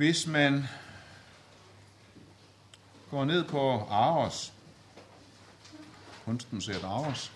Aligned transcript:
Hvis 0.00 0.26
man 0.26 0.64
går 3.10 3.24
ned 3.24 3.44
på 3.44 3.86
Aros, 3.90 4.52
kunstmuseet 6.24 6.84
Aros, 6.84 7.32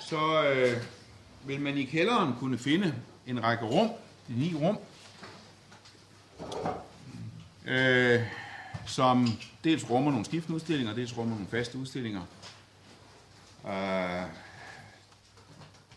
så 0.00 0.44
øh, 0.44 0.82
vil 1.46 1.60
man 1.60 1.78
i 1.78 1.84
kælderen 1.84 2.34
kunne 2.38 2.58
finde 2.58 2.94
en 3.26 3.42
række 3.42 3.64
rum, 3.64 3.90
de 4.28 4.32
ni 4.32 4.54
rum, 4.54 4.78
øh, 7.66 8.20
som 8.86 9.28
dels 9.64 9.90
rummer 9.90 10.10
nogle 10.10 10.24
skiftende 10.24 10.54
udstillinger, 10.54 10.94
dels 10.94 11.16
rummer 11.16 11.34
nogle 11.34 11.50
faste 11.50 11.78
udstillinger. 11.78 12.22
Øh, 13.66 14.28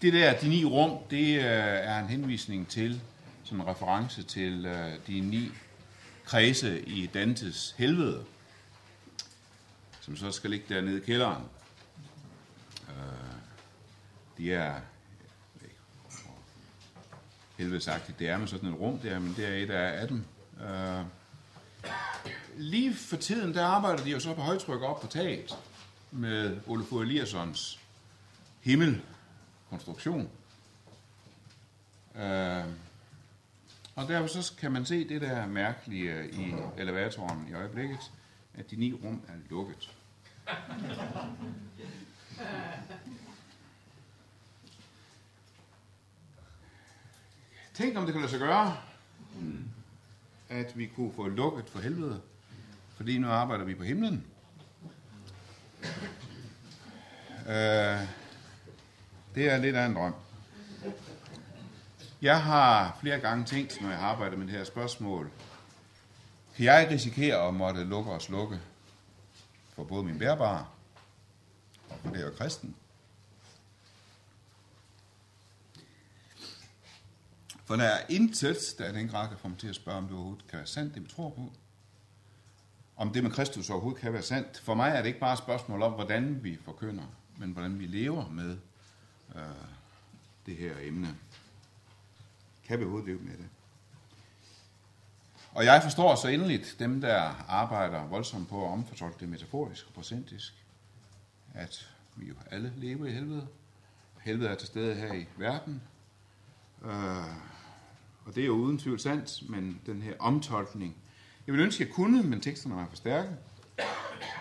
det 0.01 0.13
der, 0.13 0.39
de 0.39 0.49
ni 0.49 0.65
rum, 0.65 0.97
det 1.09 1.37
øh, 1.37 1.43
er 1.43 1.99
en 1.99 2.07
henvisning 2.07 2.67
til, 2.67 3.01
som 3.47 3.61
en 3.61 3.67
reference 3.67 4.23
til 4.23 4.65
øh, 4.65 4.93
de 5.07 5.19
ni 5.19 5.51
kredse 6.25 6.81
i 6.81 7.05
Dantes 7.05 7.75
helvede, 7.77 8.25
som 10.01 10.17
så 10.17 10.31
skal 10.31 10.49
ligge 10.49 10.75
dernede 10.75 10.97
i 10.97 11.05
kælderen. 11.05 11.43
Øh, 12.89 13.37
de 14.37 14.53
er 14.53 14.81
helvedesagtigt, 17.57 18.19
det 18.19 18.29
er 18.29 18.37
med 18.37 18.47
sådan 18.47 18.69
et 18.69 18.79
rum 18.79 18.99
der, 18.99 19.19
men 19.19 19.33
det 19.37 19.47
er 19.47 19.63
et 19.63 19.69
af 19.69 20.07
dem. 20.07 20.25
Øh, 20.61 21.05
lige 22.57 22.95
for 22.95 23.15
tiden, 23.15 23.53
der 23.53 23.65
arbejder 23.65 24.03
de 24.03 24.09
jo 24.09 24.19
så 24.19 24.33
på 24.33 24.41
højtryk 24.41 24.81
op 24.81 25.01
på 25.01 25.07
taget 25.07 25.57
med 26.11 26.57
Olafur 26.67 27.01
Eliassons 27.01 27.79
himmelkonstruktion. 28.61 30.29
Øh, 32.15 32.63
og 33.97 34.07
derfor 34.07 34.27
så 34.27 34.53
kan 34.59 34.71
man 34.71 34.85
se 34.85 35.09
det 35.09 35.21
der 35.21 35.47
mærkelige 35.47 36.13
øh, 36.13 36.25
i 36.25 36.55
elevatoren 36.77 37.47
i 37.49 37.53
øjeblikket, 37.53 38.11
at 38.53 38.71
de 38.71 38.75
ni 38.75 38.93
rum 38.93 39.21
er 39.27 39.33
lukket. 39.49 39.91
Tænk 47.73 47.97
om 47.97 48.05
det 48.05 48.13
kan 48.13 48.21
lade 48.21 48.31
sig 48.31 48.39
gøre, 48.39 48.77
at 50.49 50.77
vi 50.77 50.85
kunne 50.85 51.13
få 51.13 51.27
lukket 51.27 51.69
for 51.69 51.79
helvede, 51.79 52.21
fordi 52.95 53.17
nu 53.17 53.29
arbejder 53.29 53.65
vi 53.65 53.75
på 53.75 53.83
himlen. 53.83 54.25
Øh, 57.47 57.99
det 59.35 59.49
er 59.51 59.57
lidt 59.57 59.75
af 59.75 59.85
en 59.85 59.95
drøm. 59.95 60.26
Jeg 62.21 62.43
har 62.43 62.97
flere 63.01 63.19
gange 63.19 63.45
tænkt, 63.45 63.81
når 63.81 63.89
jeg 63.89 63.99
arbejder 63.99 64.37
med 64.37 64.47
det 64.47 64.55
her 64.55 64.63
spørgsmål, 64.63 65.31
kan 66.55 66.65
jeg 66.65 66.87
risikere 66.91 67.47
at 67.47 67.53
måtte 67.53 67.83
lukke 67.83 68.11
og 68.11 68.21
slukke 68.21 68.59
for 69.75 69.83
både 69.83 70.03
min 70.03 70.19
bærbare 70.19 70.65
og 71.89 71.99
for 71.99 72.09
det 72.09 72.23
at 72.23 72.35
kristen? 72.35 72.75
For 77.65 77.75
der 77.75 77.83
er 77.83 78.05
intet, 78.09 78.57
der 78.77 78.85
er 78.85 78.91
den 78.91 79.07
grad 79.07 79.27
kan 79.29 79.37
få 79.37 79.47
mig 79.47 79.57
til 79.57 79.67
at 79.67 79.75
spørge, 79.75 79.97
om 79.97 80.03
det 80.03 80.13
overhovedet 80.13 80.47
kan 80.47 80.57
være 80.57 80.67
sandt, 80.67 80.95
det 80.95 81.03
vi 81.03 81.07
tror 81.07 81.29
på. 81.29 81.51
Om 82.95 83.13
det 83.13 83.23
med 83.23 83.31
Kristus 83.31 83.69
overhovedet 83.69 84.01
kan 84.01 84.13
være 84.13 84.21
sandt. 84.21 84.59
For 84.59 84.73
mig 84.73 84.89
er 84.89 84.97
det 84.97 85.07
ikke 85.07 85.19
bare 85.19 85.33
et 85.33 85.39
spørgsmål 85.39 85.81
om, 85.81 85.93
hvordan 85.93 86.43
vi 86.43 86.57
forkynder, 86.65 87.03
men 87.37 87.51
hvordan 87.51 87.79
vi 87.79 87.85
lever 87.85 88.29
med 88.29 88.57
øh, 89.35 89.41
det 90.45 90.55
her 90.55 90.73
emne. 90.81 91.15
Kan 92.67 92.79
vi 92.79 92.83
overhovedet 92.83 93.07
leve 93.07 93.19
med 93.19 93.37
det? 93.37 93.49
Og 95.51 95.65
jeg 95.65 95.83
forstår 95.83 96.15
så 96.15 96.27
endeligt 96.27 96.75
dem, 96.79 97.01
der 97.01 97.19
arbejder 97.47 98.05
voldsomt 98.05 98.49
på 98.49 98.65
at 98.65 98.71
omfortolke 98.71 99.17
det 99.19 99.29
metaforisk 99.29 99.87
og 99.87 99.93
procentisk, 99.93 100.53
at 101.53 101.89
vi 102.15 102.27
jo 102.27 102.33
alle 102.51 102.73
lever 102.77 103.05
i 103.05 103.11
helvede. 103.11 103.47
Helvede 104.21 104.49
er 104.49 104.55
til 104.55 104.67
stede 104.67 104.95
her 104.95 105.13
i 105.13 105.25
verden. 105.37 105.81
Øh, 106.85 106.91
og 108.25 108.35
det 108.35 108.41
er 108.41 108.45
jo 108.45 108.53
uden 108.53 108.77
tvivl 108.77 108.99
sandt, 108.99 109.49
men 109.49 109.81
den 109.85 110.01
her 110.01 110.13
omtolkning, 110.19 110.95
jeg 111.47 111.53
vil 111.53 111.61
ønske, 111.61 111.83
at 111.83 111.87
jeg 111.87 111.95
kunne, 111.95 112.23
men 112.23 112.41
teksterne 112.41 112.81
er 112.81 112.87
for 112.89 112.95
stærke. 112.95 113.35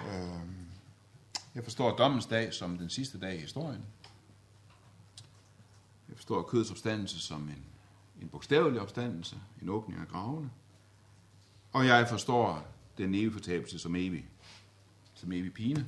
Øh, 0.09 0.41
jeg 1.55 1.65
forstår 1.65 1.97
dommens 1.97 2.27
dag 2.27 2.55
som 2.55 2.79
den 2.79 2.91
sidste 2.91 3.21
dag 3.21 3.35
i 3.35 3.41
historien. 3.41 3.85
Jeg 6.09 6.17
forstår 6.17 6.43
kødets 6.43 6.71
opstandelse 6.71 7.21
som 7.21 7.49
en, 7.49 7.65
en 8.23 8.29
bogstavelig 8.29 8.81
opstandelse, 8.81 9.37
en 9.63 9.69
åbning 9.69 10.01
af 10.01 10.09
gravene. 10.09 10.51
Og 11.73 11.87
jeg 11.87 12.09
forstår 12.09 12.69
den 12.99 13.15
evige 13.15 13.33
fortabelse 13.33 13.79
som 13.79 13.97
evig, 13.97 14.27
som 15.15 15.33
evig 15.33 15.53
pine. 15.53 15.87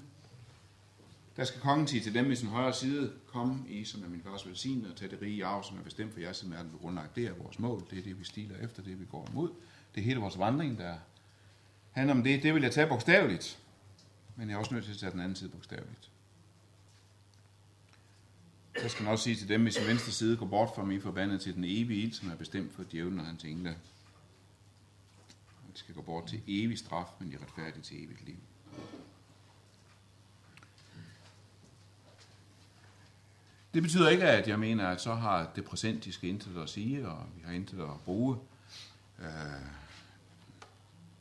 Der 1.37 1.45
skal 1.45 1.61
kongen 1.61 1.87
sige 1.87 2.03
til 2.03 2.15
dem 2.15 2.31
i 2.31 2.37
sin 2.37 2.49
højre 2.49 2.73
side, 2.73 3.13
kom 3.27 3.67
I, 3.69 3.85
som 3.85 4.05
er 4.05 4.09
min 4.09 4.23
fars 4.23 4.47
velsignede, 4.47 4.91
og 4.91 4.97
tag 4.97 5.11
det 5.11 5.23
rige 5.23 5.45
arv, 5.45 5.65
som 5.65 5.79
er 5.79 5.83
bestemt 5.83 6.13
for 6.13 6.21
jer, 6.21 6.33
som 6.33 6.53
er 6.53 6.57
grundlagt. 6.81 7.17
Det 7.17 7.27
er 7.27 7.35
vores 7.35 7.59
mål, 7.59 7.83
det 7.91 7.99
er 7.99 8.03
det, 8.03 8.19
vi 8.19 8.25
stiler 8.25 8.57
efter, 8.57 8.83
det 8.83 9.01
vi 9.01 9.05
går 9.05 9.29
imod. 9.31 9.51
Det 9.95 10.01
er 10.01 10.05
hele 10.05 10.21
vores 10.21 10.39
vandring, 10.39 10.79
der 10.79 10.95
handler 11.91 12.15
om 12.15 12.23
det. 12.23 12.43
Det 12.43 12.55
vil 12.55 12.63
jeg 12.63 12.73
tage 12.73 12.87
bogstaveligt, 12.87 13.59
men 14.37 14.49
jeg 14.49 14.55
er 14.55 14.59
også 14.59 14.75
nødt 14.75 14.85
til 14.85 14.93
at 14.93 14.99
tage 14.99 15.13
den 15.13 15.21
anden 15.21 15.37
side 15.37 15.51
bogstaveligt. 15.51 16.11
Så 18.83 18.89
skal 18.89 19.05
man 19.05 19.13
også 19.13 19.25
sige 19.25 19.37
til 19.37 19.49
dem 19.49 19.67
i 19.67 19.71
venstre 19.87 20.13
side, 20.13 20.37
går 20.37 20.47
bort 20.47 20.71
fra 20.75 20.85
mig 20.85 21.03
forbandet 21.03 21.41
til 21.41 21.55
den 21.55 21.65
evige 21.65 22.03
ild, 22.03 22.13
som 22.13 22.31
er 22.31 22.37
bestemt 22.37 22.75
for 22.75 22.85
djævlen 22.93 23.21
og 23.21 23.27
hans 23.27 23.45
engle. 23.45 23.71
De 25.73 25.79
skal 25.79 25.95
gå 25.95 26.03
bort 26.03 26.27
til 26.27 26.43
evig 26.47 26.79
straf, 26.79 27.07
men 27.21 27.31
de 27.31 27.35
er 27.35 27.41
retfærdige 27.41 27.83
til 27.83 28.05
evigt 28.05 28.27
liv. 28.27 28.37
Det 33.75 33.83
betyder 33.83 34.09
ikke, 34.09 34.25
at 34.25 34.49
jeg 34.49 34.59
mener, 34.59 34.89
at 34.89 35.01
så 35.01 35.15
har 35.15 35.53
det 35.57 35.65
præsentiske 35.65 36.29
intet 36.29 36.63
at 36.63 36.69
sige, 36.69 37.09
og 37.09 37.27
vi 37.37 37.43
har 37.45 37.53
intet 37.53 37.81
at 37.81 38.01
bruge. 38.05 38.37
Øh, 39.19 39.27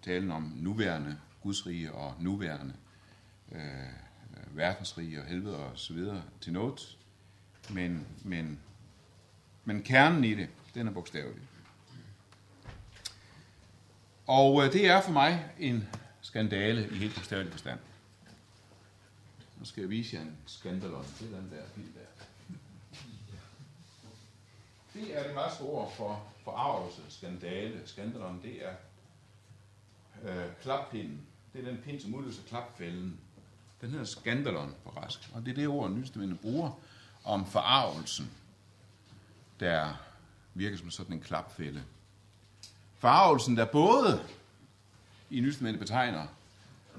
talen 0.02 0.32
om 0.32 0.54
nuværende 0.56 1.18
gudsrige 1.42 1.92
og 1.92 2.16
nuværende 2.20 2.74
øh, 3.52 3.62
øh 3.62 4.58
verdensrige 4.58 5.22
og 5.22 5.26
helvede 5.26 5.58
og 5.58 5.72
så 5.76 5.94
videre 5.94 6.24
til 6.42 6.54
noget. 6.54 6.97
Men, 7.70 8.08
men, 8.24 8.60
men 9.66 9.84
kernen 9.84 10.24
i 10.24 10.34
det, 10.34 10.50
den 10.74 10.88
er 10.88 10.92
bogstavelig. 10.92 11.44
Og 14.28 14.66
øh, 14.66 14.74
det 14.74 14.88
er 14.88 15.02
for 15.02 15.12
mig 15.12 15.46
en 15.60 15.88
skandale 16.22 16.90
i 16.92 16.96
helt 16.96 17.16
bogstavelig 17.16 17.52
forstand. 17.52 17.80
Nu 19.60 19.66
skal 19.66 19.82
jeg 19.82 19.90
vise 19.90 20.16
jer 20.16 20.22
en 20.22 20.38
skandalon. 20.46 21.06
Det 21.20 21.34
er 21.34 21.40
den 21.40 21.52
der 21.52 21.64
bil 21.76 21.86
der. 21.94 22.26
Det 24.94 25.18
er 25.18 25.24
det 25.24 25.36
græske 25.36 25.64
ord 25.64 25.94
for 25.96 26.24
forarvelse, 26.44 27.02
skandale, 27.10 27.82
skandalon. 27.86 28.42
Det 28.44 28.66
er 28.66 28.74
øh, 30.24 30.46
klappinden. 30.62 31.22
Det 31.54 31.66
er 31.66 31.70
den 31.70 31.78
pind, 31.78 32.00
som 32.00 32.16
udløser 32.16 32.44
klapfælden. 32.44 33.20
Den 33.82 33.90
hedder 33.90 34.06
skandalon 34.06 34.76
på 34.84 34.90
græsk. 34.92 35.20
Og 35.34 35.46
det 35.46 35.52
er 35.52 35.56
det 35.56 35.68
ord, 35.68 35.92
nyeste 35.92 36.38
bruger 36.42 36.80
om 37.28 37.46
forarvelsen, 37.46 38.32
der 39.60 39.94
virker 40.54 40.78
som 40.78 40.92
sådan 40.92 41.14
en 41.14 41.22
klapfælde. 41.22 41.84
Forarvelsen, 42.96 43.58
der 43.58 43.66
både 43.66 44.24
i 45.30 45.40
nytestamentet 45.40 45.80
betegner 45.80 46.28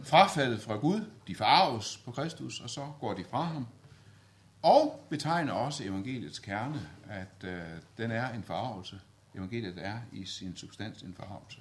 frafaldet 0.04 0.60
fra 0.60 0.76
Gud, 0.76 1.04
de 1.26 1.34
forarves 1.34 1.96
på 2.04 2.10
Kristus, 2.10 2.60
og 2.60 2.70
så 2.70 2.92
går 3.00 3.14
de 3.14 3.24
fra 3.30 3.42
ham, 3.42 3.66
og 4.62 5.06
betegner 5.10 5.52
også 5.52 5.84
evangeliets 5.84 6.38
kerne, 6.38 6.90
at 7.08 7.44
øh, 7.44 7.60
den 7.96 8.10
er 8.10 8.34
en 8.34 8.42
forarvelse. 8.42 9.00
Evangeliet 9.34 9.78
er 9.78 9.98
i 10.12 10.24
sin 10.24 10.56
substans 10.56 11.02
en 11.02 11.14
forarvelse. 11.14 11.58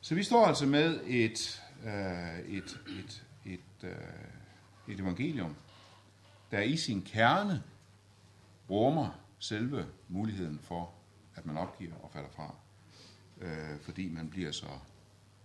Så 0.00 0.14
vi 0.14 0.22
står 0.22 0.46
altså 0.46 0.66
med 0.66 1.00
et, 1.06 1.62
øh, 1.84 2.38
et, 2.38 2.80
et, 2.86 3.24
et, 3.44 3.88
øh, 3.88 3.90
et 4.88 5.00
evangelium, 5.00 5.56
der 6.54 6.60
i 6.60 6.76
sin 6.76 7.02
kerne 7.02 7.62
rummer 8.70 9.20
selve 9.38 9.86
muligheden 10.08 10.58
for, 10.58 10.90
at 11.34 11.46
man 11.46 11.56
opgiver 11.56 11.94
og 11.94 12.10
falder 12.12 12.28
fra, 12.30 12.54
øh, 13.40 13.80
fordi 13.80 14.08
man 14.08 14.30
bliver 14.30 14.52
så 14.52 14.66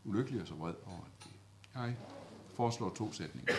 ulykkelig 0.04 0.42
og 0.42 0.48
så 0.48 0.54
vred 0.54 0.74
over 0.86 1.00
det. 1.24 1.32
Jeg 1.76 1.96
foreslår 2.56 2.90
to 2.90 3.12
sætninger. 3.12 3.54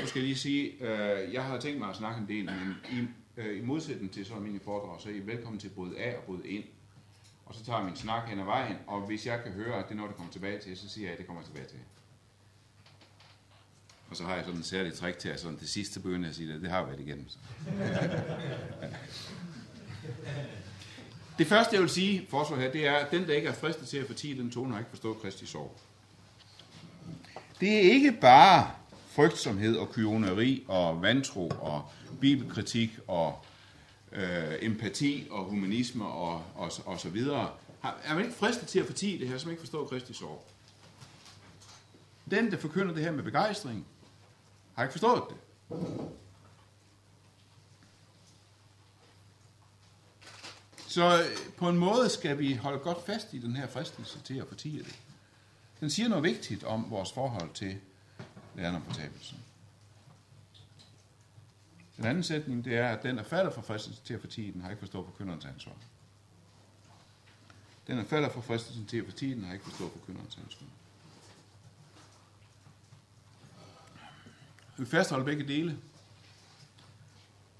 Nu 0.00 0.06
skal 0.06 0.20
jeg 0.20 0.26
lige 0.26 0.36
sige, 0.36 0.72
øh, 0.72 1.32
jeg 1.32 1.44
har 1.44 1.60
tænkt 1.60 1.78
mig 1.78 1.88
at 1.88 1.96
snakke 1.96 2.20
en 2.20 2.28
del, 2.28 2.44
men 2.44 2.74
i, 2.92 3.08
øh, 3.36 3.58
i 3.58 3.64
modsætning 3.64 4.12
til 4.12 4.26
så 4.26 4.34
min 4.34 4.60
foredrag, 4.60 5.00
så 5.00 5.08
er 5.08 5.12
I 5.12 5.26
velkommen 5.26 5.60
til 5.60 5.68
både 5.68 5.98
af 5.98 6.16
og 6.16 6.22
både 6.24 6.48
ind. 6.48 6.64
Og 7.46 7.54
så 7.54 7.64
tager 7.64 7.78
jeg 7.78 7.86
min 7.86 7.96
snak 7.96 8.28
hen 8.28 8.38
ad 8.38 8.44
vejen, 8.44 8.76
og 8.86 9.06
hvis 9.06 9.26
jeg 9.26 9.42
kan 9.42 9.52
høre, 9.52 9.74
at 9.78 9.84
det 9.84 9.90
er 9.92 9.96
noget, 9.96 10.10
der 10.10 10.16
kommer 10.16 10.32
tilbage 10.32 10.60
til, 10.60 10.76
så 10.76 10.88
siger 10.88 11.04
jeg, 11.04 11.12
at 11.12 11.18
det 11.18 11.26
kommer 11.26 11.42
tilbage 11.42 11.66
til. 11.66 11.78
Og 14.12 14.16
så 14.16 14.24
har 14.24 14.34
jeg 14.34 14.44
sådan 14.44 14.58
en 14.58 14.64
særlig 14.64 14.94
trick 14.94 15.18
til, 15.18 15.28
at 15.28 15.40
sådan 15.40 15.58
det 15.58 15.68
sidste 15.68 16.00
begynder 16.00 16.28
at 16.28 16.34
sige 16.34 16.52
det. 16.52 16.62
Det 16.62 16.70
har 16.70 16.78
jeg 16.78 16.86
været 16.86 17.00
igennem. 17.00 17.28
Så. 17.28 17.38
Det 21.38 21.46
første, 21.46 21.74
jeg 21.74 21.82
vil 21.82 21.90
sige, 21.90 22.26
forsvar 22.28 22.56
her, 22.56 22.72
det 22.72 22.86
er, 22.86 22.92
at 22.92 23.10
den, 23.10 23.26
der 23.26 23.34
ikke 23.34 23.48
er 23.48 23.52
fristet 23.52 23.88
til 23.88 23.96
at 23.96 24.06
fortige 24.06 24.42
den 24.42 24.50
tone, 24.50 24.72
har 24.72 24.78
ikke 24.78 24.90
forstået 24.90 25.18
Kristi 25.22 25.46
sorg. 25.46 25.80
Det 27.60 27.76
er 27.76 27.80
ikke 27.80 28.12
bare 28.12 28.70
frygtsomhed 29.08 29.76
og 29.76 29.92
kyoneri 29.92 30.64
og 30.68 31.02
vantro 31.02 31.48
og 31.48 31.84
bibelkritik 32.20 32.98
og 33.08 33.44
øh, 34.12 34.54
empati 34.62 35.26
og 35.30 35.44
humanisme 35.44 36.06
og, 36.06 36.42
og, 36.54 36.72
og 36.86 37.00
så 37.00 37.08
videre. 37.08 37.50
Er 37.82 38.14
man 38.14 38.24
ikke 38.24 38.36
fristet 38.36 38.68
til 38.68 38.78
at 38.78 38.86
fortige 38.86 39.18
det 39.18 39.28
her, 39.28 39.38
som 39.38 39.50
ikke 39.50 39.60
forstår 39.60 39.86
Kristi 39.86 40.12
sorg? 40.12 40.46
Den, 42.30 42.50
der 42.50 42.56
forkynder 42.56 42.94
det 42.94 43.04
her 43.04 43.12
med 43.12 43.22
begejstring, 43.22 43.86
har 44.74 44.82
ikke 44.82 44.92
forstået 44.92 45.22
det. 45.30 45.36
Så 50.92 51.18
øh, 51.18 51.56
på 51.56 51.68
en 51.68 51.78
måde 51.78 52.08
skal 52.08 52.38
vi 52.38 52.54
holde 52.54 52.78
godt 52.78 53.06
fast 53.06 53.34
i 53.34 53.38
den 53.38 53.56
her 53.56 53.66
fristelse 53.66 54.20
til 54.20 54.38
at 54.38 54.48
fortige 54.48 54.78
det. 54.78 55.00
Den 55.80 55.90
siger 55.90 56.08
noget 56.08 56.24
vigtigt 56.24 56.64
om 56.64 56.90
vores 56.90 57.12
forhold 57.12 57.54
til 57.54 57.78
læren 58.56 58.74
om 58.74 58.84
fortabelsen. 58.84 59.38
Den 61.96 62.04
anden 62.04 62.22
sætning, 62.22 62.64
det 62.64 62.76
er, 62.76 62.88
at 62.88 63.02
den, 63.02 63.16
der 63.16 63.22
falder 63.22 63.50
for 63.50 63.62
fristelsen 63.62 64.04
til 64.04 64.14
at 64.14 64.20
fortige 64.20 64.52
den, 64.52 64.62
har 64.62 64.70
ikke 64.70 64.80
forstået 64.80 65.06
forkynderens 65.06 65.44
ansvar. 65.44 65.72
Den, 67.86 67.98
der 67.98 68.04
falder 68.04 68.28
for 68.28 68.40
fristelsen 68.40 68.86
til 68.86 68.96
at 68.98 69.04
fortige 69.04 69.34
den, 69.34 69.44
har 69.44 69.52
ikke 69.52 69.64
forstået 69.64 69.92
forkynderens 69.92 70.38
ansvar. 70.44 70.66
Vi 74.76 74.86
fastholder 74.86 75.24
begge 75.24 75.48
dele. 75.48 75.78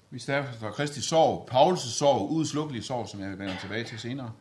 Vi 0.09 0.19
stærker 0.19 0.71
Kristi 0.71 1.01
sorg, 1.01 1.49
Paulus' 1.51 1.89
sorg, 1.89 2.29
udslukkelig 2.29 2.83
sorg, 2.83 3.09
som 3.09 3.19
jeg 3.19 3.39
vender 3.39 3.59
tilbage 3.59 3.83
til 3.83 3.99
senere. 3.99 4.33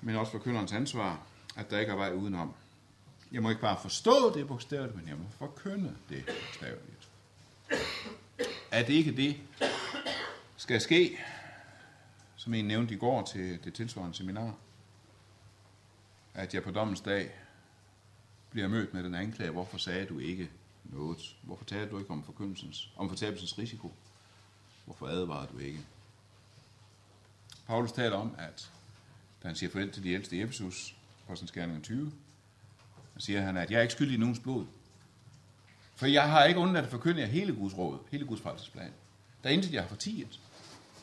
Men 0.00 0.16
også 0.16 0.32
forkynderens 0.32 0.72
ansvar, 0.72 1.26
at 1.56 1.70
der 1.70 1.78
ikke 1.78 1.92
er 1.92 1.96
vej 1.96 2.12
udenom. 2.12 2.54
Jeg 3.32 3.42
må 3.42 3.50
ikke 3.50 3.60
bare 3.60 3.78
forstå 3.82 4.34
det 4.34 4.48
bogstaveligt, 4.48 4.96
men 4.96 5.08
jeg 5.08 5.16
må 5.16 5.24
forkynde 5.38 5.96
det 6.08 6.24
bogstaveligt. 6.24 7.08
At 8.70 8.88
ikke 8.88 9.16
det 9.16 9.36
skal 10.56 10.80
ske, 10.80 11.18
som 12.36 12.54
en 12.54 12.64
nævnte 12.64 12.94
i 12.94 12.98
går 12.98 13.22
til 13.22 13.64
det 13.64 13.74
tilsvarende 13.74 14.16
seminar, 14.16 14.54
at 16.34 16.54
jeg 16.54 16.62
på 16.62 16.70
dommens 16.70 17.00
dag 17.00 17.30
bliver 18.56 18.68
mødt 18.68 18.94
med 18.94 19.04
den 19.04 19.14
anklage, 19.14 19.50
hvorfor 19.50 19.78
sagde 19.78 20.06
du 20.06 20.18
ikke 20.18 20.50
noget? 20.84 21.36
Hvorfor 21.42 21.64
talte 21.64 21.90
du 21.90 21.98
ikke 21.98 22.10
om, 22.10 22.24
forkyndelsens, 22.24 22.90
om 22.96 23.08
fortabelsens 23.08 23.58
risiko? 23.58 23.92
Hvorfor 24.84 25.06
advarede 25.06 25.48
du 25.52 25.58
ikke? 25.58 25.78
Paulus 27.66 27.92
taler 27.92 28.16
om, 28.16 28.34
at 28.38 28.70
da 29.42 29.48
han 29.48 29.56
siger 29.56 29.70
farvel 29.70 29.92
til 29.92 30.02
de 30.04 30.12
ældste 30.12 30.36
i 30.36 30.42
Efesus, 30.42 30.96
Apostlenskærningen 31.26 31.82
20, 31.82 32.12
så 33.16 33.26
siger 33.26 33.40
han, 33.40 33.56
at 33.56 33.70
jeg 33.70 33.78
er 33.78 33.82
ikke 33.82 33.94
skyldig 33.94 34.14
i 34.14 34.18
nogens 34.18 34.38
blod. 34.38 34.66
For 35.94 36.06
jeg 36.06 36.30
har 36.30 36.44
ikke 36.44 36.60
undladt 36.60 36.84
at 36.84 36.90
forkynde 36.90 37.20
jer 37.20 37.26
hele 37.26 37.54
Guds 37.54 37.78
råd, 37.78 37.98
hele 38.10 38.26
Guds 38.26 38.40
frelsesplan. 38.40 38.92
Der 39.42 39.48
er 39.48 39.54
intet, 39.54 39.72
jeg 39.72 39.82
har 39.82 39.88
fortiget. 39.88 40.40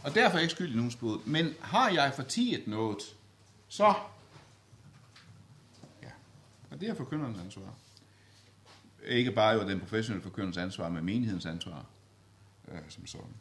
Og 0.03 0.15
derfor 0.15 0.35
er 0.35 0.39
jeg 0.39 0.43
ikke 0.43 0.53
skyldig 0.53 0.73
i 0.73 0.77
nogens 0.77 0.95
blod. 0.95 1.19
Men 1.25 1.53
har 1.61 1.89
jeg 1.89 2.13
fortiget 2.15 2.67
noget, 2.67 2.99
så... 3.67 3.93
Og 6.73 6.81
det 6.81 6.89
er 6.89 6.93
forkynderens 6.93 7.39
ansvar. 7.39 7.73
Ikke 9.05 9.31
bare 9.31 9.53
jo 9.53 9.69
den 9.69 9.79
professionelle 9.79 10.23
forkynderens 10.23 10.57
ansvar, 10.57 10.89
men 10.89 11.05
menighedens 11.05 11.45
ansvar 11.45 11.85
øh, 12.67 12.79
som 12.89 13.05
sådan. 13.05 13.33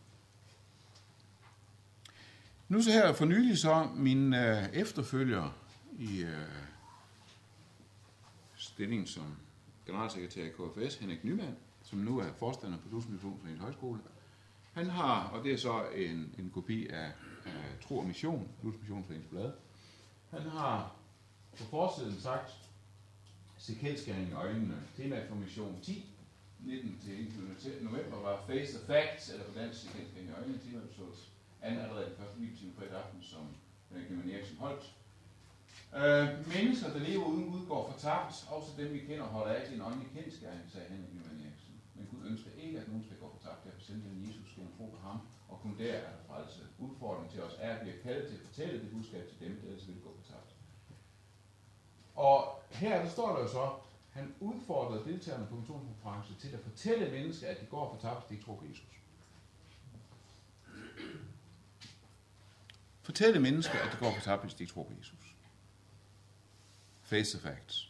Nu 2.68 2.82
så 2.82 2.90
her 2.90 3.12
for 3.12 3.24
nylig 3.24 3.58
så 3.58 3.88
min 3.94 4.34
øh, 4.34 4.68
efterfølger 4.72 5.58
i 5.98 6.22
øh, 6.22 6.46
stillingen 8.56 9.06
som 9.06 9.36
generalsekretær 9.86 10.44
i 10.44 10.48
KFS, 10.48 10.96
Henrik 10.96 11.24
Nymand, 11.24 11.56
som 11.82 11.98
nu 11.98 12.18
er 12.18 12.32
forstander 12.38 12.78
på 12.78 12.88
Lusmissionsforeningens 12.90 13.62
Højskole. 13.62 14.00
Han 14.72 14.90
har, 14.90 15.28
og 15.28 15.44
det 15.44 15.52
er 15.52 15.58
så 15.58 15.84
en, 15.94 16.34
en 16.38 16.50
kopi 16.54 16.86
af, 16.86 17.12
af 17.44 17.78
Tro 17.88 17.98
og 17.98 18.06
Mission, 18.06 18.48
Lusmissionsforeningens 18.62 19.30
blad, 19.30 19.52
han 20.30 20.50
har 20.50 20.96
på 21.58 21.64
forsiden 21.64 22.20
sagt, 22.20 22.62
se 23.62 23.72
i 24.30 24.32
øjnene. 24.32 24.76
Temaformation 24.96 25.80
10, 25.82 26.06
19 26.60 26.98
til 27.60 27.72
november 27.80 28.16
var 28.26 28.44
Face 28.46 28.72
the 28.78 28.86
Facts, 28.86 29.30
eller 29.32 29.44
på 29.44 29.54
dansk 29.58 29.80
se 29.80 29.88
i 30.28 30.30
øjnene. 30.38 30.58
Temaet 30.64 30.90
så 30.96 31.04
anden 31.62 31.80
allerede 31.80 32.06
den 32.10 32.16
første 32.18 32.36
bibeltime 32.40 32.72
fredag 32.78 32.96
aften, 33.02 33.22
som 33.22 33.44
øh, 33.92 34.02
Henrik 34.08 34.34
Eriksen 34.34 34.56
holdt. 34.64 34.84
Øh, 36.00 36.26
mennesker, 36.54 36.88
der 36.94 37.00
lever 37.08 37.26
uden 37.32 37.46
Gud, 37.52 37.66
går 37.72 37.82
fortabt. 37.92 38.34
Også 38.56 38.70
dem, 38.80 38.88
vi 38.92 38.98
kender, 39.08 39.26
holder 39.36 39.52
af 39.54 39.66
sin 39.66 39.76
en 39.76 39.86
åndelig 39.88 40.08
kendskæring, 40.16 40.62
sagde 40.72 40.86
Henrik 40.92 41.12
Nyman 41.14 41.38
Eriksen. 41.46 41.74
Men 41.94 42.04
Gud 42.10 42.20
ønsker 42.30 42.50
ikke, 42.64 42.76
at 42.80 42.88
nogen 42.88 43.04
skal 43.06 43.18
gå 43.22 43.26
fortabt. 43.36 43.64
Derfor 43.64 43.82
sendte 43.88 44.04
han 44.08 44.24
Jesus 44.26 44.46
skulle 44.52 44.72
tro 44.76 44.86
på 44.94 44.98
ham, 45.08 45.18
og 45.50 45.56
kun 45.62 45.74
der 45.80 45.92
er 45.98 46.10
der 46.16 46.22
frelse. 46.28 46.60
Udfordringen 46.84 47.32
til 47.32 47.42
os 47.46 47.56
er, 47.66 47.72
at 47.76 47.80
vi 47.84 47.90
er 47.90 48.02
kaldet 48.06 48.24
til 48.28 48.36
at 48.38 48.44
fortælle 48.48 48.80
det 48.82 48.90
budskab 48.94 49.24
til 49.30 49.38
dem, 49.44 49.52
der 49.58 49.66
ellers 49.68 49.88
vil 49.88 50.00
gå. 50.06 50.11
Og 52.14 52.62
her 52.70 53.02
der 53.02 53.10
står 53.10 53.36
der 53.36 53.42
jo 53.42 53.48
så, 53.48 53.70
han 54.12 54.34
udfordrede 54.40 55.04
deltagerne 55.04 55.46
på 55.46 55.54
missionskonference 55.54 56.34
til 56.40 56.48
at 56.48 56.60
fortælle 56.60 57.10
mennesker, 57.10 57.48
at 57.48 57.60
de 57.60 57.66
går 57.66 57.94
fortabt, 57.94 58.28
de 58.28 58.34
ikke 58.34 58.46
tror 58.46 58.56
på 58.56 58.64
Jesus. 58.70 58.86
Fortælle 63.02 63.40
mennesker, 63.40 63.78
at 63.78 63.92
de 63.92 63.96
går 63.96 64.12
fortabt, 64.14 64.42
hvis 64.42 64.54
de 64.54 64.62
ikke 64.62 64.74
tror 64.74 64.82
på 64.82 64.92
Jesus 64.98 65.32
face 67.12 67.38
the 67.38 67.48
facts. 67.48 67.88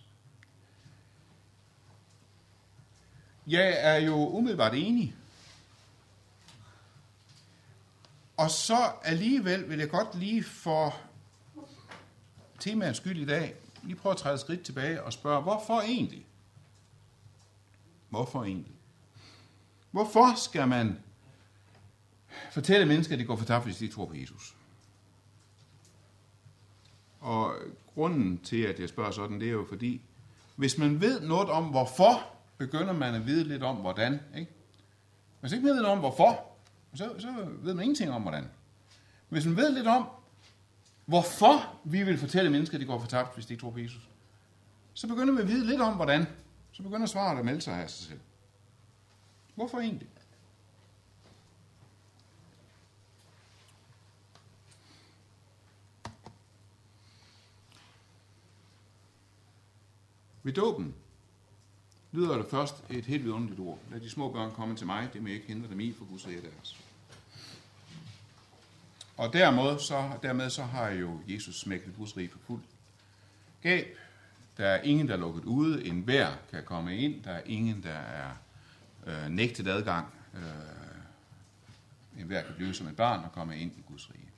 Jeg 3.46 3.74
er 3.78 3.96
jo 3.96 4.28
umiddelbart 4.28 4.74
enig. 4.74 5.14
Og 8.36 8.50
så 8.50 8.92
alligevel 9.02 9.68
vil 9.68 9.78
jeg 9.78 9.90
godt 9.90 10.14
lige 10.14 10.44
for 10.44 11.00
temaets 12.60 12.98
skyld 12.98 13.18
i 13.18 13.24
dag, 13.24 13.54
lige 13.82 13.96
prøve 13.96 14.10
at 14.10 14.16
træde 14.16 14.34
et 14.34 14.40
skridt 14.40 14.62
tilbage 14.62 15.02
og 15.02 15.12
spørge, 15.12 15.42
hvorfor 15.42 15.80
egentlig? 15.80 16.26
Hvorfor 18.08 18.44
egentlig? 18.44 18.72
Hvorfor 19.90 20.34
skal 20.36 20.68
man 20.68 20.98
fortælle 22.50 22.86
mennesker, 22.86 23.14
at 23.14 23.18
de 23.18 23.24
går 23.24 23.36
fortabt, 23.36 23.64
hvis 23.64 23.76
de 23.76 23.88
tror 23.88 24.06
på 24.06 24.14
Jesus? 24.14 24.56
Og 27.20 27.54
grunden 27.94 28.38
til, 28.38 28.62
at 28.62 28.80
jeg 28.80 28.88
spørger 28.88 29.10
sådan, 29.10 29.40
det 29.40 29.48
er 29.48 29.52
jo 29.52 29.66
fordi, 29.68 30.00
hvis 30.56 30.78
man 30.78 31.00
ved 31.00 31.20
noget 31.20 31.50
om 31.50 31.64
hvorfor, 31.64 32.32
begynder 32.58 32.92
man 32.92 33.14
at 33.14 33.26
vide 33.26 33.44
lidt 33.44 33.62
om 33.62 33.76
hvordan. 33.76 34.20
Ikke? 34.36 34.50
Hvis 35.40 35.52
ikke 35.52 35.64
man 35.64 35.74
ved 35.74 35.82
noget 35.82 35.92
om 35.92 35.98
hvorfor, 35.98 36.44
så, 36.94 37.10
så 37.18 37.28
ved 37.62 37.74
man 37.74 37.82
ingenting 37.82 38.10
om 38.12 38.22
hvordan. 38.22 38.48
Hvis 39.28 39.46
man 39.46 39.56
ved 39.56 39.72
lidt 39.72 39.86
om, 39.86 40.08
hvorfor 41.04 41.80
vi 41.84 42.02
vil 42.02 42.18
fortælle 42.18 42.50
mennesker, 42.50 42.76
at 42.76 42.80
de 42.80 42.86
går 42.86 42.98
fortabt, 42.98 43.34
hvis 43.34 43.46
de 43.46 43.52
ikke 43.52 43.60
tror 43.60 43.70
på 43.70 43.78
Jesus, 43.78 44.08
så 44.94 45.08
begynder 45.08 45.34
vi 45.34 45.40
at 45.40 45.48
vide 45.48 45.66
lidt 45.66 45.80
om 45.80 45.94
hvordan. 45.94 46.26
Så 46.72 46.82
begynder 46.82 47.06
svaret 47.06 47.38
at 47.38 47.44
melde 47.44 47.60
sig 47.60 47.74
af 47.74 47.90
sig 47.90 48.06
selv. 48.06 48.20
Hvorfor 49.54 49.78
egentlig? 49.80 50.08
Ved 60.42 60.52
dåben 60.52 60.94
lyder 62.12 62.36
der 62.36 62.44
først 62.44 62.84
et 62.90 63.04
helt 63.06 63.24
vidunderligt 63.24 63.60
ord. 63.60 63.78
Lad 63.90 64.00
de 64.00 64.10
små 64.10 64.32
børn 64.32 64.52
komme 64.54 64.76
til 64.76 64.86
mig, 64.86 65.10
det 65.12 65.22
må 65.22 65.28
jeg 65.28 65.34
ikke 65.34 65.48
hindre 65.48 65.68
dem 65.68 65.80
i, 65.80 65.92
for 65.92 66.04
Gud 66.04 66.26
rige 66.26 66.42
deres. 66.42 66.81
Og 69.16 69.32
dermed 69.32 69.78
så, 69.78 70.10
dermed 70.22 70.50
så 70.50 70.62
har 70.62 70.88
jo 70.88 71.20
Jesus 71.28 71.60
smækket 71.60 71.96
Guds 71.96 72.16
rige 72.16 72.28
for 72.28 72.38
fuld 72.46 72.62
gab. 73.62 73.96
Der 74.56 74.66
er 74.66 74.82
ingen, 74.82 75.08
der 75.08 75.14
er 75.14 75.18
lukket 75.18 75.44
ude. 75.44 75.86
En 75.86 76.00
hver 76.00 76.32
kan 76.50 76.64
komme 76.64 76.96
ind. 76.96 77.22
Der 77.22 77.30
er 77.30 77.42
ingen, 77.46 77.82
der 77.82 77.98
er 77.98 78.30
øh, 79.06 79.28
nægtet 79.28 79.68
adgang. 79.68 80.06
Øh, 80.34 80.42
en 82.20 82.26
hver 82.26 82.42
kan 82.42 82.54
blive 82.54 82.74
som 82.74 82.86
et 82.86 82.96
barn 82.96 83.24
og 83.24 83.32
komme 83.32 83.58
ind 83.58 83.72
i 83.78 83.82
Guds 83.88 84.10
rige. 84.10 84.28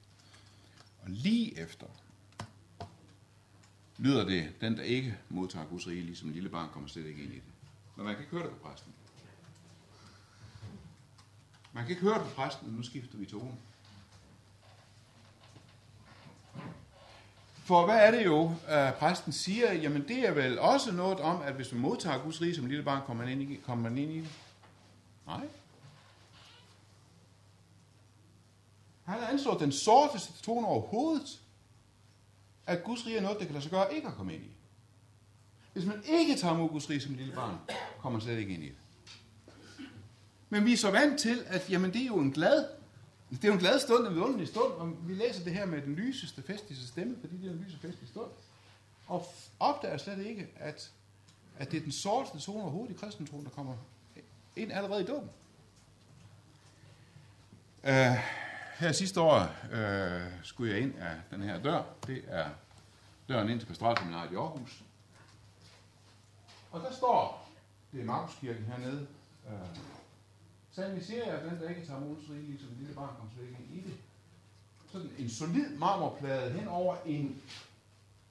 Og 1.03 1.11
lige 1.11 1.59
efter 1.59 1.87
lyder 3.99 4.25
det, 4.25 4.61
den 4.61 4.77
der 4.77 4.83
ikke 4.83 5.19
modtager 5.29 5.67
Guds 5.67 5.87
rige, 5.87 6.03
ligesom 6.03 6.29
en 6.29 6.35
lille 6.35 6.49
barn, 6.49 6.69
kommer 6.73 6.89
slet 6.89 7.07
ikke 7.07 7.23
ind 7.23 7.33
i 7.33 7.37
det. 7.37 7.53
Men 7.97 8.07
man 8.07 8.15
kan 8.15 8.25
ikke 8.25 8.37
høre 8.37 8.47
det 8.47 8.53
på 8.53 8.69
præsten. 8.69 8.93
Man 11.73 11.85
kan 11.85 11.91
ikke 11.91 12.03
høre 12.03 12.15
det 12.15 12.23
på 12.23 12.35
præsten, 12.35 12.69
nu 12.69 12.83
skifter 12.83 13.19
vi 13.19 13.27
tone. 13.27 13.57
For 17.65 17.85
hvad 17.85 17.97
er 17.97 18.11
det 18.11 18.25
jo, 18.25 18.55
at 18.67 18.95
præsten 18.95 19.33
siger? 19.33 19.73
Jamen 19.73 20.09
det 20.09 20.19
er 20.29 20.33
vel 20.33 20.59
også 20.59 20.93
noget 20.93 21.21
om, 21.21 21.43
at 21.43 21.55
hvis 21.55 21.73
man 21.73 21.81
modtager 21.81 22.23
Guds 22.23 22.41
rige 22.41 22.55
som 22.55 22.67
lille 22.67 22.85
barn, 22.85 23.03
kommer 23.07 23.25
man 23.25 23.41
ind 23.41 23.53
i, 23.53 23.57
kommer 23.57 23.91
man 23.91 23.99
ind 23.99 24.13
i 24.13 24.19
det? 24.19 24.31
Nej. 25.27 25.49
Han 29.05 29.21
har 29.21 29.27
anslået 29.27 29.61
den 29.61 29.73
sorteste 29.73 30.43
tone 30.43 30.67
overhovedet, 30.67 31.41
at 32.67 32.85
Guds 32.85 33.07
rige 33.07 33.17
er 33.17 33.23
noget, 33.23 33.39
der 33.39 33.45
kan 33.45 33.53
lade 33.53 33.63
sig 33.63 33.71
gøre 33.71 33.95
ikke 33.95 34.09
at 34.09 34.15
komme 34.15 34.35
ind 34.35 34.43
i. 34.45 34.51
Hvis 35.73 35.85
man 35.85 36.03
ikke 36.07 36.37
tager 36.37 36.55
mod 36.55 36.69
Guds 36.69 36.91
rige 36.91 37.01
som 37.01 37.15
lille 37.15 37.35
barn, 37.35 37.59
kommer 37.99 38.19
man 38.19 38.23
slet 38.23 38.39
ikke 38.39 38.55
ind 38.55 38.63
i 38.63 38.69
det. 38.69 38.77
Men 40.49 40.65
vi 40.65 40.73
er 40.73 40.77
så 40.77 40.91
vant 40.91 41.21
til, 41.21 41.45
at 41.47 41.71
jamen, 41.71 41.93
det 41.93 42.03
er 42.03 42.07
jo 42.07 42.19
en 42.19 42.33
glad, 42.33 42.67
Altså, 43.35 43.43
det 43.43 43.49
er 43.49 43.53
jo 43.53 43.55
en 43.55 43.61
glad 43.61 43.81
stund, 43.81 44.07
en 44.07 44.15
vidunderlig 44.15 44.49
stund, 44.49 44.73
og 44.73 45.09
vi 45.09 45.15
læser 45.15 45.45
det 45.45 45.53
her 45.53 45.67
med 45.67 45.83
den 45.83 45.95
lyseste, 45.95 46.43
festligste 46.43 46.89
stemme, 46.89 47.17
fordi 47.21 47.37
det 47.37 47.47
er 47.47 47.51
en 47.51 47.59
lyseste, 47.59 47.89
festlig 47.89 48.09
stund. 48.09 48.31
Og 49.07 49.27
opdager 49.61 49.97
slet 49.97 50.27
ikke, 50.27 50.49
at, 50.57 50.91
at 51.59 51.71
det 51.71 51.77
er 51.77 51.83
den 51.83 51.93
sorteste 51.93 52.39
tone 52.39 52.63
overhovedet 52.63 52.95
i 52.95 52.99
kristentroen, 52.99 53.45
der 53.45 53.51
kommer 53.51 53.77
ind 54.57 54.73
allerede 54.73 55.03
i 55.03 55.07
dåben. 55.07 55.31
Uh, 57.83 58.19
her 58.79 58.93
sidste 58.93 59.21
år 59.21 59.41
uh, 59.73 60.33
skulle 60.43 60.73
jeg 60.73 60.81
ind 60.81 60.95
af 60.99 61.17
den 61.31 61.43
her 61.43 61.63
dør. 61.63 61.83
Det 62.07 62.25
er 62.29 62.49
døren 63.29 63.49
ind 63.49 63.61
til 63.61 63.67
pastoralseminaret 63.67 64.33
i 64.33 64.35
Aarhus. 64.35 64.83
Og 66.73 66.81
der 66.81 66.93
står, 66.93 67.51
det 67.93 68.01
er 68.01 68.05
Markuskirken 68.05 68.65
hernede, 68.65 69.07
uh, 69.47 69.53
Sandelig 70.75 71.05
siger 71.07 71.25
jeg, 71.25 71.35
at 71.35 71.51
den, 71.51 71.61
der 71.61 71.69
ikke 71.69 71.87
tager 71.87 72.01
mod 72.01 72.17
rige, 72.31 72.47
ligesom 72.47 72.69
en 72.69 72.77
lille 72.79 72.95
barn, 72.95 73.17
kommer 73.17 73.33
slet 73.35 73.49
ikke 73.49 73.59
ind 73.63 73.85
i 73.85 73.89
det. 73.89 73.97
Sådan 74.93 75.11
en 75.19 75.31
solid 75.31 75.69
marmorplade 75.77 76.53
hen 76.53 76.69
over 76.69 76.97
en 77.07 77.43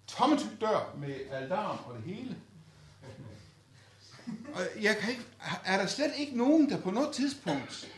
tommetyk 0.08 0.62
dør 0.62 0.96
med 0.98 1.16
aldarm 1.32 1.78
og 1.86 1.96
det 1.96 2.04
hele. 2.04 2.38
Og 4.56 4.84
jeg 4.84 4.98
kan 4.98 5.10
ikke, 5.10 5.24
er 5.66 5.78
der 5.78 5.86
slet 5.86 6.12
ikke 6.18 6.38
nogen, 6.38 6.70
der 6.70 6.82
på 6.82 6.92
noget 6.92 7.16
tidspunkt 7.16 7.94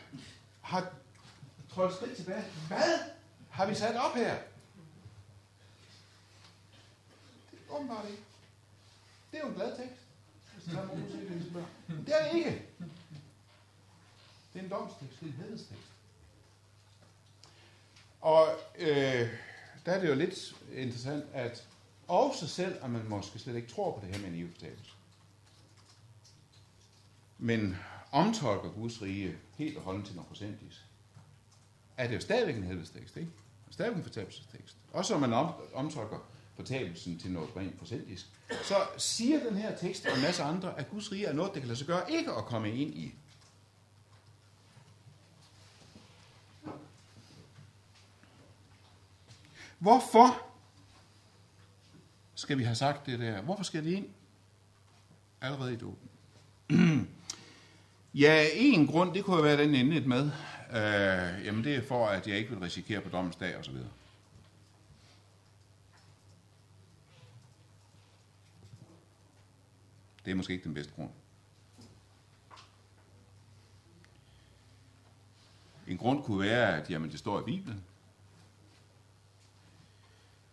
har 0.60 0.92
trådt 1.74 1.94
skridt 1.94 2.16
tilbage? 2.16 2.44
Hvad 2.68 2.98
har 3.50 3.66
vi 3.66 3.74
sat 3.74 3.96
op 3.96 4.14
her? 4.14 4.36
Det 7.50 7.58
er 7.70 7.74
åbenbart 7.74 8.04
ikke. 8.10 8.22
Det 9.30 9.38
er 9.38 9.42
jo 9.42 9.48
en 9.48 9.54
glad 9.54 9.76
tekst. 9.76 10.00
Det 12.06 12.14
er 12.20 12.30
det 12.30 12.38
ikke. 12.38 12.66
Det 14.56 14.62
er 14.62 14.64
en 14.64 14.70
domstekst, 14.70 15.20
det 15.20 15.26
er 15.26 15.32
en 15.32 15.38
hedestekst. 15.48 15.92
Og 18.20 18.48
øh, 18.78 19.28
der 19.86 19.92
er 19.92 20.00
det 20.00 20.08
jo 20.08 20.14
lidt 20.14 20.56
interessant, 20.74 21.24
at 21.32 21.68
også 22.08 22.48
selv, 22.48 22.76
at 22.82 22.90
man 22.90 23.08
måske 23.08 23.38
slet 23.38 23.56
ikke 23.56 23.68
tror 23.68 23.98
på 23.98 24.06
det 24.06 24.14
her 24.14 24.22
med 24.22 24.28
en 24.28 24.34
evigfortabelse, 24.34 24.92
men 27.38 27.76
omtolker 28.12 28.70
Guds 28.70 29.02
rige 29.02 29.36
helt 29.56 29.76
og 29.76 29.82
holdent 29.82 30.06
til 30.06 30.14
noget 30.14 30.28
procentis, 30.28 30.84
er 31.96 32.08
det 32.08 32.14
jo 32.14 32.20
stadigvæk 32.20 32.56
en 32.56 32.62
helvedestekst, 32.62 33.16
ikke? 33.16 33.30
Stadigvæk 33.70 33.96
en 33.96 34.04
fortabelsestekst. 34.04 34.76
Også 34.92 35.14
om 35.14 35.20
man 35.20 35.32
om, 35.32 35.52
omtolker 35.74 36.18
fortabelsen 36.54 37.18
til 37.18 37.30
noget 37.30 37.56
rent 37.56 37.78
procentisk, 37.78 38.26
så 38.64 38.74
siger 38.96 39.44
den 39.44 39.56
her 39.56 39.76
tekst 39.76 40.06
og 40.06 40.16
en 40.16 40.22
masse 40.22 40.42
andre, 40.42 40.78
at 40.78 40.90
Guds 40.90 41.12
rige 41.12 41.26
er 41.26 41.32
noget, 41.32 41.54
der 41.54 41.60
kan 41.60 41.68
lade 41.68 41.78
sig 41.78 41.86
gøre 41.86 42.12
ikke 42.12 42.32
at 42.32 42.44
komme 42.44 42.74
ind 42.74 42.94
i. 42.94 43.14
Hvorfor 49.78 50.42
skal 52.34 52.58
vi 52.58 52.64
have 52.64 52.74
sagt 52.74 53.06
det 53.06 53.18
der? 53.18 53.42
Hvorfor 53.42 53.62
skal 53.62 53.84
det 53.84 53.92
ind 53.92 54.08
allerede 55.40 55.72
i 55.72 55.76
dåben? 55.76 56.08
ja, 58.14 58.46
en 58.54 58.86
grund, 58.86 59.14
det 59.14 59.24
kunne 59.24 59.42
være 59.42 59.62
den 59.62 59.74
endeligt 59.74 60.06
med. 60.06 60.30
Øh, 60.70 61.46
jamen 61.46 61.64
det 61.64 61.76
er 61.76 61.82
for, 61.82 62.06
at 62.06 62.26
jeg 62.26 62.36
ikke 62.36 62.50
vil 62.50 62.58
risikere 62.58 63.00
på 63.00 63.08
dommens 63.08 63.36
dag 63.36 63.56
osv. 63.58 63.74
Det 70.24 70.30
er 70.30 70.34
måske 70.34 70.52
ikke 70.52 70.64
den 70.64 70.74
bedste 70.74 70.92
grund. 70.92 71.10
En 75.86 75.98
grund 75.98 76.22
kunne 76.22 76.40
være, 76.40 76.82
at 76.82 76.90
jamen, 76.90 77.10
det 77.10 77.18
står 77.18 77.40
i 77.40 77.42
Bibelen. 77.42 77.84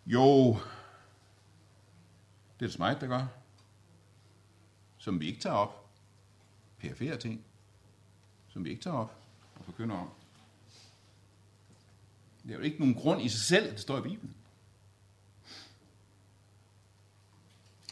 Jo, 0.06 0.52
det 2.60 2.64
er 2.64 2.66
det 2.66 2.72
så 2.72 2.96
der 3.00 3.06
gør, 3.06 3.26
som 4.98 5.20
vi 5.20 5.26
ikke 5.26 5.40
tager 5.40 5.56
op. 5.56 5.90
Perifære 6.78 7.16
ting, 7.16 7.44
som 8.48 8.64
vi 8.64 8.70
ikke 8.70 8.82
tager 8.82 8.96
op 8.96 9.16
og 9.58 9.64
forkynder 9.64 9.96
om. 9.96 10.10
Det 12.42 12.50
er 12.50 12.54
jo 12.54 12.60
ikke 12.60 12.78
nogen 12.78 12.94
grund 12.94 13.22
i 13.22 13.28
sig 13.28 13.40
selv, 13.40 13.66
at 13.66 13.72
det 13.72 13.80
står 13.80 13.98
i 13.98 14.02
Bibelen. 14.02 14.36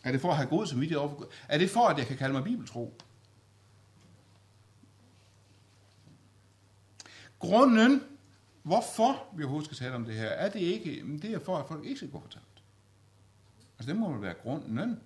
Er 0.04 0.12
det 0.12 0.20
for 0.20 0.30
at 0.30 0.36
have 0.36 0.48
god 0.48 0.66
samvittighed 0.66 1.00
overfor 1.00 1.16
Gud? 1.16 1.26
Er 1.48 1.58
det 1.58 1.70
for, 1.70 1.88
at 1.88 1.98
jeg 1.98 2.06
kan 2.06 2.16
kalde 2.16 2.32
mig 2.32 2.44
bibeltro? 2.44 2.94
Grunden 7.38 8.11
Hvorfor 8.62 9.26
vi 9.36 9.42
overhovedet 9.42 9.66
skal 9.66 9.86
tale 9.86 9.94
om 9.94 10.04
det 10.04 10.14
her, 10.14 10.28
er 10.28 10.48
det 10.48 10.60
ikke, 10.60 11.02
men 11.04 11.22
det 11.22 11.34
er 11.34 11.38
for, 11.38 11.58
at 11.58 11.68
folk 11.68 11.84
ikke 11.84 11.96
skal 11.96 12.10
gå 12.10 12.20
fortabt. 12.20 12.62
Altså 13.78 13.92
det 13.92 14.00
må 14.00 14.12
vel 14.12 14.22
være 14.22 14.34
grunden. 14.34 15.00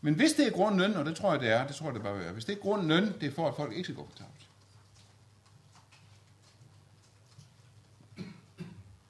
Men 0.00 0.14
hvis 0.14 0.32
det 0.32 0.46
er 0.46 0.50
grunden, 0.50 0.94
og 0.94 1.04
det 1.04 1.16
tror 1.16 1.32
jeg 1.32 1.40
det 1.40 1.50
er, 1.50 1.66
det 1.66 1.76
tror 1.76 1.86
jeg 1.86 1.94
det 1.94 2.02
bare 2.02 2.18
være, 2.18 2.32
hvis 2.32 2.44
det 2.44 2.56
er 2.56 2.60
grunden, 2.60 3.20
det 3.20 3.22
er 3.22 3.34
for, 3.34 3.48
at 3.48 3.56
folk 3.56 3.72
ikke 3.72 3.84
skal 3.84 3.94
gå 3.94 4.08
fortabt. 4.08 4.48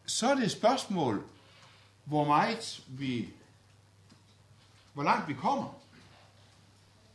Så 0.07 0.31
er 0.31 0.35
det 0.35 0.45
et 0.45 0.51
spørgsmål, 0.51 1.25
hvor 2.05 2.25
meget 2.25 2.85
vi, 2.89 3.29
hvor 4.93 5.03
langt 5.03 5.29
vi 5.29 5.35
kommer 5.35 5.84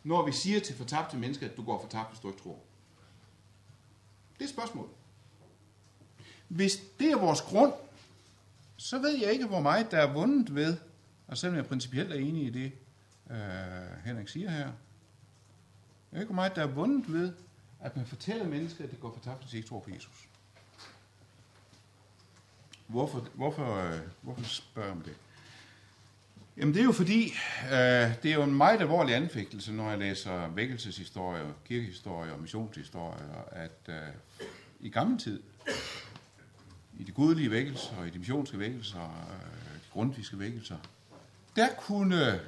når 0.09 0.25
vi 0.25 0.31
siger 0.31 0.59
til 0.59 0.75
fortabte 0.75 1.17
mennesker, 1.17 1.49
at 1.49 1.57
du 1.57 1.63
går 1.63 1.81
fortabt, 1.81 2.09
hvis 2.09 2.19
du 2.19 2.27
ikke 2.27 2.41
tror? 2.41 2.59
Det 4.33 4.39
er 4.39 4.43
et 4.43 4.49
spørgsmål. 4.49 4.89
Hvis 6.47 6.77
det 6.99 7.11
er 7.11 7.17
vores 7.17 7.41
grund, 7.41 7.73
så 8.77 8.99
ved 8.99 9.17
jeg 9.17 9.31
ikke, 9.31 9.45
hvor 9.45 9.59
meget 9.59 9.91
der 9.91 9.97
er 9.97 10.13
vundet 10.13 10.55
ved, 10.55 10.77
og 11.27 11.37
selvom 11.37 11.55
jeg 11.55 11.65
principielt 11.65 12.11
er 12.11 12.15
enig 12.15 12.45
i 12.45 12.49
det, 12.49 12.71
øh, 13.29 14.05
Henrik 14.05 14.27
siger 14.27 14.49
her, 14.49 14.57
jeg 14.57 14.73
ved 16.11 16.19
ikke, 16.19 16.33
hvor 16.33 16.41
meget 16.41 16.55
der 16.55 16.61
er 16.61 16.67
vundet 16.67 17.13
ved, 17.13 17.33
at 17.79 17.95
man 17.95 18.05
fortæller 18.05 18.47
mennesker, 18.47 18.83
at 18.83 18.91
det 18.91 18.99
går 18.99 19.13
fortabt, 19.13 19.39
hvis 19.39 19.51
de 19.51 19.57
ikke 19.57 19.69
tror 19.69 19.79
på 19.79 19.89
Jesus. 19.89 20.27
Hvorfor, 22.87 23.27
hvorfor, 23.33 23.75
øh, 23.75 23.99
hvorfor 24.21 24.43
spørger 24.43 24.91
om 24.91 25.01
det? 25.01 25.15
Jamen 26.59 26.73
det 26.73 26.79
er 26.79 26.85
jo 26.85 26.91
fordi, 26.91 27.33
øh, 27.65 28.23
det 28.23 28.25
er 28.25 28.33
jo 28.33 28.43
en 28.43 28.55
meget 28.55 28.81
alvorlig 28.81 29.15
anfægtelse, 29.15 29.73
når 29.73 29.89
jeg 29.89 29.99
læser 29.99 30.47
vækkelseshistorie, 30.47 31.53
kirkehistorie 31.65 32.33
og 32.33 32.39
missionshistorie, 32.39 33.19
at 33.51 33.79
øh, 33.89 33.95
i 34.79 34.89
gammel 34.89 35.19
tid, 35.19 35.43
i 36.97 37.03
de 37.03 37.11
gudelige 37.11 37.51
vækkelser 37.51 37.97
og 37.97 38.07
i 38.07 38.09
de 38.09 38.19
missionske 38.19 38.59
vækkelser, 38.59 39.01
øh, 39.01 39.75
de 39.75 39.89
grundviske 39.91 40.39
vækkelser, 40.39 40.77
der 41.55 41.67
kunne 41.77 42.39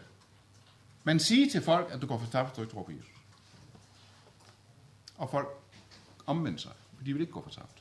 man 1.03 1.19
sige 1.19 1.49
til 1.49 1.61
folk, 1.61 1.91
at 1.91 2.01
du 2.01 2.07
går 2.07 2.17
for 2.17 2.31
tabt, 2.31 2.55
du 2.55 2.61
ikke 2.61 2.73
tror 2.73 2.83
på 2.83 2.91
Jesus. 2.91 3.15
Og 5.17 5.29
folk 5.31 5.47
omvendte 6.25 6.61
sig, 6.61 6.71
for 6.97 7.03
de 7.03 7.13
vil 7.13 7.21
ikke 7.21 7.33
gå 7.33 7.43
for 7.43 7.49
tabt. 7.49 7.80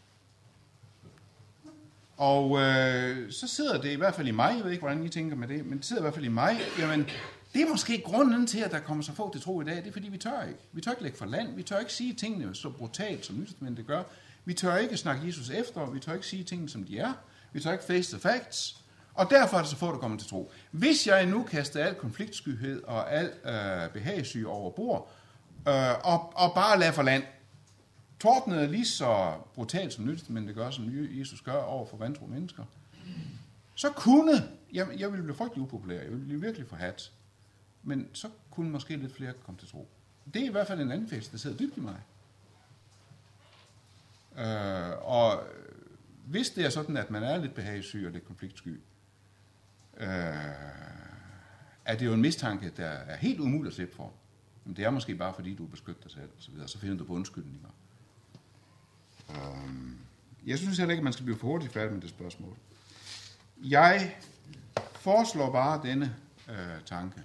Og 2.20 2.60
øh, 2.60 3.32
så 3.32 3.48
sidder 3.48 3.80
det 3.80 3.92
i 3.92 3.94
hvert 3.94 4.14
fald 4.14 4.28
i 4.28 4.30
mig, 4.30 4.54
jeg 4.56 4.64
ved 4.64 4.70
ikke, 4.70 4.82
hvordan 4.82 5.04
I 5.04 5.08
tænker 5.08 5.36
med 5.36 5.48
det, 5.48 5.66
men 5.66 5.78
det 5.78 5.86
sidder 5.86 6.02
i 6.02 6.04
hvert 6.04 6.14
fald 6.14 6.24
i 6.24 6.28
mig, 6.28 6.60
jamen, 6.78 7.06
det 7.54 7.62
er 7.62 7.68
måske 7.68 8.02
grunden 8.04 8.46
til, 8.46 8.58
at 8.58 8.70
der 8.70 8.78
kommer 8.78 9.04
så 9.04 9.12
få 9.12 9.32
til 9.32 9.42
tro 9.42 9.60
i 9.60 9.64
dag, 9.64 9.76
det 9.76 9.86
er 9.86 9.92
fordi, 9.92 10.08
vi 10.08 10.18
tør 10.18 10.42
ikke. 10.42 10.60
Vi 10.72 10.80
tør 10.80 10.90
ikke 10.90 11.02
lægge 11.02 11.18
for 11.18 11.26
land, 11.26 11.56
vi 11.56 11.62
tør 11.62 11.78
ikke 11.78 11.92
sige 11.92 12.14
tingene 12.14 12.54
så 12.54 12.70
brutalt, 12.70 13.26
som 13.26 13.46
det 13.76 13.86
gør. 13.86 14.02
Vi 14.44 14.54
tør 14.54 14.76
ikke 14.76 14.96
snakke 14.96 15.26
Jesus 15.26 15.50
efter, 15.50 15.90
vi 15.90 16.00
tør 16.00 16.12
ikke 16.12 16.26
sige 16.26 16.44
tingene, 16.44 16.68
som 16.68 16.84
de 16.84 16.98
er. 16.98 17.12
Vi 17.52 17.60
tør 17.60 17.72
ikke 17.72 17.84
face 17.84 18.16
the 18.16 18.20
facts. 18.20 18.76
Og 19.14 19.30
derfor 19.30 19.56
er 19.56 19.60
det 19.60 19.70
så 19.70 19.76
få, 19.76 19.92
der 19.92 19.98
kommer 19.98 20.18
til 20.18 20.28
tro. 20.28 20.52
Hvis 20.70 21.06
jeg 21.06 21.26
nu 21.26 21.42
kaster 21.42 21.84
al 21.84 21.94
konfliktskyhed 21.94 22.82
og 22.82 23.12
al 23.12 23.30
øh, 23.44 23.92
behagssyge 23.92 24.48
over 24.48 24.70
bord, 24.70 25.10
øh, 25.68 25.74
og, 26.04 26.32
og 26.36 26.54
bare 26.54 26.78
lader 26.78 26.92
for 26.92 27.02
land, 27.02 27.22
tordnede 28.20 28.66
lige 28.66 28.86
så 28.86 29.34
brutalt 29.54 29.92
som 29.92 30.04
nyt, 30.04 30.30
men 30.30 30.46
det 30.46 30.54
gør, 30.54 30.70
som 30.70 30.88
Jesus 30.92 31.40
gør 31.40 31.62
over 31.62 31.86
for 31.86 31.96
vantro 31.96 32.26
mennesker, 32.26 32.64
så 33.74 33.90
kunne, 33.90 34.32
jeg, 34.72 34.88
jeg 34.98 35.10
ville 35.10 35.22
blive 35.22 35.36
frygtelig 35.36 35.62
upopulær, 35.62 36.00
jeg 36.00 36.10
ville 36.10 36.24
blive 36.24 36.40
virkelig 36.40 36.68
forhat, 36.68 37.12
men 37.82 38.08
så 38.12 38.28
kunne 38.50 38.70
måske 38.70 38.96
lidt 38.96 39.12
flere 39.12 39.32
komme 39.44 39.58
til 39.58 39.68
tro. 39.68 39.88
Det 40.34 40.42
er 40.42 40.46
i 40.46 40.52
hvert 40.52 40.66
fald 40.66 40.80
en 40.80 40.92
anden 40.92 41.08
fest, 41.08 41.32
der 41.32 41.38
sidder 41.38 41.56
dybt 41.56 41.76
i 41.76 41.80
mig. 41.80 42.00
Øh, 44.38 45.04
og 45.04 45.42
hvis 46.26 46.50
det 46.50 46.64
er 46.64 46.70
sådan, 46.70 46.96
at 46.96 47.10
man 47.10 47.22
er 47.22 47.36
lidt 47.36 47.54
behagesyg 47.54 48.06
og 48.06 48.12
lidt 48.12 48.26
konfliktsky, 48.26 48.80
øh, 49.96 50.06
er 51.84 51.96
det 51.98 52.06
jo 52.06 52.12
en 52.12 52.20
mistanke, 52.20 52.72
der 52.76 52.86
er 52.86 53.16
helt 53.16 53.40
umulig 53.40 53.68
at 53.68 53.74
slippe 53.74 53.94
for. 53.96 54.12
Men 54.64 54.76
det 54.76 54.84
er 54.84 54.90
måske 54.90 55.14
bare 55.14 55.34
fordi, 55.34 55.54
du 55.54 55.66
beskytter 55.66 56.02
dig 56.02 56.10
selv, 56.10 56.28
og 56.36 56.42
så 56.42 56.50
videre. 56.50 56.68
Så 56.68 56.78
finder 56.78 56.96
du 56.96 57.04
på 57.04 57.12
undskyldninger. 57.12 57.68
Um, 59.34 59.98
jeg 60.46 60.58
synes 60.58 60.78
heller 60.78 60.92
ikke, 60.92 61.00
at 61.00 61.04
man 61.04 61.12
skal 61.12 61.24
blive 61.24 61.38
for 61.38 61.46
hurtigt 61.46 61.72
færdig 61.72 61.92
med 61.92 62.00
det 62.00 62.10
spørgsmål. 62.10 62.56
Jeg 63.62 64.16
foreslår 64.92 65.52
bare 65.52 65.80
denne 65.82 66.16
øh, 66.48 66.84
tanke. 66.86 67.20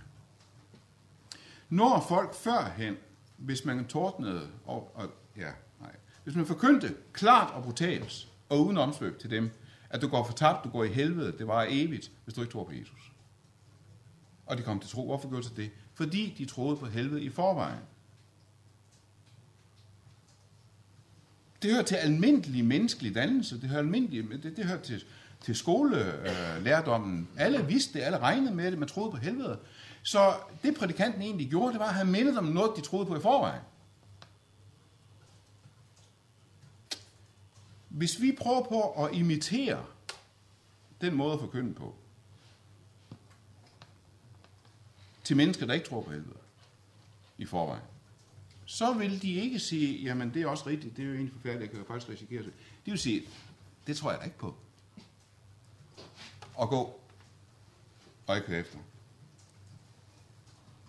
Når 1.70 2.06
folk 2.08 2.36
førhen, 2.36 2.98
hvis 3.38 3.66
man 3.66 3.86
tordnede, 3.88 4.50
og, 4.66 4.92
og, 4.96 5.10
ja, 5.38 5.52
nej, 5.82 5.96
hvis 6.24 6.36
man 6.36 6.46
forkyndte 6.46 6.96
klart 7.14 7.54
og 7.54 7.64
brutalt, 7.64 8.28
og 8.50 8.66
uden 8.66 8.78
omsvøb 8.78 9.20
til 9.20 9.30
dem, 9.30 9.52
at 9.90 10.02
du 10.02 10.08
går 10.08 10.24
fortabt, 10.24 10.64
du 10.64 10.70
går 10.70 10.84
i 10.84 10.88
helvede, 10.94 11.38
det 11.38 11.48
var 11.48 11.66
evigt, 11.70 12.12
hvis 12.24 12.36
du 12.36 12.42
ikke 12.42 12.52
tror 12.52 12.64
på 12.64 12.72
Jesus. 12.72 13.12
Og 14.46 14.58
de 14.58 14.64
kom 14.64 14.80
til 14.80 14.90
tro. 14.90 15.06
Hvorfor 15.06 15.30
gjorde 15.30 15.50
de 15.50 15.62
det? 15.62 15.72
Fordi 15.94 16.36
de 16.38 16.46
troede 16.46 16.78
på 16.78 16.86
helvede 16.86 17.24
i 17.24 17.30
forvejen. 17.30 17.80
Det 21.66 21.74
hører 21.74 21.84
til 21.84 21.96
almindelig 21.96 22.66
menneskelig 22.66 23.16
dannelse. 23.16 23.62
Det 23.62 23.70
hører, 23.70 23.80
almindelig, 23.80 24.44
det, 24.44 24.58
det 24.58 24.66
hører 24.66 24.82
til, 24.82 25.04
til 25.42 25.56
skolelærdommen. 25.56 27.30
Øh, 27.34 27.42
alle 27.42 27.66
vidste 27.66 27.94
det, 27.94 28.06
alle 28.06 28.18
regnede 28.18 28.56
med 28.56 28.72
det, 28.72 28.80
man 28.80 28.88
troede 28.88 29.12
på 29.12 29.18
helvede. 29.18 29.60
Så 30.04 30.34
det 30.64 30.76
prædikanten 30.78 31.22
egentlig 31.22 31.50
gjorde, 31.50 31.72
det 31.72 31.80
var 31.80 31.88
at 31.88 31.94
have 31.94 32.08
mindet 32.08 32.38
om 32.38 32.44
noget, 32.44 32.72
de 32.76 32.82
troede 32.82 33.06
på 33.06 33.18
i 33.18 33.20
forvejen. 33.22 33.62
Hvis 37.90 38.22
vi 38.22 38.32
prøver 38.42 38.64
på 38.64 39.04
at 39.04 39.14
imitere 39.14 39.86
den 41.02 41.16
måde 41.16 41.34
at 41.34 41.40
forkynde 41.40 41.74
på, 41.74 41.96
til 45.24 45.38
mennesker, 45.38 45.66
der 45.66 45.74
ikke 45.74 45.88
tror 45.90 46.02
på 46.02 46.12
helvede 46.12 46.38
i 47.38 47.46
forvejen, 47.46 47.84
så 48.66 48.94
vil 48.94 49.22
de 49.22 49.34
ikke 49.34 49.60
sige, 49.60 50.04
jamen 50.04 50.34
det 50.34 50.42
er 50.42 50.48
også 50.48 50.68
rigtigt, 50.68 50.98
det 50.98 51.04
er 51.04 51.08
jo 51.08 51.14
egentlig 51.14 51.34
forfærdeligt, 51.34 51.62
jeg 51.62 51.70
kan 51.70 51.80
jo 51.80 51.86
faktisk 51.86 52.10
risikere 52.10 52.44
det. 52.44 52.54
De 52.86 52.92
vil 52.92 53.00
sige, 53.00 53.22
det 53.88 53.98
tror 53.98 54.12
jeg 54.12 54.20
da 54.20 54.26
ikke 54.26 54.38
på. 54.38 54.56
Og 56.56 56.70
gå 56.70 57.00
og 58.28 58.38
ikke 58.38 58.58
efter. 58.58 58.78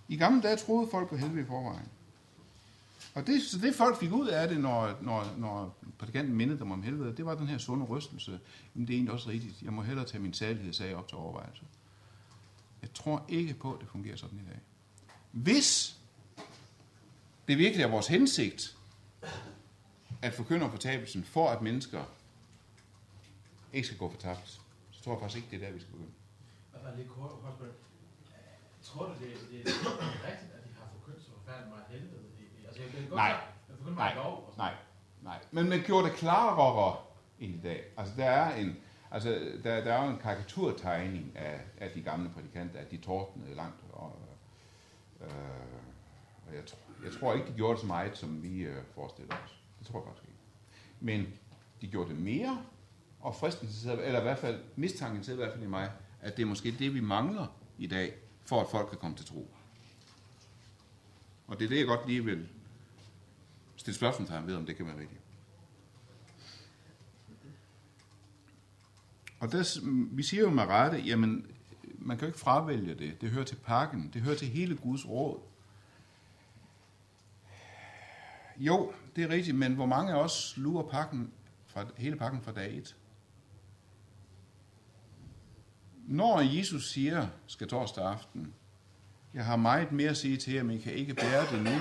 I 0.08 0.16
gamle 0.16 0.42
dage 0.42 0.56
troede 0.56 0.88
folk 0.90 1.08
på 1.08 1.16
helvede 1.16 1.40
i 1.40 1.44
forvejen. 1.44 1.88
Og 3.14 3.26
det, 3.26 3.42
så 3.42 3.58
det 3.58 3.74
folk 3.74 4.00
fik 4.00 4.12
ud 4.12 4.28
af 4.28 4.48
det, 4.48 4.60
når, 4.60 4.98
når, 5.00 5.34
når 5.36 5.76
prædikanten 5.98 6.34
mindede 6.34 6.58
dem 6.58 6.70
om 6.70 6.82
helvede, 6.82 7.16
det 7.16 7.26
var 7.26 7.34
den 7.34 7.46
her 7.46 7.58
sunde 7.58 7.84
rystelse. 7.84 8.40
Jamen 8.74 8.86
det 8.86 8.94
er 8.94 8.96
egentlig 8.96 9.12
også 9.12 9.28
rigtigt. 9.28 9.62
Jeg 9.62 9.72
må 9.72 9.82
hellere 9.82 10.06
tage 10.06 10.22
min 10.22 10.34
sag 10.34 10.94
op 10.96 11.08
til 11.08 11.16
overvejelse. 11.16 11.62
Jeg 12.82 12.92
tror 12.94 13.24
ikke 13.28 13.54
på, 13.54 13.72
at 13.74 13.80
det 13.80 13.88
fungerer 13.88 14.16
sådan 14.16 14.38
i 14.38 14.50
dag. 14.50 14.60
Hvis 15.32 15.98
det 17.48 17.58
virkelig 17.58 17.84
er 17.84 17.88
vores 17.88 18.06
hensigt 18.06 18.76
at 20.22 20.34
forkynde 20.34 20.70
fortabelsen, 20.70 21.24
for 21.24 21.48
at 21.50 21.62
mennesker 21.62 22.04
ikke 23.72 23.86
skal 23.86 23.98
gå 23.98 24.10
fortabt, 24.10 24.60
så 24.90 25.02
tror 25.02 25.12
jeg 25.12 25.20
faktisk 25.20 25.36
ikke, 25.36 25.50
det 25.50 25.62
er 25.62 25.66
der, 25.66 25.74
vi 25.74 25.80
skal 25.80 25.92
begynde. 25.92 26.12
Tror 28.82 29.06
du, 29.06 29.12
det, 29.12 29.20
det, 29.20 29.64
det 29.64 29.66
er 29.66 30.26
rigtigt, 30.30 30.52
at 30.52 30.64
de 30.64 30.70
har 30.78 30.88
forkyndt 30.98 31.24
så 31.24 31.30
forfærdeligt 31.30 31.70
meget 31.70 31.84
helvede? 31.88 32.22
Altså, 32.66 32.82
jeg 32.82 32.90
kan 32.90 33.00
godt 33.08 33.16
nej, 33.16 33.40
nej, 33.96 34.14
lov, 34.14 34.54
nej, 34.56 34.74
nej. 35.22 35.38
Men 35.50 35.68
man 35.68 35.82
gjorde 35.82 36.08
det 36.08 36.16
klarere 36.16 36.96
end 37.40 37.54
i 37.54 37.60
dag. 37.60 37.84
Altså, 37.96 38.14
der 38.16 38.24
er 38.24 38.56
en, 38.56 38.76
altså, 39.10 39.30
der, 39.64 39.84
der 39.84 39.92
er 39.94 40.04
jo 40.04 40.10
en 40.10 40.18
karikaturtegning 40.18 41.36
af, 41.36 41.60
af 41.78 41.90
de 41.90 42.02
gamle 42.02 42.30
prædikanter, 42.30 42.80
at 42.80 42.90
de 42.90 42.96
tordnede 42.96 43.54
langt. 43.54 43.80
Og, 43.92 44.18
øh, 45.20 45.28
og 46.48 46.54
jeg, 46.54 46.66
tror, 46.66 46.78
jeg 47.06 47.14
tror 47.14 47.34
ikke, 47.34 47.46
de 47.46 47.52
gjorde 47.52 47.72
det 47.72 47.80
så 47.80 47.86
meget, 47.86 48.16
som 48.16 48.42
vi 48.42 48.62
øh, 48.62 48.82
forestiller 48.94 49.34
os. 49.44 49.60
Det 49.78 49.86
tror 49.86 49.98
jeg 49.98 50.06
faktisk 50.06 50.28
ikke. 50.28 50.40
Men 51.00 51.26
de 51.80 51.86
gjorde 51.86 52.10
det 52.10 52.18
mere, 52.18 52.62
og 53.20 53.34
fristelsen 53.34 53.90
eller 53.90 54.18
i 54.18 54.22
hvert 54.22 54.38
fald 54.38 54.60
mistanken 54.76 55.22
til 55.22 55.32
i 55.32 55.36
hvert 55.36 55.52
fald 55.52 55.64
i 55.64 55.66
mig, 55.66 55.90
at 56.20 56.36
det 56.36 56.42
er 56.42 56.46
måske 56.46 56.70
det, 56.78 56.94
vi 56.94 57.00
mangler 57.00 57.46
i 57.78 57.86
dag, 57.86 58.14
for 58.44 58.60
at 58.60 58.66
folk 58.70 58.88
kan 58.88 58.98
komme 58.98 59.16
til 59.16 59.26
tro. 59.26 59.50
Og 61.46 61.58
det 61.58 61.64
er 61.64 61.68
det, 61.68 61.78
jeg 61.78 61.86
godt 61.86 62.08
lige 62.08 62.24
vil 62.24 62.48
stille 63.76 63.96
spørgsmålstegn 63.96 64.46
ved, 64.46 64.54
om 64.54 64.66
det 64.66 64.76
kan 64.76 64.86
være 64.86 64.98
rigtigt. 64.98 65.20
Og 69.40 69.52
der, 69.52 69.80
vi 70.16 70.22
siger 70.22 70.42
jo 70.42 70.50
med 70.50 70.62
rette, 70.62 70.98
jamen, 70.98 71.46
man 71.98 72.16
kan 72.16 72.26
jo 72.26 72.26
ikke 72.26 72.38
fravælge 72.38 72.94
det. 72.94 73.20
Det 73.20 73.30
hører 73.30 73.44
til 73.44 73.56
pakken. 73.56 74.10
Det 74.14 74.22
hører 74.22 74.36
til 74.36 74.48
hele 74.48 74.76
Guds 74.76 75.08
råd. 75.08 75.40
Jo, 78.58 78.92
det 79.16 79.24
er 79.24 79.28
rigtigt, 79.28 79.56
men 79.56 79.74
hvor 79.74 79.86
mange 79.86 80.12
af 80.12 80.16
os 80.16 80.54
lurer 80.56 80.88
pakken 80.88 81.32
fra, 81.66 81.84
hele 81.96 82.16
pakken 82.16 82.42
fra 82.42 82.52
dag 82.52 82.76
1? 82.76 82.96
Når 86.06 86.40
Jesus 86.40 86.90
siger, 86.90 87.28
skal 87.46 87.68
torsdag 87.68 88.04
aften, 88.04 88.54
jeg 89.34 89.44
har 89.44 89.56
meget 89.56 89.92
mere 89.92 90.10
at 90.10 90.16
sige 90.16 90.36
til 90.36 90.52
jer, 90.52 90.62
men 90.62 90.76
I 90.76 90.80
kan 90.80 90.92
ikke 90.92 91.14
bære 91.14 91.56
det 91.56 91.62
nu, 91.62 91.80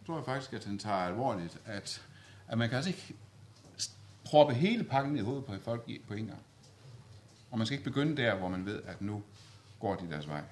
så 0.00 0.06
tror 0.06 0.16
jeg 0.16 0.24
faktisk, 0.24 0.52
at 0.52 0.64
han 0.64 0.78
tager 0.78 0.96
alvorligt, 0.96 1.60
at, 1.64 2.06
at 2.48 2.58
man 2.58 2.68
kan 2.68 2.76
altså 2.76 2.90
ikke 2.90 3.14
proppe 4.24 4.54
hele 4.54 4.84
pakken 4.84 5.16
i 5.16 5.20
hovedet 5.20 5.44
på 5.44 5.52
folk 5.62 5.90
på 6.08 6.14
en 6.14 6.26
gang. 6.26 6.42
Og 7.50 7.58
man 7.58 7.66
skal 7.66 7.78
ikke 7.78 7.90
begynde 7.90 8.16
der, 8.16 8.34
hvor 8.34 8.48
man 8.48 8.66
ved, 8.66 8.82
at 8.82 9.00
nu 9.00 9.22
går 9.80 9.94
de 9.94 10.10
deres 10.10 10.28
vej. 10.28 10.42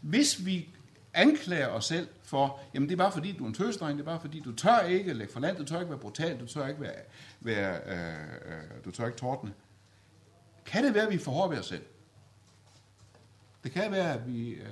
Hvis 0.00 0.46
vi 0.46 0.68
anklager 1.14 1.68
os 1.68 1.84
selv 1.84 2.08
for, 2.22 2.60
jamen 2.74 2.88
det 2.88 2.94
er 2.94 2.98
bare 2.98 3.12
fordi, 3.12 3.32
du 3.32 3.44
er 3.44 3.48
en 3.48 3.54
tøsdreng, 3.54 3.98
det 3.98 4.04
er 4.04 4.10
bare 4.10 4.20
fordi, 4.20 4.40
du 4.40 4.52
tør 4.52 4.80
ikke 4.80 5.12
lægge 5.12 5.32
for 5.32 5.40
land, 5.40 5.56
du 5.56 5.64
tør 5.64 5.80
ikke 5.80 5.90
være 5.90 6.00
brutal, 6.00 6.40
du 6.40 6.46
tør 6.46 6.66
ikke 6.66 6.80
være, 6.80 7.02
være 7.40 7.80
øh, 7.86 8.54
øh, 8.54 8.84
du 8.84 8.90
tør 8.90 9.06
ikke 9.06 9.18
tordne. 9.18 9.54
Kan 10.66 10.84
det 10.84 10.94
være, 10.94 11.06
at 11.06 11.12
vi 11.12 11.18
får 11.18 11.48
ved 11.48 11.58
os 11.58 11.66
selv? 11.66 11.84
Det 13.64 13.72
kan 13.72 13.92
være, 13.92 14.14
at 14.14 14.26
vi, 14.26 14.50
øh, 14.50 14.68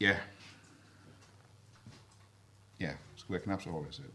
ja, 0.00 0.16
ja, 2.80 2.92
skulle 3.16 3.34
være 3.34 3.44
knap 3.44 3.62
så 3.62 3.70
hårde 3.70 3.82
ved 3.82 3.88
os 3.88 3.96
selv. 3.96 4.08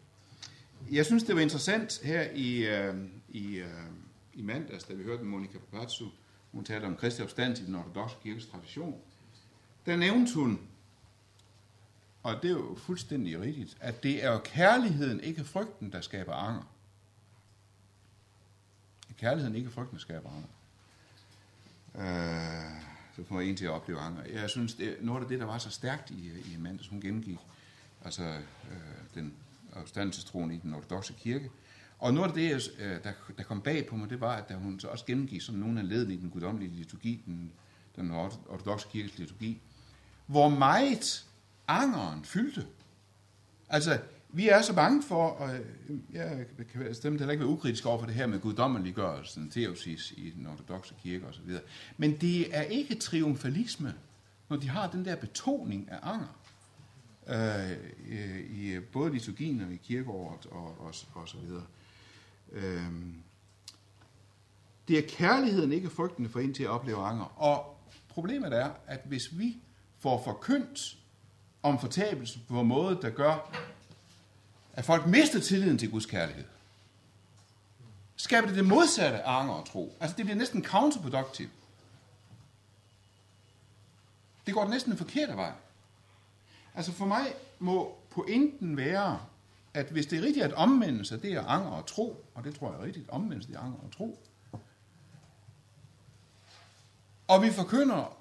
Jeg 0.92 1.06
synes, 1.06 1.24
det 1.24 1.36
var 1.36 1.42
interessant 1.42 2.02
her 2.04 2.22
i, 2.34 2.66
øh, 2.66 2.96
i, 3.30 3.56
øh, 3.56 3.70
i 4.34 4.42
mandags, 4.42 4.84
da 4.84 4.94
vi 4.94 5.04
hørte 5.04 5.24
Monika 5.24 5.58
Papazzu, 5.58 6.06
hun 6.52 6.64
talte 6.64 6.86
om 6.86 6.96
Kristi 6.96 7.22
opstand 7.22 7.58
i 7.58 7.66
den 7.66 7.76
ortodoxe 7.76 8.16
kirkes 8.24 8.46
tradition. 8.46 9.02
Der 9.90 9.96
nævnte 9.96 10.34
hun, 10.36 10.60
og 12.24 12.36
det 12.42 12.52
er 12.52 12.54
jo 12.54 12.76
fuldstændig 12.78 13.40
rigtigt, 13.40 13.78
at 13.80 14.04
det 14.04 14.24
er 14.24 14.32
jo 14.32 14.40
kærligheden, 14.44 15.20
ikke 15.20 15.44
frygten, 15.44 15.92
der 15.92 16.02
skaber 16.02 16.34
anger. 16.34 16.64
Kærligheden, 19.18 19.56
ikke 19.56 19.70
frygten, 19.70 19.96
der 19.96 20.02
skaber 20.02 20.30
anger. 20.30 20.48
Øh, 21.96 22.82
så 23.16 23.24
får 23.24 23.40
jeg 23.40 23.50
en 23.50 23.56
til 23.56 23.66
at 23.66 23.72
opleve 23.72 24.00
anger. 24.00 24.24
Jeg 24.24 24.50
synes, 24.50 24.74
det, 24.74 24.98
noget 25.02 25.22
af 25.22 25.28
det, 25.28 25.40
der 25.40 25.46
var 25.46 25.58
så 25.58 25.70
stærkt 25.70 26.12
i, 26.12 26.32
i 26.54 26.58
mandags, 26.60 26.88
hun 26.88 27.02
gennemgik, 27.02 27.40
altså 28.06 28.24
øh, 28.72 28.78
den 29.16 29.34
opstandelsestroen 29.74 30.52
i 30.52 30.58
den 30.58 30.74
ortodoxe 30.74 31.14
kirke. 31.14 31.50
Og 32.00 32.14
noget 32.14 32.28
af 32.28 32.34
det, 32.34 32.72
øh, 32.80 33.04
der, 33.04 33.14
der 33.38 33.44
kom 33.44 33.62
bag 33.62 33.88
på 33.88 33.96
mig, 33.96 34.10
det 34.10 34.22
var, 34.22 34.36
at 34.36 34.50
da 34.50 34.54
hun 34.54 34.80
så 34.80 34.88
også 34.88 35.06
gennemgik 35.06 35.42
sådan 35.42 35.60
nogle 35.60 35.80
af 35.80 35.90
ledene 35.90 36.14
i 36.14 36.18
den 36.18 36.30
guddommelige 36.30 36.72
liturgi, 36.72 37.24
den, 37.26 37.52
den 37.96 38.12
ortodoxe 38.12 38.88
kirkes 38.92 39.18
liturgi, 39.18 39.62
hvor 40.30 40.50
meget 40.50 41.26
angeren 41.68 42.26
fyldte. 42.26 42.68
Altså, 43.70 44.00
vi 44.30 44.50
er 44.50 44.62
så 44.62 44.74
bange 44.76 45.04
for, 45.04 45.28
og 45.28 45.56
øh, 45.56 45.66
jeg 46.14 46.46
kan 46.74 46.96
stemme 46.96 47.20
heller 47.20 47.32
ikke 47.32 47.44
være 47.44 47.52
ukritisk 47.52 47.86
over 47.86 48.00
for 48.00 48.06
det 48.06 48.16
her 48.16 48.28
med 48.28 48.40
guddommeliggørelsen, 48.40 49.50
teosis 49.50 50.14
i 50.18 50.30
den 50.30 50.48
ortodoxe 50.48 50.94
kirke 51.04 51.28
osv. 51.28 51.58
Men 51.98 52.18
det 52.18 52.58
er 52.58 52.62
ikke 52.62 52.96
triumfalisme, 52.96 53.94
når 54.50 54.58
de 54.58 54.70
har 54.70 54.90
den 54.90 55.06
der 55.06 55.16
betoning 55.16 55.92
af 55.92 56.00
anger 56.02 56.40
øh, 57.28 57.72
øh 58.10 58.40
i 58.40 58.72
øh, 58.72 58.84
både 58.84 59.14
liturgien 59.14 59.62
og 59.62 59.74
i 59.74 59.78
kirkeåret 59.78 60.46
og, 60.46 60.82
og, 60.82 60.94
og 61.14 61.28
så 61.28 61.38
videre. 61.38 61.66
Øh, 62.52 62.92
det 64.88 64.98
er 64.98 65.08
kærligheden, 65.08 65.72
ikke 65.72 65.90
frygten 65.90 66.30
for 66.30 66.40
en 66.40 66.54
til 66.54 66.64
at 66.64 66.70
opleve 66.70 66.98
anger. 66.98 67.42
Og 67.42 67.78
problemet 68.10 68.54
er, 68.54 68.70
at 68.88 69.02
hvis 69.06 69.38
vi 69.38 69.58
får 70.00 70.24
forkyndt 70.24 70.98
om 71.64 71.80
fortabelse 71.80 72.40
på 72.48 72.60
en 72.62 72.68
måde, 72.68 73.00
der 73.02 73.10
gør, 73.10 73.52
at 74.74 74.86
folk 74.86 75.08
mister 75.08 75.40
tilliden 75.40 75.78
til 75.78 75.92
Guds 75.92 76.06
kærlighed, 76.06 76.46
skaber 78.16 78.48
det 78.48 78.56
det 78.56 78.66
modsatte 78.66 79.22
af 79.22 79.40
anger 79.40 79.54
og 79.54 79.66
tro. 79.66 79.98
Altså 80.00 80.18
det 80.18 80.26
bliver 80.26 80.38
næsten 80.38 80.66
counterproductive. 80.66 81.50
Det 84.46 84.54
går 84.54 84.68
næsten 84.68 84.92
den 84.92 84.98
forkerte 84.98 85.36
vej. 85.36 85.52
Altså 86.76 86.92
for 86.92 87.06
mig 87.06 87.34
må 87.60 87.98
pointen 88.10 88.78
være, 88.78 89.20
at 89.74 89.86
hvis 89.86 90.06
det 90.06 90.20
er 90.20 90.24
rigtigt, 90.24 90.46
at 90.46 90.54
omvendelse, 90.54 91.22
det 91.22 91.34
er 91.34 91.46
anger 91.46 91.70
og 91.70 91.86
tro, 91.86 92.26
og 92.36 92.44
det 92.44 92.56
tror 92.56 92.72
jeg 92.72 92.80
er 92.80 92.86
rigtigt, 92.86 93.10
omvendelse 93.10 93.50
det 93.50 93.56
er 93.56 93.62
anger 93.62 93.80
og 93.84 93.92
tro, 93.92 94.20
og 97.28 97.42
vi 97.42 97.52
forkynder 97.52 98.19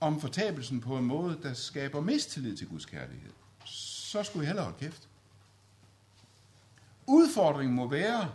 om 0.00 0.20
fortabelsen 0.20 0.80
på 0.80 0.98
en 0.98 1.04
måde, 1.04 1.38
der 1.42 1.54
skaber 1.54 2.00
mistillid 2.00 2.56
til 2.56 2.68
Guds 2.68 2.84
kærlighed, 2.86 3.32
så 3.64 4.22
skulle 4.22 4.44
I 4.44 4.46
hellere 4.46 4.64
holde 4.64 4.78
kæft. 4.78 5.08
Udfordringen 7.06 7.76
må 7.76 7.88
være, 7.88 8.32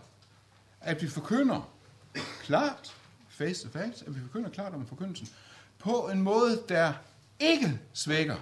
at 0.81 1.01
vi 1.01 1.07
forkynder 1.07 1.73
klart, 2.41 2.95
face 3.29 3.63
to 3.63 3.69
face, 3.69 4.05
at 4.07 4.15
vi 4.15 4.21
forkynder 4.21 4.49
klart 4.49 4.73
om 4.73 4.87
forkyndelsen, 4.87 5.29
på 5.79 6.09
en 6.09 6.21
måde, 6.21 6.63
der 6.69 6.93
ikke 7.39 7.79
svækker 7.93 8.37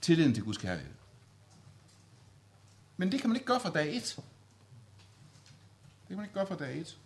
tilliden 0.00 0.34
til 0.34 0.44
Guds 0.44 0.58
kærlighed. 0.58 0.92
Men 2.96 3.12
det 3.12 3.20
kan 3.20 3.30
man 3.30 3.36
ikke 3.36 3.46
gøre 3.46 3.60
fra 3.60 3.70
dag 3.70 3.96
et. 3.96 4.16
Det 6.00 6.08
kan 6.08 6.16
man 6.16 6.24
ikke 6.24 6.34
gøre 6.34 6.46
fra 6.46 6.56
dag 6.56 6.78
et. 6.80 6.98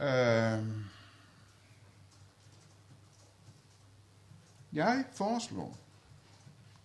Øh, 0.00 0.84
jeg 4.74 5.04
foreslår, 5.14 5.78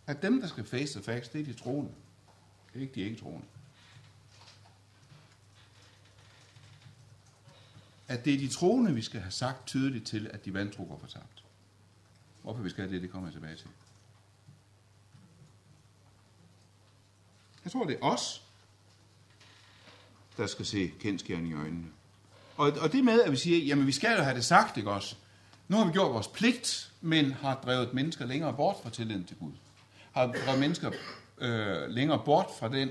at 0.08 0.21
dem, 0.21 0.41
der 0.41 0.47
skal 0.47 0.65
face 0.65 0.93
the 0.93 1.04
facts, 1.04 1.30
det 1.30 1.41
er 1.41 1.45
de 1.45 1.54
troende. 1.54 1.91
Det 2.73 2.80
er 2.80 2.82
ikke 2.82 2.95
de 2.95 3.02
ikke 3.02 3.21
troende. 3.21 3.45
At 8.08 8.25
det 8.25 8.34
er 8.34 8.38
de 8.38 8.47
troende, 8.47 8.93
vi 8.93 9.02
skal 9.02 9.21
have 9.21 9.32
sagt 9.32 9.67
tydeligt 9.67 10.08
til, 10.08 10.28
at 10.34 10.45
de 10.45 10.54
vantro 10.54 10.84
går 10.84 10.97
fortabt. 10.99 11.43
Hvorfor 12.41 12.63
vi 12.63 12.69
skal 12.69 12.84
have 12.84 12.93
det, 12.93 13.02
det 13.02 13.12
kommer 13.12 13.28
jeg 13.28 13.34
tilbage 13.34 13.56
til. 13.56 13.67
Jeg 17.63 17.71
tror, 17.71 17.86
det 17.86 17.95
er 18.02 18.06
os, 18.06 18.43
der 20.38 20.47
skal 20.47 20.65
se 20.65 20.93
kendskærning 20.99 21.49
i 21.49 21.54
øjnene. 21.54 21.88
Og, 22.58 22.71
og 22.71 22.91
det 22.91 23.04
med, 23.04 23.21
at 23.21 23.32
vi 23.32 23.38
siger, 23.38 23.65
jamen 23.65 23.88
vi 23.88 23.91
skal 23.91 24.17
jo 24.17 24.23
have 24.23 24.36
det 24.36 24.45
sagt, 24.45 24.78
ikke 24.78 24.91
også? 24.91 25.15
Nu 25.67 25.78
har 25.78 25.86
vi 25.86 25.91
gjort 25.91 26.13
vores 26.13 26.28
pligt, 26.28 26.88
men 27.02 27.32
har 27.32 27.56
drevet 27.56 27.94
mennesker 27.94 28.26
længere 28.26 28.54
bort 28.54 28.76
fra 28.84 28.90
tilliden 28.90 29.26
til 29.26 29.38
Gud. 29.38 29.52
Har 30.12 30.28
drevet 30.28 30.60
mennesker 30.60 30.92
øh, 31.38 31.90
længere 31.90 32.22
bort 32.26 32.48
fra 32.60 32.70
den 32.70 32.90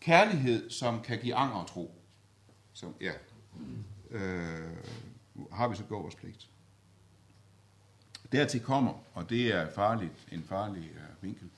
kærlighed, 0.00 0.70
som 0.70 1.02
kan 1.02 1.18
give 1.18 1.34
anger 1.34 1.56
og 1.56 1.68
tro. 1.68 1.94
Så 2.72 2.86
ja, 3.00 3.12
øh, 4.10 4.76
har 5.52 5.68
vi 5.68 5.76
så 5.76 5.84
gået 5.84 6.02
vores 6.02 6.14
pligt. 6.14 6.48
Dertil 8.32 8.60
kommer, 8.60 8.92
og 9.14 9.30
det 9.30 9.54
er 9.54 9.70
farligt, 9.74 10.28
en 10.32 10.42
farlig 10.42 10.90
øh, 10.94 11.22
vinkel, 11.22 11.50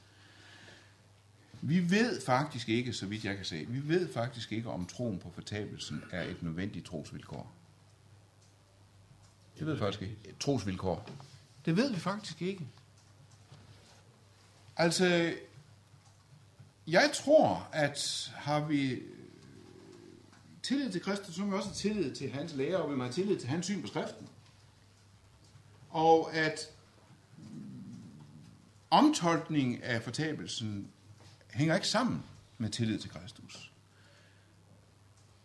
vi 1.61 1.91
ved 1.91 2.21
faktisk 2.21 2.69
ikke, 2.69 2.93
så 2.93 3.07
vidt 3.07 3.25
jeg 3.25 3.37
kan 3.37 3.45
se, 3.45 3.67
vi 3.69 3.89
ved 3.89 4.13
faktisk 4.13 4.53
ikke, 4.53 4.71
om 4.71 4.87
troen 4.87 5.19
på 5.19 5.31
fortabelsen 5.31 6.03
er 6.13 6.23
et 6.23 6.43
nødvendigt 6.43 6.87
trosvilkår. 6.87 7.53
Det 9.59 9.67
ved 9.67 9.73
jeg 9.73 9.81
faktisk 9.81 10.03
ikke. 10.03 10.17
Et 10.25 10.39
trosvilkår. 10.41 11.11
Det 11.67 11.77
ved 11.77 11.91
vi 11.93 11.99
faktisk 11.99 12.43
ikke. 12.43 12.67
Altså, 14.77 15.35
jeg 16.87 17.11
tror, 17.15 17.69
at 17.73 18.31
har 18.35 18.61
vi 18.61 19.03
tillid 20.63 20.93
til 20.93 21.03
Kristus, 21.03 21.35
så 21.35 21.41
må 21.41 21.51
vi 21.51 21.57
også 21.57 21.69
have 21.69 21.75
tillid 21.75 22.15
til 22.15 22.31
hans 22.31 22.55
lære, 22.55 22.77
og 22.77 22.91
vi 22.91 22.97
må 22.97 23.05
have 23.05 23.13
tillid 23.13 23.41
til 23.41 23.49
hans 23.49 23.67
syn 23.67 23.83
på 23.83 23.87
skriften. 23.87 24.29
Og 25.91 26.35
at 26.35 26.71
omtolkning 28.91 29.83
af 29.83 30.03
fortabelsen 30.03 30.91
hænger 31.51 31.75
ikke 31.75 31.89
sammen 31.89 32.25
med 32.59 32.71
tillid 32.71 32.99
til 32.99 33.11
Kristus. 33.11 33.73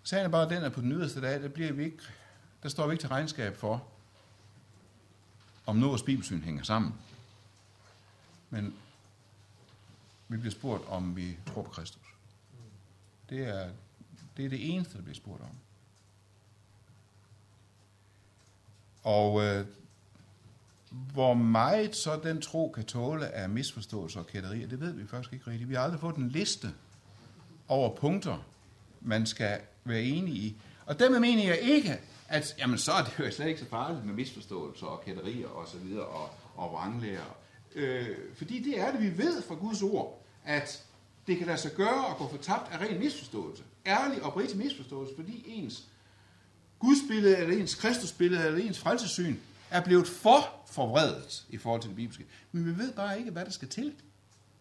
Sagen 0.04 0.26
er 0.26 0.30
bare 0.30 0.50
den, 0.50 0.64
at 0.64 0.74
på 0.74 0.82
den 0.82 0.92
yderste 0.92 1.22
dag, 1.22 1.42
der, 1.42 1.48
bliver 1.48 1.72
vi 1.72 1.84
ikke, 1.84 2.04
der 2.64 2.70
står 2.70 2.88
vi 2.88 2.94
ikke 2.94 3.02
til 3.02 3.10
regnskab 3.10 3.58
for, 3.58 3.88
om 5.72 5.78
nås 5.78 6.04
bibelsyn 6.04 6.42
hænger 6.42 6.64
sammen. 6.64 6.94
Men 8.50 8.74
vi 10.28 10.38
bliver 10.38 10.52
spurgt, 10.52 10.84
om 10.88 11.16
vi 11.16 11.38
tror 11.46 11.62
på 11.62 11.70
Kristus. 11.70 12.16
Det 13.30 13.48
er 13.48 13.70
det, 14.38 14.46
er 14.46 14.50
det 14.50 14.76
eneste, 14.76 14.98
der 14.98 15.04
bliver 15.04 15.16
spurgt 15.16 15.42
om. 15.42 15.56
Og 19.04 19.44
øh, 19.44 19.66
hvor 20.90 21.34
meget 21.34 21.96
så 21.96 22.20
den 22.24 22.42
tro 22.42 22.72
kan 22.76 22.86
tåle 22.86 23.28
af 23.28 23.50
misforståelser 23.50 24.20
og 24.20 24.28
kætterier, 24.28 24.68
det 24.68 24.80
ved 24.80 24.94
vi 24.94 25.08
faktisk 25.08 25.34
ikke 25.34 25.52
rigtigt. 25.52 25.70
Vi 25.70 25.76
har 25.76 25.82
aldrig 25.82 26.00
fået 26.00 26.16
en 26.16 26.30
liste 26.30 26.74
over 27.68 27.96
punkter, 27.96 28.46
man 29.02 29.26
skal 29.26 29.62
være 29.84 30.04
enige 30.04 30.38
i. 30.38 30.62
Og 30.86 31.00
dermed 31.00 31.20
mener 31.20 31.44
jeg 31.44 31.60
ikke, 31.62 32.00
at 32.32 32.56
jamen, 32.60 32.78
så 32.78 32.92
er 32.92 33.04
det 33.04 33.20
jo 33.20 33.32
slet 33.32 33.48
ikke 33.48 33.60
så 33.60 33.66
farligt 33.66 34.06
med 34.06 34.14
misforståelser 34.14 34.86
og 34.86 35.06
kætterier 35.06 35.48
og 35.48 35.68
så 35.68 35.78
videre 35.78 36.06
og, 36.06 36.30
og 36.56 36.72
vranglærer. 36.72 37.36
Øh, 37.76 38.08
fordi 38.36 38.64
det 38.64 38.80
er 38.80 38.92
det, 38.92 39.02
vi 39.02 39.18
ved 39.18 39.42
fra 39.42 39.56
Guds 39.56 39.82
ord, 39.82 40.26
at 40.46 40.84
det 41.28 41.38
kan 41.38 41.48
lade 41.48 41.58
sig 41.58 41.72
gøre 41.72 42.10
at 42.10 42.18
gå 42.18 42.28
for 42.28 42.38
tabt 42.38 42.72
af 42.72 42.78
ren 42.78 43.00
misforståelse. 43.00 43.64
Ærlig 43.86 44.24
og 44.24 44.38
rigtig 44.38 44.58
misforståelse, 44.58 45.16
fordi 45.16 45.44
ens 45.48 45.84
Gudsbillede, 46.80 47.38
eller 47.38 47.58
ens 47.58 47.76
Kristusbillede, 47.76 48.46
eller 48.46 48.66
ens 48.66 48.80
frelsesyn 48.80 49.36
er 49.70 49.84
blevet 49.84 50.08
for 50.08 50.64
forvredet 50.72 51.46
i 51.50 51.58
forhold 51.58 51.82
til 51.82 51.90
det 51.90 51.96
bibelske. 51.96 52.26
Men 52.52 52.66
vi 52.66 52.78
ved 52.78 52.94
bare 52.94 53.20
ikke, 53.20 53.32
hvad 53.32 53.46
der 53.46 53.52
skal 53.52 53.68
til. 53.68 53.94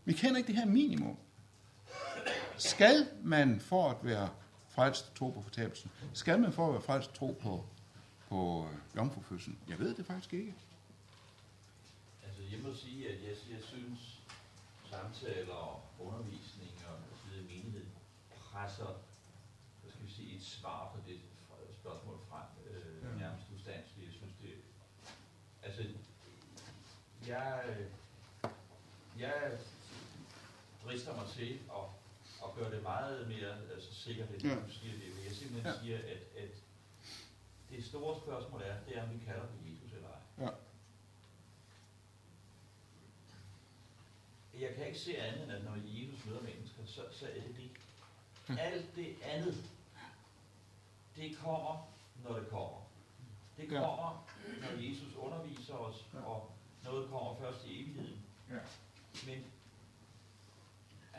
Vi 0.04 0.12
kender 0.12 0.36
ikke 0.36 0.46
det 0.46 0.56
her 0.56 0.66
minimum. 0.66 1.16
Skal 2.56 3.06
man 3.22 3.60
for 3.60 3.90
at 3.90 3.96
være 4.02 4.28
frelst 4.80 5.14
tro 5.14 5.30
på 5.30 5.42
fortabelsen, 5.42 5.90
skal 6.12 6.40
man 6.40 6.52
for 6.52 6.66
at 6.66 6.72
være 6.72 6.82
frelst 6.82 7.14
tro 7.14 7.38
på, 7.42 7.64
på 8.28 8.68
øh, 8.70 8.96
jomfrufødslen? 8.96 9.58
Jeg 9.68 9.78
ved 9.78 9.94
det 9.94 10.06
faktisk 10.06 10.32
ikke. 10.34 10.54
Altså, 12.26 12.42
jeg 12.52 12.60
må 12.62 12.74
sige, 12.74 13.08
at 13.08 13.22
jeg, 13.22 13.34
jeg 13.54 13.62
synes, 13.62 14.20
samtaler 14.90 15.54
og 15.54 15.82
undervisning 15.98 16.70
og 16.88 16.94
videre 17.30 17.44
menighed 17.44 17.86
presser, 18.52 18.92
hvad 19.82 19.92
skal 19.92 20.06
vi 20.06 20.12
sige, 20.12 20.36
et 20.36 20.42
svar 20.42 20.90
på 20.94 20.98
det 21.08 21.20
spørgsmål 21.80 22.18
frem, 22.28 22.48
øh, 22.70 23.04
ja. 23.04 23.18
nærmest 23.18 23.46
ustandsligt. 23.56 24.06
Jeg 24.06 24.14
synes, 24.14 24.34
det, 24.42 24.54
altså, 25.62 25.82
jeg, 27.26 27.76
jeg 29.18 29.58
drister 30.84 31.16
mig 31.16 31.26
til 31.28 31.58
at, 31.78 31.99
at 32.60 32.66
gøre 32.66 32.76
det 32.76 32.82
meget 32.82 33.28
mere 33.28 33.72
altså, 33.74 33.94
sikkert, 33.94 34.30
end 34.30 34.42
ja. 34.42 34.54
du 34.54 34.70
siger 34.70 34.92
det. 34.92 35.24
Jeg 35.24 35.32
simpelthen 35.32 35.72
ja. 35.72 35.80
siger, 35.82 35.98
at, 35.98 36.42
at 36.42 36.50
det 37.70 37.84
store 37.84 38.20
spørgsmål 38.20 38.62
er, 38.62 38.74
det 38.88 38.96
er, 38.96 39.02
om 39.02 39.20
vi 39.20 39.24
kalder 39.24 39.46
på 39.46 39.54
Jesus 39.70 39.92
eller 39.92 40.08
ej. 40.08 40.44
Ja. 40.44 40.50
Jeg 44.60 44.74
kan 44.74 44.86
ikke 44.86 44.98
se 44.98 45.18
andet, 45.18 45.42
end 45.42 45.52
at 45.52 45.64
når 45.64 45.76
Jesus 45.84 46.26
møder 46.26 46.42
mennesker, 46.42 46.86
så, 46.86 47.00
så 47.10 47.26
er 47.26 47.34
det 47.34 47.56
det. 47.56 47.70
Mm. 48.48 48.56
Alt 48.58 48.96
det 48.96 49.16
andet, 49.22 49.64
det 51.16 51.36
kommer, 51.36 51.92
når 52.24 52.38
det 52.38 52.48
kommer. 52.48 52.80
Det 53.56 53.68
kommer, 53.68 54.28
når 54.60 54.88
Jesus 54.88 55.14
underviser 55.16 55.74
os, 55.74 56.06
og 56.24 56.52
noget 56.84 57.10
kommer 57.10 57.36
først 57.40 57.66
i 57.66 57.82
evigheden. 57.82 58.24
Men 59.26 59.44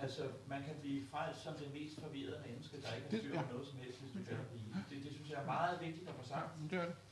altså, 0.01 0.23
man 0.53 0.61
kan 0.67 0.75
blive 0.81 1.07
frelst 1.11 1.39
som 1.45 1.53
det 1.61 1.73
mest 1.73 1.99
forvirrede 1.99 2.39
menneske, 2.47 2.81
der 2.81 2.89
ikke 2.95 3.07
har 3.09 3.17
styr 3.17 3.35
på 3.41 3.53
noget 3.53 3.67
som 3.67 3.77
helst, 3.83 3.99
hvis 4.01 4.11
du 4.15 4.19
kan 4.29 4.37
blive. 4.51 4.69
Det, 4.89 4.97
det 5.05 5.11
synes 5.15 5.29
jeg 5.29 5.39
er 5.43 5.45
meget 5.45 5.81
vigtigt 5.85 6.09
at 6.09 6.15
få 6.19 6.23
sagt. 6.33 6.49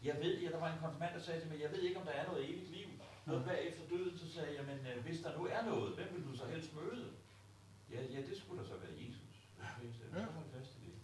Jeg 0.04 0.16
ved, 0.24 0.34
ja, 0.44 0.50
der 0.56 0.60
var 0.64 0.70
en 0.74 0.80
konfirmand, 0.84 1.14
der 1.16 1.22
sagde 1.22 1.40
til 1.42 1.50
mig, 1.50 1.62
jeg 1.66 1.72
ved 1.72 1.82
ikke, 1.88 2.00
om 2.00 2.06
der 2.06 2.16
er 2.22 2.26
noget 2.30 2.50
evigt 2.50 2.72
liv. 2.78 2.90
Noget 3.30 3.46
bagefter 3.46 3.84
døden, 3.90 4.18
så 4.18 4.34
sagde 4.34 4.56
jeg, 4.58 4.66
men 4.66 4.80
øh, 4.88 5.04
hvis 5.04 5.20
der 5.22 5.38
nu 5.38 5.46
er 5.46 5.66
noget, 5.66 5.96
hvem 5.96 6.08
vil 6.16 6.26
du 6.32 6.38
så 6.38 6.46
helst 6.46 6.76
møde? 6.76 7.08
Ja, 7.92 8.02
ja 8.02 8.22
det 8.28 8.38
skulle 8.38 8.64
da 8.64 8.68
så 8.68 8.78
være 8.78 8.92
Jesus. 8.98 9.36
Ja. 9.60 10.26
så 10.26 10.44
fast 10.54 10.72
i 10.78 10.86
det. 10.86 11.00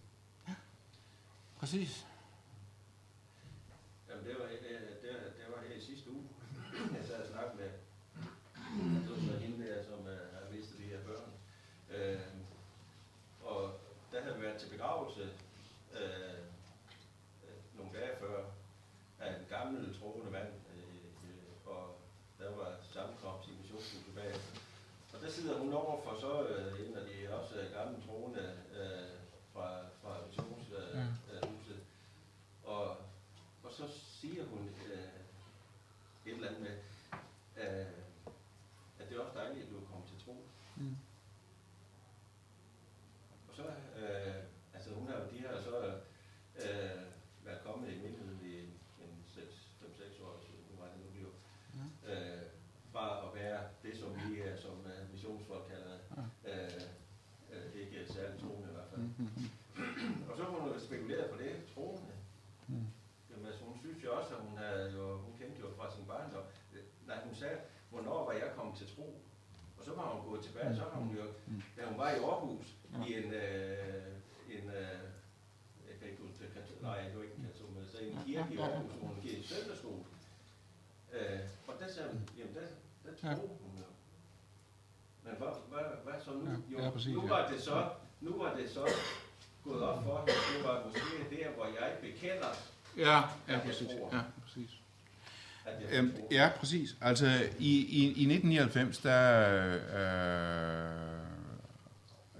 Ja. 0.48 0.54
Præcis. 1.58 2.06
Jamen, 4.08 4.24
det 4.24 4.34
var, 4.38 4.46
det, 4.46 4.60
det, 5.02 5.10
det 5.36 5.44
var 5.54 5.62
her 5.68 5.76
i 5.76 5.80
sidste 5.80 6.10
uge. 6.10 6.28
Jeg 6.96 7.04
sad 7.04 7.22
og 7.22 7.28
snakkede 7.28 7.56
med, 7.56 7.70
det 9.02 9.10
var 9.10 9.32
så 9.32 9.38
hende 9.38 9.66
der, 9.66 9.84
som 9.84 9.98
uh, 10.00 10.06
har 10.06 10.50
mistet 10.50 10.78
de 10.78 10.84
her 10.84 11.02
børn. 11.04 11.30
Uh, 11.90 12.22
og 13.46 13.80
der 14.12 14.22
havde 14.22 14.36
vi 14.36 14.42
været 14.42 14.60
til 14.60 14.70
begravelse 14.70 15.22
uh, 15.92 16.38
nogle 17.78 17.98
dage 17.98 18.16
før 18.20 18.44
af 19.20 19.38
en 19.38 19.46
gammel 19.48 19.98
troende 20.00 20.30
mand, 20.30 20.52
der 22.38 22.56
var 22.56 22.76
sammenkomst 22.82 23.48
i 23.48 23.52
missionshuset 23.60 24.14
bagefter. 24.14 24.60
Og 25.14 25.20
der 25.22 25.30
sidder 25.30 25.58
hun 25.58 25.72
over 25.72 26.02
for 26.04 26.20
så 26.20 26.48
øh, 26.48 26.88
en 26.88 26.96
af 26.96 27.04
de 27.06 27.34
også 27.38 27.54
øh, 27.60 27.72
gamle 27.72 28.02
troende 28.06 28.58
øh, 28.78 29.16
fra, 29.52 29.68
fra 30.02 30.26
missionshuset. 30.26 31.10
Øh, 31.32 31.78
og, 32.64 32.96
og 33.64 33.72
så 33.72 33.88
siger 34.20 34.44
hun 34.44 34.70
øh, 34.86 34.98
et 36.26 36.34
eller 36.34 36.48
andet 36.48 36.62
med, 36.62 36.76
øh, 37.56 37.86
at 38.98 39.08
det 39.08 39.16
er 39.16 39.20
også 39.20 39.38
dejligt, 39.38 39.64
at 39.64 39.70
du 39.70 39.76
er 39.76 39.90
kommet 39.90 40.08
til 40.08 40.24
tro. 40.24 40.46
Mm. 40.76 40.96
Og 43.48 43.54
så, 43.56 43.62
øh, 43.98 44.34
altså 44.74 44.94
hun 44.94 45.08
har 45.08 45.16
jo 45.18 45.30
de 45.32 45.38
her 45.38 45.62
så 45.62 45.86
øh, 46.56 47.02
været 47.44 47.62
kommet 47.64 47.92
i 47.92 47.98
menigheden 47.98 48.40
i 48.44 48.58
en 48.58 48.76
gå 70.02 70.42
tilbage, 70.42 70.76
så 70.76 70.82
har 70.92 71.00
hun 71.00 71.16
jo, 71.16 71.24
da 71.76 71.86
hun 71.86 71.98
var 71.98 72.10
i 72.10 72.18
Aarhus, 72.18 72.66
i 73.06 73.14
en, 73.14 73.32
øh, 73.32 74.06
en 74.50 74.64
øh, 74.70 74.98
jeg 75.88 75.94
kan 75.98 76.08
ikke 76.10 76.22
huske 76.22 76.44
nej, 76.82 77.02
det 77.02 77.16
var 77.16 77.22
ikke 77.22 77.34
en 77.38 77.46
katolsk, 77.46 77.74
men 77.76 77.86
så 77.92 77.98
en 77.98 78.18
kirke 78.26 78.54
i 78.54 78.58
Aarhus, 78.58 78.92
hvor 78.92 79.08
hun 79.08 79.16
gik 79.22 79.38
i 79.38 79.42
søndagsskole. 79.42 80.04
Øh, 81.12 81.40
og 81.66 81.74
der 81.80 81.88
sagde 81.92 82.08
hun, 82.12 82.28
jamen 82.38 82.54
der, 82.54 82.66
der 83.04 83.16
tror 83.36 83.46
hun 83.46 83.72
jo. 83.78 83.88
Men 85.24 85.34
hvad, 85.38 85.48
hvad, 85.70 85.84
hvad 86.04 86.20
så 86.24 86.30
nu? 86.30 86.50
Jo, 86.72 86.78
ja, 86.82 86.90
præcis, 86.90 87.14
nu 87.14 87.26
var 87.28 87.48
det 87.48 87.60
så, 87.62 87.88
nu 88.20 88.38
var 88.42 88.54
det 88.54 88.70
så 88.70 88.84
gået 89.64 89.82
op 89.82 90.02
for 90.04 90.18
hende, 90.18 90.58
det 90.58 90.68
var 90.68 90.84
måske 90.86 91.36
der, 91.36 91.50
hvor 91.50 91.64
jeg 91.64 91.98
bekender, 92.00 92.52
Ja, 92.96 93.02
ja, 93.02 93.22
Jeg 93.48 93.62
præcis. 93.64 93.88
tror. 93.88 94.08
Ja, 94.12 94.16
jeg 94.16 94.35
Øhm, 95.90 96.12
ja, 96.30 96.50
præcis. 96.56 96.96
Altså, 97.00 97.26
i, 97.58 97.78
i, 97.78 98.02
i 98.02 98.34
1999, 98.34 98.98
der 98.98 99.78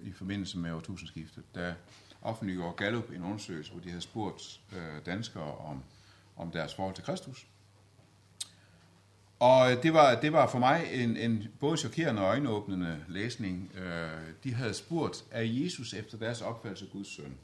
øh, 0.02 0.08
i 0.08 0.12
forbindelse 0.12 0.58
med 0.58 0.72
årtusindskiftet, 0.72 1.44
der 1.54 1.74
offentliggjorde 2.22 2.76
Gallup 2.76 3.10
en 3.10 3.22
undersøgelse, 3.22 3.72
hvor 3.72 3.80
de 3.80 3.88
havde 3.88 4.02
spurgt 4.02 4.60
øh, 4.72 5.06
danskere 5.06 5.56
om, 5.56 5.82
om 6.36 6.50
deres 6.50 6.74
forhold 6.74 6.94
til 6.94 7.04
Kristus. 7.04 7.46
Og 9.40 9.82
det 9.82 9.94
var, 9.94 10.20
det 10.20 10.32
var 10.32 10.48
for 10.48 10.58
mig 10.58 10.86
en, 10.92 11.16
en 11.16 11.44
både 11.60 11.76
chokerende 11.76 12.22
og 12.22 12.28
øjenåbnende 12.28 13.04
læsning. 13.08 13.72
Øh, 13.74 14.10
de 14.44 14.54
havde 14.54 14.74
spurgt, 14.74 15.24
er 15.30 15.42
Jesus 15.42 15.94
efter 15.94 16.18
deres 16.18 16.40
opfattelse 16.40 16.86
Guds 16.92 17.16
søn? 17.16 17.34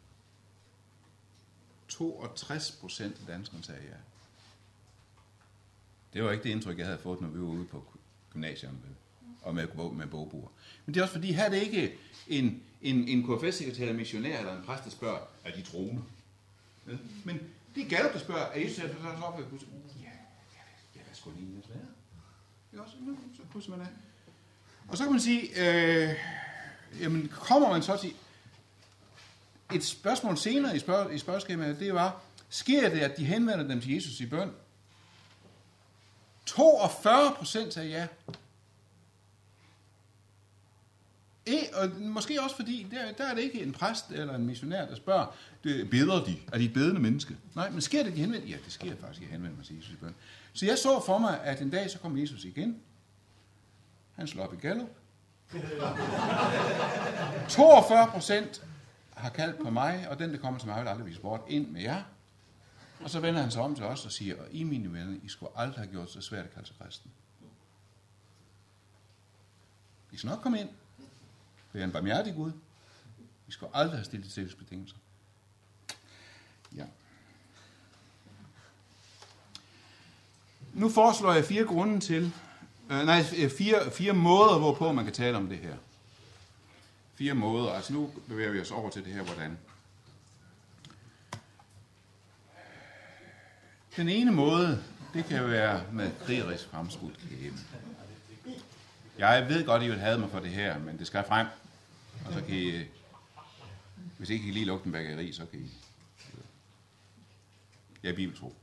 62 1.89 2.73
procent 2.81 3.17
af 3.21 3.27
danskerne 3.27 3.65
sagde 3.65 3.81
ja. 3.83 4.12
Det 6.15 6.25
var 6.25 6.33
ikke 6.33 6.45
det 6.45 6.51
indtryk, 6.51 6.79
jeg 6.79 6.87
havde 6.87 6.99
fået, 6.99 7.21
når 7.21 7.29
vi 7.29 7.41
var 7.41 7.47
ude 7.47 7.65
på 7.65 7.85
gymnasierne 8.31 8.79
og 9.43 9.55
med, 9.55 9.67
med 9.93 10.07
bogbuer. 10.07 10.49
Men 10.87 10.95
det 10.95 11.01
er 11.01 11.05
også 11.05 11.15
fordi, 11.15 11.33
her 11.33 11.45
er 11.45 11.51
det 11.51 11.63
ikke 11.63 11.95
en, 12.29 12.63
en, 12.83 13.09
en 13.09 13.23
KFS-sekretær 13.23 13.91
en 13.91 13.97
missionær 13.97 14.39
eller 14.39 14.57
en 14.57 14.65
præst, 14.65 14.85
der 14.85 14.91
spørger, 14.91 15.19
er 15.45 15.53
de 15.53 15.63
troende? 15.63 16.03
Men 17.25 17.41
det 17.75 17.85
er 17.85 17.89
Gallup, 17.89 18.13
der 18.13 18.19
spørger, 18.19 18.43
er 18.43 18.61
Jesus 18.61 18.79
efter 18.79 19.03
deres 19.03 19.23
opfattelse 19.23 19.51
Guds 19.51 19.63
søn? 19.63 19.71
Ja, 20.03 20.05
ja, 20.05 20.63
ja, 20.97 21.01
hvad 21.07 21.15
skulle 21.15 21.37
det 21.37 21.45
egentlig 21.45 21.65
være? 21.69 21.87
Ikke 22.73 22.83
også? 22.83 22.97
Nu, 23.01 23.19
så 23.37 23.43
krydser 23.53 23.71
man 23.71 23.81
af. 23.81 23.87
Og 24.89 24.97
så 24.97 25.05
kan 25.05 25.13
man 25.13 25.21
sige, 25.21 25.41
øh, 25.41 26.17
jamen 27.01 27.29
kommer 27.29 27.69
man 27.69 27.83
så 27.83 27.97
til 27.97 28.15
et 29.75 29.85
spørgsmål 29.85 30.37
senere 30.37 30.77
i, 30.77 30.79
spørg, 30.79 31.15
i 31.15 31.19
spørgeskemaet, 31.19 31.81
det 31.81 31.95
var, 31.95 32.21
sker 32.49 32.89
det, 32.89 33.01
at 33.01 33.17
de 33.17 33.25
henvender 33.25 33.69
dem 33.69 33.81
til 33.81 33.95
Jesus 33.95 34.21
i 34.21 34.27
bøn? 34.27 34.51
42 36.47 37.35
procent 37.37 37.75
sagde 37.75 37.89
ja. 37.89 38.07
E, 41.47 41.59
og 41.75 41.91
måske 42.01 42.43
også 42.43 42.57
fordi, 42.57 42.87
der, 42.91 43.13
der 43.13 43.25
er 43.25 43.35
det 43.35 43.43
ikke 43.43 43.63
en 43.63 43.73
præst 43.73 44.11
eller 44.11 44.35
en 44.35 44.47
missionær, 44.47 44.87
der 44.87 44.95
spørger, 44.95 45.27
det, 45.65 45.91
beder 45.91 46.25
de? 46.25 46.37
Er 46.53 46.59
de 46.59 46.65
et 46.65 46.73
bedende 46.73 47.01
menneske? 47.01 47.37
Nej, 47.55 47.71
men 47.71 47.81
sker 47.81 48.03
det, 48.03 48.13
de 48.13 48.19
henvender? 48.21 48.49
Ja, 48.49 48.57
det 48.65 48.73
sker 48.73 48.97
faktisk, 48.97 49.23
at 49.23 49.23
jeg 49.23 49.33
henvender 49.33 49.57
mig 49.57 49.67
til 49.67 49.77
Jesus 49.77 49.93
i 49.93 49.97
bøn. 49.97 50.15
Så 50.53 50.67
jeg 50.67 50.79
så 50.79 51.03
for 51.07 51.19
mig, 51.19 51.41
at 51.43 51.61
en 51.61 51.71
dag 51.71 51.91
så 51.91 51.99
kom 51.99 52.19
Jesus 52.19 52.45
igen. 52.45 52.81
Han 54.15 54.27
slår 54.27 54.45
op 54.45 54.55
i 54.55 54.57
Gallup. 54.57 54.89
42 57.49 58.07
procent 58.15 58.63
har 59.15 59.31
kaldt 59.31 59.63
på 59.63 59.71
mig, 59.71 60.07
og 60.11 60.19
den, 60.19 60.31
der 60.31 60.39
kommer 60.39 60.61
til 60.61 60.69
mig, 60.69 60.83
vil 60.83 60.89
aldrig 60.89 61.07
vise 61.07 61.21
bort 61.21 61.41
ind 61.49 61.69
med 61.69 61.81
jer. 61.81 62.03
Og 63.05 63.11
så 63.11 63.21
vender 63.21 63.41
han 63.41 63.51
sig 63.51 63.63
om 63.63 63.75
til 63.75 63.85
os 63.85 64.05
og 64.05 64.13
siger, 64.13 64.43
og 64.43 64.47
I 64.51 64.63
mine 64.63 64.93
venner, 64.93 65.19
I 65.23 65.29
skulle 65.29 65.53
aldrig 65.57 65.79
have 65.85 65.93
gjort 65.93 66.11
så 66.11 66.21
svært 66.21 66.45
at 66.45 66.55
kalde 66.55 66.67
sig 66.67 66.77
kristen. 66.81 67.11
I 70.13 70.17
skal 70.17 70.31
nok 70.31 70.41
komme 70.43 70.61
ind. 70.61 70.69
For 71.71 71.79
jeg 71.79 71.81
er 71.81 71.87
en 71.87 71.93
barmhjertig 71.93 72.35
Gud. 72.35 72.53
I 73.49 73.53
skal 73.53 73.69
aldrig 73.75 73.99
have 73.99 74.05
stillet 74.05 74.31
til 74.31 74.57
betingelser. 74.59 74.97
Ja. 76.77 76.85
Nu 80.73 80.89
foreslår 80.89 81.33
jeg 81.33 81.45
fire 81.45 81.65
grunde 81.65 82.01
til, 82.01 82.33
øh, 82.91 83.05
nej, 83.05 83.25
øh, 83.39 83.51
fire, 83.51 83.91
fire 83.91 84.13
måder, 84.13 84.59
hvorpå 84.59 84.93
man 84.93 85.05
kan 85.05 85.15
tale 85.15 85.37
om 85.37 85.49
det 85.49 85.59
her. 85.59 85.77
Fire 87.15 87.35
måder. 87.35 87.73
Altså 87.73 87.93
nu 87.93 88.11
bevæger 88.29 88.51
vi 88.51 88.61
os 88.61 88.71
over 88.71 88.91
til 88.91 89.05
det 89.05 89.13
her, 89.13 89.23
hvordan. 89.23 89.59
Den 93.97 94.09
ene 94.09 94.33
måde, 94.33 94.85
det 95.15 95.25
kan 95.25 95.51
være 95.51 95.93
med 95.93 96.11
krigerisk 96.21 96.69
fremskudt 96.69 97.19
kæbe. 97.19 97.57
Jeg 99.19 99.49
ved 99.49 99.67
godt, 99.67 99.83
I 99.83 99.89
vil 99.89 99.99
have 99.99 100.19
mig 100.19 100.31
for 100.31 100.41
det 100.41 100.51
her, 100.51 100.79
men 100.79 100.99
det 100.99 101.07
skal 101.07 101.25
frem. 101.25 101.47
Og 102.27 102.33
så 102.33 102.41
kan 102.41 102.55
I, 102.55 102.85
hvis 104.19 104.31
ikke 104.31 104.49
I 104.49 104.51
lige 104.51 104.65
lugte 104.65 104.87
en 104.87 104.93
bageri, 104.93 105.33
så 105.33 105.47
kan 105.47 105.61
I... 105.61 105.71
Jeg 108.03 108.11
er 108.11 108.17
bibeltro. 108.17 108.55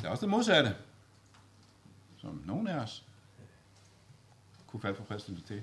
Der 0.00 0.06
er 0.06 0.10
også 0.10 0.20
det 0.20 0.30
modsatte, 0.30 0.76
som 2.20 2.42
nogen 2.44 2.66
af 2.66 2.78
os 2.78 3.04
kunne 4.66 4.80
falde 4.80 4.96
for 4.96 5.04
fristelse 5.04 5.44
til. 5.44 5.62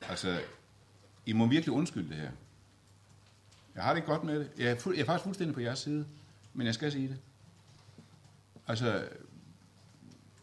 Altså, 0.00 0.40
I 1.26 1.32
må 1.32 1.46
virkelig 1.46 1.72
undskylde 1.72 2.08
det 2.08 2.16
her. 2.16 2.30
Jeg 3.76 3.84
har 3.84 3.94
det 3.94 4.04
godt 4.04 4.24
med 4.24 4.38
det. 4.40 4.50
Jeg 4.58 4.70
er, 4.70 4.78
fuld, 4.78 4.94
jeg 4.94 5.02
er 5.02 5.06
faktisk 5.06 5.24
fuldstændig 5.24 5.54
på 5.54 5.60
jeres 5.60 5.78
side, 5.78 6.06
men 6.54 6.66
jeg 6.66 6.74
skal 6.74 6.92
sige 6.92 7.08
det. 7.08 7.18
Altså, 8.66 9.08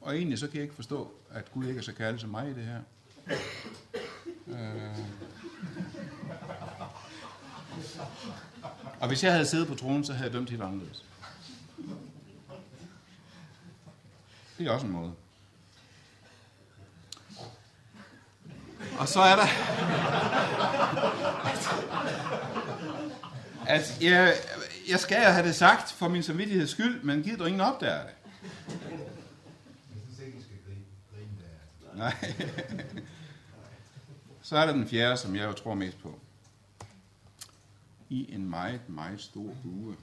og 0.01 0.17
egentlig 0.17 0.39
så 0.39 0.47
kan 0.47 0.55
jeg 0.55 0.63
ikke 0.63 0.75
forstå, 0.75 1.11
at 1.31 1.51
Gud 1.51 1.65
ikke 1.65 1.77
er 1.77 1.83
så 1.83 1.93
kærlig 1.93 2.19
som 2.19 2.29
mig 2.29 2.49
i 2.49 2.53
det 2.53 2.63
her. 2.63 2.79
Øh. 4.47 4.97
Og 8.99 9.07
hvis 9.07 9.23
jeg 9.23 9.31
havde 9.31 9.45
siddet 9.45 9.67
på 9.67 9.75
tronen, 9.75 10.05
så 10.05 10.13
havde 10.13 10.25
jeg 10.25 10.33
dømt 10.33 10.49
helt 10.49 10.61
anderledes. 10.61 11.05
Det 14.57 14.67
er 14.67 14.71
også 14.71 14.85
en 14.85 14.91
måde. 14.91 15.13
Og 18.99 19.07
så 19.07 19.21
er 19.21 19.35
der 19.35 19.47
at 23.67 24.01
jeg, 24.01 24.33
jeg 24.89 24.99
skal 24.99 25.17
have 25.17 25.47
det 25.47 25.55
sagt 25.55 25.91
for 25.91 26.07
min 26.07 26.23
samvittigheds 26.23 26.69
skyld, 26.69 27.03
men 27.03 27.23
gider 27.23 27.37
du 27.37 27.45
ingen 27.45 27.61
opdager 27.61 28.03
det? 28.03 28.13
Jeg 28.69 30.01
synes 30.05 30.19
ikke, 30.25 30.37
I 30.37 30.41
skal 30.41 30.55
grine, 30.65 30.85
grine 31.11 31.29
der. 31.91 31.97
Nej. 31.97 32.33
Så 34.41 34.57
er 34.57 34.65
der 34.65 34.73
den 34.73 34.87
fjerde, 34.87 35.17
som 35.17 35.35
jeg 35.35 35.43
jo 35.43 35.53
tror 35.53 35.73
mest 35.73 36.01
på. 36.01 36.19
I 38.09 38.33
en 38.33 38.49
meget, 38.49 38.89
meget 38.89 39.21
stor 39.21 39.55
bue. 39.63 39.95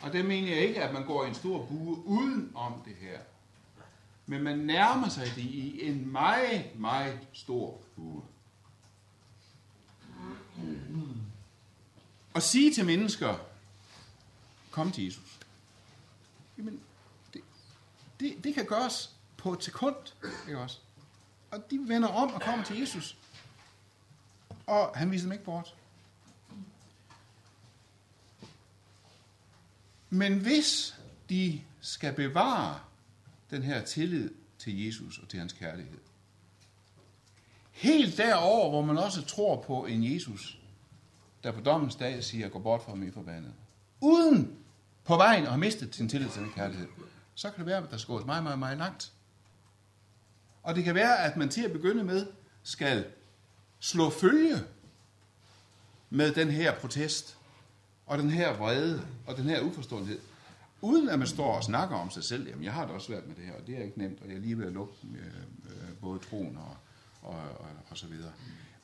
Og 0.00 0.12
det 0.12 0.24
mener 0.24 0.48
jeg 0.48 0.58
ikke, 0.58 0.82
at 0.82 0.92
man 0.92 1.04
går 1.04 1.24
i 1.24 1.28
en 1.28 1.34
stor 1.34 1.66
bue 1.66 2.06
uden 2.06 2.52
om 2.54 2.72
det 2.84 2.94
her. 3.00 3.18
Men 4.26 4.42
man 4.42 4.58
nærmer 4.58 5.08
sig 5.08 5.24
det 5.24 5.42
i 5.42 5.88
en 5.88 6.12
meget, 6.12 6.64
meget 6.78 7.18
stor 7.32 7.80
bue. 7.96 8.22
Og 12.34 12.42
sige 12.42 12.74
til 12.74 12.86
mennesker, 12.86 13.36
kom 14.70 14.92
til 14.92 15.04
Jesus. 15.04 15.38
Jamen, 16.58 16.80
det, 17.32 17.40
det, 18.20 18.44
det 18.44 18.54
kan 18.54 18.66
gøres 18.66 19.10
på 19.36 19.52
et 19.52 19.64
sekund, 19.64 19.96
ikke 20.46 20.60
også? 20.60 20.78
Og 21.50 21.70
de 21.70 21.80
vender 21.86 22.08
om 22.08 22.34
og 22.34 22.40
kommer 22.40 22.64
til 22.64 22.80
Jesus. 22.80 23.16
Og 24.66 24.92
han 24.94 25.10
viser 25.10 25.24
dem 25.24 25.32
ikke 25.32 25.44
bort. 25.44 25.74
Men 30.10 30.38
hvis 30.38 30.94
de 31.28 31.62
skal 31.80 32.14
bevare 32.14 32.80
den 33.50 33.62
her 33.62 33.84
tillid 33.84 34.34
til 34.58 34.84
Jesus 34.86 35.18
og 35.18 35.28
til 35.28 35.38
hans 35.38 35.52
kærlighed, 35.52 35.98
helt 37.70 38.16
derover, 38.16 38.70
hvor 38.70 38.82
man 38.82 38.98
også 38.98 39.24
tror 39.24 39.62
på 39.62 39.86
en 39.86 40.14
Jesus, 40.14 40.58
der 41.44 41.52
på 41.52 41.60
dommens 41.60 41.94
dag 41.94 42.24
siger, 42.24 42.48
gå 42.48 42.58
bort 42.58 42.82
fra 42.82 42.94
mig 42.94 43.14
forbandet, 43.14 43.52
uden 44.00 44.56
på 45.04 45.16
vejen 45.16 45.42
at 45.42 45.48
have 45.48 45.60
mistet 45.60 45.94
sin 45.94 46.08
tillid 46.08 46.28
til 46.28 46.42
den 46.42 46.50
kærlighed, 46.50 46.88
så 47.34 47.50
kan 47.50 47.58
det 47.58 47.66
være, 47.66 47.76
at 47.76 47.90
der 47.90 47.96
skal 47.96 48.14
gå 48.14 48.24
meget, 48.24 48.42
meget, 48.42 48.58
meget 48.58 48.78
langt. 48.78 49.12
Og 50.62 50.74
det 50.74 50.84
kan 50.84 50.94
være, 50.94 51.18
at 51.18 51.36
man 51.36 51.48
til 51.48 51.64
at 51.64 51.72
begynde 51.72 52.04
med 52.04 52.26
skal 52.62 53.06
slå 53.80 54.10
følge 54.10 54.56
med 56.10 56.34
den 56.34 56.50
her 56.50 56.74
protest, 56.74 57.38
og 58.06 58.18
den 58.18 58.30
her 58.30 58.56
vrede, 58.56 59.06
og 59.26 59.36
den 59.36 59.44
her 59.44 59.60
uforståelighed, 59.60 60.18
uden 60.80 61.08
at 61.08 61.18
man 61.18 61.28
står 61.28 61.56
og 61.56 61.64
snakker 61.64 61.96
om 61.96 62.10
sig 62.10 62.24
selv. 62.24 62.48
Jamen, 62.48 62.64
jeg 62.64 62.72
har 62.72 62.84
det 62.84 62.94
også 62.94 63.06
svært 63.06 63.26
med 63.26 63.36
det 63.36 63.44
her, 63.44 63.52
og 63.54 63.66
det 63.66 63.78
er 63.78 63.82
ikke 63.82 63.98
nemt, 63.98 64.20
og 64.22 64.28
jeg 64.28 64.36
er 64.36 64.40
lige 64.40 64.58
ved 64.58 64.66
at 64.66 64.72
lukke 64.72 64.94
øh, 65.14 65.26
øh, 65.66 65.96
både 66.00 66.18
troen 66.18 66.56
og, 66.56 66.76
og, 67.22 67.36
og, 67.36 67.66
og 67.90 67.98
så 67.98 68.06
videre. 68.06 68.32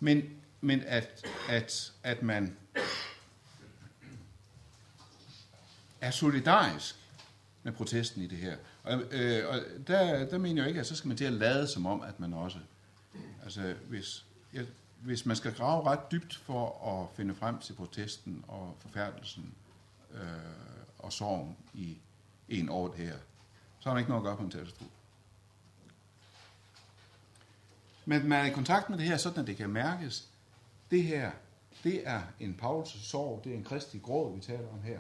Men, 0.01 0.23
men 0.61 0.83
at, 0.87 1.27
at, 1.49 1.92
at 2.03 2.23
man 2.23 2.57
er 6.01 6.11
solidarisk 6.11 6.96
med 7.62 7.73
protesten 7.73 8.23
i 8.23 8.27
det 8.27 8.38
her. 8.38 8.57
Og, 8.83 9.03
øh, 9.11 9.49
og 9.49 9.61
der, 9.87 10.27
der 10.27 10.38
mener 10.38 10.62
jeg 10.62 10.68
ikke, 10.68 10.81
at 10.81 10.87
så 10.87 10.96
skal 10.96 11.09
man 11.09 11.16
til 11.16 11.25
at 11.25 11.33
lade 11.33 11.68
som 11.68 11.87
om, 11.87 12.01
at 12.01 12.20
man 12.20 12.35
også... 12.35 12.59
Altså, 13.42 13.75
hvis, 13.88 14.25
ja, 14.55 14.62
hvis 15.01 15.27
man 15.27 15.37
skal 15.37 15.55
grave 15.55 15.87
ret 15.87 16.12
dybt 16.12 16.37
for 16.37 16.88
at 17.01 17.16
finde 17.16 17.35
frem 17.35 17.59
til 17.59 17.73
protesten 17.73 18.44
og 18.49 18.77
forfærdelsen 18.81 19.55
øh, 20.14 20.20
og 20.99 21.12
sorgen 21.12 21.57
i 21.75 21.99
en 22.49 22.68
år 22.68 22.88
det 22.88 23.07
her, 23.07 23.16
så 23.81 23.88
har 23.88 23.94
man 23.94 24.01
ikke 24.01 24.11
noget 24.11 24.23
at 24.23 24.27
gøre 24.27 24.37
på 24.37 24.42
en 24.42 24.51
talerstol. 24.51 24.88
Men 28.05 28.29
man 28.29 28.40
er 28.40 28.51
i 28.51 28.53
kontakt 28.53 28.90
med 28.90 28.99
det 28.99 29.07
her, 29.07 29.16
sådan 29.16 29.40
at 29.40 29.46
det 29.46 29.57
kan 29.57 29.70
mærkes. 29.70 30.29
Det 30.90 31.03
her, 31.03 31.31
det 31.85 32.09
er 32.09 32.22
en 32.40 32.55
Paulus 32.55 32.88
sorg, 32.88 33.40
det 33.44 33.53
er 33.53 33.57
en 33.57 33.64
kristi 33.64 33.98
gråd, 33.98 34.35
vi 34.35 34.40
taler 34.40 34.68
om 34.72 34.83
her. 34.83 34.98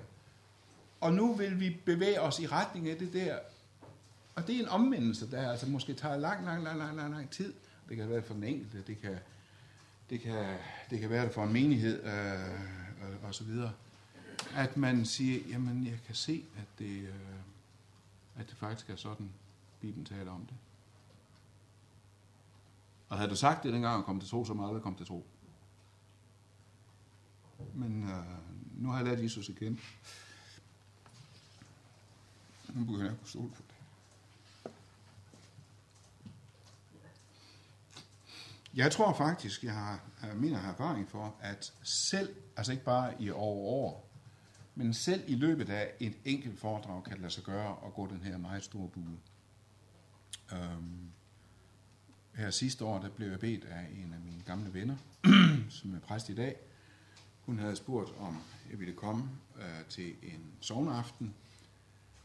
Og 1.00 1.12
nu 1.12 1.34
vil 1.34 1.60
vi 1.60 1.76
bevæge 1.84 2.20
os 2.20 2.38
i 2.38 2.46
retning 2.46 2.88
af 2.88 2.96
det 2.96 3.12
der. 3.12 3.38
Og 4.34 4.46
det 4.46 4.56
er 4.56 4.60
en 4.60 4.68
omvendelse, 4.68 5.30
der 5.30 5.50
altså 5.50 5.66
måske 5.66 5.94
tager 5.94 6.16
lang, 6.16 6.44
lang, 6.44 6.64
lang, 6.64 6.78
lang, 6.78 6.96
lang, 6.96 7.14
lang 7.14 7.30
tid. 7.30 7.54
Det 7.88 7.96
kan 7.96 8.10
være 8.10 8.22
for 8.22 8.34
den 8.34 8.44
enkelte, 8.44 8.82
det 8.86 9.00
kan, 9.00 9.18
det 10.10 10.20
kan, 10.20 10.56
det 10.90 11.00
kan 11.00 11.10
være 11.10 11.24
det 11.24 11.34
for 11.34 11.44
en 11.44 11.52
menighed 11.52 12.04
øh, 12.04 12.60
og, 13.02 13.28
og 13.28 13.34
så 13.34 13.44
videre. 13.44 13.72
At 14.56 14.76
man 14.76 15.06
siger, 15.06 15.40
jamen 15.48 15.86
jeg 15.86 15.98
kan 16.06 16.14
se, 16.14 16.44
at 16.56 16.78
det, 16.78 17.00
øh, 17.00 17.14
at 18.36 18.48
det 18.50 18.56
faktisk 18.56 18.90
er 18.90 18.96
sådan, 18.96 19.30
Bibelen 19.80 20.04
taler 20.04 20.32
om 20.32 20.46
det. 20.46 20.56
Og 23.08 23.16
havde 23.16 23.30
du 23.30 23.36
sagt 23.36 23.62
det 23.62 23.72
dengang 23.72 23.98
og 23.98 24.04
kom 24.04 24.20
til 24.20 24.28
tro, 24.28 24.44
så 24.44 24.54
meget 24.54 24.82
kom 24.82 24.94
til 24.94 25.06
tro. 25.06 25.24
Men 27.74 28.02
øh, 28.02 28.82
nu 28.82 28.88
har 28.88 28.96
jeg 28.96 29.06
lært 29.06 29.22
Jesus 29.22 29.48
igen. 29.48 29.80
Nu 32.68 32.84
begynder 32.84 33.04
jeg 33.04 33.12
at 33.12 33.18
kunne 33.18 33.28
stole 33.28 33.50
på 33.50 33.62
det. 33.62 33.70
Jeg 38.74 38.92
tror 38.92 39.12
faktisk, 39.12 39.64
jeg 39.64 39.74
har, 39.74 40.00
øh, 40.22 40.28
jeg 40.28 40.36
mener, 40.36 40.56
jeg 40.56 40.64
har 40.64 40.72
erfaring 40.72 41.08
for, 41.08 41.36
at 41.40 41.72
selv, 41.82 42.34
altså 42.56 42.72
ikke 42.72 42.84
bare 42.84 43.22
i 43.22 43.30
over 43.30 43.66
år, 43.66 44.10
men 44.74 44.94
selv 44.94 45.22
i 45.26 45.34
løbet 45.34 45.70
af 45.70 45.92
et 46.00 46.14
enkelt 46.24 46.58
foredrag 46.58 47.04
kan 47.04 47.12
det 47.12 47.20
lade 47.20 47.32
sig 47.32 47.44
gøre 47.44 47.76
at 47.86 47.94
gå 47.94 48.06
den 48.06 48.20
her 48.20 48.38
meget 48.38 48.64
store 48.64 48.88
bue. 48.88 49.18
Øhm, 50.52 51.10
her 52.34 52.50
sidste 52.50 52.84
år, 52.84 52.98
der 52.98 53.08
blev 53.08 53.30
jeg 53.30 53.40
bedt 53.40 53.64
af 53.64 53.86
en 53.92 54.12
af 54.12 54.20
mine 54.20 54.42
gamle 54.46 54.74
venner, 54.74 54.96
som 55.78 55.94
er 55.94 55.98
præst 55.98 56.28
i 56.28 56.34
dag. 56.34 56.56
Hun 57.46 57.58
havde 57.58 57.76
spurgt, 57.76 58.14
om 58.18 58.42
jeg 58.70 58.78
ville 58.78 58.94
komme 58.94 59.30
øh, 59.56 59.84
til 59.88 60.14
en 60.22 60.52
sovneaften, 60.60 61.34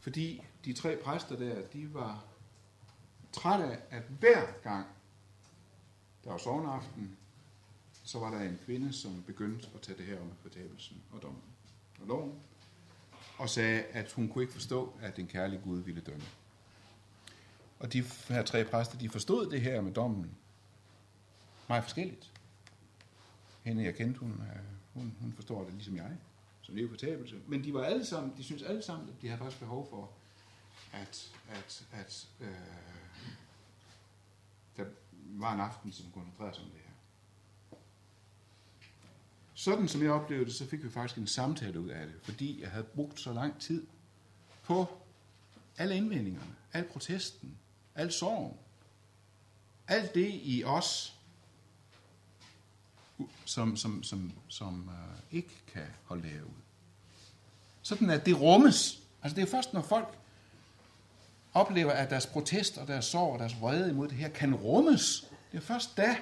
fordi 0.00 0.42
de 0.64 0.72
tre 0.72 0.96
præster 1.04 1.36
der, 1.36 1.66
de 1.72 1.94
var 1.94 2.24
trætte 3.32 3.64
af, 3.64 3.78
at 3.90 4.02
hver 4.02 4.60
gang 4.62 4.86
der 6.24 6.30
var 6.30 6.38
sovneaften, 6.38 7.16
så 8.04 8.18
var 8.18 8.30
der 8.30 8.40
en 8.40 8.58
kvinde, 8.64 8.92
som 8.92 9.22
begyndte 9.26 9.68
at 9.74 9.80
tage 9.80 9.98
det 9.98 10.06
her 10.06 10.20
om 10.20 10.32
fortabelsen 10.42 11.02
og 11.12 11.22
dommen 11.22 11.42
og 12.00 12.06
loven, 12.06 12.34
og 13.38 13.48
sagde, 13.48 13.82
at 13.82 14.12
hun 14.12 14.28
kunne 14.28 14.44
ikke 14.44 14.54
forstå, 14.54 14.94
at 15.00 15.16
den 15.16 15.26
kærlige 15.26 15.60
Gud 15.60 15.78
ville 15.78 16.00
dømme. 16.00 16.24
Og 17.78 17.92
de 17.92 18.04
her 18.28 18.42
tre 18.42 18.64
præster, 18.64 18.98
de 18.98 19.08
forstod 19.08 19.50
det 19.50 19.60
her 19.60 19.80
med 19.80 19.92
dommen 19.92 20.36
meget 21.68 21.84
forskelligt. 21.84 22.32
Hende, 23.62 23.84
jeg 23.84 23.94
kendte, 23.94 24.20
hun, 24.20 24.30
øh, 24.30 24.75
hun, 24.96 25.16
hun 25.20 25.32
forstår 25.32 25.64
det 25.64 25.72
ligesom 25.72 25.96
jeg, 25.96 26.16
som 26.62 26.74
lever 26.74 26.90
på 26.90 26.96
tabelse. 26.96 27.40
Men 27.46 27.64
de 27.64 27.74
var 27.74 27.84
alle 27.84 28.06
sammen, 28.06 28.36
de 28.36 28.44
synes 28.44 28.62
alle 28.62 28.82
sammen, 28.82 29.08
at 29.08 29.22
de 29.22 29.28
har 29.28 29.36
faktisk 29.36 29.60
behov 29.60 29.90
for, 29.90 30.10
at, 30.92 31.32
at, 31.48 31.86
at 31.92 32.28
øh, 32.40 32.48
der 34.76 34.84
var 35.14 35.54
en 35.54 35.60
aften, 35.60 35.92
som 35.92 36.06
koncentrerede 36.14 36.54
sig 36.54 36.64
om 36.64 36.70
det 36.70 36.80
her. 36.80 36.86
Sådan 39.54 39.88
som 39.88 40.02
jeg 40.02 40.10
oplevede 40.10 40.46
det, 40.46 40.54
så 40.54 40.66
fik 40.66 40.84
vi 40.84 40.90
faktisk 40.90 41.18
en 41.18 41.26
samtale 41.26 41.80
ud 41.80 41.88
af 41.88 42.06
det, 42.06 42.14
fordi 42.22 42.60
jeg 42.60 42.70
havde 42.70 42.84
brugt 42.84 43.20
så 43.20 43.32
lang 43.32 43.60
tid 43.60 43.86
på 44.62 44.86
alle 45.78 45.96
indvendingerne, 45.96 46.54
al 46.72 46.84
protesten, 46.84 47.58
al 47.94 48.12
sorgen, 48.12 48.56
alt 49.88 50.14
det 50.14 50.30
i 50.32 50.64
os, 50.64 51.15
som, 53.44 53.76
som, 53.76 54.02
som, 54.02 54.32
som 54.48 54.90
øh, 54.90 55.36
ikke 55.38 55.62
kan 55.72 55.86
holde 56.04 56.22
det 56.22 56.30
her 56.30 56.42
ud. 56.42 56.60
Sådan 57.82 58.10
at 58.10 58.26
det 58.26 58.40
rummes. 58.40 59.02
Altså 59.22 59.36
det 59.36 59.42
er 59.42 59.50
først, 59.50 59.72
når 59.72 59.82
folk 59.82 60.18
oplever, 61.54 61.92
at 61.92 62.10
deres 62.10 62.26
protest 62.26 62.78
og 62.78 62.86
deres 62.86 63.04
sorg 63.04 63.32
og 63.32 63.38
deres 63.38 63.60
vrede 63.60 63.90
imod 63.90 64.08
det 64.08 64.16
her 64.16 64.28
kan 64.28 64.54
rummes. 64.54 65.30
Det 65.52 65.58
er 65.58 65.62
først 65.62 65.96
da, 65.96 66.16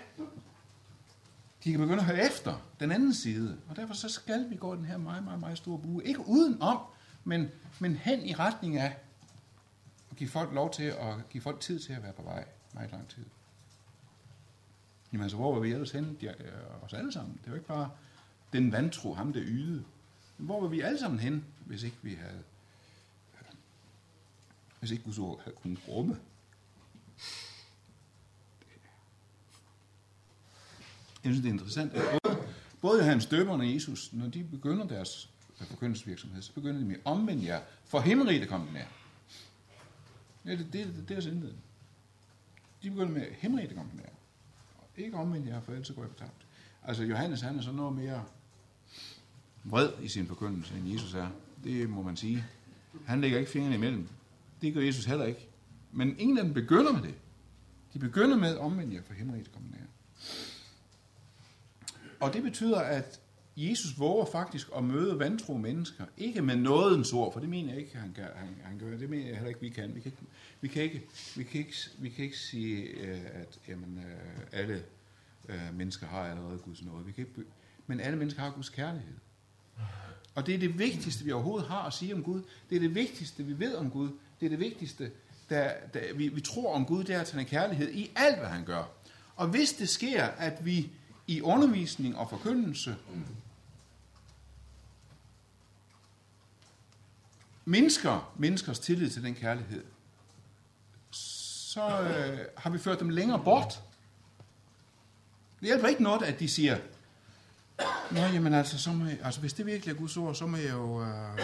de 1.64 1.70
kan 1.70 1.80
begynde 1.80 1.98
at 1.98 2.04
høre 2.04 2.26
efter 2.26 2.56
den 2.80 2.92
anden 2.92 3.14
side. 3.14 3.58
Og 3.68 3.76
derfor 3.76 3.94
så 3.94 4.08
skal 4.08 4.50
vi 4.50 4.56
gå 4.56 4.76
den 4.76 4.84
her 4.84 4.96
meget, 4.96 5.24
meget, 5.24 5.40
meget 5.40 5.58
store 5.58 5.78
bue. 5.78 6.04
Ikke 6.04 6.28
uden 6.28 6.62
om, 6.62 6.78
men, 7.24 7.50
men 7.78 7.96
hen 7.96 8.26
i 8.26 8.34
retning 8.34 8.78
af 8.78 8.96
at 10.10 10.16
give 10.16 10.30
folk 10.30 10.52
lov 10.52 10.72
til 10.72 10.82
at 10.82 11.28
give 11.30 11.42
folk 11.42 11.60
tid 11.60 11.80
til 11.80 11.92
at 11.92 12.02
være 12.02 12.12
på 12.12 12.22
vej 12.22 12.44
meget 12.74 12.92
lang 12.92 13.08
tid. 13.08 13.24
Jamen 15.14 15.22
altså, 15.22 15.36
hvor 15.36 15.54
var 15.54 15.60
vi 15.60 15.72
ellers 15.72 15.90
henne? 15.90 16.16
De, 16.20 16.26
øh, 16.26 16.84
os 16.84 16.92
alle 16.92 17.12
sammen. 17.12 17.38
Det 17.44 17.50
var 17.50 17.54
ikke 17.54 17.68
bare 17.68 17.90
den 18.52 18.72
vantro, 18.72 19.14
ham 19.14 19.32
der 19.32 19.42
ydede. 19.44 19.84
Men 20.38 20.46
hvor 20.46 20.60
var 20.60 20.68
vi 20.68 20.80
alle 20.80 20.98
sammen 20.98 21.20
hen, 21.20 21.44
hvis 21.66 21.82
ikke 21.82 21.96
vi 22.02 22.14
havde 22.14 22.42
hvis 24.84 24.90
ikke 24.90 25.04
Guds 25.04 25.18
ord 25.18 25.40
havde 25.44 25.56
kunnet 25.62 25.78
rumme. 25.88 26.20
Jeg 31.24 31.32
synes, 31.32 31.38
det 31.38 31.48
er 31.48 31.52
interessant, 31.52 31.92
at 31.92 32.20
både, 32.22 32.36
både 32.80 32.98
Johannes 32.98 33.26
Døberen 33.26 33.60
og 33.60 33.74
Jesus, 33.74 34.12
når 34.12 34.26
de 34.26 34.44
begynder 34.44 34.86
deres 34.86 35.30
forkyndelsesvirksomhed, 35.54 36.42
så 36.42 36.52
begynder 36.52 36.80
de 36.80 36.86
med, 36.86 36.96
omvend 37.04 37.42
jer, 37.42 37.60
for 37.84 38.00
himmeriget 38.00 38.42
er 38.42 38.46
kommet 38.46 38.72
nær. 38.72 38.86
Ja, 40.44 40.50
det, 40.50 40.58
det, 40.58 40.72
det, 40.72 40.86
det 40.86 41.00
er 41.00 41.06
deres 41.06 41.26
indledning. 41.26 41.62
De 42.82 42.90
begynder 42.90 43.12
med, 43.12 43.26
himmeriget 43.30 43.70
er 43.72 43.76
kommet 43.76 43.94
nær. 43.94 44.13
Ikke 44.96 45.16
omvendt 45.16 45.48
jer, 45.48 45.60
for 45.60 45.72
ellers 45.72 45.86
så 45.86 45.94
går 45.94 46.02
jeg 46.02 46.10
fortabt. 46.10 46.46
Altså, 46.82 47.02
Johannes, 47.02 47.40
han 47.40 47.58
er 47.58 47.62
så 47.62 47.72
noget 47.72 47.96
mere 47.96 48.24
vred 49.64 49.90
i 50.02 50.08
sin 50.08 50.26
forkyndelse, 50.26 50.74
end 50.74 50.88
Jesus 50.88 51.14
er. 51.14 51.28
Det 51.64 51.90
må 51.90 52.02
man 52.02 52.16
sige. 52.16 52.44
Han 53.06 53.20
lægger 53.20 53.38
ikke 53.38 53.50
fingrene 53.50 53.74
imellem. 53.74 54.08
Det 54.62 54.74
gør 54.74 54.80
Jesus 54.80 55.04
heller 55.04 55.24
ikke. 55.24 55.48
Men 55.92 56.18
ingen 56.18 56.38
af 56.38 56.44
dem 56.44 56.54
begynder 56.54 56.92
med 56.92 57.02
det. 57.02 57.14
De 57.94 57.98
begynder 57.98 58.36
med 58.36 58.56
omvendt 58.56 58.94
jer, 58.94 59.02
for 59.02 59.14
himmeriget 59.14 59.52
kommer 59.52 59.70
nær. 59.70 59.86
Og 62.20 62.32
det 62.32 62.42
betyder, 62.42 62.80
at 62.80 63.20
Jesus 63.56 63.98
våger 63.98 64.24
faktisk 64.32 64.68
at 64.76 64.84
møde 64.84 65.18
vantro 65.18 65.56
mennesker. 65.56 66.04
Ikke 66.16 66.42
med 66.42 66.56
nådens 66.56 67.12
ord, 67.12 67.32
for 67.32 67.40
det 67.40 67.48
mener 67.48 67.72
jeg 67.72 67.80
ikke, 67.80 67.96
han 67.96 68.12
gør. 68.16 68.26
Han, 68.36 68.48
han 68.62 68.78
gør. 68.78 68.98
Det 68.98 69.10
mener 69.10 69.26
jeg 69.26 69.34
heller 69.34 69.48
ikke, 69.48 69.60
vi 69.60 69.68
kan. 69.68 69.94
Vi 69.94 70.00
kan 70.00 70.12
ikke, 70.12 70.22
vi 70.60 70.68
kan 70.68 70.82
ikke, 70.82 71.02
vi 71.36 71.44
kan 71.44 71.60
ikke, 71.60 71.74
vi 71.98 72.08
kan 72.08 72.24
ikke 72.24 72.38
sige, 72.38 72.82
øh, 72.82 73.20
at 73.32 73.58
jamen, 73.68 73.98
øh, 73.98 74.60
alle 74.60 74.82
øh, 75.48 75.74
mennesker 75.74 76.06
har 76.06 76.18
allerede 76.18 76.58
Guds 76.58 76.82
nåde. 76.82 77.04
Vi 77.04 77.12
kan 77.12 77.26
ikke, 77.26 77.50
men 77.86 78.00
alle 78.00 78.18
mennesker 78.18 78.42
har 78.42 78.50
Guds 78.50 78.68
kærlighed. 78.68 79.14
Og 80.34 80.46
det 80.46 80.54
er 80.54 80.58
det 80.58 80.78
vigtigste, 80.78 81.24
vi 81.24 81.32
overhovedet 81.32 81.68
har 81.68 81.86
at 81.86 81.92
sige 81.92 82.14
om 82.14 82.22
Gud. 82.22 82.42
Det 82.70 82.76
er 82.76 82.80
det 82.80 82.94
vigtigste, 82.94 83.44
vi 83.44 83.58
ved 83.58 83.74
om 83.74 83.90
Gud. 83.90 84.08
Det 84.40 84.46
er 84.46 84.50
det 84.50 84.60
vigtigste, 84.60 85.10
der, 85.48 85.72
der 85.94 86.14
vi, 86.14 86.28
vi 86.28 86.40
tror 86.40 86.74
om 86.74 86.86
Gud, 86.86 87.04
det 87.04 87.14
er, 87.14 87.20
at 87.20 87.30
han 87.30 87.40
er 87.40 87.44
kærlighed 87.44 87.92
i 87.92 88.10
alt, 88.16 88.38
hvad 88.38 88.48
han 88.48 88.64
gør. 88.64 88.84
Og 89.36 89.48
hvis 89.48 89.72
det 89.72 89.88
sker, 89.88 90.24
at 90.24 90.64
vi 90.64 90.90
i 91.26 91.40
undervisning 91.40 92.16
og 92.16 92.30
forkyndelse 92.30 92.96
mindsker 97.64 98.32
menneskers 98.38 98.78
tillid 98.78 99.10
til 99.10 99.22
den 99.22 99.34
kærlighed, 99.34 99.84
så 101.10 102.00
øh, 102.00 102.38
har 102.56 102.70
vi 102.70 102.78
ført 102.78 103.00
dem 103.00 103.08
længere 103.08 103.42
bort. 103.44 103.82
Det 105.60 105.66
hjælper 105.68 105.88
ikke 105.88 106.02
noget, 106.02 106.22
at 106.22 106.40
de 106.40 106.48
siger, 106.48 106.78
Nå, 108.10 108.20
jamen 108.20 108.54
altså, 108.54 108.78
så 108.78 108.92
må 108.92 109.04
jeg, 109.04 109.18
altså, 109.24 109.40
hvis 109.40 109.52
det 109.52 109.66
virkelig 109.66 109.92
er 109.94 109.98
Guds 109.98 110.16
ord, 110.16 110.34
så 110.34 110.46
må 110.46 110.56
jeg 110.56 110.72
jo... 110.72 111.02
Øh, 111.02 111.38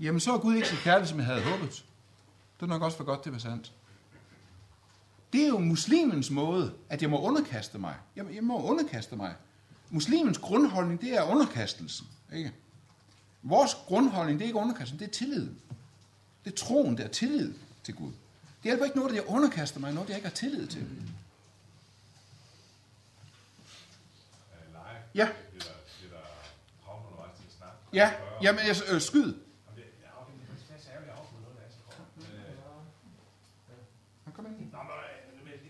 jamen, 0.00 0.20
så 0.20 0.32
er 0.32 0.38
Gud 0.38 0.54
ikke 0.54 0.68
så 0.68 0.76
kærlig, 0.76 1.08
som 1.08 1.18
jeg 1.18 1.26
havde 1.26 1.42
håbet. 1.42 1.84
Det 2.56 2.62
er 2.62 2.66
nok 2.66 2.82
også 2.82 2.96
for 2.96 3.04
godt, 3.04 3.24
det 3.24 3.32
var 3.32 3.38
sandt. 3.38 3.72
Det 5.32 5.42
er 5.42 5.48
jo 5.48 5.58
muslimens 5.58 6.30
måde, 6.30 6.74
at 6.88 7.02
jeg 7.02 7.10
må 7.10 7.20
underkaste 7.20 7.78
mig. 7.78 7.94
Jeg, 8.16 8.24
jeg 8.34 8.44
må 8.44 8.62
underkaste 8.62 9.16
mig. 9.16 9.34
Muslimens 9.90 10.38
grundholdning, 10.38 11.00
det 11.00 11.16
er 11.16 11.22
underkastelsen. 11.22 12.06
Ikke? 12.34 12.52
Vores 13.46 13.74
grundholdning, 13.74 14.38
det 14.38 14.44
er 14.44 14.48
ikke 14.48 14.58
underkastelse, 14.58 15.04
det 15.04 15.08
er 15.08 15.12
tillid. 15.18 15.48
Det 16.44 16.52
er 16.52 16.56
troen, 16.56 16.96
det 16.96 17.04
er 17.04 17.08
tillid 17.08 17.54
til 17.84 17.94
Gud. 17.94 18.12
Det 18.12 18.62
hjælper 18.62 18.84
ikke 18.84 18.96
noget, 18.96 19.10
at 19.10 19.16
jeg 19.16 19.26
underkaster 19.26 19.80
mig 19.80 19.92
noget, 19.92 20.08
jeg 20.08 20.16
ikke 20.16 20.28
har 20.28 20.34
tillid 20.34 20.66
til. 20.66 20.86
Ja. 25.14 25.28
Ja, 27.92 28.12
ja 28.42 28.52
men 28.52 28.60
jeg, 28.68 28.76
øh, 28.92 29.00
skyd. 29.00 29.34
Kom 34.34 34.46
ind. 34.46 34.72
Nå, 34.72 34.78
men 34.82 35.46
øh, 35.46 35.62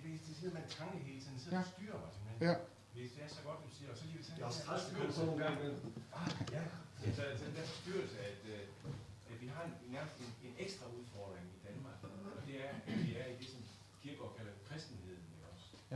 det 0.42 0.48
er 0.48 0.54
man 0.54 0.62
tanke 0.78 0.98
hele 0.98 1.20
tiden, 1.20 1.38
så 1.38 1.44
styrer 1.44 1.98
mig 2.02 2.10
simpelthen. 2.14 2.48
Ja. 2.48 2.54
Hvis 2.94 3.10
det 3.12 3.24
er 3.24 3.28
så 3.28 3.40
godt, 3.46 3.58
du 3.64 3.70
siger, 3.76 3.90
og 3.92 3.96
så 3.98 4.04
lige 4.04 4.16
vil 4.16 4.26
tage... 4.26 4.38
Jeg 4.38 4.46
har 4.46 4.52
også 4.52 4.90
30 4.94 5.12
på 5.12 5.24
nogle 5.26 5.44
gange 5.44 5.60
imellem. 5.60 5.93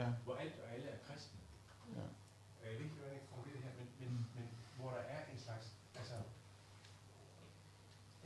Ja. 0.00 0.08
hvor 0.24 0.34
alt 0.42 0.54
og 0.64 0.68
alle 0.74 0.86
er 0.88 0.98
kristne. 1.06 1.38
Ja. 1.96 2.06
Jeg 2.64 2.78
ved 2.78 2.84
ikke, 2.84 2.94
hvordan 2.96 3.12
jeg 3.18 3.24
kan 3.30 3.52
det 3.54 3.62
her, 3.66 3.72
men, 3.80 3.88
men, 4.00 4.10
men 4.36 4.46
hvor 4.78 4.90
der 4.90 5.04
er 5.16 5.20
en 5.32 5.38
slags, 5.46 5.66
altså, 6.00 6.14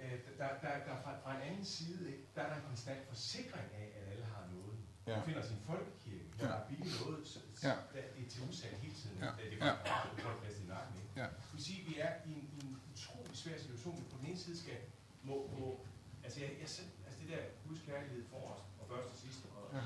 øh, 0.02 0.18
der, 0.38 0.48
der, 0.62 0.72
der 0.86 0.96
fra, 1.02 1.12
fra 1.24 1.36
en 1.36 1.42
anden 1.42 1.64
side, 1.64 2.12
ikke, 2.12 2.24
der 2.34 2.42
er 2.42 2.48
der 2.48 2.56
en 2.56 2.66
konstant 2.66 3.06
forsikring 3.08 3.68
af, 3.82 3.86
at 3.98 4.04
alle 4.12 4.24
har 4.24 4.44
noget. 4.56 4.78
Ja. 5.06 5.16
Du 5.16 5.20
finder 5.20 5.42
sin 5.46 5.60
folkekirke, 5.66 6.24
hvor 6.36 6.46
Ja. 6.46 6.52
der 6.52 6.58
er 6.58 6.68
billigt 6.68 6.96
noget, 7.06 7.26
så, 7.28 7.38
Ja. 7.62 7.68
der, 7.68 8.02
det 8.16 8.24
er 8.26 8.30
til 8.30 8.42
udsalg 8.48 8.76
hele 8.76 8.94
tiden. 8.94 9.18
Ja. 9.18 9.30
Det 9.38 9.58
Ja. 9.60 9.66
er 9.66 9.84
bare 9.84 10.08
ja. 10.18 10.22
folk 10.28 10.44
fast 10.44 10.58
i 10.60 10.66
nakken, 10.66 10.94
ikke? 11.02 11.12
Ja. 11.20 11.26
Det 11.26 11.52
vil 11.52 11.64
sige, 11.64 11.80
at 11.80 11.86
vi 11.90 11.94
er 11.98 12.12
i 12.26 12.32
en, 12.32 12.48
i 12.56 12.66
en 12.66 12.80
utrolig 12.92 13.36
svær 13.36 13.58
situation, 13.58 13.96
vi 13.98 14.04
på 14.10 14.16
den 14.20 14.26
ene 14.26 14.38
side 14.38 14.58
skal, 14.62 14.78
må, 15.22 15.34
må 15.58 15.86
altså, 16.24 16.40
jeg, 16.40 16.50
jeg 16.60 16.68
selv, 16.68 16.88
altså 17.06 17.20
det 17.20 17.28
der 17.28 17.42
Guds 17.68 17.80
kærlighed 17.86 18.24
for 18.30 18.40
os, 18.54 18.62
og 18.80 18.84
først 18.88 19.08
og 19.14 19.18
sidst, 19.24 19.40
og, 19.56 19.64
Ja. 19.76 19.82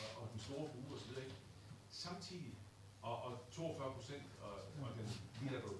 og, 0.00 0.22
og 0.22 0.28
den 0.32 0.40
store 0.40 0.68
bue 0.72 0.94
og 0.94 1.00
så 1.00 1.06
videre, 1.08 1.24
ikke? 1.24 1.36
Samtidig, 2.06 2.54
og, 3.02 3.16
og 3.26 3.32
42 3.50 3.94
procent, 3.94 4.26
og, 4.46 4.54
og 4.84 4.88
den 4.98 5.08
biler, 5.40 5.60
du 5.60 5.72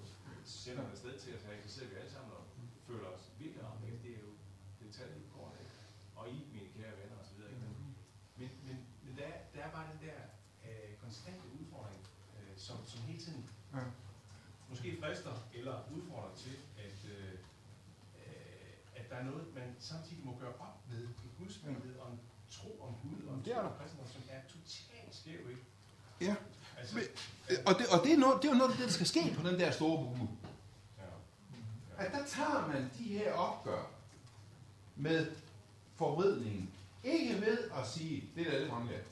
sender 0.45 0.83
afsted 0.91 1.19
til 1.19 1.35
os 1.35 1.41
her, 1.43 1.61
så 1.63 1.69
sidder 1.73 1.89
vi 1.89 1.95
alle 1.95 2.11
sammen 2.11 2.31
og 2.31 2.43
føler 2.87 3.07
os 3.15 3.23
vildt 3.39 3.57
ramt, 3.63 3.83
ikke? 3.85 3.99
Det 4.03 4.11
er 4.17 4.21
jo 4.27 4.31
det 4.79 4.85
er 4.89 4.91
tallet 4.91 5.23
går, 5.35 5.55
ikke? 5.59 5.71
Og 6.15 6.29
I, 6.29 6.37
mine 6.53 6.69
kære 6.75 6.93
venner 7.01 7.17
og 7.21 7.25
ikke? 7.53 7.61
Men, 8.39 8.49
men, 8.67 8.77
men, 9.03 9.17
der, 9.17 9.23
er, 9.23 9.37
der 9.53 9.61
er 9.67 9.71
bare 9.71 9.87
den 9.93 9.99
der 10.07 10.19
øh, 10.67 10.95
konstante 11.03 11.43
udfordring, 11.59 12.01
øh, 12.37 12.57
som, 12.57 12.77
som 12.85 13.01
hele 13.01 13.19
tiden 13.19 13.49
Ja. 13.73 13.79
måske 14.69 14.97
frister 15.01 15.35
eller 15.53 15.75
udfordrer 15.95 16.35
til, 16.35 16.55
at, 16.85 16.97
øh, 17.15 17.33
øh, 18.19 18.73
at 18.95 19.09
der 19.09 19.15
er 19.15 19.23
noget, 19.23 19.53
man 19.55 19.75
samtidig 19.79 20.25
må 20.25 20.37
gøre 20.39 20.53
op 20.65 20.89
med 20.89 21.03
i 21.03 21.27
Guds 21.37 21.57
billede 21.57 21.99
om 22.01 22.19
tro 22.49 22.81
om 22.81 22.93
Gud 23.03 23.27
og 23.27 23.45
Det 23.45 23.53
er 23.53 23.55
tro 23.55 23.61
der. 23.63 23.69
om 23.69 23.77
kristendom, 23.79 24.07
som 24.07 24.21
er 24.29 24.41
totalt 24.47 25.15
skæv, 25.15 25.49
ikke? 25.49 25.62
Ja. 26.23 26.35
Altså, 26.79 26.95
Men- 26.95 27.03
Og 27.65 27.73
det, 27.79 27.85
og 27.87 28.03
det, 28.03 28.13
er 28.13 28.17
noget, 28.17 28.41
det 28.41 28.47
er 28.47 28.51
jo 28.53 28.57
noget 28.57 28.71
af 28.71 28.77
det, 28.77 28.85
der 28.85 28.91
skal 28.91 29.05
ske 29.07 29.35
på 29.37 29.47
den 29.49 29.59
der 29.59 29.71
store 29.71 29.97
bue. 29.97 30.29
ja. 30.97 32.05
At 32.05 32.11
der 32.11 32.25
tager 32.25 32.67
man 32.67 32.91
de 32.99 33.03
her 33.03 33.33
opgør 33.33 33.83
med 34.95 35.31
forvridningen. 35.95 36.69
Ikke 37.03 37.41
ved 37.41 37.57
at 37.57 37.87
sige, 37.87 38.23
det 38.35 38.47
er 38.47 38.51
da 38.51 38.57
lidt 38.59 38.69
fremgat, 38.69 39.03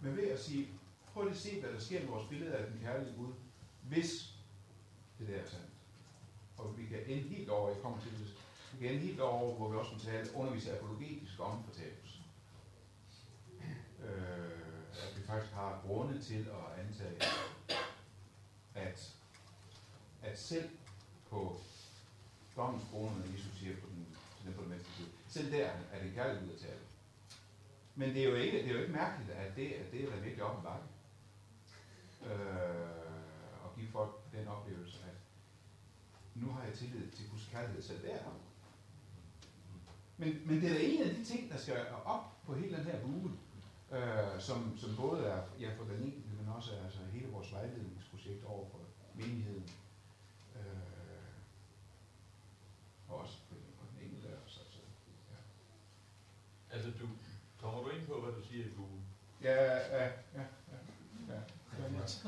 men 0.00 0.16
ved 0.16 0.28
at 0.28 0.42
sige, 0.42 0.68
prøv 1.12 1.22
lige 1.24 1.34
at 1.34 1.40
se, 1.40 1.60
hvad 1.60 1.72
der 1.72 1.80
sker 1.80 2.00
med 2.00 2.08
vores 2.08 2.28
billede 2.28 2.52
af 2.54 2.66
den 2.70 2.80
kærlige 2.82 3.14
Gud, 3.16 3.32
hvis 3.82 4.32
det 5.18 5.28
der 5.28 5.34
er 5.34 5.46
sandt. 5.50 5.64
Og 6.58 6.74
vi 6.78 6.86
kan 6.86 6.98
ende 7.06 7.22
helt 7.28 7.48
over, 7.50 7.68
jeg 7.70 7.78
kommer 7.82 8.00
til 8.00 8.10
det, 8.10 8.34
vi 8.72 8.86
kan 8.86 8.94
ende 8.96 9.06
helt 9.06 9.20
over, 9.20 9.54
hvor 9.56 9.68
vi 9.70 9.76
også 9.76 9.92
må 9.92 9.98
tale, 9.98 10.34
undervise 10.34 10.76
apologetisk 10.78 11.40
om 11.40 11.64
fortabelse. 11.64 12.18
Øh, 14.04 14.63
faktisk 15.26 15.52
har 15.52 15.82
grunde 15.86 16.22
til 16.22 16.48
at 16.48 16.84
antage, 16.84 17.16
at, 18.74 19.14
at 20.22 20.38
selv 20.38 20.68
på 21.30 21.56
dommens 22.56 22.84
krone, 22.90 23.18
når 23.18 23.32
Jesus 23.32 23.58
siger 23.58 23.76
på 23.76 23.86
den, 23.86 24.06
til 24.36 24.46
den 24.46 24.54
på 24.54 24.62
den 24.62 24.70
venstre 24.70 24.92
side, 24.92 25.08
selv 25.28 25.52
der 25.52 25.70
er 25.92 26.02
det 26.02 26.14
kærlighed 26.14 26.48
ud 26.48 26.54
at 26.54 26.60
tale. 26.60 26.80
Men 27.94 28.14
det 28.14 28.24
er 28.24 28.28
jo 28.28 28.34
ikke, 28.34 28.58
det 28.58 28.66
er 28.66 28.74
jo 28.74 28.80
ikke 28.80 28.92
mærkeligt, 28.92 29.30
at 29.30 29.56
det, 29.56 29.72
at 29.72 29.92
det 29.92 30.04
er 30.04 30.10
da 30.10 30.16
virkelig 30.16 30.44
op 30.44 30.56
en 30.56 30.62
bakke. 30.62 30.86
Øh, 32.24 33.64
og 33.64 33.76
give 33.76 33.88
folk 33.88 34.32
den 34.32 34.48
oplevelse, 34.48 34.98
at 34.98 35.16
nu 36.34 36.52
har 36.52 36.64
jeg 36.64 36.74
tillid 36.74 37.10
til 37.10 37.30
Guds 37.30 37.48
kærlighed 37.52 37.82
selv 37.82 38.02
der. 38.02 38.18
Men, 40.16 40.42
men 40.46 40.60
det 40.60 40.70
er 40.70 40.74
da 40.74 40.80
en 40.80 41.02
af 41.02 41.14
de 41.14 41.24
ting, 41.24 41.50
der 41.50 41.56
skal 41.56 41.86
op 42.04 42.44
på 42.46 42.54
hele 42.54 42.76
den 42.76 42.84
her 42.84 43.00
bue, 43.00 43.32
øh, 43.92 44.40
som, 44.40 44.78
som 44.78 44.96
både 44.96 45.26
er 45.26 45.42
ja, 45.60 45.70
for 45.78 45.84
den 45.84 46.02
enkelte, 46.02 46.28
men 46.28 46.48
også 46.48 46.74
er 46.76 46.84
altså 46.84 46.98
hele 47.12 47.28
vores 47.28 47.52
vejledningsprojekt 47.52 48.44
over 48.44 48.68
for 48.70 48.80
menigheden. 49.14 49.70
Øh, 50.56 50.62
og 53.08 53.18
også 53.18 53.38
på, 53.48 53.54
på 53.54 53.86
den 53.90 54.06
enkelte 54.06 54.28
af 54.28 54.36
os. 54.46 54.60
Altså. 54.64 54.78
Ja. 55.30 55.36
Altså, 56.74 56.90
du, 56.90 57.08
kommer 57.60 57.82
du 57.82 57.90
ind 57.90 58.06
på, 58.06 58.20
hvad 58.20 58.32
du 58.32 58.42
siger 58.48 58.64
i 58.66 58.74
Google? 58.76 59.00
Ja, 59.42 59.54
ja, 59.64 59.76
ja, 59.96 60.06
ja, 60.34 60.44
ja. 60.72 61.34
ja. 61.34 61.40
Er 61.84 61.98
godt. 61.98 62.26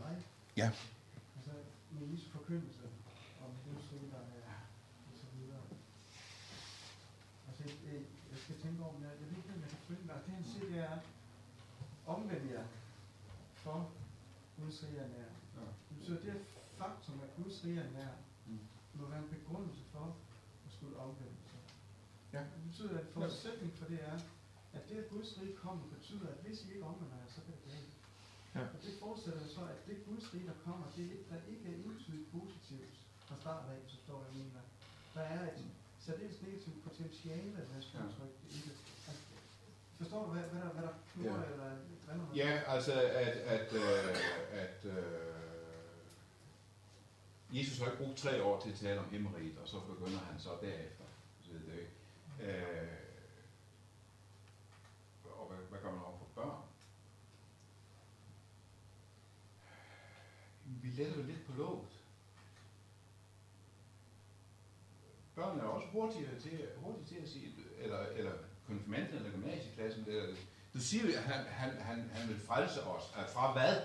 Nej. 0.00 0.14
Ja. 0.56 0.70
Altså, 1.36 1.52
med 1.90 2.08
Jesu 2.08 2.28
forkyndelse 2.30 2.82
om 3.44 3.50
livsrige, 3.66 4.10
der 4.10 4.18
er 4.18 4.56
og 5.08 5.14
så 5.20 5.26
videre. 5.34 5.62
Altså, 7.48 7.62
jeg, 7.86 8.00
jeg 8.30 8.38
skal 8.44 8.56
tænke 8.62 8.84
over, 8.84 8.92
men 8.92 9.02
jeg, 9.02 9.12
jeg 9.20 9.28
ved 9.30 9.36
ikke, 9.36 9.52
om 9.54 9.60
jeg 9.60 9.68
kan 9.68 9.82
følge 9.88 10.06
dig. 10.10 10.18
Det 10.26 10.34
han 10.34 10.44
siger, 10.44 10.66
det 10.72 10.78
er, 10.78 10.98
omvend 12.06 12.50
jer 12.50 12.66
for 13.54 13.90
Guds 14.60 14.82
rige 14.84 14.98
er 14.98 15.08
nær. 15.08 15.30
Ja. 15.56 15.66
Det 15.88 15.98
betyder, 15.98 16.20
det 16.20 16.34
faktum, 16.78 17.20
at 17.20 17.30
Guds 17.42 17.64
rige 17.64 17.80
er 17.80 17.90
nær, 17.90 18.12
Mm. 18.46 18.58
må 18.94 19.06
være 19.08 19.18
en 19.18 19.28
begrundelse 19.38 19.82
for 19.92 20.06
at 20.66 20.72
skulle 20.76 20.96
omvende 20.96 21.40
sig. 21.50 21.60
Ja. 22.32 22.38
Det 22.38 22.60
betyder, 22.68 22.98
at 22.98 23.06
forudsætning 23.14 23.72
for 23.78 23.84
det 23.92 23.98
er, 24.10 24.18
at 24.72 24.88
det, 24.88 24.96
at 25.02 25.08
Guds 25.10 25.40
rige 25.40 25.56
kommer, 25.56 25.84
betyder, 25.96 26.28
at 26.28 26.38
hvis 26.42 26.64
I 26.64 26.72
ikke 26.72 26.84
omvender 26.84 27.16
jer, 27.16 27.28
så 27.28 27.40
kan 27.44 27.54
det 27.54 27.64
galt. 27.72 27.92
Ja. 28.54 28.60
Og 28.74 28.82
det 28.82 28.92
forudsætter 29.00 29.46
så, 29.56 29.60
at 29.74 29.86
det 29.86 30.04
Guds 30.08 30.34
rige, 30.34 30.46
der 30.46 30.54
kommer, 30.64 30.86
det 30.96 31.04
er 31.04 31.34
der 31.36 31.40
ikke 31.52 31.66
er 31.72 31.76
entydigt 31.84 32.30
positivt 32.32 32.94
fra 33.26 33.36
start 33.40 33.64
af, 33.70 33.78
så 33.86 33.96
står 34.04 34.24
jeg 34.24 34.32
mener. 34.38 34.60
Der 35.14 35.20
er 35.20 35.52
et 35.52 35.64
særdeles 35.98 36.42
negativt 36.42 36.84
potentiale, 36.84 37.52
skal 37.80 38.00
Ja. 38.00 38.06
udtrykke 38.06 38.38
i 38.50 38.58
det. 38.66 38.76
Forstår 39.98 40.24
du, 40.26 40.30
hvad, 40.32 40.42
hvad 40.42 40.60
der, 40.60 40.68
hvad 40.68 40.82
der 40.82 40.94
knurrer, 41.12 41.38
Ja. 41.38 41.44
eller 41.44 41.56
hvad 41.56 42.36
Ja, 42.36 42.62
altså 42.66 42.92
at, 43.02 43.36
at, 43.36 43.72
øh, 43.72 44.16
at 44.52 44.84
øh, 44.84 45.36
Jesus 47.58 47.78
har 47.78 47.86
ikke 47.90 48.04
brugt 48.04 48.18
tre 48.18 48.42
år 48.42 48.60
til 48.60 48.70
at 48.70 48.76
tale 48.78 49.00
om 49.00 49.10
himmeriget, 49.10 49.58
og 49.58 49.68
så 49.68 49.80
begynder 49.80 50.18
han 50.18 50.38
så 50.40 50.50
derefter. 50.60 51.04
Så 51.42 51.52
det 51.52 51.74
er 51.74 51.78
ikke. 51.78 52.58
Øh, 52.58 52.88
og 55.24 55.46
hvad, 55.48 55.58
hvad 55.70 55.78
gør 55.80 55.90
man 55.90 56.00
over 56.02 56.18
for 56.18 56.42
børn? 56.42 56.62
Vi 60.64 60.88
letter 60.88 61.22
lidt 61.22 61.46
på 61.46 61.52
låget. 61.52 61.88
Børn 65.34 65.58
er 65.58 65.64
også 65.64 65.88
hurtigere 65.88 66.38
til, 66.40 66.68
hurtige 66.76 67.04
til 67.06 67.16
at 67.22 67.28
sige, 67.28 67.54
eller, 67.78 67.98
eller 68.06 68.32
konfirmanden 68.66 69.16
eller 69.16 69.30
gymnasieklassen, 69.30 70.04
eller, 70.08 70.34
du 70.74 70.80
siger 70.80 71.04
jo, 71.06 71.12
at 71.16 71.22
han, 71.22 71.44
han, 71.48 71.70
han, 71.80 72.10
han 72.14 72.28
vil 72.28 72.40
frelse 72.46 72.82
os. 72.82 73.02
At 73.16 73.30
fra 73.30 73.52
hvad? 73.52 73.76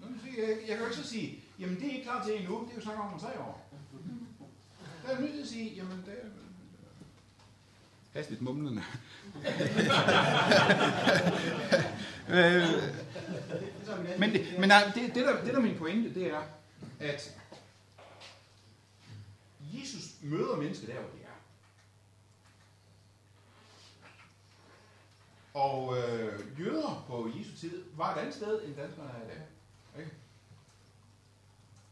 Nu 0.00 0.06
jeg, 0.38 0.48
jeg 0.48 0.68
kan 0.68 0.78
jo 0.78 0.84
ikke 0.84 0.96
så 0.96 1.08
sige, 1.08 1.42
jamen 1.58 1.76
det 1.76 1.86
er 1.86 1.90
ikke 1.90 2.02
klar 2.02 2.24
til 2.24 2.36
endnu, 2.36 2.60
det 2.64 2.70
er 2.70 2.74
jo 2.76 2.80
snart 2.80 3.12
om 3.12 3.20
tre 3.20 3.40
år. 3.40 3.70
Der 5.06 5.16
er 5.16 5.20
nødt 5.20 5.32
til 5.32 5.40
at 5.40 5.48
sige, 5.48 5.74
jamen 5.74 6.02
det 6.06 6.12
er... 6.12 6.28
Hastigt 8.12 8.42
mumlende. 8.42 8.82
øh, 12.28 12.62
men 14.18 14.32
det, 14.32 14.46
men 14.58 14.68
nej, 14.68 14.92
det, 14.94 15.14
det, 15.14 15.26
der, 15.26 15.44
det 15.44 15.46
der 15.46 15.58
er 15.58 15.60
min 15.60 15.78
pointe, 15.78 16.14
det 16.14 16.26
er, 16.26 16.42
at 17.00 17.36
Jesus 19.60 20.02
møder 20.22 20.56
mennesker 20.56 20.86
der, 20.86 20.94
hvor 20.94 21.10
de 21.10 21.16
er. 21.22 21.30
Og 25.54 25.98
øh, 25.98 26.60
jøder 26.60 27.04
på 27.08 27.30
Jesu 27.38 27.56
tid 27.56 27.84
var 27.96 28.14
et 28.14 28.20
andet 28.20 28.34
sted, 28.34 28.64
end 28.64 28.76
danskerne 28.76 29.10
er 29.10 29.24
i 29.24 29.28
dag. 29.28 29.42
Ikke? 29.98 30.12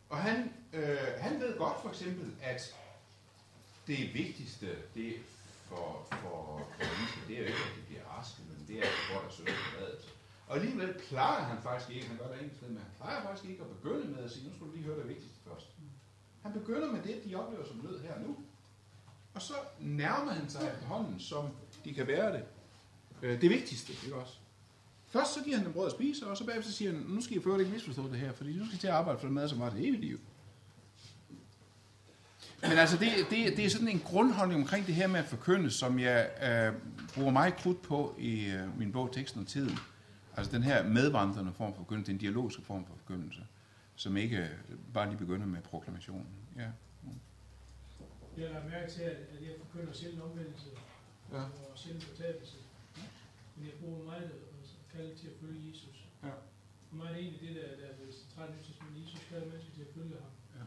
Og 0.08 0.18
han, 0.18 0.52
øh, 0.72 0.98
han 1.18 1.40
ved 1.40 1.58
godt 1.58 1.82
for 1.82 1.88
eksempel, 1.88 2.34
at 2.42 2.76
det 3.86 4.14
vigtigste 4.14 4.66
det 4.94 5.14
for, 5.68 6.06
for, 6.10 6.66
for 6.78 6.84
mennesker, 6.96 7.20
det 7.28 7.34
er 7.36 7.40
jo 7.40 7.46
ikke, 7.46 7.58
at 7.70 7.76
de 7.76 7.82
bliver 7.86 8.04
raske, 8.04 8.42
men 8.48 8.66
det 8.68 8.76
er, 8.78 8.82
at 8.82 8.88
de 8.88 9.14
går 9.14 9.20
der 9.20 9.52
på 9.52 9.78
badet. 9.78 10.14
Og 10.46 10.56
alligevel 10.56 11.00
plejer 11.08 11.42
han 11.42 11.62
faktisk 11.62 11.90
ikke, 11.90 12.08
han 12.08 12.16
gør 12.16 12.28
det 12.28 12.34
enkelte 12.34 12.56
sted, 12.56 12.68
men 12.68 12.78
han 12.78 12.92
plejer 12.96 13.22
faktisk 13.22 13.50
ikke 13.50 13.62
at 13.62 13.68
begynde 13.68 14.08
med 14.08 14.24
at 14.24 14.30
sige, 14.30 14.48
nu 14.48 14.54
skal 14.54 14.66
du 14.66 14.72
lige 14.72 14.84
høre 14.84 14.98
det 14.98 15.08
vigtigste 15.08 15.38
først. 15.48 15.66
Han 16.42 16.52
begynder 16.52 16.92
med 16.92 17.02
det, 17.02 17.24
de 17.24 17.34
oplever 17.34 17.66
som 17.66 17.76
nød 17.76 18.00
her 18.00 18.14
og 18.14 18.20
nu. 18.20 18.36
Og 19.34 19.42
så 19.42 19.54
nærmer 19.80 20.32
han 20.32 20.50
sig 20.50 20.78
hånden, 20.86 21.20
som 21.20 21.48
de 21.84 21.94
kan 21.94 22.06
være 22.06 22.32
det. 22.32 22.44
Øh, 23.22 23.40
det 23.40 23.50
vigtigste, 23.50 23.92
ikke 24.04 24.16
også? 24.16 24.32
Først 25.06 25.34
så 25.34 25.40
giver 25.44 25.56
han 25.56 25.64
dem 25.64 25.72
brød 25.72 25.86
at 25.86 25.92
spise, 25.92 26.26
og 26.26 26.36
så 26.36 26.44
bagefter 26.46 26.72
siger 26.72 26.92
han, 26.92 27.00
nu 27.08 27.20
skal 27.20 27.36
I 27.36 27.40
føre 27.42 27.58
ikke 27.60 27.72
misforstå 27.72 28.08
det 28.08 28.18
her, 28.18 28.32
fordi 28.32 28.52
nu 28.58 28.64
skal 28.66 28.76
I 28.76 28.80
til 28.80 28.86
at 28.86 28.92
arbejde 28.94 29.18
for 29.18 29.26
den 29.26 29.34
mad, 29.34 29.48
som 29.48 29.60
var 29.60 29.70
det 29.70 29.78
evige 29.80 30.00
liv. 30.00 30.20
men 32.62 32.72
altså, 32.72 32.96
det, 32.96 33.08
det, 33.30 33.56
det 33.56 33.64
er 33.64 33.70
sådan 33.70 33.88
en 33.88 34.00
grundholdning 34.00 34.60
omkring 34.62 34.86
det 34.86 34.94
her 34.94 35.06
med 35.06 35.20
at 35.20 35.26
forkynde, 35.26 35.70
som 35.70 35.98
jeg 35.98 36.30
øh, 36.42 36.80
bruger 37.14 37.30
meget 37.30 37.56
krudt 37.56 37.82
på 37.82 38.14
i 38.18 38.46
øh, 38.46 38.78
min 38.78 38.92
bog 38.92 39.12
Teksten 39.12 39.40
og 39.40 39.46
Tiden. 39.46 39.78
Altså 40.36 40.52
den 40.52 40.62
her 40.62 40.88
medvandrende 40.88 41.52
form 41.52 41.72
for 41.74 41.78
forkyndelse, 41.82 42.12
den 42.12 42.18
dialogiske 42.18 42.62
form 42.62 42.86
for 42.86 42.94
forkyndelse, 42.96 43.40
som 43.96 44.16
ikke 44.16 44.36
øh, 44.38 44.48
bare 44.94 45.08
lige 45.08 45.18
begynder 45.18 45.46
med 45.46 45.62
proklamationen. 45.62 46.26
Ja. 46.56 46.66
Jeg 48.38 48.48
har 48.52 48.62
mærke 48.70 48.92
til, 48.92 49.02
at 49.02 49.18
jeg 49.40 49.50
forkynder 49.66 49.92
sjældent 49.92 50.22
omvendelse 50.22 50.66
Ja. 51.32 51.38
og 51.38 51.72
sjældent 51.76 52.04
fortabelse. 52.04 52.56
Men 53.58 53.66
jeg 53.70 53.76
bruger 53.80 54.04
meget 54.04 54.24
at 54.24 54.68
kalde 54.94 55.14
til 55.20 55.26
at 55.32 55.36
følge 55.42 55.68
Jesus. 55.70 55.96
Ja. 56.22 56.32
For 56.88 56.94
mig 56.96 57.06
er 57.08 57.12
det 57.14 57.20
egentlig 57.24 57.40
det, 57.46 57.52
der, 57.58 57.68
der 57.80 57.86
er 57.92 57.96
det 58.00 58.14
centrale 58.14 58.50
nyt, 58.56 58.78
men 58.84 59.02
Jesus 59.02 59.20
kalder 59.30 59.46
mennesker 59.50 59.72
til 59.74 59.82
at 59.82 59.92
følge 59.96 60.16
ham. 60.24 60.32
Ja. 60.58 60.64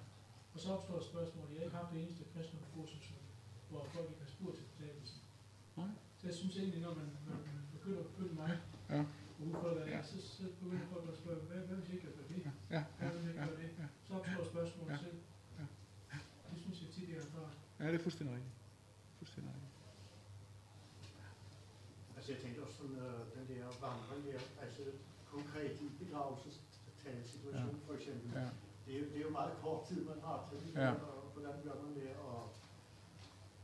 Og 0.54 0.60
så 0.64 0.68
opstår 0.76 0.98
et 0.98 1.06
spørgsmål. 1.12 1.46
Jeg 1.52 1.58
har 1.60 1.66
ikke 1.66 1.78
haft 1.82 1.92
det 1.94 2.00
eneste 2.04 2.24
kristne 2.34 2.60
kursus, 2.76 3.06
hvor 3.70 3.82
folk 3.94 4.08
ikke 4.12 4.24
har 4.28 4.32
spurgt 4.38 4.56
til 4.58 4.66
fortabelsen. 4.72 5.20
Nej. 5.80 5.92
Så 6.20 6.24
jeg 6.30 6.36
synes 6.42 6.56
egentlig, 6.58 6.82
når 6.88 6.94
man, 7.00 7.08
når 7.30 7.38
man 7.48 7.56
begynder 7.76 8.00
at 8.06 8.10
følge 8.18 8.34
mig, 8.44 8.52
Ja. 8.96 9.00
og 9.40 9.42
udfordrer 9.48 9.84
det, 9.86 9.92
Ja. 9.96 10.04
så, 10.04 10.16
så 10.38 10.44
begynder 10.64 10.88
folk 10.94 11.06
at 11.14 11.18
spørge, 11.22 11.40
hvad, 11.50 11.60
hvad 11.68 11.78
hvis 11.78 11.90
jeg 11.94 12.00
gør 12.18 12.26
det? 12.32 12.40
Ja, 12.46 12.52
Hvad 12.98 13.08
ja, 13.08 13.14
hvis 13.16 13.26
jeg 13.28 13.36
ja, 13.36 13.46
gør 13.48 13.56
det? 13.62 13.70
ja. 13.84 13.88
Så 14.08 14.12
opstår 14.20 14.44
spørgsmålet 14.54 14.92
Ja. 14.94 14.98
selv. 15.06 15.18
Ja. 15.60 15.66
Det 16.52 16.58
synes 16.64 16.78
jeg 16.82 16.90
tit, 16.96 17.10
jeg 17.10 17.18
har 17.18 17.26
erfaret. 17.30 17.54
ja, 17.80 17.86
det 17.92 17.96
er 18.00 18.04
fuldstændig 18.08 18.36
rigtigt. 18.36 18.56
Fuldstændig 19.20 19.50
rigtigt. 19.54 19.72
Altså 22.16 22.32
jeg 22.34 22.42
tænkte 22.42 22.60
også 22.66 22.78
sådan, 22.78 22.98
vandring 23.86 24.22
der, 24.30 24.40
altså 24.66 24.82
konkret 25.34 25.72
i 25.86 25.88
begravelsestalsituation 26.02 27.76
for 27.88 27.94
eksempel. 27.94 28.28
Ja. 28.40 28.48
Det 28.86 28.92
er, 28.96 29.00
jo, 29.00 29.06
det 29.12 29.18
er 29.22 29.26
jo 29.30 29.34
meget 29.40 29.54
kort 29.64 29.82
tid, 29.90 30.00
man 30.12 30.20
har 30.28 30.38
til 30.50 30.58
det, 30.68 30.74
Ja. 30.82 30.92
og 30.92 31.18
hvordan 31.34 31.56
gør 31.66 31.76
man 31.84 31.92
det, 32.00 32.10
og 32.28 32.38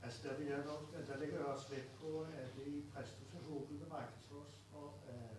altså 0.03 0.17
der, 0.27 0.37
vil 0.37 0.47
jeg 0.47 0.61
nok, 0.71 0.81
der 1.09 1.17
lægger 1.21 1.37
jeg 1.37 1.45
også 1.45 1.67
vægt 1.73 1.91
på, 2.01 2.09
at 2.41 2.47
det 2.57 2.67
i 2.67 2.85
Kristus 2.93 3.29
er 3.37 3.41
håbet, 3.49 3.75
der 3.81 3.87
rækkes 3.95 4.25
os, 4.41 4.51
og 4.79 4.87
at, 5.15 5.35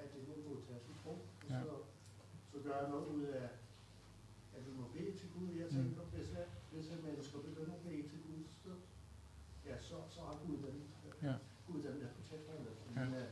at 0.00 0.06
det 0.14 0.22
må 0.28 0.34
modtages 0.48 0.84
i 0.92 0.94
tro. 1.02 1.14
Ja. 1.50 1.60
Så, 1.62 1.70
så 2.52 2.56
gør 2.64 2.76
jeg 2.80 2.88
noget 2.90 3.06
ud 3.16 3.22
af, 3.22 3.48
at 4.56 4.60
vi 4.66 4.72
må 4.80 4.84
bede 4.94 5.12
til 5.18 5.28
Gud. 5.34 5.48
Jeg 5.62 5.68
tænker, 5.76 6.02
hvis, 6.14 6.28
jeg, 6.38 6.46
hvis 6.72 6.90
jeg 6.90 6.98
mennesker 7.06 7.38
begynder 7.48 7.74
at 7.74 7.82
bede 7.86 8.02
til 8.12 8.18
Gud, 8.26 8.42
så, 8.64 8.70
ja, 9.68 9.74
så, 9.88 9.96
så 10.14 10.20
har 10.20 10.36
Gud 10.46 10.56
den, 10.66 10.76
Ja. 11.22 11.34
Gud 11.66 11.82
den 11.82 12.00
der 12.00 12.08
fortæller 12.18 12.46
det. 12.66 12.74
Ja. 12.96 13.04
Men, 13.04 13.14
øh, 13.14 13.28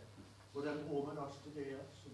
hvordan 0.53 0.77
bruger 0.89 1.07
man 1.07 1.12
også 1.27 1.39
det 1.45 1.57
der, 1.57 1.79
som 2.03 2.13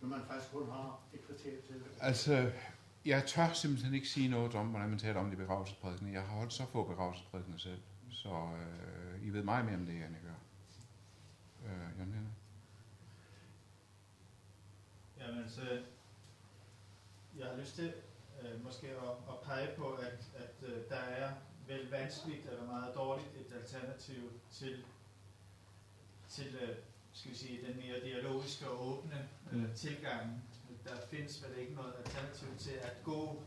når 0.00 0.08
man 0.08 0.20
faktisk 0.26 0.52
kun 0.52 0.70
har 0.70 1.00
et 1.14 1.26
kvarter 1.26 1.62
til 1.66 1.74
det? 1.74 1.84
Altså, 2.00 2.52
jeg 3.04 3.26
tør 3.26 3.52
simpelthen 3.52 3.94
ikke 3.94 4.08
sige 4.08 4.28
noget 4.28 4.54
om, 4.54 4.66
hvordan 4.66 4.88
man 4.88 4.98
taler 4.98 5.20
om 5.20 5.26
det 5.26 5.32
i 5.32 5.36
begravelsesprædikene. 5.36 6.12
Jeg 6.12 6.22
har 6.22 6.36
holdt 6.36 6.52
så 6.52 6.66
få 6.66 6.84
begravelsesprædikene 6.84 7.58
selv, 7.58 7.80
så 8.10 8.28
øh, 8.28 9.26
I 9.26 9.30
ved 9.30 9.42
meget 9.42 9.64
mere 9.64 9.74
om 9.74 9.86
det, 9.86 9.94
end 9.94 10.02
jeg 10.02 10.22
gør. 10.22 10.40
Øh, 11.66 11.98
Jan 11.98 12.12
Henrik? 12.12 12.32
Jamen, 15.18 15.48
så 15.48 15.82
jeg 17.38 17.46
har 17.46 17.56
lyst 17.56 17.74
til 17.74 17.92
øh, 18.42 18.64
måske 18.64 18.86
at, 18.86 19.10
at 19.28 19.40
pege 19.44 19.68
på, 19.76 19.92
at, 19.92 20.30
at 20.36 20.68
øh, 20.68 20.88
der 20.88 20.96
er 20.96 21.32
vel 21.66 21.90
vanskeligt 21.90 22.46
eller 22.46 22.66
meget 22.66 22.94
dårligt 22.94 23.28
et 23.36 23.56
alternativ 23.60 24.32
til, 24.50 24.84
til 26.28 26.56
øh, 26.62 26.76
skal 27.14 27.30
vi 27.30 27.36
sige, 27.36 27.58
den 27.66 27.76
mere 27.76 28.00
dialogiske 28.04 28.70
og 28.70 28.88
åbne 28.88 29.28
øh, 29.52 29.74
tilgang. 29.76 30.42
Der 30.84 30.92
findes 31.10 31.42
vel 31.42 31.58
ikke 31.58 31.74
noget 31.74 31.92
alternativ 32.04 32.48
til 32.58 32.70
at 32.82 32.92
gå 33.04 33.42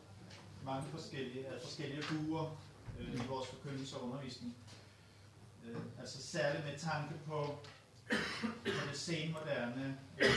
mange 0.66 0.84
forskellige, 0.92 1.48
af 1.48 1.62
forskellige 1.62 2.04
buer 2.10 2.58
øh, 3.00 3.14
i 3.14 3.28
vores 3.30 3.48
forkyndelse 3.50 3.96
og 3.98 4.04
undervisning. 4.04 4.56
Øh, 5.66 5.78
altså 6.00 6.22
særligt 6.22 6.66
med 6.66 6.80
tanke 6.80 7.14
på, 7.26 7.58
på 8.66 8.88
det 8.90 8.98
senmoderne 9.00 9.98
øh, 10.20 10.30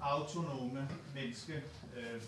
autonome 0.00 0.88
menneske, 1.14 1.64
øh, 1.96 2.22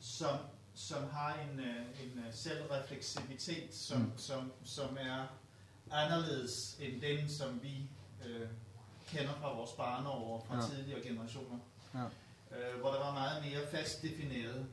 som, 0.00 0.38
som 0.74 1.10
har 1.10 1.34
en, 1.40 1.60
øh, 1.60 1.76
en 2.04 2.18
øh, 2.26 2.34
selvrefleksivitet, 2.34 3.74
som, 3.74 3.98
Mm. 4.00 4.04
mm. 4.06 4.18
som, 4.18 4.52
som 4.64 4.96
er 5.00 5.26
anderledes 5.90 6.76
end 6.80 7.00
den, 7.00 7.28
som 7.28 7.62
vi 7.62 7.88
øh, 8.26 8.48
kender 9.08 9.32
fra 9.40 9.54
vores 9.56 9.70
barneår 9.70 10.44
fra 10.48 10.56
Ja. 10.56 10.68
tidligere 10.68 11.02
generationer. 11.02 11.58
Ja. 11.94 12.04
Øh, 12.56 12.80
hvor 12.80 12.90
der 12.90 12.98
var 12.98 13.12
meget 13.12 13.44
mere 13.44 13.66
fast 13.70 14.02
defineret. 14.02 14.66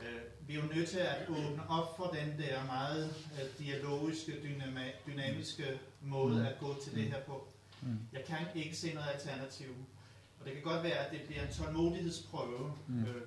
Øh, 0.00 0.20
vi 0.48 0.56
er 0.56 0.62
jo 0.62 0.68
nødt 0.74 0.88
til 0.88 0.98
at 0.98 1.28
åbne 1.28 1.68
op 1.70 1.96
for 1.96 2.04
den 2.06 2.38
der 2.38 2.64
meget 2.64 3.14
øh, 3.40 3.58
dialogiske, 3.66 4.32
dynama- 4.32 5.10
dynamiske 5.10 5.78
måde 6.00 6.34
Mm. 6.40 6.46
at 6.46 6.58
gå 6.60 6.76
til 6.84 6.94
det 6.94 7.04
Mm. 7.04 7.10
her 7.12 7.20
på. 7.22 7.48
Mm. 7.82 7.98
Jeg 8.12 8.24
kan 8.24 8.36
ikke 8.54 8.76
se 8.76 8.94
noget 8.94 9.08
alternativ. 9.14 9.74
Og 10.40 10.46
det 10.46 10.52
kan 10.54 10.62
godt 10.62 10.82
være, 10.82 10.92
at 10.98 11.12
det 11.12 11.20
bliver 11.26 11.42
en 11.46 11.52
tålmodighedsprøve, 11.54 12.72
Mm. 12.86 12.94
mm. 12.94 13.04
øh, 13.04 13.22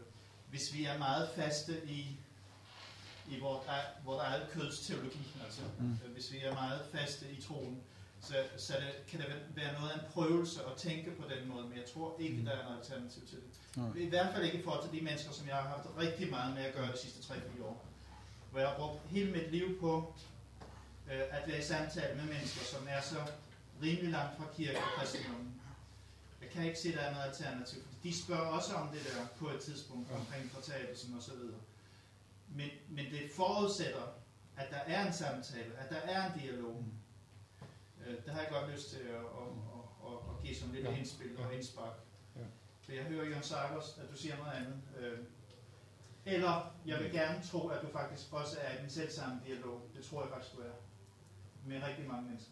hvis 0.49 0.73
vi 0.73 0.85
er 0.85 0.97
meget 0.97 1.29
faste 1.35 1.73
i, 1.85 2.19
i 3.29 3.39
vores, 3.39 3.67
vores 4.05 4.21
eget 4.23 4.47
køds 4.51 4.79
teologi. 4.79 5.27
Altså, 5.45 5.61
Mm. 5.79 5.85
mm. 5.85 5.97
øh, 6.05 6.11
hvis 6.13 6.31
vi 6.33 6.37
er 6.43 6.53
meget 6.53 6.81
faste 6.93 7.25
i 7.31 7.41
troen, 7.41 7.81
så, 8.27 8.35
så 8.57 8.73
det, 8.73 8.91
kan 9.07 9.19
det 9.19 9.27
være 9.55 9.73
noget 9.79 9.89
af 9.91 9.95
en 9.99 10.05
prøvelse 10.13 10.59
at 10.65 10.77
tænke 10.77 11.11
på 11.11 11.23
den 11.33 11.47
måde, 11.49 11.63
men 11.69 11.77
jeg 11.77 11.85
tror 11.93 12.15
ikke, 12.19 12.37
Mm. 12.37 12.45
der 12.45 12.51
er 12.51 12.63
noget 12.63 12.77
alternativ 12.79 13.27
til 13.27 13.37
det. 13.37 13.49
Nej. 13.75 13.89
I 13.95 14.09
hvert 14.09 14.33
fald 14.33 14.45
ikke 14.45 14.57
i 14.59 14.63
forhold 14.63 14.89
til 14.89 14.99
de 14.99 15.05
mennesker, 15.05 15.31
som 15.31 15.47
jeg 15.47 15.55
har 15.55 15.67
haft 15.67 15.87
rigtig 15.97 16.29
meget 16.29 16.55
med 16.55 16.63
at 16.63 16.73
gøre 16.73 16.91
de 16.91 16.97
sidste 16.97 17.33
3-4 17.33 17.63
år. 17.63 17.85
Hvor 18.51 18.59
jeg 18.59 18.69
har 18.69 18.75
brugt 18.77 18.99
hele 19.09 19.31
mit 19.31 19.51
liv 19.51 19.79
på 19.79 20.13
øh, 21.11 21.21
at 21.31 21.47
være 21.47 21.59
i 21.59 21.63
samtale 21.63 22.15
med 22.15 22.23
mennesker, 22.25 22.65
som 22.65 22.87
er 22.89 23.01
så 23.01 23.19
rimelig 23.83 24.09
langt 24.11 24.37
fra 24.37 24.45
kirke 24.57 24.77
og 24.77 24.83
kristendommen. 24.99 25.53
Jeg 26.41 26.49
kan 26.49 26.65
ikke 26.65 26.79
se, 26.79 26.89
at 26.89 26.95
der 26.95 27.01
er 27.01 27.11
noget 27.13 27.25
alternativ. 27.27 27.81
fordi 27.83 28.09
De 28.09 28.23
spørger 28.23 28.41
også 28.47 28.73
om 28.73 28.87
det 28.89 29.01
der 29.05 29.25
på 29.39 29.49
et 29.49 29.59
tidspunkt 29.61 30.11
omkring 30.11 30.51
fortabelsen 30.51 31.15
og 31.17 31.23
så 31.23 31.31
videre. 31.33 31.59
Men, 32.49 32.69
men 32.89 33.05
det 33.05 33.31
forudsætter, 33.35 34.01
at 34.57 34.67
der 34.71 34.77
er 34.77 35.07
en 35.07 35.13
samtale, 35.13 35.71
at 35.77 35.89
der 35.89 35.95
er 35.97 36.33
en 36.33 36.39
dialog. 36.39 36.75
Øh, 36.79 36.96
det 38.25 38.33
har 38.33 38.41
jeg 38.41 38.49
godt 38.51 38.71
lyst 38.71 38.89
til 38.89 38.99
at, 38.99 39.15
at, 39.15 39.49
at, 39.75 40.07
at, 40.07 40.13
at 40.29 40.43
give 40.43 40.55
som 40.55 40.71
lidt 40.71 40.85
Ja. 40.85 40.95
indspil 40.97 41.37
og 41.39 41.53
indspark. 41.53 41.93
Ja. 42.35 42.41
For 42.85 42.91
jeg 42.91 43.03
hører, 43.03 43.25
Jørgen 43.25 43.43
Sarkers, 43.43 43.97
at 44.03 44.11
du 44.11 44.17
siger 44.17 44.37
noget 44.37 44.51
andet. 44.51 44.79
Øh, 44.99 45.19
eller 46.25 46.73
jeg 46.85 46.99
vil 46.99 47.11
gerne 47.11 47.43
tro, 47.43 47.67
at 47.67 47.81
du 47.81 47.87
faktisk 47.91 48.33
også 48.33 48.57
er 48.61 48.77
i 48.77 48.81
den 48.81 48.89
selv 48.89 49.11
samme 49.11 49.41
dialog. 49.45 49.81
Det 49.95 50.05
tror 50.05 50.21
jeg 50.21 50.29
faktisk, 50.31 50.55
du 50.55 50.61
er. 50.61 50.71
Med 51.65 51.83
rigtig 51.87 52.07
mange 52.07 52.23
mennesker. 52.29 52.51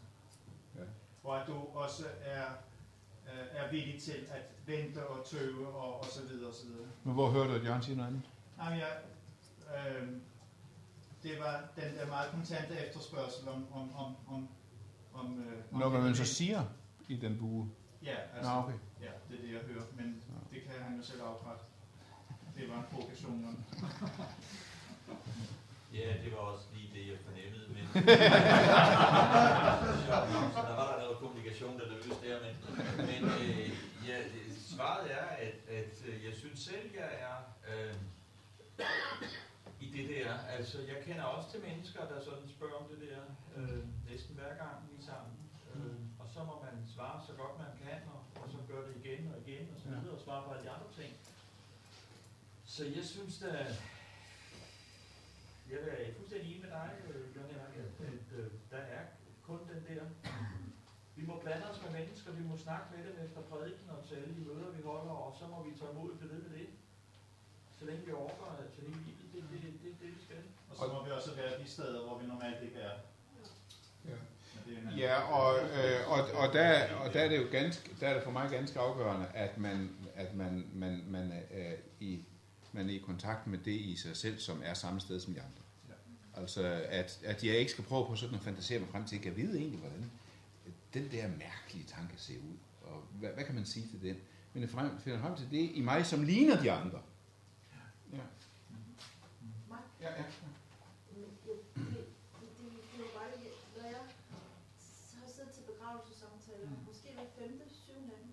Ja. 0.76 0.82
Og 1.24 1.42
at 1.42 1.48
du 1.48 1.54
også 1.74 2.04
er, 2.22 2.46
øh, 3.26 3.46
er 3.52 3.72
villig 3.72 4.02
til 4.02 4.28
at 4.32 4.42
vente 4.66 5.08
og 5.08 5.26
tøve 5.26 5.68
og, 5.68 6.00
og 6.00 6.06
så 6.06 6.22
videre 6.24 6.50
og 6.50 6.56
så 6.56 6.66
videre. 6.66 6.88
Men 7.04 7.14
hvor 7.14 7.30
hørte 7.30 7.50
du, 7.50 7.56
at 7.56 7.66
Jørgen 7.66 7.82
siger 7.84 7.96
noget 7.96 8.08
andet? 8.10 8.22
Jamen, 8.60 8.80
jeg, 8.80 8.98
øh, 9.78 10.08
det 11.24 11.40
var 11.40 11.68
den 11.76 11.96
der 11.96 12.08
meget 12.08 12.32
kontante 12.32 12.74
efterspørgsel 12.88 13.50
om... 13.50 13.74
om, 13.74 13.96
om, 13.96 14.16
om, 14.28 14.50
om, 15.20 15.40
øh, 15.40 15.64
om 15.72 15.80
Nå, 15.80 15.90
hvad 15.90 16.02
man 16.02 16.16
så 16.16 16.26
siger 16.26 16.64
i 17.08 17.16
den 17.16 17.38
bue. 17.38 17.70
Ja, 18.04 18.16
altså, 18.36 18.52
Nå, 18.54 18.60
okay. 18.60 18.74
ja, 19.02 19.12
det 19.30 19.38
er 19.38 19.42
det, 19.42 19.54
jeg 19.54 19.62
hører, 19.74 19.84
men 19.96 20.24
det 20.52 20.62
kan 20.64 20.84
han 20.84 20.98
jo 20.98 21.04
selv 21.04 21.22
afrette. 21.22 21.64
Det 22.58 22.70
var 22.70 22.78
en 22.78 22.86
provokation. 22.92 23.66
Ja, 25.94 26.14
det 26.24 26.32
var 26.32 26.38
også 26.38 26.66
lige 26.74 26.90
det, 26.94 27.08
jeg 27.12 27.18
fornemmede, 27.28 27.68
men... 27.76 27.86
så 30.56 30.62
der 30.70 30.76
var 30.82 30.88
der 30.92 30.98
noget 31.04 31.18
kommunikation, 31.18 31.80
der 31.80 31.86
løste 31.96 32.16
der, 32.24 32.38
men, 32.46 32.56
men 32.98 33.22
øh, 33.32 33.70
ja, 34.08 34.18
svaret 34.68 35.12
er, 35.12 35.26
at, 35.46 35.56
at 35.68 36.04
øh, 36.08 36.26
jeg 36.26 36.34
synes 36.34 36.60
selv, 36.60 36.90
jeg 36.96 37.10
er 37.28 37.36
øh, 37.74 37.94
det 39.98 40.06
der. 40.16 40.32
Altså, 40.58 40.78
jeg 40.92 40.98
kender 41.06 41.24
også 41.24 41.52
til 41.52 41.62
mennesker, 41.68 42.02
der 42.12 42.20
sådan 42.28 42.48
spørger 42.56 42.78
om 42.82 42.88
det 42.92 43.00
der 43.08 43.22
øh, 43.58 43.84
næsten 44.10 44.36
hver 44.36 44.54
gang 44.64 44.76
vi 44.88 44.98
er 45.00 45.06
sammen. 45.12 45.36
Øh, 45.76 46.00
og 46.20 46.28
så 46.34 46.40
må 46.50 46.56
man 46.66 46.76
svare 46.96 47.26
så 47.28 47.34
godt 47.42 47.56
man 47.64 47.74
kan, 47.84 48.00
og, 48.14 48.22
og 48.42 48.48
så 48.54 48.58
gør 48.70 48.82
det 48.88 48.94
igen 49.02 49.22
og 49.34 49.38
igen, 49.46 49.66
og 49.74 49.80
så 49.82 49.88
videre, 49.90 50.16
og 50.18 50.22
svare 50.26 50.44
på 50.46 50.50
alle 50.52 50.66
de 50.68 50.70
andre 50.70 50.92
ting. 51.00 51.14
Så 52.66 52.84
jeg 52.98 53.06
synes, 53.14 53.38
da, 53.38 53.52
jeg 55.70 55.80
er 56.08 56.14
fuldstændig 56.18 56.50
enig 56.50 56.62
med 56.62 56.70
dig, 56.70 56.90
øh, 57.08 57.36
Jørgen 57.36 57.52
Henrik, 57.54 57.76
at, 57.86 57.92
at 58.10 58.28
øh, 58.40 58.52
der 58.72 58.78
er 58.98 59.04
kun 59.48 59.60
den 59.72 59.82
der. 59.90 60.04
Vi 61.16 61.26
må 61.26 61.40
blande 61.44 61.70
os 61.72 61.82
med 61.84 61.92
mennesker, 62.00 62.32
vi 62.32 62.44
må 62.44 62.58
snakke 62.58 62.86
med 62.94 63.02
dem 63.08 63.26
efter 63.26 63.42
prædiken 63.42 63.90
og 63.90 64.08
til 64.08 64.16
alle 64.16 64.36
de 64.36 64.46
møder, 64.50 64.70
vi 64.78 64.82
holder, 64.82 65.16
og 65.26 65.36
så 65.40 65.48
må 65.48 65.64
vi 65.64 65.80
tage 65.80 65.92
imod 65.92 66.12
det 66.22 66.30
ved 66.30 66.44
det. 66.56 66.68
Så 67.80 67.86
længe 67.86 68.06
vi 68.06 68.12
overgår 68.12 68.50
til 68.76 68.84
hele 68.84 69.00
livet, 69.06 69.26
det 69.34 69.40
er 69.44 69.48
det, 69.52 69.62
det, 69.64 69.74
det, 69.84 69.92
det, 70.02 70.10
vi 70.16 70.22
skal. 70.26 70.38
Og 70.70 70.76
så 70.78 70.94
må 70.94 71.06
vi 71.06 71.12
også 71.12 71.36
være 71.36 71.64
de 71.64 71.70
steder, 71.70 72.04
hvor 72.06 72.18
vi 72.20 72.28
normalt 72.28 72.64
ikke 72.64 72.80
er. 72.80 72.96
Ja. 74.10 74.12
Er 74.12 74.98
Ja, 74.98 75.16
og, 75.22 75.60
øh, 75.60 76.12
og, 76.12 76.20
og, 76.42 76.54
der, 76.54 76.96
og 76.96 77.14
der 77.14 77.20
er 77.20 77.30
det 77.30 77.38
jo 77.38 77.48
ganske, 77.52 77.96
der 78.00 78.08
er 78.08 78.14
det 78.14 78.24
for 78.24 78.32
mig 78.32 78.50
ganske 78.52 78.80
afgørende, 78.80 79.28
at 79.34 79.58
man, 79.58 79.90
at 80.16 80.36
man, 80.36 80.68
man, 80.74 81.04
man, 81.08 81.32
er 81.52 81.74
i, 82.00 82.24
man 82.72 82.90
er 82.90 82.94
i 82.94 82.98
kontakt 82.98 83.48
med 83.48 83.58
det 83.58 83.72
i 83.72 83.96
sig 83.96 84.18
selv, 84.18 84.40
som 84.40 84.62
er 84.66 84.74
samme 84.74 85.00
sted 85.00 85.20
som 85.20 85.34
de 85.34 85.40
andre. 85.40 85.62
Altså, 86.38 86.84
at, 86.90 87.20
at 87.24 87.44
jeg 87.44 87.56
ikke 87.56 87.72
skal 87.72 87.84
prøve 87.84 88.06
på 88.08 88.16
sådan 88.16 88.36
at 88.36 88.42
fantasere 88.42 88.80
mig 88.80 88.90
frem 88.90 89.06
til, 89.06 89.16
at 89.18 89.26
jeg 89.26 89.38
ved 89.38 89.56
egentlig, 89.56 89.80
hvordan 89.80 90.12
den 90.94 91.12
der 91.12 91.28
mærkelige 91.28 91.86
tanke 91.88 92.14
ser 92.18 92.38
ud. 92.38 92.58
Og 92.82 93.04
hvad, 93.20 93.30
hvad 93.30 93.44
kan 93.44 93.56
man 93.56 93.66
sige 93.66 93.88
til 93.88 94.02
den? 94.02 94.18
Men 94.54 94.62
jeg 94.62 94.70
frem, 94.70 95.00
finder 95.00 95.20
frem 95.20 95.36
til 95.36 95.52
det 95.52 95.72
i 95.74 95.82
mig, 95.82 96.06
som 96.06 96.24
ligner 96.24 96.62
de 96.62 96.72
andre. 96.72 97.00
Ja. 98.14 98.26
Mig? 99.72 99.82
Ja, 100.02 100.10
ja. 100.20 100.26
Det, 101.16 101.26
det, 101.46 101.56
det, 101.76 102.02
det 102.92 103.00
var 103.04 103.12
bare 103.20 103.32
det, 103.32 103.52
når 103.78 103.84
jeg 103.96 104.02
har 105.22 105.30
siddet 105.36 105.52
til 105.56 105.62
begravelsessamtaler, 105.72 106.68
måske 106.88 107.08
hver 107.14 107.28
femte, 107.40 107.66
syvende 107.84 108.12
af 108.16 108.20
dem, 108.24 108.32